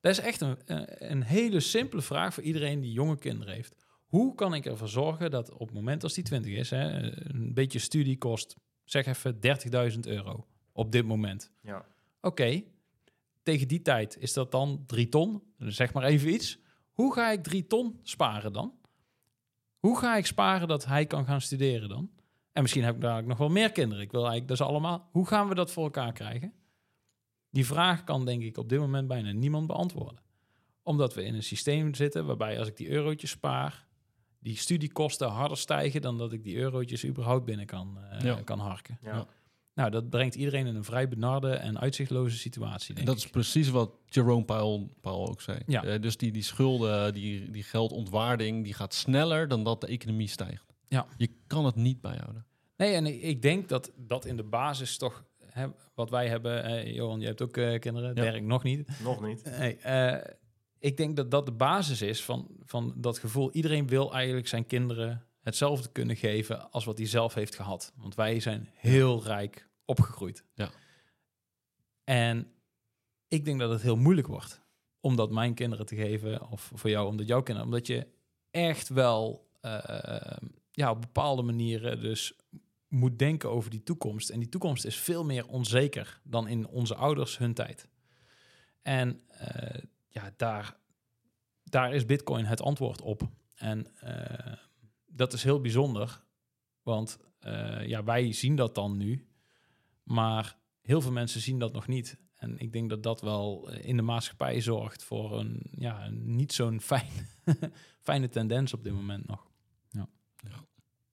Dat 0.02 0.12
is 0.12 0.20
echt 0.20 0.42
een, 0.42 0.58
een 0.66 1.12
een 1.12 1.22
hele 1.24 1.60
simpele 1.60 2.02
vraag 2.02 2.34
voor 2.34 2.44
iedereen 2.44 2.80
die 2.80 2.92
jonge 2.92 3.18
kinderen 3.18 3.54
heeft. 3.54 3.76
Hoe 4.06 4.36
kan 4.36 4.54
ik 4.54 4.66
ervoor 4.66 4.88
zorgen 4.88 5.32
dat 5.32 5.52
op 5.52 5.60
het 5.68 5.74
moment 5.74 6.04
als 6.04 6.14
die 6.14 6.24
20 6.24 6.54
is, 6.54 6.70
hè, 6.70 7.02
een 7.34 7.54
beetje 7.54 7.80
studie 7.80 8.18
kost, 8.18 8.56
zeg 8.84 9.06
even 9.06 9.40
30.000 9.94 10.00
euro 10.00 10.48
op 10.72 10.92
dit 10.92 11.06
moment. 11.06 11.52
Ja. 11.62 11.86
Oké, 12.22 12.64
tegen 13.44 13.68
die 13.68 13.82
tijd 13.82 14.18
is 14.18 14.34
dat 14.34 14.52
dan 14.52 14.84
3 14.88 15.10
ton, 15.10 15.44
zeg 15.58 15.94
maar 15.94 16.04
even 16.04 16.34
iets. 16.34 16.60
Hoe 17.00 17.14
ga 17.14 17.32
ik 17.32 17.44
3 17.44 17.68
ton 17.68 18.00
sparen 18.04 18.54
dan? 18.54 18.74
Hoe 19.80 19.98
ga 20.00 20.18
ik 20.18 20.26
sparen 20.26 20.68
dat 20.68 20.86
hij 20.86 21.06
kan 21.06 21.26
gaan 21.26 21.42
studeren 21.42 21.90
dan? 21.90 22.10
En 22.52 22.62
misschien 22.62 22.84
heb 22.84 22.96
ik 22.96 23.02
daar 23.02 23.24
nog 23.24 23.38
wel 23.38 23.50
meer 23.50 23.72
kinderen. 23.72 24.04
Ik 24.04 24.12
wil 24.12 24.20
eigenlijk 24.20 24.48
dat 24.50 24.58
ze 24.58 24.64
allemaal. 24.64 25.10
Hoe 25.12 25.28
gaan 25.28 25.48
we 25.48 25.56
dat 25.56 25.72
voor 25.72 25.84
elkaar 25.84 26.14
krijgen? 26.14 26.54
Die 27.50 27.66
vraag 27.66 28.04
kan 28.04 28.26
denk 28.26 28.42
ik 28.44 28.58
op 28.58 28.70
dit 28.70 28.80
moment 28.80 29.08
bijna 29.08 29.32
niemand 29.32 29.68
beantwoorden. 29.68 30.20
Omdat 30.84 31.14
we 31.14 31.24
in 31.24 31.34
een 31.36 31.44
systeem 31.44 31.94
zitten 31.94 32.26
waarbij 32.26 32.60
als 32.60 32.68
ik 32.68 32.78
die 32.78 32.90
eurotjes 32.90 33.30
spaar, 33.30 33.88
die 34.40 34.58
studiekosten 34.58 35.28
harder 35.30 35.58
stijgen 35.58 36.02
dan 36.02 36.18
dat 36.18 36.34
ik 36.34 36.44
die 36.44 36.58
eurotjes 36.58 37.06
überhaupt 37.06 37.46
binnen 37.46 37.66
kan, 37.66 37.98
eh, 38.10 38.22
Ja. 38.22 38.42
kan 38.42 38.60
harken. 38.60 38.98
Ja. 39.02 39.28
Nou, 39.80 39.92
dat 39.92 40.10
brengt 40.10 40.36
iedereen 40.36 40.68
in 40.68 40.76
een 40.76 40.84
vrij 40.84 41.08
benarde 41.08 41.52
en 41.52 41.80
uitzichtloze 41.80 42.38
situatie. 42.38 42.96
en 42.96 43.06
dat 43.06 43.18
ik. 43.18 43.24
is 43.24 43.30
precies 43.30 43.70
wat 43.70 43.92
Jerome 44.06 44.44
Powell, 44.44 44.88
Powell 45.02 45.28
ook 45.28 45.42
zei. 45.42 45.60
Ja. 45.66 45.84
Eh, 45.84 46.02
dus 46.02 46.18
die, 46.18 46.32
die 46.32 46.44
schulden, 46.44 47.14
die, 47.14 47.52
die 47.52 47.64
geldontwaarding, 47.64 48.64
die 48.64 48.74
gaat 48.74 48.94
sneller 48.94 49.48
dan 49.48 49.64
dat 49.64 49.82
de 49.82 49.88
economie 49.88 50.28
stijgt. 50.28 50.66
Ja. 50.88 51.08
Je 51.18 51.30
kan 51.48 51.66
het 51.66 51.76
niet 51.76 52.02
bijhouden. 52.02 52.46
Nee, 52.78 52.94
en 52.94 53.06
ik, 53.06 53.22
ik 53.22 53.42
denk 53.42 53.70
dat 53.70 53.92
dat 53.96 54.26
in 54.26 54.38
de 54.38 54.44
basis 54.44 54.98
toch, 54.98 55.24
hè, 55.46 55.68
wat 55.94 56.10
wij 56.10 56.28
hebben, 56.28 56.64
eh, 56.64 56.96
Johan, 56.96 57.20
je 57.20 57.26
hebt 57.26 57.42
ook 57.42 57.58
eh, 57.58 57.80
kinderen, 57.80 58.16
Ja. 58.16 58.40
Nog 58.40 58.64
niet. 58.64 58.90
Nog 59.04 59.22
niet. 59.22 59.44
Nee, 59.58 59.76
eh, 59.78 60.34
ik 60.80 60.98
denk 60.98 61.16
dat 61.16 61.32
dat 61.32 61.46
de 61.46 61.52
basis 61.52 62.02
is 62.02 62.24
van, 62.24 62.48
van 62.66 62.94
dat 62.96 63.20
gevoel. 63.20 63.52
Iedereen 63.52 63.88
wil 63.88 64.14
eigenlijk 64.14 64.48
zijn 64.48 64.66
kinderen 64.66 65.26
hetzelfde 65.42 65.90
kunnen 65.92 66.16
geven 66.16 66.72
als 66.72 66.86
wat 66.86 66.98
hij 66.98 67.08
zelf 67.08 67.34
heeft 67.34 67.56
gehad. 67.56 67.94
Want 67.96 68.16
wij 68.16 68.40
zijn 68.40 68.70
heel 68.74 69.24
rijk 69.24 69.69
opgegroeid. 69.90 70.44
Ja. 70.54 70.72
En 72.04 72.54
ik 73.28 73.46
denk 73.46 73.60
dat 73.60 73.70
het 73.70 73.82
heel 73.82 73.98
moeilijk 73.98 74.28
wordt 74.28 74.62
om 75.00 75.16
dat 75.16 75.32
mijn 75.32 75.54
kinderen 75.54 75.86
te 75.86 75.96
geven, 75.96 76.50
of 76.50 76.72
voor 76.76 76.90
jou, 76.90 77.08
omdat 77.08 77.28
jouw 77.28 77.42
kinderen, 77.42 77.70
omdat 77.72 77.88
je 77.88 78.08
echt 78.52 78.90
wel 78.90 79.50
eh, 79.62 80.38
ja, 80.72 80.92
op 80.92 81.02
bepaalde 81.02 81.42
manieren 81.42 82.02
dus 82.02 82.34
moet 82.88 83.20
denken 83.20 83.50
over 83.50 83.70
die 83.70 83.84
toekomst. 83.84 84.30
En 84.30 84.40
die 84.40 84.50
toekomst 84.50 84.86
is 84.86 84.96
veel 84.96 85.26
meer 85.26 85.48
onzeker 85.48 86.22
dan 86.24 86.48
in 86.48 86.68
onze 86.68 86.96
ouders 86.96 87.38
hun 87.38 87.54
tijd. 87.54 87.88
En 88.82 89.22
eh, 89.28 89.82
ja, 90.08 90.34
daar, 90.38 90.78
daar 91.64 91.94
is 91.94 92.06
Bitcoin 92.06 92.46
het 92.46 92.62
antwoord 92.62 93.02
op. 93.02 93.30
En 93.56 93.88
eh, 94.00 94.54
dat 95.06 95.34
is 95.34 95.44
heel 95.44 95.62
bijzonder, 95.62 96.24
want 96.82 97.18
ja, 97.86 98.04
wij 98.04 98.32
zien 98.32 98.56
dat 98.56 98.76
dan 98.76 98.98
nu, 98.98 99.29
maar 100.10 100.58
heel 100.82 101.02
veel 101.02 101.12
mensen 101.12 101.42
zien 101.42 101.60
dat 101.60 101.74
nog 101.74 101.88
niet. 101.88 102.18
En 102.36 102.60
ik 102.60 102.74
denk 102.74 102.90
dat 102.90 103.04
dat 103.04 103.22
wel 103.22 103.70
eh, 103.70 103.88
in 103.88 103.96
de 103.96 104.02
maatschappij 104.02 104.62
zorgt 104.62 105.04
voor 105.04 105.40
een, 105.40 105.62
ja, 105.72 106.06
een 106.06 106.36
niet 106.36 106.54
zo'n 106.54 106.82
fijn, 106.92 107.12
fijne 108.00 108.30
tendens 108.30 108.74
op 108.74 108.84
dit 108.84 108.94
moment 108.94 109.28
nog. 109.28 109.48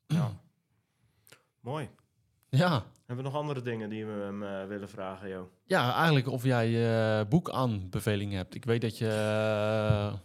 Ja. 0.06 0.40
Mooi. 1.60 1.88
Ja. 2.48 2.84
Hebben 3.06 3.24
we 3.24 3.30
nog 3.30 3.40
andere 3.40 3.62
dingen 3.62 3.90
die 3.90 4.06
we 4.06 4.12
hem 4.12 4.42
eh, 4.42 4.66
willen 4.66 4.88
vragen, 4.88 5.28
Jo? 5.28 5.50
ja, 5.64 5.94
eigenlijk 5.94 6.28
of 6.28 6.44
jij 6.44 6.88
eh 7.20 7.28
boekaanbeveling 7.28 8.32
hebt. 8.32 8.54
Ik 8.54 8.64
weet 8.64 8.80
dat 8.80 8.98
je... 8.98 9.06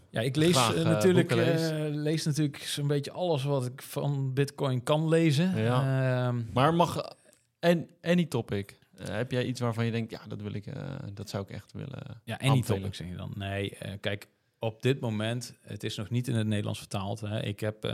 Ja, 0.09 0.21
ik 0.21 0.35
lees 0.35 0.57
Graag, 0.57 0.83
natuurlijk, 0.83 1.31
eh, 1.31 1.69
lees 1.89 2.25
natuurlijk 2.25 2.57
zo'n 2.57 2.87
beetje 2.87 3.11
alles 3.11 3.43
wat 3.43 3.65
ik 3.65 3.81
van 3.81 4.33
Bitcoin 4.33 4.83
kan 4.83 5.07
lezen. 5.07 5.57
Ja. 5.57 6.27
Ehm, 6.27 6.41
maar 6.53 6.73
mag... 6.73 7.15
En 7.61 7.89
any 8.01 8.25
topic. 8.25 8.79
Eh, 8.95 9.07
heb 9.07 9.31
jij 9.31 9.45
iets 9.45 9.59
waarvan 9.59 9.85
je 9.85 9.91
denkt, 9.91 10.11
ja, 10.11 10.21
dat 10.27 10.41
wil 10.41 10.53
ik, 10.53 10.65
eh, 10.65 10.95
dat 11.13 11.29
zou 11.29 11.43
ik 11.43 11.49
echt 11.49 11.71
willen. 11.73 12.21
Ja, 12.23 12.39
en 12.39 12.51
niet 12.51 12.51
aanbevelen? 12.51 12.81
topic 12.81 12.95
zeg 12.95 13.07
je 13.07 13.15
dan. 13.15 13.33
Nee, 13.35 13.75
eh, 13.77 13.93
kijk, 13.99 14.27
op 14.59 14.81
dit 14.81 14.99
moment, 14.99 15.57
het 15.61 15.83
is 15.83 15.95
nog 15.95 16.09
niet 16.09 16.27
in 16.27 16.35
het 16.35 16.47
Nederlands 16.47 16.79
vertaald. 16.79 17.19
Hè. 17.19 17.43
Ik 17.43 17.59
heb 17.59 17.83
eh, 17.85 17.91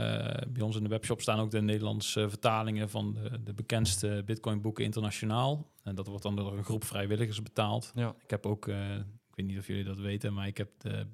bij 0.48 0.62
ons 0.62 0.76
in 0.76 0.82
de 0.82 0.88
webshop 0.88 1.20
staan 1.20 1.38
ook 1.38 1.50
de 1.50 1.60
Nederlandse 1.62 2.28
vertalingen 2.28 2.90
van 2.90 3.12
de, 3.12 3.42
de 3.42 3.52
bekendste 3.54 4.22
Bitcoin 4.26 4.60
boeken 4.60 4.84
internationaal. 4.84 5.66
En 5.82 5.94
dat 5.94 6.06
wordt 6.06 6.22
dan 6.22 6.36
door 6.36 6.56
een 6.56 6.64
groep 6.64 6.84
vrijwilligers 6.84 7.42
betaald. 7.42 7.92
Ja. 7.94 8.14
Ik 8.22 8.30
heb 8.30 8.46
ook, 8.46 8.68
eh, 8.68 8.94
ik 8.94 9.34
weet 9.34 9.46
niet 9.46 9.58
of 9.58 9.66
jullie 9.66 9.84
dat 9.84 9.98
weten, 9.98 10.34
maar 10.34 10.46
ik 10.46 10.56
heb 10.56 10.70
de 10.78 11.06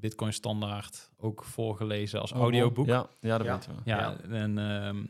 Bitcoin 0.00 0.32
standaard 0.32 1.10
ook 1.16 1.44
voorgelezen 1.44 2.20
als 2.20 2.32
audioboek. 2.32 2.86
Ja, 2.86 3.06
ja 3.20 3.38
dat 3.38 3.46
Ja. 3.46 3.52
weten 3.52 3.74
we. 3.74 3.80
Ja, 3.84 4.16
en 4.20 4.58
ehm, 4.58 5.04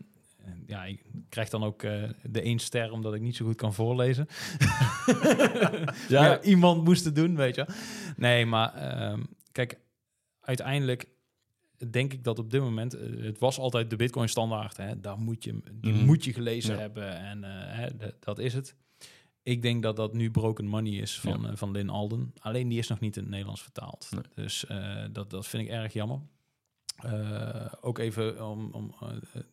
en 0.46 0.62
ja, 0.66 0.84
ik 0.84 1.02
krijg 1.28 1.48
dan 1.48 1.64
ook 1.64 1.82
eh, 1.82 2.02
de 2.22 2.40
één 2.40 2.58
ster 2.58 2.92
omdat 2.92 3.14
ik 3.14 3.20
niet 3.20 3.36
zo 3.36 3.44
goed 3.44 3.56
kan 3.56 3.74
voorlezen. 3.74 4.26
ja. 6.08 6.24
Ja. 6.26 6.42
iemand 6.42 6.84
moest 6.84 7.04
het 7.04 7.14
doen, 7.14 7.36
weet 7.36 7.54
je. 7.54 7.66
Nee, 8.16 8.46
maar 8.46 8.74
ehm, 8.74 9.22
kijk, 9.52 9.78
uiteindelijk 10.40 11.08
denk 11.90 12.12
ik 12.12 12.24
dat 12.24 12.38
op 12.38 12.50
dit 12.50 12.60
moment, 12.60 12.94
eh, 12.94 13.24
het 13.24 13.38
was 13.38 13.58
altijd 13.58 13.90
de 13.90 13.96
Bitcoin 13.96 14.28
standaard, 14.28 14.76
hè, 14.76 15.00
daar 15.00 15.18
moet 15.18 15.44
je, 15.44 15.60
die 15.72 15.92
Mhm. 15.92 16.04
moet 16.04 16.24
je 16.24 16.32
gelezen 16.32 16.74
Ja. 16.74 16.80
hebben 16.80 17.16
en 17.18 17.44
eh, 17.44 17.50
hè, 17.78 17.88
dat 18.20 18.38
is 18.38 18.54
het. 18.54 18.74
Ik 19.42 19.62
denk 19.62 19.82
dat 19.82 19.96
dat 19.96 20.12
nu 20.14 20.30
Broken 20.30 20.66
Money 20.66 20.92
is 20.92 21.20
van, 21.20 21.40
Ja. 21.42 21.56
van 21.56 21.70
Lynn 21.70 21.88
Alden. 21.88 22.32
Alleen 22.38 22.68
die 22.68 22.78
is 22.78 22.88
nog 22.88 23.00
niet 23.00 23.16
in 23.16 23.22
het 23.22 23.30
Nederlands 23.30 23.62
vertaald. 23.62 24.08
Nee. 24.10 24.22
Dus 24.34 24.64
dat, 25.12 25.30
dat 25.30 25.46
vind 25.46 25.62
ik 25.62 25.68
erg 25.68 25.92
jammer. 25.92 26.20
Eh, 26.96 27.72
ook 27.80 27.98
even 27.98 28.46
om, 28.46 28.68
om 28.72 28.94
eh, 29.00 29.08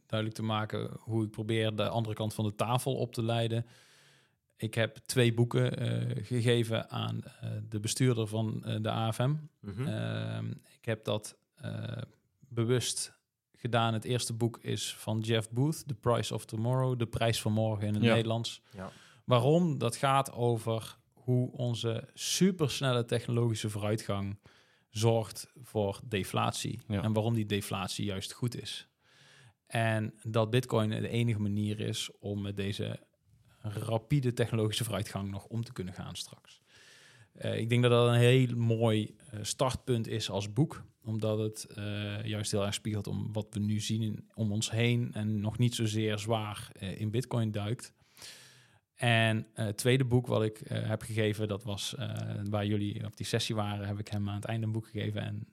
duidelijk 0.05 0.39
te 0.39 0.43
maken 0.43 0.89
hoe 0.99 1.23
ik 1.23 1.31
probeer 1.31 1.75
de 1.75 1.87
andere 1.89 2.15
kant 2.15 2.33
van 2.33 2.45
de 2.45 2.55
tafel 2.55 2.95
op 2.95 3.13
te 3.13 3.23
leiden. 3.23 3.65
Ik 4.55 4.73
heb 4.73 4.97
twee 5.05 5.33
boeken 5.33 5.77
eh, 5.77 6.25
gegeven 6.25 6.89
aan 6.89 7.23
de 7.69 7.79
bestuurder 7.79 8.27
van 8.27 8.63
de 8.81 8.89
AFM. 8.89 9.35
Mhm. 9.59 9.87
Ehm, 9.87 10.51
ik 10.51 10.85
heb 10.85 11.03
dat 11.03 11.37
bewust 12.47 13.13
gedaan. 13.55 13.93
Het 13.93 14.03
eerste 14.03 14.33
boek 14.33 14.57
is 14.61 14.95
van 14.95 15.19
Jeff 15.19 15.49
Booth, 15.49 15.87
The 15.87 15.95
Price 15.95 16.33
of 16.33 16.45
Tomorrow, 16.45 16.99
de 16.99 17.07
prijs 17.07 17.41
van 17.41 17.51
morgen 17.51 17.87
in 17.87 17.93
het 17.93 18.03
Ja. 18.03 18.13
Nederlands. 18.13 18.61
Ja. 18.75 18.91
Waarom? 19.23 19.77
Dat 19.77 19.95
gaat 19.95 20.31
over 20.31 20.97
hoe 21.13 21.51
onze 21.51 22.09
supersnelle 22.13 23.05
technologische 23.05 23.69
vooruitgang 23.69 24.37
zorgt 24.93 25.51
voor 25.61 25.99
deflatie. 26.03 26.79
Ja. 26.87 27.03
En 27.03 27.13
waarom 27.13 27.33
die 27.33 27.45
deflatie 27.45 28.05
juist 28.05 28.33
goed 28.33 28.61
is. 28.61 28.87
En 29.67 30.13
dat 30.23 30.49
Bitcoin 30.49 30.89
de 30.89 31.07
enige 31.07 31.39
manier 31.39 31.79
is 31.79 32.09
om 32.19 32.41
met 32.41 32.55
deze 32.55 32.99
rapide 33.59 34.33
technologische 34.33 34.83
vooruitgang 34.83 35.31
nog 35.31 35.45
om 35.45 35.63
te 35.63 35.73
kunnen 35.73 35.93
gaan 35.93 36.15
straks. 36.15 36.61
Eh, 37.33 37.57
ik 37.57 37.69
denk 37.69 37.81
dat 37.81 37.91
dat 37.91 38.07
een 38.07 38.19
heel 38.19 38.55
mooi 38.55 39.15
eh, 39.29 39.39
startpunt 39.41 40.07
is 40.07 40.29
als 40.29 40.53
boek, 40.53 40.83
omdat 41.03 41.39
het 41.39 41.65
eh, 41.65 42.25
juist 42.25 42.51
heel 42.51 42.65
erg 42.65 42.73
spiegelt 42.73 43.07
om 43.07 43.33
wat 43.33 43.47
we 43.51 43.59
nu 43.59 43.79
zien 43.79 44.29
om 44.33 44.51
ons 44.51 44.71
heen 44.71 45.13
en 45.13 45.39
nog 45.39 45.57
niet 45.57 45.75
zozeer 45.75 46.19
zwaar 46.19 46.71
in 46.79 47.11
Bitcoin 47.11 47.51
duikt. 47.51 47.93
En 48.95 49.47
eh, 49.53 49.65
het 49.65 49.77
tweede 49.77 50.05
boek 50.05 50.27
wat 50.27 50.43
ik 50.43 50.61
eh, 50.61 50.87
heb 50.87 51.01
gegeven, 51.01 51.47
dat 51.47 51.63
was 51.63 51.95
eh, 51.95 52.09
waar 52.49 52.65
jullie 52.65 53.05
op 53.05 53.17
die 53.17 53.25
sessie 53.25 53.55
waren, 53.55 53.87
heb 53.87 53.99
ik 53.99 54.07
hem 54.07 54.29
aan 54.29 54.35
het 54.35 54.45
einde 54.45 54.65
een 54.65 54.71
boek 54.71 54.87
gegeven. 54.87 55.21
En 55.21 55.47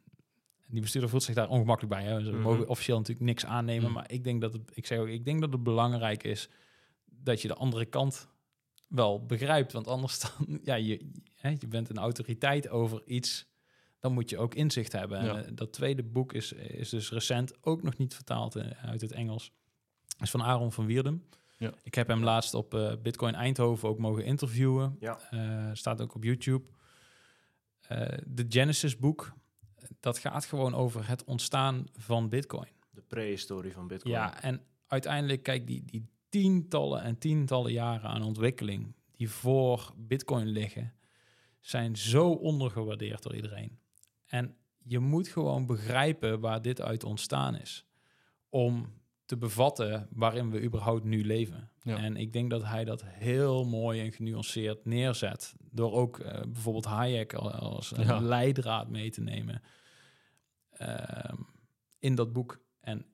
die 0.67 0.81
bestuurder 0.81 1.11
voelt 1.11 1.23
zich 1.23 1.35
daar 1.35 1.49
ongemakkelijk 1.49 1.95
bij. 1.95 2.05
Hè. 2.05 2.21
Ze 2.25 2.31
Mhm. 2.31 2.41
mogen 2.41 2.69
officieel 2.69 2.97
natuurlijk 2.99 3.27
niks 3.27 3.45
aannemen, 3.47 3.85
Mhm. 3.85 3.93
maar 3.93 4.11
ik 4.11 4.25
denk 4.25 4.41
dat 4.41 4.53
het, 4.53 4.71
ik 4.75 4.87
zeg 4.87 4.99
ook, 4.99 5.09
ik 5.09 5.25
denk 5.25 5.41
dat 5.41 5.53
het 5.53 5.63
belangrijk 5.63 6.23
is 6.23 6.49
dat 7.05 7.43
je 7.43 7.49
de 7.49 7.55
andere 7.55 7.85
kant 7.85 8.29
wel 8.89 9.27
begrijpt. 9.27 9.73
Want 9.73 9.87
anders 9.87 10.21
dan, 10.39 10.61
ja, 10.63 10.75
je, 10.75 11.11
hè, 11.35 11.49
je 11.59 11.69
bent 11.69 11.89
een 11.91 11.99
autoriteit 11.99 12.69
over 12.69 13.03
iets, 13.07 13.47
dan 13.99 14.13
moet 14.13 14.31
je 14.31 14.39
ook 14.39 14.55
inzicht 14.55 14.93
hebben. 14.93 15.25
Ja. 15.25 15.43
dat 15.53 15.73
tweede 15.73 16.03
boek 16.03 16.33
is, 16.33 16.53
is 16.53 16.89
dus 16.89 17.11
recent 17.11 17.65
ook 17.65 17.83
nog 17.83 17.97
niet 17.97 18.15
vertaald 18.15 18.57
uit 18.83 19.01
het 19.01 19.13
Engels. 19.13 19.53
is 20.21 20.31
van 20.31 20.43
Aaron 20.43 20.73
van 20.73 20.87
Wierdem. 20.87 21.25
Ja. 21.61 21.73
Ik 21.83 21.95
heb 21.95 22.09
hem 22.09 22.25
laatst 22.25 22.55
op 22.55 22.75
eh, 22.75 22.93
Bitcoin 23.03 23.35
Eindhoven 23.35 23.89
ook 23.89 23.99
mogen 23.99 24.25
interviewen. 24.25 24.97
Ja. 25.01 25.19
Eh, 25.31 25.71
staat 25.73 26.01
ook 26.01 26.15
op 26.15 26.25
YouTube. 26.25 26.65
Eh, 27.81 28.19
de 28.27 28.47
Genesis 28.49 28.97
boek, 28.97 29.33
dat 30.01 30.19
gaat 30.19 30.45
gewoon 30.45 30.75
over 30.75 31.09
het 31.09 31.25
ontstaan 31.25 31.87
van 31.93 32.29
Bitcoin. 32.29 32.69
De 32.91 33.03
prehistorie 33.03 33.73
van 33.73 33.87
Bitcoin. 33.87 34.15
Ja, 34.15 34.43
en 34.43 34.63
uiteindelijk, 34.87 35.43
kijk, 35.43 35.67
die, 35.67 35.85
die 35.85 36.09
tientallen 36.29 37.03
en 37.03 37.19
tientallen 37.19 37.73
jaren 37.73 38.11
aan 38.11 38.23
ontwikkeling 38.23 38.95
die 39.13 39.31
voor 39.31 39.93
Bitcoin 39.97 40.47
liggen, 40.47 40.95
zijn 41.61 41.97
zo 41.97 42.31
ondergewaardeerd 42.31 43.23
door 43.23 43.35
iedereen. 43.35 43.79
En 44.27 44.57
je 44.79 44.99
moet 44.99 45.29
gewoon 45.29 45.67
begrijpen 45.67 46.41
waar 46.41 46.63
dit 46.63 46.81
uit 46.81 47.05
ontstaan 47.05 47.57
is. 47.57 47.87
Om 48.49 49.00
te 49.31 49.37
bevatten 49.37 50.09
waarin 50.13 50.51
we 50.51 50.63
überhaupt 50.63 51.05
nu 51.05 51.25
leven. 51.25 51.71
Ja. 51.83 51.97
En 51.97 52.17
ik 52.17 52.33
denk 52.33 52.51
dat 52.51 52.65
hij 52.65 52.85
dat 52.85 53.05
heel 53.05 53.65
mooi 53.65 54.01
en 54.01 54.13
genuanceerd 54.13 54.85
neerzet. 54.85 55.55
Door 55.71 55.93
ook 55.93 56.19
eh, 56.19 56.41
bijvoorbeeld 56.43 56.85
Hayek 56.85 57.35
al- 57.35 57.51
als 57.53 57.97
een 57.97 58.05
Ja. 58.05 58.21
leidraad 58.21 58.89
mee 58.89 59.11
te 59.11 59.21
nemen 59.21 59.63
ehm, 60.71 61.37
in 61.99 62.15
dat 62.15 62.33
boek. 62.33 62.61
En 62.81 63.07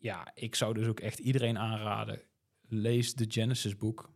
ja, 0.00 0.30
ik 0.34 0.54
zou 0.54 0.74
dus 0.74 0.86
ook 0.86 1.00
echt 1.00 1.18
iedereen 1.18 1.58
aanraden. 1.58 2.20
Lees 2.68 3.14
de 3.14 3.24
Genesis 3.28 3.76
boek. 3.76 4.10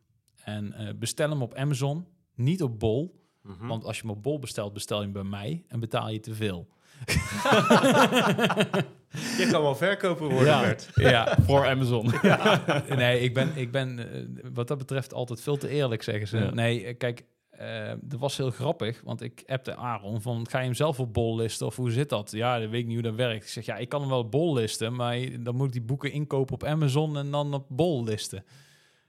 En 0.44 0.72
eh, 0.72 0.94
bestel 0.94 1.30
hem 1.30 1.42
op 1.42 1.54
Amazon. 1.54 2.06
Niet 2.34 2.62
op 2.62 2.78
Bol. 2.78 3.20
Mhm. 3.42 3.66
Want 3.66 3.84
als 3.84 3.96
je 3.96 4.02
hem 4.06 4.10
op 4.16 4.22
Bol 4.22 4.38
bestelt, 4.38 4.72
bestel 4.72 4.96
je 4.98 5.04
hem 5.04 5.12
bij 5.12 5.22
mij. 5.24 5.64
En 5.68 5.80
betaal 5.80 6.08
je 6.10 6.20
te 6.20 6.34
veel. 6.34 6.68
Je 9.38 9.48
kan 9.50 9.62
wel 9.62 9.76
verkoper 9.76 10.28
worden, 10.28 10.46
ja, 10.46 10.60
Bert. 10.60 10.88
ja, 10.94 11.36
Voor 11.46 11.66
Amazon. 11.66 12.12
nee, 12.96 13.20
ik 13.20 13.34
ben, 13.34 13.52
ik 13.54 13.70
ben 13.70 13.98
eh, 13.98 14.22
wat 14.52 14.68
dat 14.68 14.78
betreft 14.78 15.14
altijd 15.14 15.40
veel 15.40 15.56
te 15.56 15.68
eerlijk, 15.68 16.02
zeggen 16.02 16.28
ze. 16.28 16.38
Ja. 16.38 16.50
Nee, 16.50 16.84
eh, 16.84 16.96
kijk, 16.98 17.24
eh 17.50 17.92
dat 18.00 18.20
was 18.20 18.36
heel 18.36 18.50
grappig, 18.50 19.00
want 19.04 19.22
ik 19.22 19.42
appte 19.46 19.76
Aaron 19.76 20.22
van, 20.22 20.48
ga 20.48 20.58
je 20.58 20.64
hem 20.64 20.74
zelf 20.74 21.00
op 21.00 21.12
bol 21.12 21.36
listen 21.36 21.66
of 21.66 21.76
hoe 21.76 21.90
zit 21.90 22.08
dat? 22.08 22.30
Ja, 22.30 22.58
dat 22.58 22.70
weet 22.70 22.80
ik 22.80 22.86
niet 22.86 22.94
hoe 22.94 23.02
dat 23.02 23.14
werkt. 23.14 23.44
Ik 23.44 23.50
zeg, 23.50 23.64
ja, 23.64 23.76
ik 23.76 23.88
kan 23.88 24.00
hem 24.00 24.08
wel 24.08 24.18
op 24.18 24.30
bol 24.30 24.54
listen, 24.54 24.94
maar 24.94 25.18
dan 25.40 25.56
moet 25.56 25.66
ik 25.66 25.72
die 25.72 25.82
boeken 25.82 26.12
inkopen 26.12 26.54
op 26.54 26.64
Amazon 26.64 27.16
en 27.16 27.30
dan 27.30 27.54
op 27.54 27.66
bol 27.68 28.04
listen. 28.04 28.44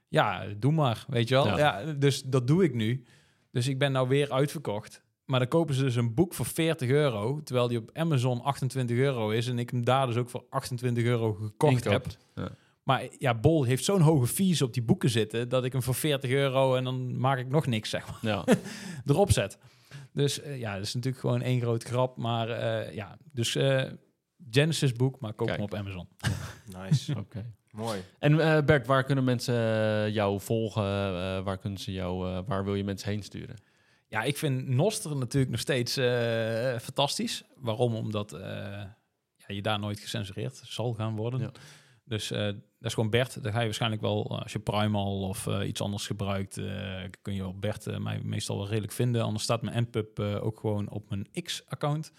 Ja, 0.08 0.44
doe 0.56 0.72
maar, 0.72 1.04
weet 1.08 1.28
je 1.28 1.34
wel. 1.34 1.46
Ja. 1.46 1.58
Ja. 1.58 1.92
dus 1.92 2.22
dat 2.22 2.46
doe 2.46 2.64
ik 2.64 2.74
nu. 2.74 3.04
Dus 3.52 3.68
ik 3.68 3.78
ben 3.78 3.92
nou 3.92 4.08
weer 4.08 4.32
uitverkocht. 4.32 5.02
Maar 5.24 5.38
dan 5.38 5.48
kopen 5.48 5.74
ze 5.74 5.82
dus 5.82 5.96
een 5.96 6.14
boek 6.14 6.34
voor 6.34 6.46
40 6.46 6.88
euro, 6.88 7.40
terwijl 7.42 7.68
die 7.68 7.78
op 7.78 7.90
Amazon 7.92 8.42
28 8.42 8.96
euro 8.96 9.30
is 9.30 9.48
en 9.48 9.58
ik 9.58 9.70
hem 9.70 9.84
daar 9.84 10.06
dus 10.06 10.16
ook 10.16 10.30
voor 10.30 10.44
28 10.50 11.04
euro 11.04 11.32
gekocht 11.32 11.84
heb. 11.84 12.06
Ja. 12.34 12.48
Maar 12.82 13.08
ja, 13.18 13.34
Bol 13.34 13.64
heeft 13.64 13.84
zo'n 13.84 14.00
hoge 14.00 14.26
fees 14.26 14.62
op 14.62 14.74
die 14.74 14.82
boeken 14.82 15.10
zitten... 15.10 15.48
dat 15.48 15.64
ik 15.64 15.72
hem 15.72 15.82
voor 15.82 15.94
40 15.94 16.30
euro 16.30 16.74
en 16.74 16.84
dan 16.84 17.18
maak 17.18 17.38
ik 17.38 17.48
nog 17.48 17.66
niks, 17.66 17.90
zeg 17.90 18.06
maar, 18.06 18.18
Ja. 18.32 18.44
erop 19.06 19.30
zet. 19.30 19.58
Dus 20.12 20.40
eh, 20.40 20.58
ja, 20.58 20.74
dat 20.74 20.82
is 20.82 20.94
natuurlijk 20.94 21.20
gewoon 21.22 21.42
één 21.42 21.60
groot 21.60 21.82
grap. 21.82 22.16
Maar 22.16 22.48
eh, 22.50 22.94
ja, 22.94 23.18
dus 23.32 23.54
eh, 23.56 23.82
Genesis 24.50 24.92
boek, 24.92 25.20
maar 25.20 25.32
koop 25.32 25.46
Kijk. 25.46 25.58
hem 25.58 25.68
op 25.68 25.74
Amazon. 25.74 26.08
Nice. 26.82 27.14
Oké. 27.18 27.52
Mooi. 27.74 28.00
En 28.18 28.40
eh, 28.40 28.64
Bert, 28.64 28.86
waar 28.86 29.04
kunnen 29.04 29.24
mensen 29.24 29.54
jou 30.12 30.40
volgen? 30.40 30.82
Eh, 30.84 31.40
waar 31.40 31.58
kunnen 31.58 31.78
ze 31.78 31.92
jou, 31.92 32.28
eh, 32.28 32.38
waar 32.46 32.64
wil 32.64 32.74
je 32.74 32.84
mensen 32.84 33.10
heen 33.10 33.22
sturen? 33.22 33.56
Ja, 34.14 34.22
ik 34.22 34.36
vind 34.36 34.68
Noster 34.68 35.16
natuurlijk 35.16 35.50
nog 35.52 35.60
steeds 35.60 35.96
eh, 35.96 36.78
fantastisch. 36.78 37.42
Waarom? 37.56 37.94
Omdat 37.94 38.32
eh, 38.32 38.40
ja, 39.36 39.46
je 39.46 39.62
daar 39.62 39.78
nooit 39.78 40.00
gecensureerd 40.00 40.60
zal 40.64 40.92
gaan 40.92 41.16
worden. 41.16 41.40
Ja. 41.40 41.50
Dus 42.04 42.30
eh, 42.30 42.44
dat 42.44 42.54
is 42.80 42.94
gewoon 42.94 43.10
Bert. 43.10 43.42
Dan 43.42 43.52
ga 43.52 43.58
je 43.58 43.64
waarschijnlijk 43.64 44.02
wel, 44.02 44.40
als 44.42 44.52
je 44.52 44.58
Primal 44.58 45.22
of 45.28 45.46
iets 45.64 45.80
anders 45.80 46.06
gebruikt, 46.06 46.60
kun 47.22 47.34
je 47.34 47.46
op 47.46 47.60
Bert 47.60 47.98
mij 47.98 48.20
meestal 48.22 48.56
wel 48.56 48.68
redelijk 48.68 48.92
vinden. 48.92 49.22
Anders 49.22 49.44
staat 49.44 49.62
mijn 49.62 49.82
NPUB 49.82 50.18
eh, 50.18 50.44
ook 50.44 50.60
gewoon 50.60 50.88
op 50.88 51.08
mijn 51.10 51.26
X-account. 51.42 52.12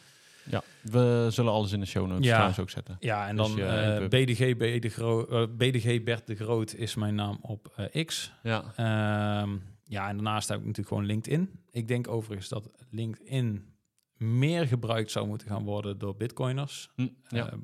Ja, 0.49 0.63
we 0.81 1.27
zullen 1.31 1.51
alles 1.51 1.71
in 1.71 1.79
de 1.79 1.85
show 1.85 2.07
notes 2.07 2.25
Ja. 2.25 2.31
trouwens 2.31 2.59
ook 2.59 2.69
zetten. 2.69 2.97
Ja, 2.99 3.27
en 3.27 3.35
Dus 3.35 3.47
dan 3.55 3.55
NPUB. 3.55 4.09
BDG, 4.09 4.55
B 4.57 4.81
de 4.81 4.89
Gro- 4.89 5.25
eh, 5.27 5.47
BDG 5.57 6.03
Bert 6.03 6.27
de 6.27 6.35
Groot 6.35 6.73
is 6.73 6.95
mijn 6.95 7.15
naam 7.15 7.37
op 7.41 7.89
X. 8.05 8.31
Ja, 8.43 8.63
Ehm, 8.75 9.55
ja, 9.87 10.09
en 10.09 10.15
daarnaast 10.15 10.47
heb 10.47 10.57
ik 10.59 10.65
natuurlijk 10.65 10.95
gewoon 10.95 11.05
LinkedIn. 11.05 11.63
Ik 11.71 11.87
denk 11.87 12.07
overigens 12.07 12.49
dat 12.49 12.69
LinkedIn 12.89 13.73
meer 14.17 14.67
gebruikt 14.67 15.11
zou 15.11 15.27
moeten 15.27 15.47
gaan 15.47 15.63
worden 15.63 15.97
door 15.97 16.15
bitcoiners. 16.15 16.91
Hm, 16.95 17.07
ja. 17.27 17.51
Eh, 17.51 17.57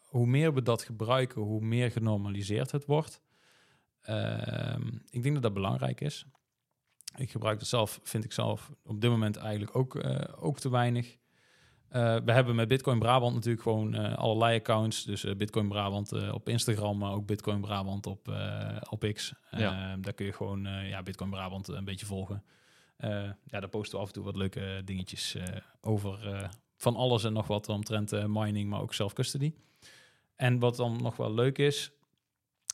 hoe 0.00 0.26
meer 0.26 0.54
we 0.54 0.62
dat 0.62 0.82
gebruiken, 0.82 1.42
hoe 1.42 1.60
meer 1.60 1.90
genormaliseerd 1.90 2.70
het 2.70 2.84
wordt. 2.84 3.22
Ehm, 4.00 4.86
ik 5.10 5.22
denk 5.22 5.34
dat 5.34 5.42
dat 5.42 5.54
belangrijk 5.54 6.00
is. 6.00 6.26
Ik 7.16 7.30
gebruik 7.30 7.58
het 7.58 7.68
zelf, 7.68 8.00
vind 8.02 8.24
ik 8.24 8.32
zelf 8.32 8.72
op 8.82 9.00
dit 9.00 9.10
moment 9.10 9.36
eigenlijk 9.36 9.76
ook, 9.76 9.96
eh, 9.96 10.44
ook 10.44 10.58
te 10.58 10.70
weinig. 10.70 11.18
Eh, 11.90 12.16
we 12.24 12.32
hebben 12.32 12.54
met 12.54 12.68
Bitcoin 12.68 12.98
Brabant 12.98 13.34
natuurlijk 13.34 13.62
gewoon 13.62 13.94
eh, 13.94 14.18
allerlei 14.18 14.58
accounts. 14.58 15.04
Dus 15.04 15.24
eh, 15.24 15.34
Bitcoin 15.34 15.68
Brabant 15.68 16.32
op 16.32 16.48
Instagram, 16.48 16.98
maar 16.98 17.12
ook 17.12 17.26
Bitcoin 17.26 17.60
Brabant 17.60 18.06
op, 18.06 18.32
op 18.90 19.12
X. 19.12 19.34
Ja. 19.50 19.96
Daar 19.96 20.12
kun 20.12 20.26
je 20.26 20.32
gewoon 20.32 20.68
ja, 20.84 21.02
Bitcoin 21.02 21.30
Brabant 21.30 21.68
een 21.68 21.84
beetje 21.84 22.06
volgen. 22.06 22.44
Ja, 23.44 23.60
daar 23.60 23.68
posten 23.68 23.96
we 23.96 24.02
af 24.02 24.08
en 24.08 24.14
toe 24.14 24.24
wat 24.24 24.36
leuke 24.36 24.82
dingetjes 24.84 25.36
over 25.80 26.48
van 26.76 26.96
alles 26.96 27.24
en 27.24 27.32
nog 27.32 27.46
wat 27.46 27.68
omtrent 27.68 28.28
mining, 28.28 28.70
maar 28.70 28.80
ook 28.80 28.94
self-custody. 28.94 29.54
En 30.36 30.58
wat 30.58 30.76
dan 30.76 30.98
nog 31.02 31.16
wel 31.16 31.34
leuk 31.34 31.58
is, 31.58 31.90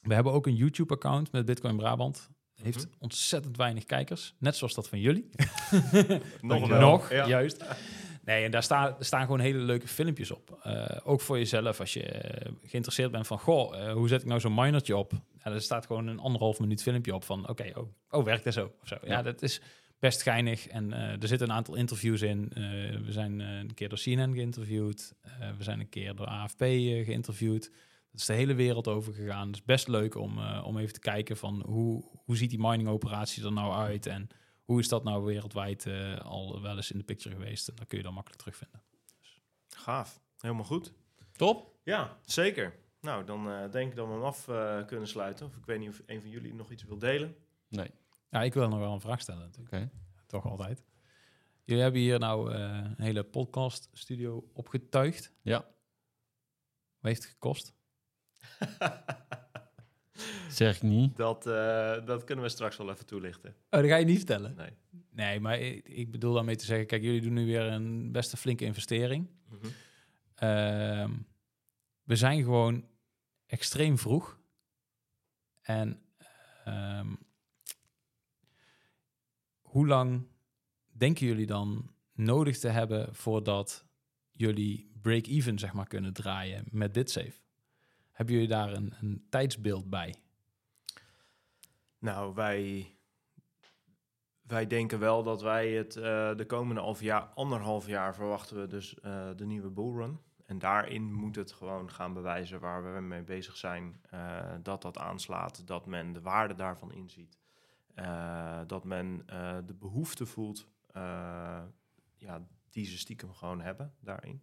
we 0.03 0.15
hebben 0.15 0.33
ook 0.33 0.47
een 0.47 0.55
YouTube-account 0.55 1.33
met 1.33 1.45
Bitcoin 1.45 1.77
Brabant. 1.77 2.31
Heeft 2.63 2.87
ontzettend 2.99 3.57
weinig 3.57 3.85
kijkers, 3.85 4.35
net 4.39 4.57
zoals 4.57 4.75
dat 4.75 4.89
van 4.89 5.01
jullie. 5.01 5.31
Nog 6.41 6.69
wel. 6.69 6.81
Nog, 6.81 7.11
Ja. 7.11 7.27
juist. 7.27 7.65
Nee, 8.27 8.45
en 8.45 8.51
daar, 8.51 8.63
staan 8.63 8.97
er 8.99 9.05
staan 9.05 9.21
gewoon 9.21 9.41
hele 9.41 9.59
leuke 9.59 9.89
filmpjes 9.89 10.31
op. 10.31 10.59
Eh, 10.63 10.97
ook 11.05 11.21
voor 11.21 11.39
jezelf, 11.39 11.81
als 11.81 11.93
je 11.93 12.03
eh, 12.03 12.53
geïnteresseerd 12.63 13.11
bent 13.11 13.27
van... 13.27 13.39
Goh, 13.39 13.81
eh, 13.81 13.93
hoe 13.93 14.09
zet 14.09 14.21
ik 14.21 14.27
nou 14.27 14.41
zo'n 14.41 14.55
minertje 14.55 14.97
op? 14.97 15.13
Ja, 15.45 15.51
er 15.51 15.61
staat 15.61 15.87
gewoon 15.87 16.07
een 16.07 16.19
anderhalf 16.19 16.61
minuut 16.61 16.83
filmpje 16.83 17.15
op 17.15 17.25
van... 17.25 17.49
Oké, 17.49 17.73
oh, 17.75 17.89
oh, 18.11 18.25
werkt 18.25 18.45
dat 18.45 18.53
zo? 18.53 18.73
Of 18.83 18.89
zo. 18.89 18.97
Ja, 19.03 19.09
Ja. 19.09 19.23
dat 19.23 19.43
is... 19.43 19.61
best 19.99 20.23
geinig. 20.23 20.67
En 20.69 20.93
er 20.93 21.29
zitten 21.29 21.49
een 21.49 21.55
aantal 21.55 21.75
interviews 21.75 22.23
in. 22.23 22.53
We 23.05 23.13
zijn 23.13 23.41
een 23.41 23.75
keer 23.75 23.89
door 23.89 23.99
CNN 23.99 24.35
geïnterviewd. 24.35 25.15
We 25.59 25.63
zijn 25.63 25.81
een 25.81 25.89
keer 25.89 26.15
door 26.15 26.27
AFP 26.27 26.59
geïnterviewd. 26.59 27.71
Dat 28.11 28.21
is 28.21 28.27
de 28.27 28.33
hele 28.33 28.55
wereld 28.55 28.89
over 28.89 29.13
gegaan. 29.15 29.47
Het 29.47 29.57
is 29.57 29.65
best 29.65 29.89
leuk 29.89 30.15
om, 30.15 30.39
om 30.65 30.79
even 30.79 30.93
te 30.93 31.01
kijken 31.01 31.37
van 31.37 31.63
hoe, 31.67 32.05
hoe 32.25 32.37
ziet 32.37 32.51
die 32.51 32.59
mining 32.61 32.89
operatie 32.89 33.45
er 33.45 33.53
nou 33.53 33.73
uit 33.73 34.07
en 34.07 34.29
hoe 34.67 34.81
is 34.81 34.89
dat 34.89 35.05
nou 35.05 35.25
wereldwijd 35.25 35.87
eh, 35.87 36.19
al 36.19 36.63
wel 36.63 36.77
eens 36.77 36.91
in 36.91 36.99
de 36.99 37.05
picture 37.05 37.35
geweest. 37.35 37.69
En 37.69 37.77
dat 37.77 37.87
kun 37.87 37.99
je 37.99 38.05
dan 38.05 38.15
makkelijk 38.15 38.41
terugvinden. 38.41 38.83
Gaaf. 39.69 40.21
Helemaal 40.39 40.65
goed. 40.65 40.93
Top. 41.33 41.79
Ja, 41.83 42.19
zeker. 42.25 42.75
Nou, 43.01 43.25
dan 43.25 43.51
eh, 43.51 43.71
denk 43.71 43.91
ik 43.91 43.97
dat 43.97 44.07
we 44.07 44.13
hem 44.13 44.23
af 44.23 44.49
eh, 44.49 44.87
kunnen 44.87 45.09
sluiten. 45.09 45.47
Of 45.47 45.57
ik 45.57 45.67
weet 45.67 45.79
niet 45.79 45.89
of 45.89 46.03
een 46.07 46.21
van 46.21 46.31
jullie 46.31 46.55
nog 46.55 46.71
iets 46.71 46.85
wil 46.85 46.99
delen. 46.99 47.37
Nee. 47.69 47.91
Ja, 48.31 48.43
ik 48.43 48.55
wil 48.55 48.69
nog 48.69 48.79
wel 48.79 48.93
een 48.93 49.01
vraag 49.01 49.21
stellen 49.21 49.41
natuurlijk. 49.41 49.75
Oké. 49.75 49.91
Toch 50.27 50.47
altijd. 50.47 50.85
Jullie 51.65 51.83
hebben 51.83 52.01
hier 52.01 52.19
nou 52.19 52.53
eh, 52.53 52.61
een 52.97 53.03
hele 53.03 53.25
podcast 53.25 53.89
studio 53.93 54.51
opgetuigd. 54.53 55.33
Ja. 55.43 55.59
Wat 55.59 57.13
heeft 57.13 57.23
het 57.23 57.33
gekost? 57.33 57.75
Zeg 60.49 60.77
ik 60.77 60.83
niet. 60.83 61.17
Dat, 61.17 61.47
eh, 61.47 62.07
dat 62.07 62.25
kunnen 62.25 62.45
we 62.45 62.51
straks 62.51 62.77
wel 62.77 62.91
even 62.91 63.07
toelichten. 63.07 63.55
Oh, 63.71 63.81
dat 63.81 63.89
ga 63.89 63.97
je 63.97 64.05
niet 64.05 64.17
vertellen. 64.17 64.55
Nee. 64.57 64.71
Nee, 65.11 65.41
maar 65.41 65.59
ik, 65.61 65.89
ik 65.89 66.11
bedoel 66.11 66.35
daarmee 66.35 66.57
te 66.57 66.65
zeggen, 66.65 66.87
kijk, 66.87 67.03
jullie 67.03 67.21
doen 67.21 67.33
nu 67.33 67.47
weer 67.47 67.63
een 67.63 68.13
best 68.13 68.33
een 68.33 68.39
flinke 68.39 68.65
investering. 68.65 69.29
Mhm. 69.49 69.67
Ehm, 70.35 71.13
we 72.03 72.17
zijn 72.17 72.43
gewoon 72.43 72.85
extreem 73.47 73.99
vroeg. 73.99 74.41
En 75.63 76.03
ehm, 76.65 77.15
hoe 79.61 79.87
lang 79.87 80.27
denken 80.93 81.27
jullie 81.27 81.47
dan 81.47 81.91
nodig 82.13 82.59
te 82.59 82.69
hebben 82.69 83.15
voordat 83.15 83.87
jullie 84.33 84.91
break-even 85.03 85.59
zeg 85.59 85.73
maar 85.73 85.87
kunnen 85.87 86.13
draaien 86.13 86.65
met 86.71 86.95
dit 86.95 87.11
safe? 87.11 87.46
Hebben 88.17 88.35
jullie 88.35 88.51
daar 88.51 88.73
een, 88.73 88.95
een 89.01 89.27
tijdsbeeld 89.29 89.91
bij? 89.91 90.15
Nou, 91.99 92.35
wij, 92.35 92.91
wij 94.43 94.67
denken 94.67 94.99
wel 94.99 95.23
dat 95.23 95.43
wij 95.43 95.71
het 95.71 95.97
eh, 95.97 96.35
de 96.37 96.45
komende 96.47 96.81
half 96.81 97.01
jaar, 97.01 97.23
anderhalf 97.23 97.87
jaar 97.87 98.15
verwachten 98.15 98.61
we 98.61 98.67
dus 98.67 99.01
eh, 99.01 99.29
de 99.37 99.47
nieuwe 99.47 99.71
bullrun. 99.71 100.21
En 100.45 100.59
daarin 100.59 101.13
moet 101.13 101.37
het 101.37 101.53
gewoon 101.53 101.91
gaan 101.91 102.13
bewijzen 102.13 102.61
waar 102.61 102.95
we 102.95 103.01
mee 103.01 103.23
bezig 103.23 103.57
zijn. 103.57 104.01
eh, 104.11 104.55
dat 104.63 104.83
dat 104.83 104.99
aanslaat, 104.99 105.67
dat 105.67 105.87
men 105.87 106.13
de 106.13 106.21
waarde 106.21 106.55
daarvan 106.55 106.93
inziet. 106.93 107.39
dat 108.67 108.85
men 108.85 109.27
de 109.67 109.75
behoefte 109.79 110.27
voelt 110.27 110.69
ja, 112.17 112.47
die 112.71 112.85
ze 112.85 112.99
stiekem 112.99 113.33
gewoon 113.33 113.61
hebben 113.61 113.95
daarin. 114.01 114.43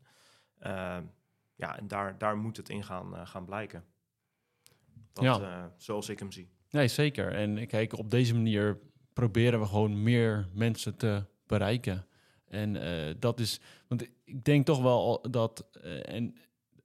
Ja, 1.55 1.77
en 1.77 1.87
daar, 1.87 2.17
daar 2.17 2.37
moet 2.37 2.57
het 2.57 2.69
in 2.69 2.83
gaan, 2.83 3.15
eh, 3.15 3.27
gaan 3.27 3.45
blijken. 3.45 3.83
Dat, 5.13 5.23
Ja. 5.23 5.39
eh, 5.41 5.65
zoals 5.77 6.09
ik 6.09 6.19
hem 6.19 6.31
zie. 6.31 6.49
Nee, 6.69 6.87
zeker. 6.87 7.31
En 7.33 7.67
kijk, 7.67 7.97
op 7.97 8.09
deze 8.11 8.33
manier 8.33 8.79
proberen 9.13 9.59
we 9.59 9.65
gewoon 9.65 10.03
meer 10.03 10.47
mensen 10.53 10.95
te 10.97 11.23
bereiken. 11.47 12.05
En 12.47 12.75
eh, 12.75 13.15
dat 13.19 13.39
is, 13.39 13.59
want 13.87 14.07
ik 14.23 14.43
denk 14.43 14.65
toch 14.65 14.81
wel 14.81 15.25
dat, 15.31 15.67
en 16.01 16.35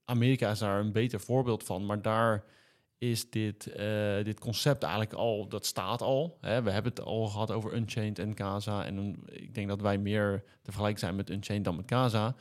Amerika 0.04 0.50
is 0.50 0.58
daar 0.58 0.80
een 0.80 0.92
beter 0.92 1.20
voorbeeld 1.20 1.64
van, 1.64 1.86
maar 1.86 2.02
daar 2.02 2.44
is 2.98 3.30
dit, 3.30 3.64
dit 4.24 4.40
concept 4.40 4.82
eigenlijk 4.82 5.12
al, 5.12 5.48
dat 5.48 5.66
staat 5.66 6.02
al. 6.02 6.38
Hè? 6.40 6.62
We 6.62 6.70
hebben 6.70 6.92
het 6.92 7.02
al 7.04 7.26
gehad 7.28 7.50
over 7.50 7.74
Unchained 7.74 8.18
en 8.18 8.34
Casa. 8.34 8.84
En 8.84 9.16
ik 9.26 9.54
denk 9.54 9.68
dat 9.68 9.80
wij 9.80 9.98
meer 9.98 10.42
te 10.62 10.70
vergelijken 10.70 11.00
zijn 11.00 11.16
met 11.16 11.30
Unchained 11.30 11.64
dan 11.64 11.76
met 11.76 11.86
Casa. 11.86 12.34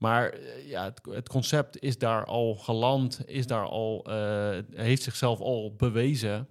Maar 0.00 0.30
eh, 0.30 0.68
ja, 0.68 0.84
het, 0.84 1.00
het 1.10 1.28
concept 1.28 1.78
is 1.78 1.98
daar 1.98 2.24
al 2.24 2.54
geland, 2.54 3.20
is 3.26 3.46
daar 3.46 3.64
al, 3.64 4.04
eh, 4.04 4.58
heeft 4.74 5.02
zichzelf 5.02 5.40
al 5.40 5.74
bewezen. 5.76 6.48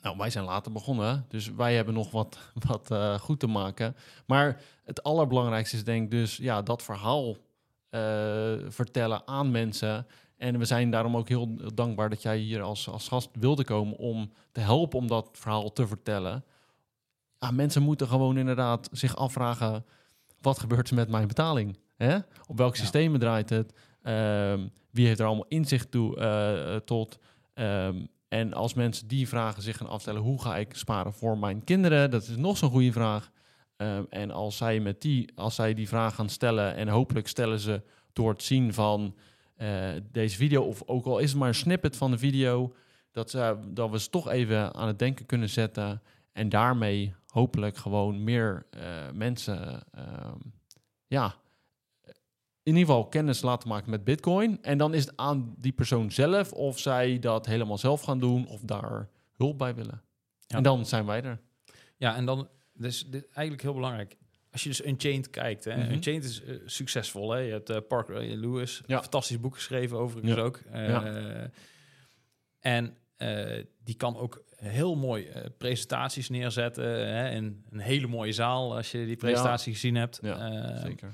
Nou, 0.00 0.16
wij 0.16 0.30
zijn 0.30 0.44
later 0.44 0.72
begonnen, 0.72 1.24
dus 1.28 1.54
wij 1.54 1.74
hebben 1.74 1.94
nog 1.94 2.10
wat, 2.10 2.38
wat 2.68 2.90
eh, 2.90 3.14
goed 3.14 3.40
te 3.40 3.46
maken. 3.46 3.96
Maar 4.26 4.62
het 4.84 5.02
allerbelangrijkste 5.02 5.76
is 5.76 5.84
denk 5.84 6.04
ik 6.04 6.10
dus 6.10 6.36
ja, 6.36 6.62
dat 6.62 6.82
verhaal 6.82 7.36
vertellen 8.68 9.26
aan 9.26 9.50
mensen. 9.50 10.06
En 10.36 10.58
we 10.58 10.64
zijn 10.64 10.90
daarom 10.90 11.16
ook 11.16 11.28
heel 11.28 11.74
dankbaar 11.74 12.10
dat 12.10 12.22
jij 12.22 12.38
hier 12.38 12.62
als, 12.62 12.88
als 12.88 13.08
gast 13.08 13.28
wilde 13.32 13.64
komen 13.64 13.96
om 13.96 14.32
te 14.52 14.60
helpen 14.60 14.98
om 14.98 15.06
dat 15.06 15.28
verhaal 15.32 15.72
te 15.72 15.86
vertellen. 15.86 16.44
Ja, 17.38 17.50
mensen 17.50 17.82
moeten 17.82 18.08
gewoon 18.08 18.38
inderdaad 18.38 18.88
zich 18.92 19.16
afvragen, 19.16 19.84
wat 20.40 20.58
gebeurt 20.58 20.88
er 20.88 20.94
met 20.94 21.08
mijn 21.08 21.26
betaling? 21.26 21.78
Hè? 22.04 22.16
Op 22.46 22.56
welke 22.56 22.76
Ja. 22.76 22.82
systemen 22.82 23.20
draait 23.20 23.50
het? 23.50 23.72
Ehm, 24.02 24.68
wie 24.90 25.06
heeft 25.06 25.20
er 25.20 25.26
allemaal 25.26 25.48
inzicht 25.48 25.90
toe, 25.90 26.16
eh, 26.16 26.76
tot? 26.76 27.18
Ehm, 27.54 28.04
en 28.28 28.52
als 28.52 28.74
mensen 28.74 29.08
die 29.08 29.28
vragen 29.28 29.62
zich 29.62 29.76
gaan 29.76 29.88
afstellen, 29.88 30.22
hoe 30.22 30.42
ga 30.42 30.56
ik 30.56 30.74
sparen 30.74 31.12
voor 31.12 31.38
mijn 31.38 31.64
kinderen? 31.64 32.10
Dat 32.10 32.22
is 32.22 32.36
nog 32.36 32.56
zo'n 32.56 32.70
goede 32.70 32.92
vraag. 32.92 33.30
Ehm, 33.76 34.04
en 34.08 34.30
als 34.30 34.56
zij, 34.56 34.80
met 34.80 35.00
die, 35.00 35.32
als 35.34 35.54
zij 35.54 35.74
die 35.74 35.88
vraag 35.88 36.14
gaan 36.14 36.28
stellen, 36.28 36.74
en 36.74 36.88
hopelijk 36.88 37.28
stellen 37.28 37.58
ze 37.58 37.82
door 38.12 38.30
het 38.30 38.42
zien 38.42 38.74
van 38.74 39.14
eh, 39.56 39.88
deze 40.12 40.36
video, 40.36 40.62
of 40.62 40.82
ook 40.86 41.06
al 41.06 41.18
is 41.18 41.30
het 41.30 41.38
maar 41.38 41.48
een 41.48 41.54
snippet 41.54 41.96
van 41.96 42.10
de 42.10 42.18
video, 42.18 42.74
dat, 43.12 43.30
ze, 43.30 43.58
dat 43.68 43.90
we 43.90 44.00
ze 44.00 44.10
toch 44.10 44.28
even 44.28 44.74
aan 44.74 44.86
het 44.86 44.98
denken 44.98 45.26
kunnen 45.26 45.48
zetten. 45.48 46.02
En 46.32 46.48
daarmee 46.48 47.14
hopelijk 47.26 47.76
gewoon 47.76 48.24
meer 48.24 48.66
eh, 48.70 48.82
mensen, 49.14 49.82
ja, 51.06 51.34
in 52.62 52.76
ieder 52.76 52.88
geval 52.94 53.08
kennis 53.08 53.42
laten 53.42 53.68
maken 53.68 53.90
met 53.90 54.04
Bitcoin. 54.04 54.58
En 54.62 54.78
dan 54.78 54.94
is 54.94 55.04
het 55.04 55.16
aan 55.16 55.54
die 55.58 55.72
persoon 55.72 56.10
zelf 56.10 56.52
of 56.52 56.78
zij 56.78 57.18
dat 57.18 57.46
helemaal 57.46 57.78
zelf 57.78 58.00
gaan 58.02 58.18
doen 58.18 58.46
of 58.46 58.60
daar 58.60 59.08
hulp 59.36 59.58
bij 59.58 59.74
willen. 59.74 60.02
Ja. 60.46 60.56
En 60.56 60.62
dan 60.62 60.86
zijn 60.86 61.06
wij 61.06 61.22
er. 61.22 61.40
Ja, 61.96 62.16
en 62.16 62.24
dan, 62.24 62.48
dus 62.72 63.06
dit 63.06 63.26
eigenlijk 63.28 63.62
heel 63.62 63.74
belangrijk. 63.74 64.16
Als 64.52 64.62
je 64.62 64.68
dus 64.68 64.84
Unchained 64.86 65.30
kijkt, 65.30 65.64
hè, 65.64 65.76
Mhm. 65.76 65.90
Unchained 65.92 66.24
is 66.24 66.42
eh, 66.42 66.54
succesvol. 66.66 67.30
Hè? 67.30 67.38
Je 67.38 67.52
hebt 67.52 67.70
eh, 67.70 67.76
Parker 67.88 68.20
Lewis, 68.36 68.82
Ja. 68.86 68.94
een 68.96 69.02
fantastisch 69.02 69.40
boek 69.40 69.54
geschreven 69.54 69.98
overigens 69.98 70.34
Ja. 70.34 70.40
ook. 70.42 70.56
Eh, 70.70 70.88
Ja. 70.88 71.50
En 72.60 72.96
die 73.84 73.94
kan 73.94 74.16
ook 74.16 74.42
heel 74.56 74.96
mooi 74.96 75.28
presentaties 75.58 76.28
neerzetten. 76.28 76.84
Hè, 77.16 77.30
in 77.30 77.64
een 77.70 77.78
hele 77.80 78.06
mooie 78.06 78.32
zaal, 78.32 78.76
als 78.76 78.90
je 78.90 79.06
die 79.06 79.16
presentatie 79.16 79.72
gezien 79.72 79.94
hebt. 79.94 80.18
Ja, 80.22 80.38
Eh, 80.50 80.82
Zeker. 80.82 81.12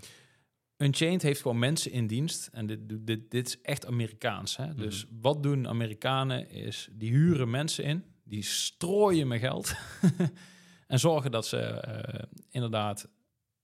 Unchained 0.76 1.22
heeft 1.22 1.40
gewoon 1.40 1.58
mensen 1.58 1.90
in 1.90 2.06
dienst. 2.06 2.48
En 2.52 2.66
dit, 2.66 2.78
dit, 3.06 3.30
dit 3.30 3.46
is 3.46 3.60
echt 3.60 3.86
Amerikaans. 3.86 4.56
Hè? 4.56 4.74
Dus 4.74 5.06
wat 5.20 5.42
doen 5.42 5.68
Amerikanen 5.68 6.50
is, 6.50 6.88
die 6.92 7.10
huren 7.10 7.50
mensen 7.50 7.84
in. 7.84 8.04
Die 8.24 8.42
strooien 8.42 9.28
met 9.28 9.40
geld. 9.40 9.74
en 10.86 10.98
zorgen 10.98 11.30
dat 11.30 11.46
ze 11.46 11.58
eh, 11.58 12.22
inderdaad 12.48 13.08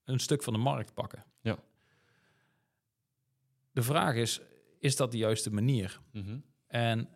een 0.05 0.19
stuk 0.19 0.43
van 0.43 0.53
de 0.53 0.59
markt 0.59 0.95
pakken. 0.95 1.25
Ja. 1.41 1.59
De 3.73 3.83
vraag 3.83 4.15
is, 4.15 4.41
is 4.79 4.97
dat 4.97 5.11
de 5.11 5.19
juiste 5.19 5.53
manier? 5.53 6.01
Mhm. 6.13 6.39
En 6.67 7.09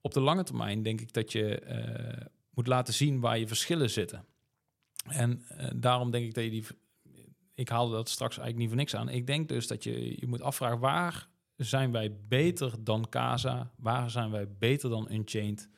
op 0.00 0.12
de 0.12 0.20
lange 0.20 0.42
termijn 0.44 0.82
denk 0.82 1.00
ik 1.00 1.12
dat 1.12 1.32
je 1.32 1.58
eh, 1.58 2.26
moet 2.50 2.66
laten 2.66 2.94
zien 2.94 3.20
waar 3.20 3.38
je 3.38 3.46
verschillen 3.46 3.90
zitten. 3.90 4.24
En 5.08 5.42
eh, 5.48 5.70
daarom 5.76 6.10
denk 6.10 6.24
ik 6.24 6.34
dat 6.34 6.44
je 6.44 6.50
die. 6.50 6.66
Ik 7.62 7.68
haalde 7.68 7.94
dat 7.94 8.08
straks 8.08 8.38
eigenlijk 8.38 8.58
niet 8.58 8.68
voor 8.68 8.78
niks 8.78 8.96
aan. 8.96 9.08
Ik 9.08 9.26
denk 9.26 9.48
dus 9.48 9.66
dat 9.66 9.84
je 9.84 10.20
je 10.20 10.26
moet 10.26 10.42
afvragen 10.42 10.78
waar 10.78 11.28
zijn 11.56 11.92
wij 11.92 12.16
beter 12.28 12.84
dan 12.84 13.08
Casa? 13.08 13.72
Waar 13.76 14.10
zijn 14.10 14.30
wij 14.30 14.52
beter 14.58 14.90
dan 14.90 15.12
Unchained? 15.12 15.68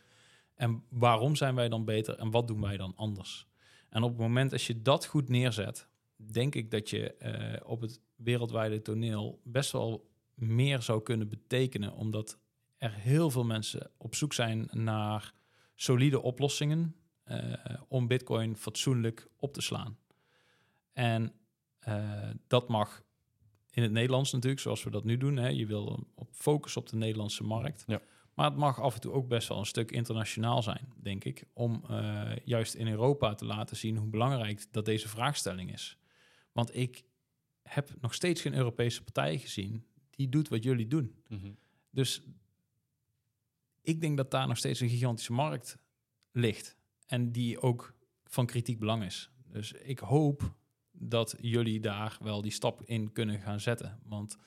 En 0.55 0.85
waarom 0.89 1.37
zijn 1.37 1.55
wij 1.55 1.69
dan 1.69 1.85
beter 1.85 2.19
en 2.19 2.31
wat 2.31 2.49
doen 2.49 2.61
wij 2.61 2.77
dan 2.77 2.93
anders? 2.97 3.47
En 3.89 4.03
op 4.03 4.11
het 4.11 4.19
moment 4.19 4.53
als 4.53 4.67
je 4.67 4.83
dat 4.83 5.07
goed 5.07 5.29
neerzet, 5.29 5.89
denk 6.17 6.55
ik 6.55 6.71
dat 6.71 6.91
je 6.91 7.15
eh, 7.15 7.69
op 7.69 7.81
het 7.81 8.01
wereldwijde 8.17 8.83
toneel 8.83 9.41
best 9.45 9.73
wel 9.73 10.11
meer 10.35 10.83
zou 10.83 11.03
kunnen 11.03 11.29
betekenen, 11.29 11.93
omdat 11.93 12.39
er 12.79 12.93
heel 12.93 13.31
veel 13.31 13.45
mensen 13.45 13.91
op 13.97 14.15
zoek 14.15 14.33
zijn 14.33 14.69
naar 14.71 15.33
solide 15.75 16.23
oplossingen 16.23 16.97
eh, 17.25 17.53
om 17.89 18.07
Bitcoin 18.07 18.57
fatsoenlijk 18.57 19.29
op 19.37 19.53
te 19.53 19.63
slaan. 19.63 19.99
En 20.93 21.33
dat 22.47 22.69
mag 22.69 23.03
in 23.71 23.83
het 23.83 23.93
Nederlands 23.93 24.33
natuurlijk, 24.33 24.61
zoals 24.63 24.85
we 24.85 24.91
dat 24.91 25.05
nu 25.05 25.17
doen. 25.17 25.37
Hè. 25.37 25.49
Je 25.49 25.67
wil 25.67 26.07
op 26.15 26.29
focus 26.33 26.77
op 26.77 26.89
de 26.89 26.97
Nederlandse 26.97 27.45
markt. 27.45 27.85
Ja. 27.87 28.01
Maar 28.35 28.51
het 28.51 28.59
mag 28.59 28.81
af 28.81 28.95
en 28.95 29.01
toe 29.01 29.13
ook 29.13 29.29
best 29.29 29.49
wel 29.49 29.59
een 29.59 29.67
stuk 29.67 29.91
internationaal 29.91 30.63
zijn, 30.63 30.93
denk 30.97 31.25
ik. 31.25 31.45
Om 31.53 31.85
eh, 31.89 32.37
juist 32.45 32.75
in 32.75 32.89
Europa 32.89 33.35
te 33.35 33.45
laten 33.45 33.77
zien 33.77 33.97
hoe 33.97 34.09
belangrijk 34.09 34.67
dat 34.73 34.85
deze 34.85 35.09
vraagstelling 35.09 35.73
is. 35.73 35.99
Want 36.53 36.77
ik 36.77 37.05
heb 37.63 37.91
nog 38.01 38.15
steeds 38.15 38.41
geen 38.41 38.55
Europese 38.55 39.03
partij 39.03 39.39
gezien 39.39 39.87
die 40.11 40.29
doet 40.29 40.49
wat 40.49 40.63
jullie 40.63 40.87
doen. 40.87 41.15
Mhm. 41.29 41.53
Dus 41.91 42.23
ik 43.81 44.01
denk 44.01 44.17
dat 44.17 44.31
daar 44.31 44.49
nog 44.49 44.57
steeds 44.57 44.81
een 44.81 44.89
gigantische 44.89 45.33
markt 45.33 45.79
ligt. 46.33 46.77
En 47.07 47.33
die 47.33 47.61
ook 47.61 47.95
van 48.25 48.47
kritiek 48.47 48.79
belang 48.79 49.05
is. 49.05 49.31
Dus 49.47 49.73
ik 49.73 49.99
hoop 49.99 50.55
dat 51.09 51.35
jullie 51.41 51.81
daar 51.81 52.17
wel 52.21 52.43
die 52.43 52.53
stap 52.53 52.83
in 52.85 53.13
kunnen 53.13 53.41
gaan 53.41 53.61
zetten. 53.61 54.01
Want 54.05 54.39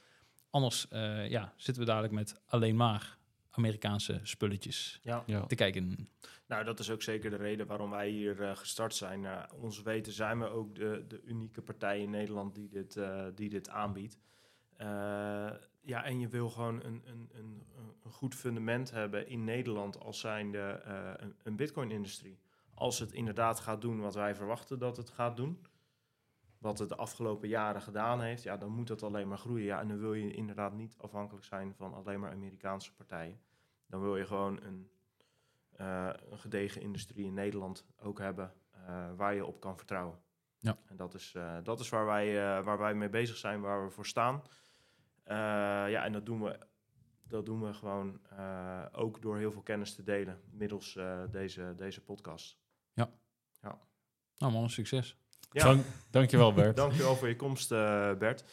anders 0.49 0.87
uh, 0.93 1.29
ja, 1.29 1.53
zitten 1.55 1.83
we 1.83 1.89
dadelijk 1.89 2.13
met 2.13 2.41
alleen 2.45 2.75
maar 2.75 3.17
Amerikaanse 3.49 4.19
spulletjes 4.23 4.99
ja. 5.03 5.23
Ja. 5.25 5.45
te 5.45 5.55
kijken. 5.55 6.09
Nou, 6.47 6.63
dat 6.63 6.79
is 6.79 6.89
ook 6.89 7.01
zeker 7.01 7.29
de 7.29 7.35
reden 7.35 7.67
waarom 7.67 7.89
wij 7.89 8.09
hier 8.09 8.41
uh, 8.41 8.55
gestart 8.55 8.95
zijn. 8.95 9.23
Uh, 9.23 9.43
ons 9.61 9.81
weten 9.81 10.13
zijn 10.13 10.39
we 10.39 10.47
ook 10.47 10.75
de, 10.75 11.05
de 11.07 11.21
unieke 11.23 11.61
partij 11.61 12.01
in 12.01 12.09
Nederland 12.09 12.55
die 12.55 12.69
dit, 12.69 12.95
uh, 12.95 13.25
die 13.35 13.49
dit 13.49 13.69
aanbiedt. 13.69 14.17
ja, 15.81 16.03
en 16.03 16.19
je 16.19 16.27
wil 16.27 16.49
gewoon 16.49 16.83
een, 16.83 17.01
een, 17.05 17.29
een, 17.33 17.63
een, 18.03 18.11
goed 18.11 18.35
fundament 18.35 18.91
hebben 18.91 19.27
in 19.27 19.43
Nederland 19.43 19.99
als 19.99 20.19
zijnde 20.19 20.81
een, 21.17 21.35
een 21.43 21.55
bitcoin-industrie. 21.55 22.39
Als 22.73 22.99
het 22.99 23.11
inderdaad 23.11 23.59
gaat 23.59 23.81
doen 23.81 23.99
wat 23.99 24.15
wij 24.15 24.35
verwachten 24.35 24.79
dat 24.79 24.97
het 24.97 25.09
gaat 25.09 25.37
doen, 25.37 25.59
wat 26.59 26.79
het 26.79 26.89
de 26.89 26.95
afgelopen 26.95 27.47
jaren 27.47 27.81
gedaan 27.81 28.21
heeft, 28.21 28.43
ja, 28.43 28.57
dan 28.57 28.71
moet 28.71 28.87
dat 28.87 29.03
alleen 29.03 29.27
maar 29.27 29.37
groeien. 29.37 29.65
Ja, 29.65 29.79
en 29.79 29.87
dan 29.87 29.99
wil 29.99 30.13
je 30.13 30.33
inderdaad 30.33 30.73
niet 30.73 30.95
afhankelijk 30.97 31.45
zijn 31.45 31.75
van 31.75 31.93
alleen 31.93 32.19
maar 32.19 32.31
Amerikaanse 32.31 32.93
partijen. 32.93 33.39
Dan 33.87 34.01
wil 34.01 34.17
je 34.17 34.25
gewoon 34.25 34.63
een 34.63 34.89
uh, 35.81 36.09
een 36.29 36.39
gedegen 36.39 36.81
industrie 36.81 37.25
in 37.25 37.33
Nederland 37.33 37.85
ook 37.97 38.19
hebben 38.19 38.53
uh, 38.75 39.07
waar 39.15 39.33
je 39.33 39.45
op 39.45 39.59
kan 39.59 39.77
vertrouwen. 39.77 40.19
Ja. 40.59 40.77
En 40.85 40.95
dat 40.95 41.13
is, 41.13 41.33
uh, 41.37 41.57
dat 41.63 41.79
is 41.79 41.89
waar, 41.89 42.05
wij, 42.05 42.63
waar 42.63 42.77
wij 42.77 42.93
mee 42.93 43.09
bezig 43.09 43.37
zijn, 43.37 43.61
waar 43.61 43.85
we 43.85 43.91
voor 43.91 44.05
staan. 44.05 44.41
ja, 45.25 46.03
en 46.03 46.11
dat 46.11 46.25
doen 46.25 46.43
we, 46.43 46.59
dat 47.27 47.45
doen 47.45 47.63
we 47.63 47.73
gewoon 47.73 48.19
ook 48.91 49.21
door 49.21 49.37
heel 49.37 49.51
veel 49.51 49.61
kennis 49.61 49.95
te 49.95 50.03
delen 50.03 50.41
middels 50.51 50.99
deze, 51.31 51.73
deze 51.77 52.03
podcast. 52.03 52.59
Ja. 52.93 53.09
ja. 53.61 53.79
Nou 54.37 54.53
man, 54.53 54.69
succes. 54.69 55.17
Ja. 55.51 55.63
Dank, 55.63 55.85
dankjewel 56.11 56.53
Bert. 56.53 56.75
Dankjewel 56.85 57.15
voor 57.15 57.27
je 57.27 57.35
komst 57.35 57.69
Bert. 58.19 58.43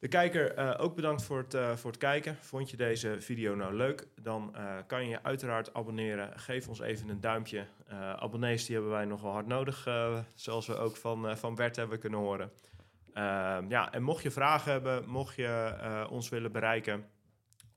De 0.00 0.08
kijker, 0.08 0.58
uh, 0.58 0.74
ook 0.78 0.94
bedankt 0.94 1.22
voor 1.22 1.38
het, 1.38 1.54
uh, 1.54 1.76
voor 1.76 1.90
het 1.90 2.00
kijken. 2.00 2.36
Vond 2.40 2.70
je 2.70 2.76
deze 2.76 3.16
video 3.18 3.54
nou 3.54 3.74
leuk? 3.74 4.08
Dan 4.22 4.54
uh, 4.56 4.76
kan 4.86 5.02
je 5.02 5.08
je 5.08 5.22
uiteraard 5.22 5.74
abonneren. 5.74 6.38
Geef 6.38 6.68
ons 6.68 6.80
even 6.80 7.08
een 7.08 7.20
duimpje. 7.20 7.66
abonnees 8.16 8.64
die 8.64 8.74
hebben 8.74 8.92
wij 8.92 9.04
nogal 9.04 9.32
hard 9.32 9.46
nodig, 9.46 9.88
zoals 10.34 10.66
we 10.66 10.76
ook 10.76 10.96
van, 10.96 11.36
van 11.36 11.54
Bert 11.54 11.76
hebben 11.76 11.98
kunnen 11.98 12.18
horen. 12.18 12.52
Ehm, 13.12 13.68
ja, 13.68 13.92
en 13.92 14.02
mocht 14.02 14.22
je 14.22 14.30
vragen 14.30 14.72
hebben, 14.72 15.08
mocht 15.08 15.34
je 15.34 16.06
ons 16.10 16.28
willen 16.28 16.52
bereiken, 16.52 17.06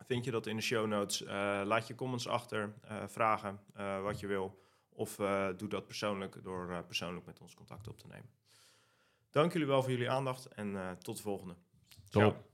vind 0.07 0.25
je 0.25 0.31
dat 0.31 0.47
in 0.47 0.55
de 0.55 0.61
show 0.61 0.87
notes. 0.87 1.23
laat 1.63 1.87
je 1.87 1.95
comments 1.95 2.27
achter, 2.27 2.73
vragen 3.07 3.59
wat 4.03 4.19
je 4.19 4.27
wil. 4.27 4.62
Of 4.95 5.15
doe 5.57 5.67
dat 5.67 5.85
persoonlijk 5.85 6.43
door 6.43 6.83
persoonlijk 6.83 7.25
met 7.25 7.39
ons 7.39 7.53
contact 7.53 7.87
op 7.87 7.97
te 7.97 8.07
nemen. 8.07 8.29
Dank 9.29 9.53
jullie 9.53 9.67
wel 9.67 9.81
voor 9.81 9.91
jullie 9.91 10.09
aandacht 10.09 10.47
en 10.47 10.97
tot 10.99 11.15
de 11.17 11.21
volgende. 11.23 11.55
Top. 12.09 12.52